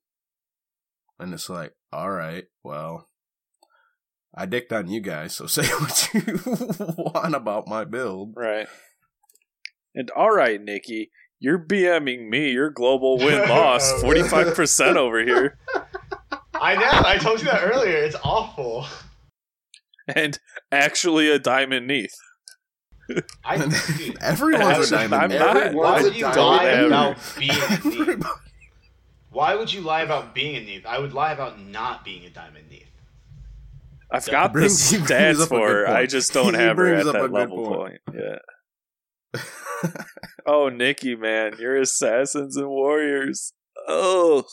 And 1.17 1.33
it's 1.33 1.49
like, 1.49 1.73
all 1.91 2.11
right, 2.11 2.45
well, 2.63 3.09
I 4.35 4.45
dicked 4.45 4.71
on 4.71 4.89
you 4.89 5.01
guys, 5.01 5.35
so 5.35 5.45
say 5.47 5.65
what 5.65 6.09
you 6.13 6.39
want 6.97 7.35
about 7.35 7.67
my 7.67 7.85
build. 7.85 8.33
Right. 8.35 8.67
And 9.95 10.09
all 10.11 10.31
right, 10.31 10.61
Nikki, 10.61 11.11
you're 11.39 11.59
BMing 11.59 12.29
me. 12.29 12.51
Your 12.51 12.69
global 12.69 13.17
win 13.17 13.49
loss 13.49 13.91
45% 14.01 14.95
over 14.95 15.23
here, 15.23 15.57
I 16.61 16.75
know. 16.75 17.09
I 17.09 17.17
told 17.17 17.39
you 17.39 17.45
that 17.45 17.63
earlier. 17.63 17.97
It's 17.97 18.15
awful. 18.23 18.85
and 20.07 20.37
actually 20.71 21.29
a 21.29 21.39
diamond 21.39 21.87
Neith. 21.87 22.15
I 23.43 23.57
dude, 23.97 24.17
Everyone's 24.21 24.91
a 24.91 24.97
I'm 24.99 25.09
diamond. 25.09 25.39
not- 25.39 25.53
man. 25.55 25.75
why 25.75 26.01
would 26.01 26.15
you 26.15 26.25
lie 26.25 26.65
ever. 26.65 26.87
about 26.87 27.17
being 27.37 27.51
a 27.51 27.79
Neith? 28.15 28.25
Why 29.31 29.55
would 29.55 29.71
you 29.73 29.81
lie 29.81 30.01
about 30.01 30.33
being 30.35 30.55
a 30.55 30.59
Neith? 30.59 30.85
I 30.85 30.99
would 30.99 31.13
lie 31.13 31.31
about 31.31 31.59
not 31.59 32.03
being 32.05 32.25
a 32.25 32.29
diamond 32.29 32.65
Neith. 32.69 32.85
I've 34.11 34.25
That 34.25 34.31
got 34.31 34.47
the 34.47 34.53
brings- 34.59 34.89
he 34.91 34.97
brings 34.97 35.09
stats 35.11 35.47
for 35.47 35.67
good 35.67 35.87
her. 35.87 35.87
I 35.87 36.05
just 36.07 36.33
don't 36.33 36.53
He 36.55 36.59
have 36.59 36.77
her 36.77 36.93
at 36.93 37.01
a 37.07 37.11
that 37.11 37.13
good 37.21 37.31
level 37.31 37.65
point. 37.67 37.99
point. 38.05 38.17
Yeah. 39.33 39.41
Oh, 40.45 40.67
Nikki, 40.69 41.15
man, 41.15 41.53
you're 41.59 41.79
assassins 41.79 42.57
and 42.57 42.67
warriors. 42.67 43.53
Oh, 43.87 44.43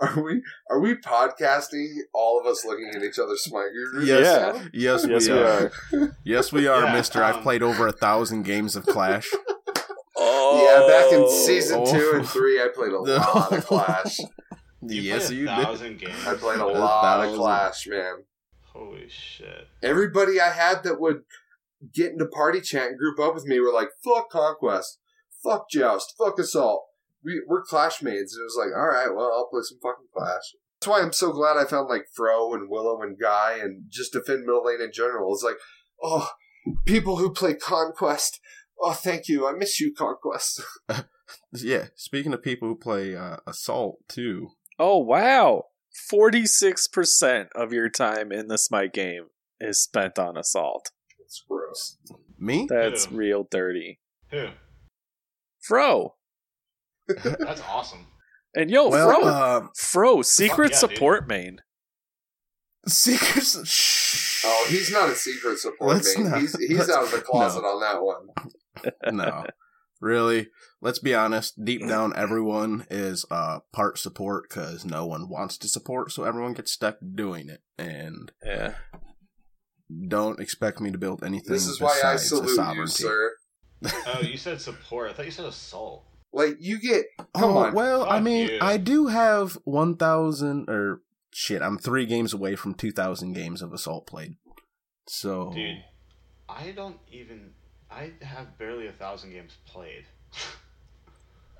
Are 0.00 0.20
we 0.22 0.42
are 0.70 0.78
we 0.80 0.94
podcasting? 0.94 1.86
All 2.12 2.38
of 2.40 2.46
us 2.46 2.64
looking 2.64 2.90
at 2.94 3.02
each 3.02 3.18
other, 3.18 3.36
smite? 3.36 3.68
Yes. 4.02 4.24
Yeah. 4.26 4.68
yes, 4.72 5.06
yes, 5.08 5.28
we, 5.28 5.34
we 5.34 5.40
are. 5.40 5.72
are. 6.02 6.16
Yes, 6.24 6.52
we 6.52 6.66
are, 6.66 6.84
Yeah, 6.84 6.92
Mister. 6.92 7.22
I've 7.24 7.36
um, 7.36 7.42
played 7.42 7.62
over 7.62 7.86
a 7.86 7.92
thousand 7.92 8.42
games 8.42 8.76
of 8.76 8.86
Clash. 8.86 9.30
Oh, 10.18 10.62
Yeah, 10.64 10.86
back 10.88 11.12
in 11.12 11.28
season 11.44 11.82
Oh. 11.84 11.92
two 11.92 12.12
and 12.16 12.26
three, 12.26 12.58
I 12.60 12.68
played 12.74 12.92
a 12.92 12.98
lot 13.00 13.52
of 13.52 13.66
Clash. 13.66 14.18
You 14.80 15.02
yes, 15.02 15.26
played 15.26 15.36
a 15.38 15.40
you 15.40 15.46
did. 15.88 15.98
games. 15.98 16.26
I 16.26 16.34
played 16.34 16.58
a 16.58 16.64
A 16.64 16.66
lot 16.66 17.26
of. 17.28 17.36
Clash, 17.36 17.86
man. 17.86 18.24
Holy 18.72 19.08
shit. 19.10 19.68
Everybody 19.82 20.40
I 20.40 20.50
had 20.50 20.84
that 20.84 20.98
would 21.00 21.22
get 21.92 22.12
into 22.12 22.24
party 22.26 22.62
chat 22.62 22.88
and 22.88 22.98
group 22.98 23.18
up 23.20 23.34
with 23.34 23.44
me 23.44 23.60
were 23.60 23.72
like, 23.72 23.88
"Fuck 24.02 24.30
Conquest, 24.30 24.98
fuck 25.44 25.68
Joust, 25.70 26.14
fuck 26.16 26.38
Assault." 26.38 26.85
We, 27.26 27.42
we're 27.46 27.64
Clash 27.64 28.00
mates, 28.02 28.34
and 28.34 28.40
it 28.40 28.44
was 28.44 28.56
like, 28.56 28.74
"All 28.74 28.86
right, 28.88 29.14
well, 29.14 29.32
I'll 29.34 29.48
play 29.50 29.60
some 29.64 29.78
fucking 29.82 30.06
Clash." 30.16 30.54
That's 30.80 30.86
why 30.88 31.00
I'm 31.02 31.12
so 31.12 31.32
glad 31.32 31.56
I 31.56 31.64
found 31.64 31.88
like 31.88 32.06
Fro 32.14 32.54
and 32.54 32.70
Willow 32.70 33.02
and 33.02 33.18
Guy 33.20 33.58
and 33.60 33.84
just 33.90 34.12
defend 34.12 34.40
middle 34.46 34.64
lane 34.64 34.80
in 34.80 34.92
general. 34.92 35.34
It's 35.34 35.42
like, 35.42 35.56
oh, 36.02 36.30
people 36.86 37.16
who 37.16 37.32
play 37.32 37.54
Conquest. 37.54 38.38
Oh, 38.80 38.92
thank 38.92 39.26
you. 39.26 39.48
I 39.48 39.52
miss 39.52 39.80
you, 39.80 39.92
Conquest. 39.96 40.62
Yeah. 41.52 41.86
Speaking 41.96 42.32
of 42.34 42.42
people 42.42 42.68
who 42.68 42.76
play 42.76 43.16
uh, 43.16 43.38
Assault 43.48 43.98
too, 44.08 44.50
Oh 44.78 44.98
wow. 44.98 45.64
46% 46.12 47.46
of 47.54 47.72
your 47.72 47.88
time 47.88 48.30
in 48.32 48.48
the 48.48 48.58
Smite 48.58 48.92
game 48.92 49.26
is 49.60 49.82
spent 49.82 50.18
on 50.18 50.36
assault. 50.36 50.90
It's 51.24 51.42
gross. 51.48 51.96
me. 52.38 52.66
That's 52.68 53.10
Ew. 53.10 53.16
real 53.16 53.48
dirty. 53.50 54.00
Who? 54.30 54.48
Fro. 55.60 56.15
That's 57.08 57.62
awesome. 57.62 58.06
And 58.54 58.70
yo, 58.70 58.88
well, 58.88 59.10
Fro. 59.20 59.28
uh, 59.28 59.66
Fro, 59.76 60.22
secret 60.22 60.72
yeah, 60.72 60.80
dude. 60.80 60.90
support 60.90 61.28
main. 61.28 61.58
Secret. 62.88 63.44
Shh. 63.66 64.42
Oh, 64.46 64.66
he's 64.70 64.90
not 64.92 65.08
a 65.10 65.14
secret 65.14 65.58
support 65.58 65.94
Let's 65.94 66.16
main. 66.16 66.30
not- 66.30 66.40
He's 66.40 66.56
he's 66.58 66.88
out 66.90 67.04
of 67.04 67.10
the 67.10 67.18
closet 67.26 67.62
no. 67.62 67.68
on 67.68 67.80
that 67.80 68.02
one. 68.02 69.16
no. 69.16 69.44
Really, 70.00 70.48
let's 70.82 70.98
be 70.98 71.14
honest. 71.14 71.64
Deep 71.64 71.86
down, 71.88 72.12
everyone 72.14 72.86
is 72.90 73.24
uh, 73.30 73.60
part 73.72 73.98
support 73.98 74.44
because 74.48 74.84
no 74.84 75.06
one 75.06 75.28
wants 75.28 75.56
to 75.58 75.68
support, 75.68 76.12
so 76.12 76.24
everyone 76.24 76.52
gets 76.52 76.70
stuck 76.70 76.98
doing 77.14 77.48
it. 77.48 77.62
And 77.78 78.30
Yeah. 78.44 78.74
don't 80.06 80.38
expect 80.38 80.80
me 80.80 80.90
to 80.92 80.98
build 80.98 81.24
anything. 81.24 81.50
This 81.52 81.66
is 81.66 81.80
why 81.80 81.92
I 82.04 82.12
besides 82.14 82.28
salute 82.28 82.48
you, 82.50 82.54
sovereignty. 82.56 83.02
sir. 83.04 83.32
Oh, 84.06 84.20
you 84.22 84.36
said 84.36 84.60
support. 84.60 85.10
I 85.10 85.12
thought 85.14 85.24
you 85.24 85.30
said 85.30 85.46
assault. 85.46 86.04
Like 86.32 86.56
you 86.60 86.78
get 86.78 87.06
come 87.18 87.28
oh 87.52 87.58
on. 87.58 87.74
well, 87.74 88.04
I 88.04 88.20
mean, 88.20 88.48
you. 88.48 88.58
I 88.60 88.76
do 88.76 89.06
have 89.06 89.58
one 89.64 89.96
thousand 89.96 90.68
or 90.68 91.00
shit. 91.32 91.62
I'm 91.62 91.78
three 91.78 92.06
games 92.06 92.32
away 92.34 92.56
from 92.56 92.74
two 92.74 92.92
thousand 92.92 93.32
games 93.32 93.62
of 93.62 93.72
assault 93.72 94.06
played. 94.06 94.36
So, 95.08 95.52
Dude, 95.54 95.82
I 96.48 96.72
don't 96.72 96.98
even. 97.10 97.52
I 97.90 98.12
have 98.20 98.58
barely 98.58 98.88
a 98.88 98.92
thousand 98.92 99.30
games 99.30 99.56
played. 99.66 100.04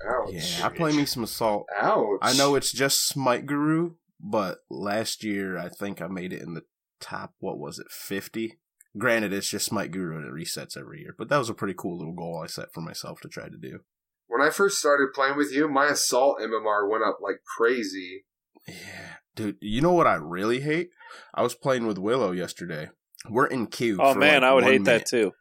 Ouch. 0.07 0.29
yeah, 0.31 0.65
I 0.65 0.69
play 0.69 0.95
me 0.95 1.05
some 1.05 1.23
assault. 1.23 1.65
Ouch. 1.75 2.19
I 2.21 2.33
know 2.33 2.55
it's 2.55 2.71
just 2.71 3.07
Smite 3.07 3.47
Guru, 3.47 3.93
but 4.19 4.59
last 4.69 5.23
year 5.23 5.57
I 5.57 5.69
think 5.69 6.01
I 6.01 6.07
made 6.07 6.33
it 6.33 6.41
in 6.41 6.53
the 6.53 6.63
top. 6.99 7.33
What 7.39 7.57
was 7.57 7.79
it, 7.79 7.87
fifty? 7.89 8.59
Granted, 8.97 9.33
it's 9.33 9.49
just 9.49 9.65
Smite 9.65 9.91
Guru 9.91 10.17
and 10.17 10.25
it 10.25 10.33
resets 10.33 10.77
every 10.77 11.01
year, 11.01 11.15
but 11.17 11.29
that 11.29 11.37
was 11.37 11.49
a 11.49 11.53
pretty 11.53 11.73
cool 11.75 11.97
little 11.97 12.13
goal 12.13 12.41
I 12.43 12.47
set 12.47 12.73
for 12.73 12.81
myself 12.81 13.21
to 13.21 13.27
try 13.27 13.49
to 13.49 13.57
do. 13.57 13.79
When 14.27 14.41
I 14.41 14.49
first 14.49 14.77
started 14.77 15.13
playing 15.13 15.37
with 15.37 15.53
you, 15.53 15.67
my 15.69 15.85
assault 15.87 16.39
MMR 16.41 16.89
went 16.89 17.03
up 17.03 17.19
like 17.21 17.37
crazy. 17.57 18.25
Yeah, 18.67 19.15
dude. 19.35 19.57
You 19.61 19.81
know 19.81 19.93
what 19.93 20.07
I 20.07 20.15
really 20.15 20.59
hate? 20.61 20.89
I 21.33 21.41
was 21.43 21.55
playing 21.55 21.87
with 21.87 21.97
Willow 21.97 22.31
yesterday. 22.33 22.89
We're 23.29 23.47
in 23.47 23.67
queue. 23.67 23.97
Oh 24.01 24.13
for, 24.13 24.19
man, 24.19 24.41
like, 24.41 24.49
I 24.49 24.53
would 24.53 24.63
hate 24.65 24.81
minute. 24.81 25.07
that 25.07 25.07
too. 25.07 25.31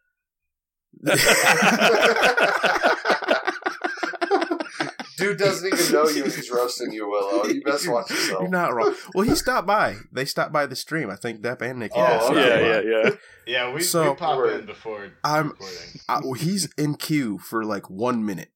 Dude, 1.05 1.19
Dude 5.19 5.39
doesn't 5.39 5.73
even 5.73 5.93
know 5.93 6.09
you 6.09 6.25
he's 6.25 6.51
roasting 6.51 6.93
you, 6.93 7.09
Willow. 7.09 7.47
You 7.47 7.63
best 7.63 7.89
watch 7.89 8.11
yourself. 8.11 8.43
You're 8.43 8.51
not 8.51 8.75
wrong. 8.75 8.95
Well, 9.15 9.25
he 9.27 9.35
stopped 9.35 9.67
by. 9.67 9.97
They 10.13 10.27
stopped 10.27 10.53
by 10.53 10.67
the 10.67 10.77
stream. 10.77 11.09
I 11.11 11.17
think 11.17 11.41
Depp 11.41 11.63
and 11.63 11.79
Nick. 11.79 11.93
Oh, 11.95 12.05
stopped 12.19 12.37
okay. 12.37 12.69
yeah, 12.69 12.81
yeah, 12.81 13.03
yeah. 13.05 13.11
Yeah, 13.47 13.73
we, 13.75 13.83
So- 13.83 14.11
we 14.11 14.17
pop 14.17 14.47
in 14.49 14.67
before 14.67 15.09
I'm- 15.25 15.49
recording. 15.49 16.01
I, 16.09 16.21
well, 16.23 16.35
he's 16.35 16.71
in 16.77 16.97
queue 16.97 17.39
for 17.39 17.65
like 17.65 17.89
one 17.91 18.25
minute. 18.27 18.51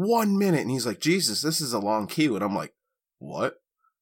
One 0.00 0.38
minute. 0.38 0.60
And 0.60 0.70
he's 0.70 0.86
like, 0.86 1.00
Jesus, 1.00 1.42
this 1.42 1.60
is 1.60 1.74
a 1.74 1.78
long 1.78 2.06
queue. 2.06 2.34
And 2.34 2.42
I'm 2.42 2.54
like, 2.54 2.72
what? 3.18 3.56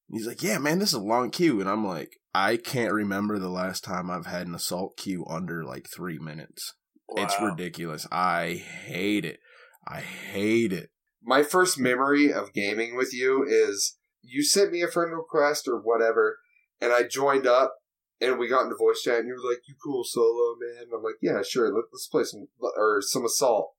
And 0.08 0.18
he's 0.18 0.28
like, 0.28 0.42
yeah, 0.42 0.58
man, 0.58 0.78
this 0.78 0.90
is 0.90 0.94
a 0.94 1.00
long 1.00 1.30
queue. 1.30 1.60
And 1.60 1.68
I'm 1.68 1.84
like, 1.84 2.18
I 2.32 2.56
can't 2.56 2.92
remember 2.92 3.38
the 3.38 3.48
last 3.48 3.82
time 3.82 4.08
I've 4.08 4.26
had 4.26 4.46
an 4.46 4.54
assault 4.54 4.96
queue 4.96 5.26
under 5.28 5.64
like 5.64 5.88
three 5.88 6.18
minutes. 6.18 6.74
It's 7.16 7.40
ridiculous. 7.40 8.06
I 8.12 8.62
hate 8.84 9.24
it. 9.24 9.40
I 9.88 10.00
hate 10.00 10.72
it. 10.72 10.90
My 11.22 11.42
first 11.42 11.80
memory 11.80 12.32
of 12.32 12.52
gaming 12.52 12.96
with 12.96 13.12
you 13.12 13.44
is 13.48 13.96
you 14.22 14.44
sent 14.44 14.70
me 14.70 14.82
a 14.82 14.88
friend 14.88 15.12
request 15.12 15.66
or 15.66 15.80
whatever, 15.80 16.38
and 16.80 16.92
I 16.92 17.04
joined 17.04 17.46
up, 17.46 17.74
and 18.20 18.38
we 18.38 18.46
got 18.46 18.64
into 18.64 18.76
voice 18.76 19.02
chat, 19.02 19.20
and 19.20 19.26
you 19.26 19.34
were 19.34 19.50
like, 19.50 19.62
"You 19.66 19.74
cool 19.82 20.04
solo, 20.04 20.54
man?" 20.60 20.88
I'm 20.94 21.02
like, 21.02 21.16
"Yeah, 21.22 21.42
sure. 21.42 21.72
Let's 21.74 22.06
play 22.06 22.24
some 22.24 22.48
or 22.60 23.00
some 23.00 23.24
assault." 23.24 23.74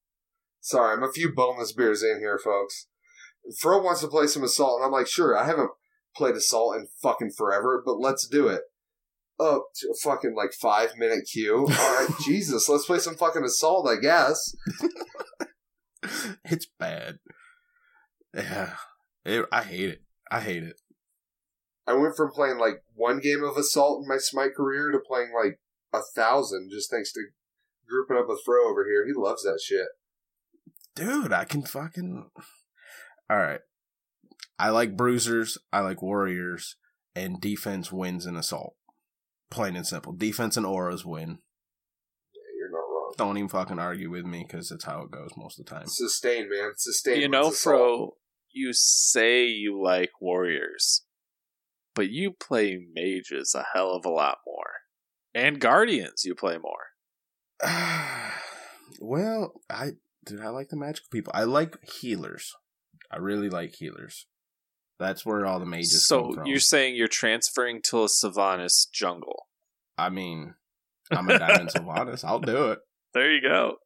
Sorry, 0.61 0.93
I'm 0.93 1.03
a 1.03 1.11
few 1.11 1.33
boneless 1.33 1.71
beers 1.71 2.03
in 2.03 2.19
here, 2.19 2.37
folks. 2.37 2.87
Fro 3.59 3.81
wants 3.81 4.01
to 4.01 4.07
play 4.07 4.27
some 4.27 4.43
assault, 4.43 4.79
and 4.79 4.85
I'm 4.85 4.91
like, 4.91 5.07
"Sure." 5.07 5.37
I 5.37 5.45
haven't 5.45 5.71
played 6.15 6.35
assault 6.35 6.75
in 6.75 6.87
fucking 7.01 7.31
forever, 7.37 7.81
but 7.85 7.99
let's 7.99 8.27
do 8.27 8.47
it. 8.47 8.63
Oh, 9.39 9.65
to 9.75 9.87
a 9.87 9.95
fucking 10.03 10.35
like 10.35 10.51
five 10.53 10.97
minute 10.97 11.25
queue. 11.31 11.59
All 11.59 11.65
right, 11.67 12.09
Jesus, 12.25 12.67
let's 12.67 12.85
play 12.85 12.99
some 12.99 13.15
fucking 13.15 13.43
assault, 13.43 13.87
I 13.87 13.95
guess. 13.95 14.53
it's 16.43 16.67
bad. 16.77 17.19
Yeah. 18.33 18.73
It, 19.25 19.45
I 19.51 19.63
hate 19.63 19.89
it. 19.89 20.01
I 20.29 20.41
hate 20.41 20.63
it. 20.63 20.79
I 21.87 21.93
went 21.93 22.15
from 22.15 22.31
playing 22.31 22.57
like 22.59 22.83
one 22.93 23.19
game 23.19 23.43
of 23.43 23.57
Assault 23.57 24.03
in 24.03 24.07
my 24.07 24.17
Smite 24.17 24.53
career 24.55 24.91
to 24.91 24.99
playing 24.99 25.31
like 25.33 25.59
a 25.91 26.01
thousand 26.15 26.69
just 26.71 26.91
thanks 26.91 27.11
to 27.13 27.21
grouping 27.87 28.17
up 28.17 28.27
with 28.27 28.41
Fro 28.45 28.69
over 28.69 28.85
here. 28.85 29.05
He 29.07 29.13
loves 29.13 29.43
that 29.43 29.59
shit. 29.63 29.87
Dude, 30.95 31.33
I 31.33 31.45
can 31.45 31.63
fucking. 31.63 32.29
Alright. 33.31 33.61
I 34.57 34.69
like 34.69 34.97
bruisers, 34.97 35.57
I 35.71 35.79
like 35.79 36.01
warriors, 36.01 36.75
and 37.15 37.39
defense 37.39 37.91
wins 37.91 38.25
in 38.25 38.35
assault. 38.35 38.75
Plain 39.49 39.75
and 39.75 39.87
simple. 39.87 40.13
Defense 40.13 40.57
and 40.57 40.65
auras 40.65 41.05
win. 41.05 41.39
Yeah, 42.33 42.41
you're 42.57 42.71
not 42.71 42.77
wrong. 42.77 43.13
Don't 43.17 43.37
even 43.37 43.49
fucking 43.49 43.79
argue 43.79 44.09
with 44.09 44.25
me 44.25 44.45
because 44.45 44.71
it's 44.71 44.83
how 44.83 45.03
it 45.03 45.11
goes 45.11 45.31
most 45.37 45.59
of 45.59 45.65
the 45.65 45.71
time. 45.71 45.87
Sustain, 45.87 46.49
man. 46.49 46.73
Sustain. 46.75 47.21
You 47.21 47.29
know, 47.29 47.45
wins 47.45 47.61
Fro, 47.61 48.15
you 48.51 48.73
say 48.73 49.45
you 49.45 49.81
like 49.81 50.11
warriors, 50.19 51.05
but 51.95 52.09
you 52.09 52.31
play 52.31 52.79
mages 52.93 53.55
a 53.55 53.65
hell 53.73 53.91
of 53.91 54.05
a 54.05 54.09
lot 54.09 54.39
more. 54.45 54.65
And 55.33 55.59
guardians, 55.59 56.25
you 56.25 56.35
play 56.35 56.57
more. 56.57 56.89
well, 58.99 59.53
I 59.69 59.91
dude, 60.25 60.41
I 60.41 60.49
like 60.49 60.69
the 60.69 60.77
magical 60.77 61.07
people. 61.11 61.31
I 61.35 61.43
like 61.43 61.77
healers. 62.01 62.53
I 63.11 63.17
really 63.17 63.49
like 63.49 63.75
healers. 63.75 64.27
That's 64.99 65.25
where 65.25 65.45
all 65.45 65.59
the 65.59 65.65
mages 65.65 66.05
so 66.05 66.23
come 66.23 66.33
from. 66.33 66.45
you're 66.45 66.59
saying 66.59 66.95
you're 66.95 67.07
transferring 67.07 67.81
to 67.83 68.03
a 68.03 68.09
Sylvanus 68.09 68.85
jungle. 68.91 69.47
I 69.97 70.09
mean, 70.09 70.55
I'm 71.11 71.29
a 71.29 71.39
Diamond 71.39 71.71
Sylvanus. 71.71 72.23
I'll 72.23 72.39
do 72.39 72.71
it. 72.71 72.79
There 73.13 73.31
you 73.31 73.41
go. 73.41 73.77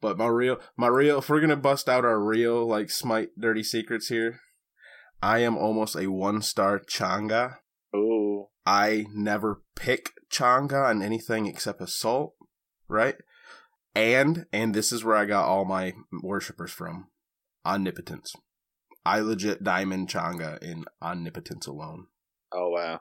But 0.00 0.16
my 0.16 0.28
real, 0.28 0.58
my 0.76 0.86
real, 0.86 1.18
if 1.18 1.28
we're 1.28 1.40
gonna 1.40 1.56
bust 1.56 1.88
out 1.88 2.04
our 2.04 2.18
real 2.18 2.66
like 2.66 2.90
smite 2.90 3.30
dirty 3.38 3.62
secrets 3.62 4.08
here, 4.08 4.40
I 5.22 5.40
am 5.40 5.58
almost 5.58 5.96
a 5.96 6.06
one 6.06 6.40
star 6.40 6.78
Chang'e. 6.78 7.56
Oh. 7.94 8.50
I 8.64 9.06
never 9.12 9.62
pick 9.74 10.12
Chang'e 10.32 10.72
on 10.88 11.02
anything 11.02 11.46
except 11.46 11.82
Assault, 11.82 12.34
right? 12.88 13.16
And 13.94 14.46
and 14.52 14.74
this 14.74 14.92
is 14.92 15.04
where 15.04 15.16
I 15.16 15.24
got 15.24 15.46
all 15.46 15.64
my 15.64 15.94
worshippers 16.22 16.70
from, 16.70 17.08
Omnipotence. 17.66 18.34
I 19.04 19.20
legit 19.20 19.64
diamond 19.64 20.08
Chang'e 20.08 20.62
in 20.62 20.84
Omnipotence 21.02 21.66
alone. 21.66 22.06
Oh 22.52 22.70
wow. 22.70 23.00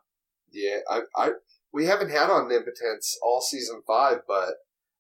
Yeah, 0.51 0.79
I, 0.89 1.01
I, 1.15 1.31
we 1.71 1.85
haven't 1.85 2.09
had 2.09 2.29
Omnipotence 2.29 3.17
all 3.21 3.41
season 3.41 3.81
five, 3.85 4.19
but 4.27 4.55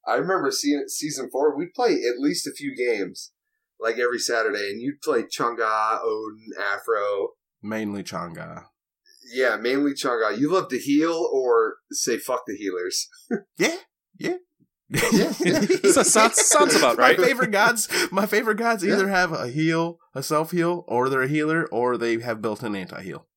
I 0.07 0.15
remember 0.15 0.51
seeing 0.51 0.83
season 0.87 1.29
four. 1.31 1.55
We'd 1.55 1.73
play 1.73 1.93
at 1.93 2.19
least 2.19 2.47
a 2.47 2.51
few 2.51 2.75
games, 2.75 3.31
like 3.79 3.97
every 3.97 4.19
Saturday, 4.19 4.69
and 4.69 4.81
you'd 4.81 5.01
play 5.01 5.23
Chang'e, 5.23 5.99
Odin, 6.03 6.49
Afro. 6.59 7.29
Mainly 7.63 8.03
Chang'e. 8.03 8.65
Yeah, 9.31 9.57
mainly 9.57 9.93
Chang'e. 9.93 10.37
You 10.37 10.51
love 10.51 10.69
to 10.69 10.77
heal 10.77 11.29
or 11.31 11.77
say 11.91 12.17
fuck 12.17 12.43
the 12.45 12.55
healers. 12.55 13.07
Yeah, 13.57 13.77
yeah. 14.17 14.37
Yeah, 14.89 15.33
yeah. 15.45 15.61
So- 15.91 16.03
sounds- 16.03 16.45
sounds 16.45 16.75
about 16.75 16.97
right. 16.97 17.17
My 17.17 17.25
favorite 17.25 17.51
gods, 17.51 17.87
my 18.11 18.25
favorite 18.25 18.55
gods 18.57 18.83
Yeah. 18.83 18.93
either 18.93 19.09
have 19.09 19.31
a 19.31 19.47
heal, 19.47 19.99
a 20.15 20.23
self 20.23 20.51
heal, 20.51 20.83
or 20.87 21.09
they're 21.09 21.23
a 21.23 21.27
healer, 21.27 21.67
or 21.71 21.97
they 21.97 22.19
have 22.21 22.41
built-in 22.41 22.75
anti-heal. 22.75 23.27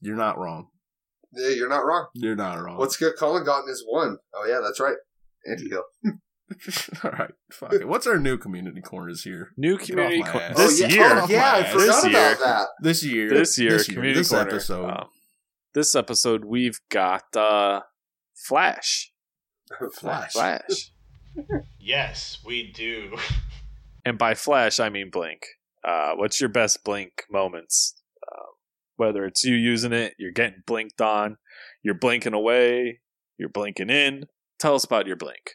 You're 0.00 0.16
not 0.16 0.38
wrong. 0.38 0.68
Yeah, 1.32 1.50
you're 1.50 1.68
not 1.68 1.84
wrong. 1.84 2.06
You're 2.14 2.36
not 2.36 2.54
wrong. 2.62 2.78
What's 2.78 2.96
good? 2.96 3.14
Colin 3.18 3.44
gotten 3.44 3.70
is 3.70 3.84
one. 3.86 4.18
Oh 4.34 4.46
yeah, 4.48 4.60
that's 4.62 4.80
right. 4.80 4.96
Anti 5.46 5.68
heal. 5.68 5.82
All 7.04 7.10
right, 7.10 7.30
fuck 7.52 7.74
it. 7.74 7.86
What's 7.86 8.06
our 8.06 8.18
new 8.18 8.38
community 8.38 8.80
corners 8.80 9.22
here 9.22 9.50
New 9.58 9.76
community 9.76 10.22
off 10.22 10.34
my 10.34 10.40
cor- 10.48 10.54
this 10.56 10.80
oh, 10.82 10.86
yeah. 10.86 10.92
year. 10.94 11.10
Oh, 11.20 11.26
yeah, 11.28 11.52
I 11.52 11.62
This 11.62 11.72
forgot 11.72 12.10
year. 12.10 12.32
about 12.32 12.38
that. 12.38 12.68
this 12.80 13.04
year? 13.04 13.28
This 13.28 13.58
year, 13.58 13.70
this 13.72 13.86
community 13.86 14.14
this 14.14 14.30
corner. 14.30 14.48
episode. 14.48 14.86
Uh, 14.86 15.04
this 15.74 15.94
episode, 15.94 16.44
we've 16.46 16.80
got 16.90 17.24
uh, 17.36 17.80
Flash. 18.46 19.12
Flash. 19.94 20.32
Flash. 20.32 20.92
Yes, 21.78 22.38
we 22.44 22.72
do. 22.72 23.16
and 24.04 24.18
by 24.18 24.34
Flash, 24.34 24.80
I 24.80 24.88
mean 24.88 25.08
Blink. 25.10 25.42
Uh, 25.86 26.12
what's 26.16 26.40
your 26.40 26.48
best 26.50 26.82
Blink 26.84 27.24
moments? 27.30 27.94
Um, 28.30 28.46
whether 28.96 29.24
it's 29.24 29.44
you 29.44 29.54
using 29.54 29.92
it, 29.92 30.14
you're 30.18 30.32
getting 30.32 30.62
blinked 30.66 31.00
on, 31.00 31.36
you're 31.82 31.94
blinking 31.94 32.32
away, 32.34 33.00
you're 33.38 33.48
blinking 33.50 33.88
in. 33.90 34.24
Tell 34.58 34.74
us 34.74 34.84
about 34.84 35.06
your 35.06 35.16
Blink. 35.16 35.52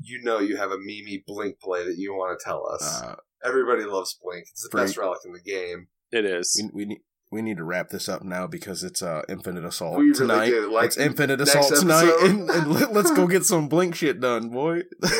You 0.00 0.22
know 0.22 0.38
you 0.38 0.56
have 0.56 0.70
a 0.70 0.78
Mimi 0.78 1.24
Blink 1.26 1.58
play 1.58 1.84
that 1.84 1.96
you 1.98 2.14
want 2.14 2.38
to 2.38 2.44
tell 2.44 2.68
us. 2.70 3.02
Uh, 3.02 3.16
Everybody 3.44 3.84
loves 3.84 4.16
Blink. 4.22 4.46
It's 4.50 4.62
the 4.62 4.68
Great. 4.68 4.84
best 4.84 4.96
relic 4.96 5.18
in 5.24 5.32
the 5.32 5.40
game. 5.40 5.88
It 6.12 6.24
is. 6.24 6.60
we, 6.72 6.84
we 6.84 6.88
need 6.90 7.00
we 7.30 7.42
need 7.42 7.56
to 7.58 7.64
wrap 7.64 7.88
this 7.90 8.08
up 8.08 8.22
now 8.22 8.46
because 8.46 8.82
it's 8.82 9.02
uh 9.02 9.22
infinite 9.28 9.64
assault 9.64 9.98
We 9.98 10.06
really 10.06 10.18
tonight. 10.18 10.50
do. 10.50 10.72
Like, 10.72 10.86
it's 10.86 10.96
infinite 10.96 11.38
next 11.38 11.54
assault 11.54 11.80
tonight, 11.80 12.12
and, 12.22 12.48
and 12.50 12.72
let, 12.72 12.92
let's 12.92 13.10
go 13.10 13.26
get 13.26 13.44
some 13.44 13.68
blink 13.68 13.94
shit 13.94 14.20
done, 14.20 14.48
boy. 14.50 14.82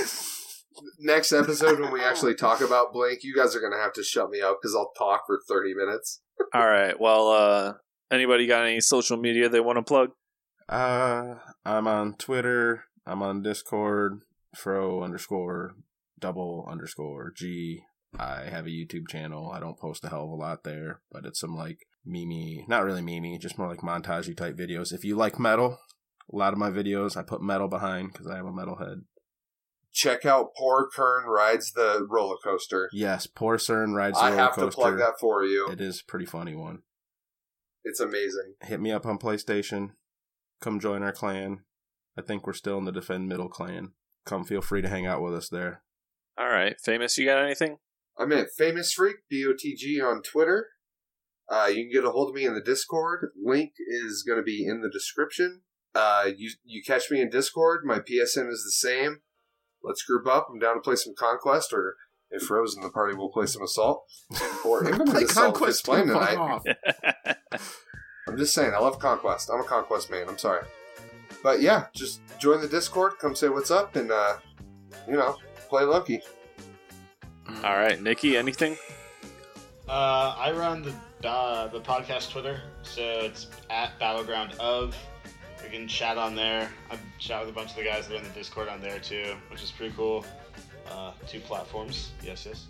Next 1.01 1.32
episode, 1.32 1.80
when 1.80 1.93
we 1.93 2.02
actually 2.02 2.35
talk 2.35 2.60
about 2.60 2.93
Blink, 2.93 3.22
you 3.22 3.35
guys 3.35 3.55
are 3.55 3.60
going 3.60 3.72
to 3.72 3.78
have 3.78 3.93
to 3.94 4.02
shut 4.02 4.30
me 4.30 4.40
up 4.40 4.59
because 4.60 4.74
I'll 4.74 4.93
talk 4.98 5.22
for 5.26 5.39
30 5.48 5.74
minutes. 5.74 6.20
All 6.55 6.66
right. 6.66 6.98
Well, 6.98 7.28
uh, 7.30 7.74
anybody 8.10 8.47
got 8.47 8.64
any 8.64 8.80
social 8.80 9.16
media 9.16 9.48
they 9.48 9.60
want 9.60 9.76
to 9.78 9.82
plug? 9.82 10.10
Uh, 10.68 11.36
I'm 11.64 11.86
on 11.86 12.14
Twitter. 12.14 12.85
I'm 13.06 13.22
on 13.22 13.43
Discord. 13.43 14.20
Fro 14.56 15.02
underscore 15.02 15.74
double 16.18 16.66
underscore 16.68 17.32
G. 17.36 17.82
I 18.18 18.44
have 18.44 18.66
a 18.66 18.70
YouTube 18.70 19.09
channel. 19.09 19.51
I 19.52 19.60
don't 19.60 19.78
post 19.78 20.05
a 20.05 20.09
hell 20.09 20.24
of 20.24 20.30
a 20.30 20.35
lot 20.35 20.64
there, 20.64 21.01
but 21.12 21.24
it's 21.26 21.40
some 21.40 21.55
like 21.55 21.86
meme, 22.05 22.65
not 22.69 22.85
really 22.85 23.03
mimi, 23.03 23.39
just 23.39 23.59
more 23.59 23.69
like 23.69 23.81
montagey 23.81 24.37
type 24.37 24.57
videos. 24.57 24.93
If 24.93 25.05
you 25.05 25.16
like 25.16 25.39
metal, 25.39 25.79
a 26.33 26.37
lot 26.37 26.53
of 26.53 26.59
my 26.59 26.70
videos 26.70 27.16
I 27.16 27.23
put 27.23 27.43
metal 27.43 27.69
behind 27.69 28.12
because 28.12 28.27
I 28.27 28.39
am 28.39 28.47
a 28.47 28.53
metalhead. 28.53 29.03
Check 29.93 30.25
out 30.27 30.55
Poor 30.57 30.89
Kern 30.95 31.25
Rides 31.25 31.73
the 31.73 32.07
Roller 32.09 32.37
Coaster. 32.45 32.89
Yes, 32.93 33.27
poor 33.27 33.57
CERN 33.57 33.95
rides 33.95 34.19
the 34.19 34.25
I 34.25 34.31
roller 34.31 34.43
have 34.43 34.55
to 34.55 34.61
coaster. 34.61 34.81
plug 34.81 34.99
that 34.99 35.15
for 35.19 35.45
you. 35.45 35.69
It 35.70 35.81
is 35.81 36.01
a 36.01 36.05
pretty 36.05 36.27
funny 36.27 36.55
one. 36.55 36.81
It's 37.85 38.01
amazing. 38.01 38.55
Hit 38.62 38.81
me 38.81 38.93
up 38.93 39.07
on 39.07 39.19
PlayStation. 39.19 39.93
Come 40.61 40.79
join 40.79 41.03
our 41.03 41.12
clan. 41.12 41.61
I 42.19 42.23
think 42.23 42.47
we're 42.47 42.53
still 42.53 42.79
in 42.79 42.85
the 42.85 42.93
Defend 42.93 43.29
Middle 43.29 43.49
clan. 43.49 43.93
Come 44.27 44.45
feel 44.45 44.61
free 44.61 44.83
to 44.83 44.89
hang 44.89 45.07
out 45.07 45.23
with 45.23 45.35
us 45.35 45.49
there. 45.49 45.83
All 46.37 46.49
right. 46.49 46.77
Famous, 46.81 47.16
you 47.16 47.25
got 47.25 47.43
anything? 47.43 47.79
I'm 48.19 48.33
at 48.33 48.49
Famous 48.57 48.93
Freak, 48.93 49.16
B-O-T-G 49.31 50.01
on 50.01 50.23
Twitter. 50.23 50.66
Uh, 51.51 51.66
you 51.66 51.85
can 51.85 51.91
get 51.93 52.05
a 52.05 52.11
hold 52.11 52.29
of 52.29 52.35
me 52.35 52.45
in 52.45 52.55
the 52.55 52.61
Discord. 52.61 53.31
Link 53.43 53.73
is 53.87 54.23
going 54.27 54.39
to 54.39 54.43
be 54.43 54.66
in 54.66 54.83
the 54.83 54.91
description. 54.91 55.62
Uh, 55.95 56.27
you 56.37 56.51
you 56.65 56.83
catch 56.87 57.11
me 57.11 57.20
in 57.20 57.31
Discord. 57.31 57.81
My 57.85 57.99
PSN 57.99 58.51
is 58.51 58.62
the 58.65 58.73
same. 58.89 59.20
Let's 59.83 60.03
group 60.03 60.27
up. 60.27 60.49
I'm 60.53 60.59
down 60.59 60.75
to 60.75 60.81
play 60.81 60.97
some 60.97 61.15
Conquest, 61.19 61.73
or 61.73 61.95
if 62.31 62.51
Rose 62.51 62.77
in 62.77 62.83
the 62.83 62.91
party, 62.91 63.15
we'll 63.16 63.31
play 63.31 63.47
some 63.47 63.62
Assault. 63.62 64.05
Or 64.65 64.85
Infinite 64.89 65.09
Play 65.11 65.23
Assault 65.23 65.55
Conquest 65.55 65.85
playing 65.85 66.09
tonight. 66.09 66.37
off. 66.37 66.62
I'm 68.29 68.37
just 68.37 68.53
saying, 68.53 68.75
I 68.75 68.79
love 68.79 68.99
Conquest. 68.99 69.49
I'm 69.51 69.61
a 69.61 69.65
Conquest 69.65 70.11
man. 70.11 70.29
I'm 70.29 70.37
sorry. 70.37 70.66
But 71.43 71.62
yeah, 71.62 71.87
just 71.95 72.20
join 72.39 72.61
the 72.61 72.69
Discord. 72.69 73.15
Come 73.19 73.35
say 73.35 73.49
what's 73.49 73.70
up, 73.70 73.97
and, 73.97 74.11
uh, 74.11 74.37
you 75.09 75.16
know, 75.16 75.37
play 75.70 75.85
Loki. 75.85 76.20
All 77.65 77.77
right. 77.77 78.01
Nikki, 78.03 78.37
anything? 78.37 78.77
Uh, 79.89 80.35
I 80.36 80.52
run 80.52 80.82
the 80.82 81.28
uh, 81.28 81.69
the 81.69 81.81
podcast 81.81 82.31
Twitter, 82.31 82.60
so 82.82 83.02
it's 83.02 83.47
at 83.70 83.98
Battleground 83.98 84.52
of. 84.60 84.94
We 85.62 85.70
can 85.70 85.89
chat 85.89 86.19
on 86.19 86.35
there. 86.35 86.69
I've 86.90 87.01
chat 87.19 87.40
with 87.40 87.48
a 87.48 87.52
bunch 87.52 87.70
of 87.70 87.77
the 87.77 87.85
guys 87.85 88.06
that 88.06 88.15
are 88.15 88.19
in 88.19 88.24
the 88.24 88.31
Discord 88.31 88.69
on 88.69 88.82
there 88.82 88.98
too, 88.98 89.35
which 89.51 89.62
is 89.62 89.70
pretty 89.70 89.94
cool. 89.97 90.27
Uh, 90.90 91.12
two 91.27 91.40
platforms, 91.40 92.10
yes, 92.23 92.44
yes. 92.47 92.66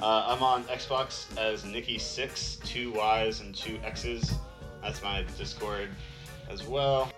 Uh, 0.00 0.24
I'm 0.26 0.42
on 0.42 0.64
Xbox 0.64 1.26
as 1.38 1.62
Nikki6, 1.62 2.62
two 2.64 2.92
Y's 2.92 3.40
and 3.40 3.54
two 3.54 3.78
X's. 3.84 4.34
That's 4.82 5.02
my 5.02 5.24
Discord 5.38 5.88
as 6.50 6.66
well. 6.66 7.10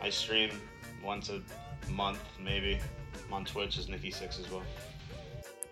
I 0.00 0.08
stream 0.08 0.50
once 1.04 1.28
a 1.28 1.42
month, 1.90 2.22
maybe. 2.42 2.80
I'm 3.26 3.32
on 3.34 3.44
Twitch 3.44 3.78
as 3.78 3.86
Nikki6 3.86 4.40
as 4.40 4.50
well. 4.50 4.62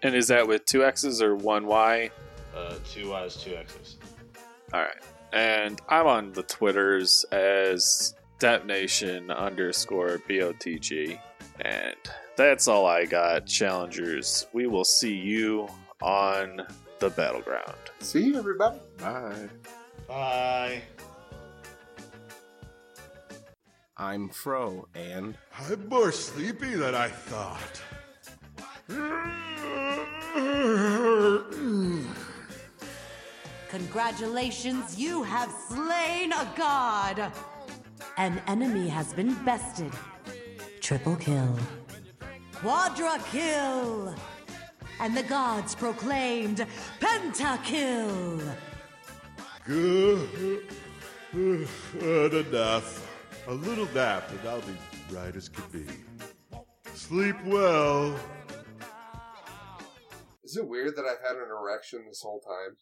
And 0.02 0.14
is 0.14 0.28
that 0.28 0.46
with 0.46 0.66
two 0.66 0.84
X's 0.84 1.22
or 1.22 1.34
one 1.34 1.66
Y? 1.66 2.10
Uh, 2.56 2.74
two 2.88 3.10
Y's, 3.10 3.36
two 3.36 3.54
X's. 3.54 3.96
All 4.72 4.80
right. 4.80 4.96
And 5.32 5.80
I'm 5.88 6.06
on 6.06 6.32
the 6.32 6.42
Twitters 6.42 7.24
as 7.30 8.14
Nation 8.64 9.30
underscore 9.30 10.18
BOTG. 10.28 11.18
And 11.60 11.96
that's 12.36 12.68
all 12.68 12.86
I 12.86 13.04
got, 13.04 13.46
challengers. 13.46 14.46
We 14.52 14.66
will 14.66 14.84
see 14.84 15.14
you 15.14 15.68
on 16.00 16.62
the 16.98 17.10
battleground. 17.10 17.74
See 18.00 18.24
you, 18.24 18.38
everybody. 18.38 18.78
Bye. 18.98 19.48
Bye. 20.06 20.82
I'm 23.98 24.28
Fro, 24.28 24.88
and 24.94 25.36
I'm 25.58 25.88
more 25.88 26.12
sleepy 26.12 26.74
than 26.74 26.94
I 26.94 27.08
thought. 27.08 27.82
Congratulations, 33.76 34.98
you 34.98 35.22
have 35.22 35.52
slain 35.68 36.32
a 36.32 36.50
god! 36.56 37.30
An 38.16 38.40
enemy 38.46 38.88
has 38.88 39.12
been 39.12 39.34
bested. 39.44 39.92
Triple 40.80 41.16
kill. 41.16 41.58
Quadra 42.54 43.18
kill! 43.30 44.14
And 44.98 45.14
the 45.14 45.24
gods 45.24 45.74
proclaimed 45.74 46.66
pentakill! 47.00 48.40
Good. 49.66 50.64
enough. 51.34 53.06
A 53.46 53.52
little 53.52 53.88
nap 53.92 54.30
and 54.30 54.48
I'll 54.48 54.62
be 54.62 54.74
right 55.10 55.36
as 55.36 55.50
can 55.50 55.64
be. 55.70 55.84
Sleep 56.94 57.36
well. 57.44 58.18
Is 60.44 60.56
it 60.56 60.66
weird 60.66 60.96
that 60.96 61.04
I've 61.04 61.20
had 61.28 61.36
an 61.36 61.50
erection 61.50 62.06
this 62.08 62.22
whole 62.22 62.40
time? 62.40 62.74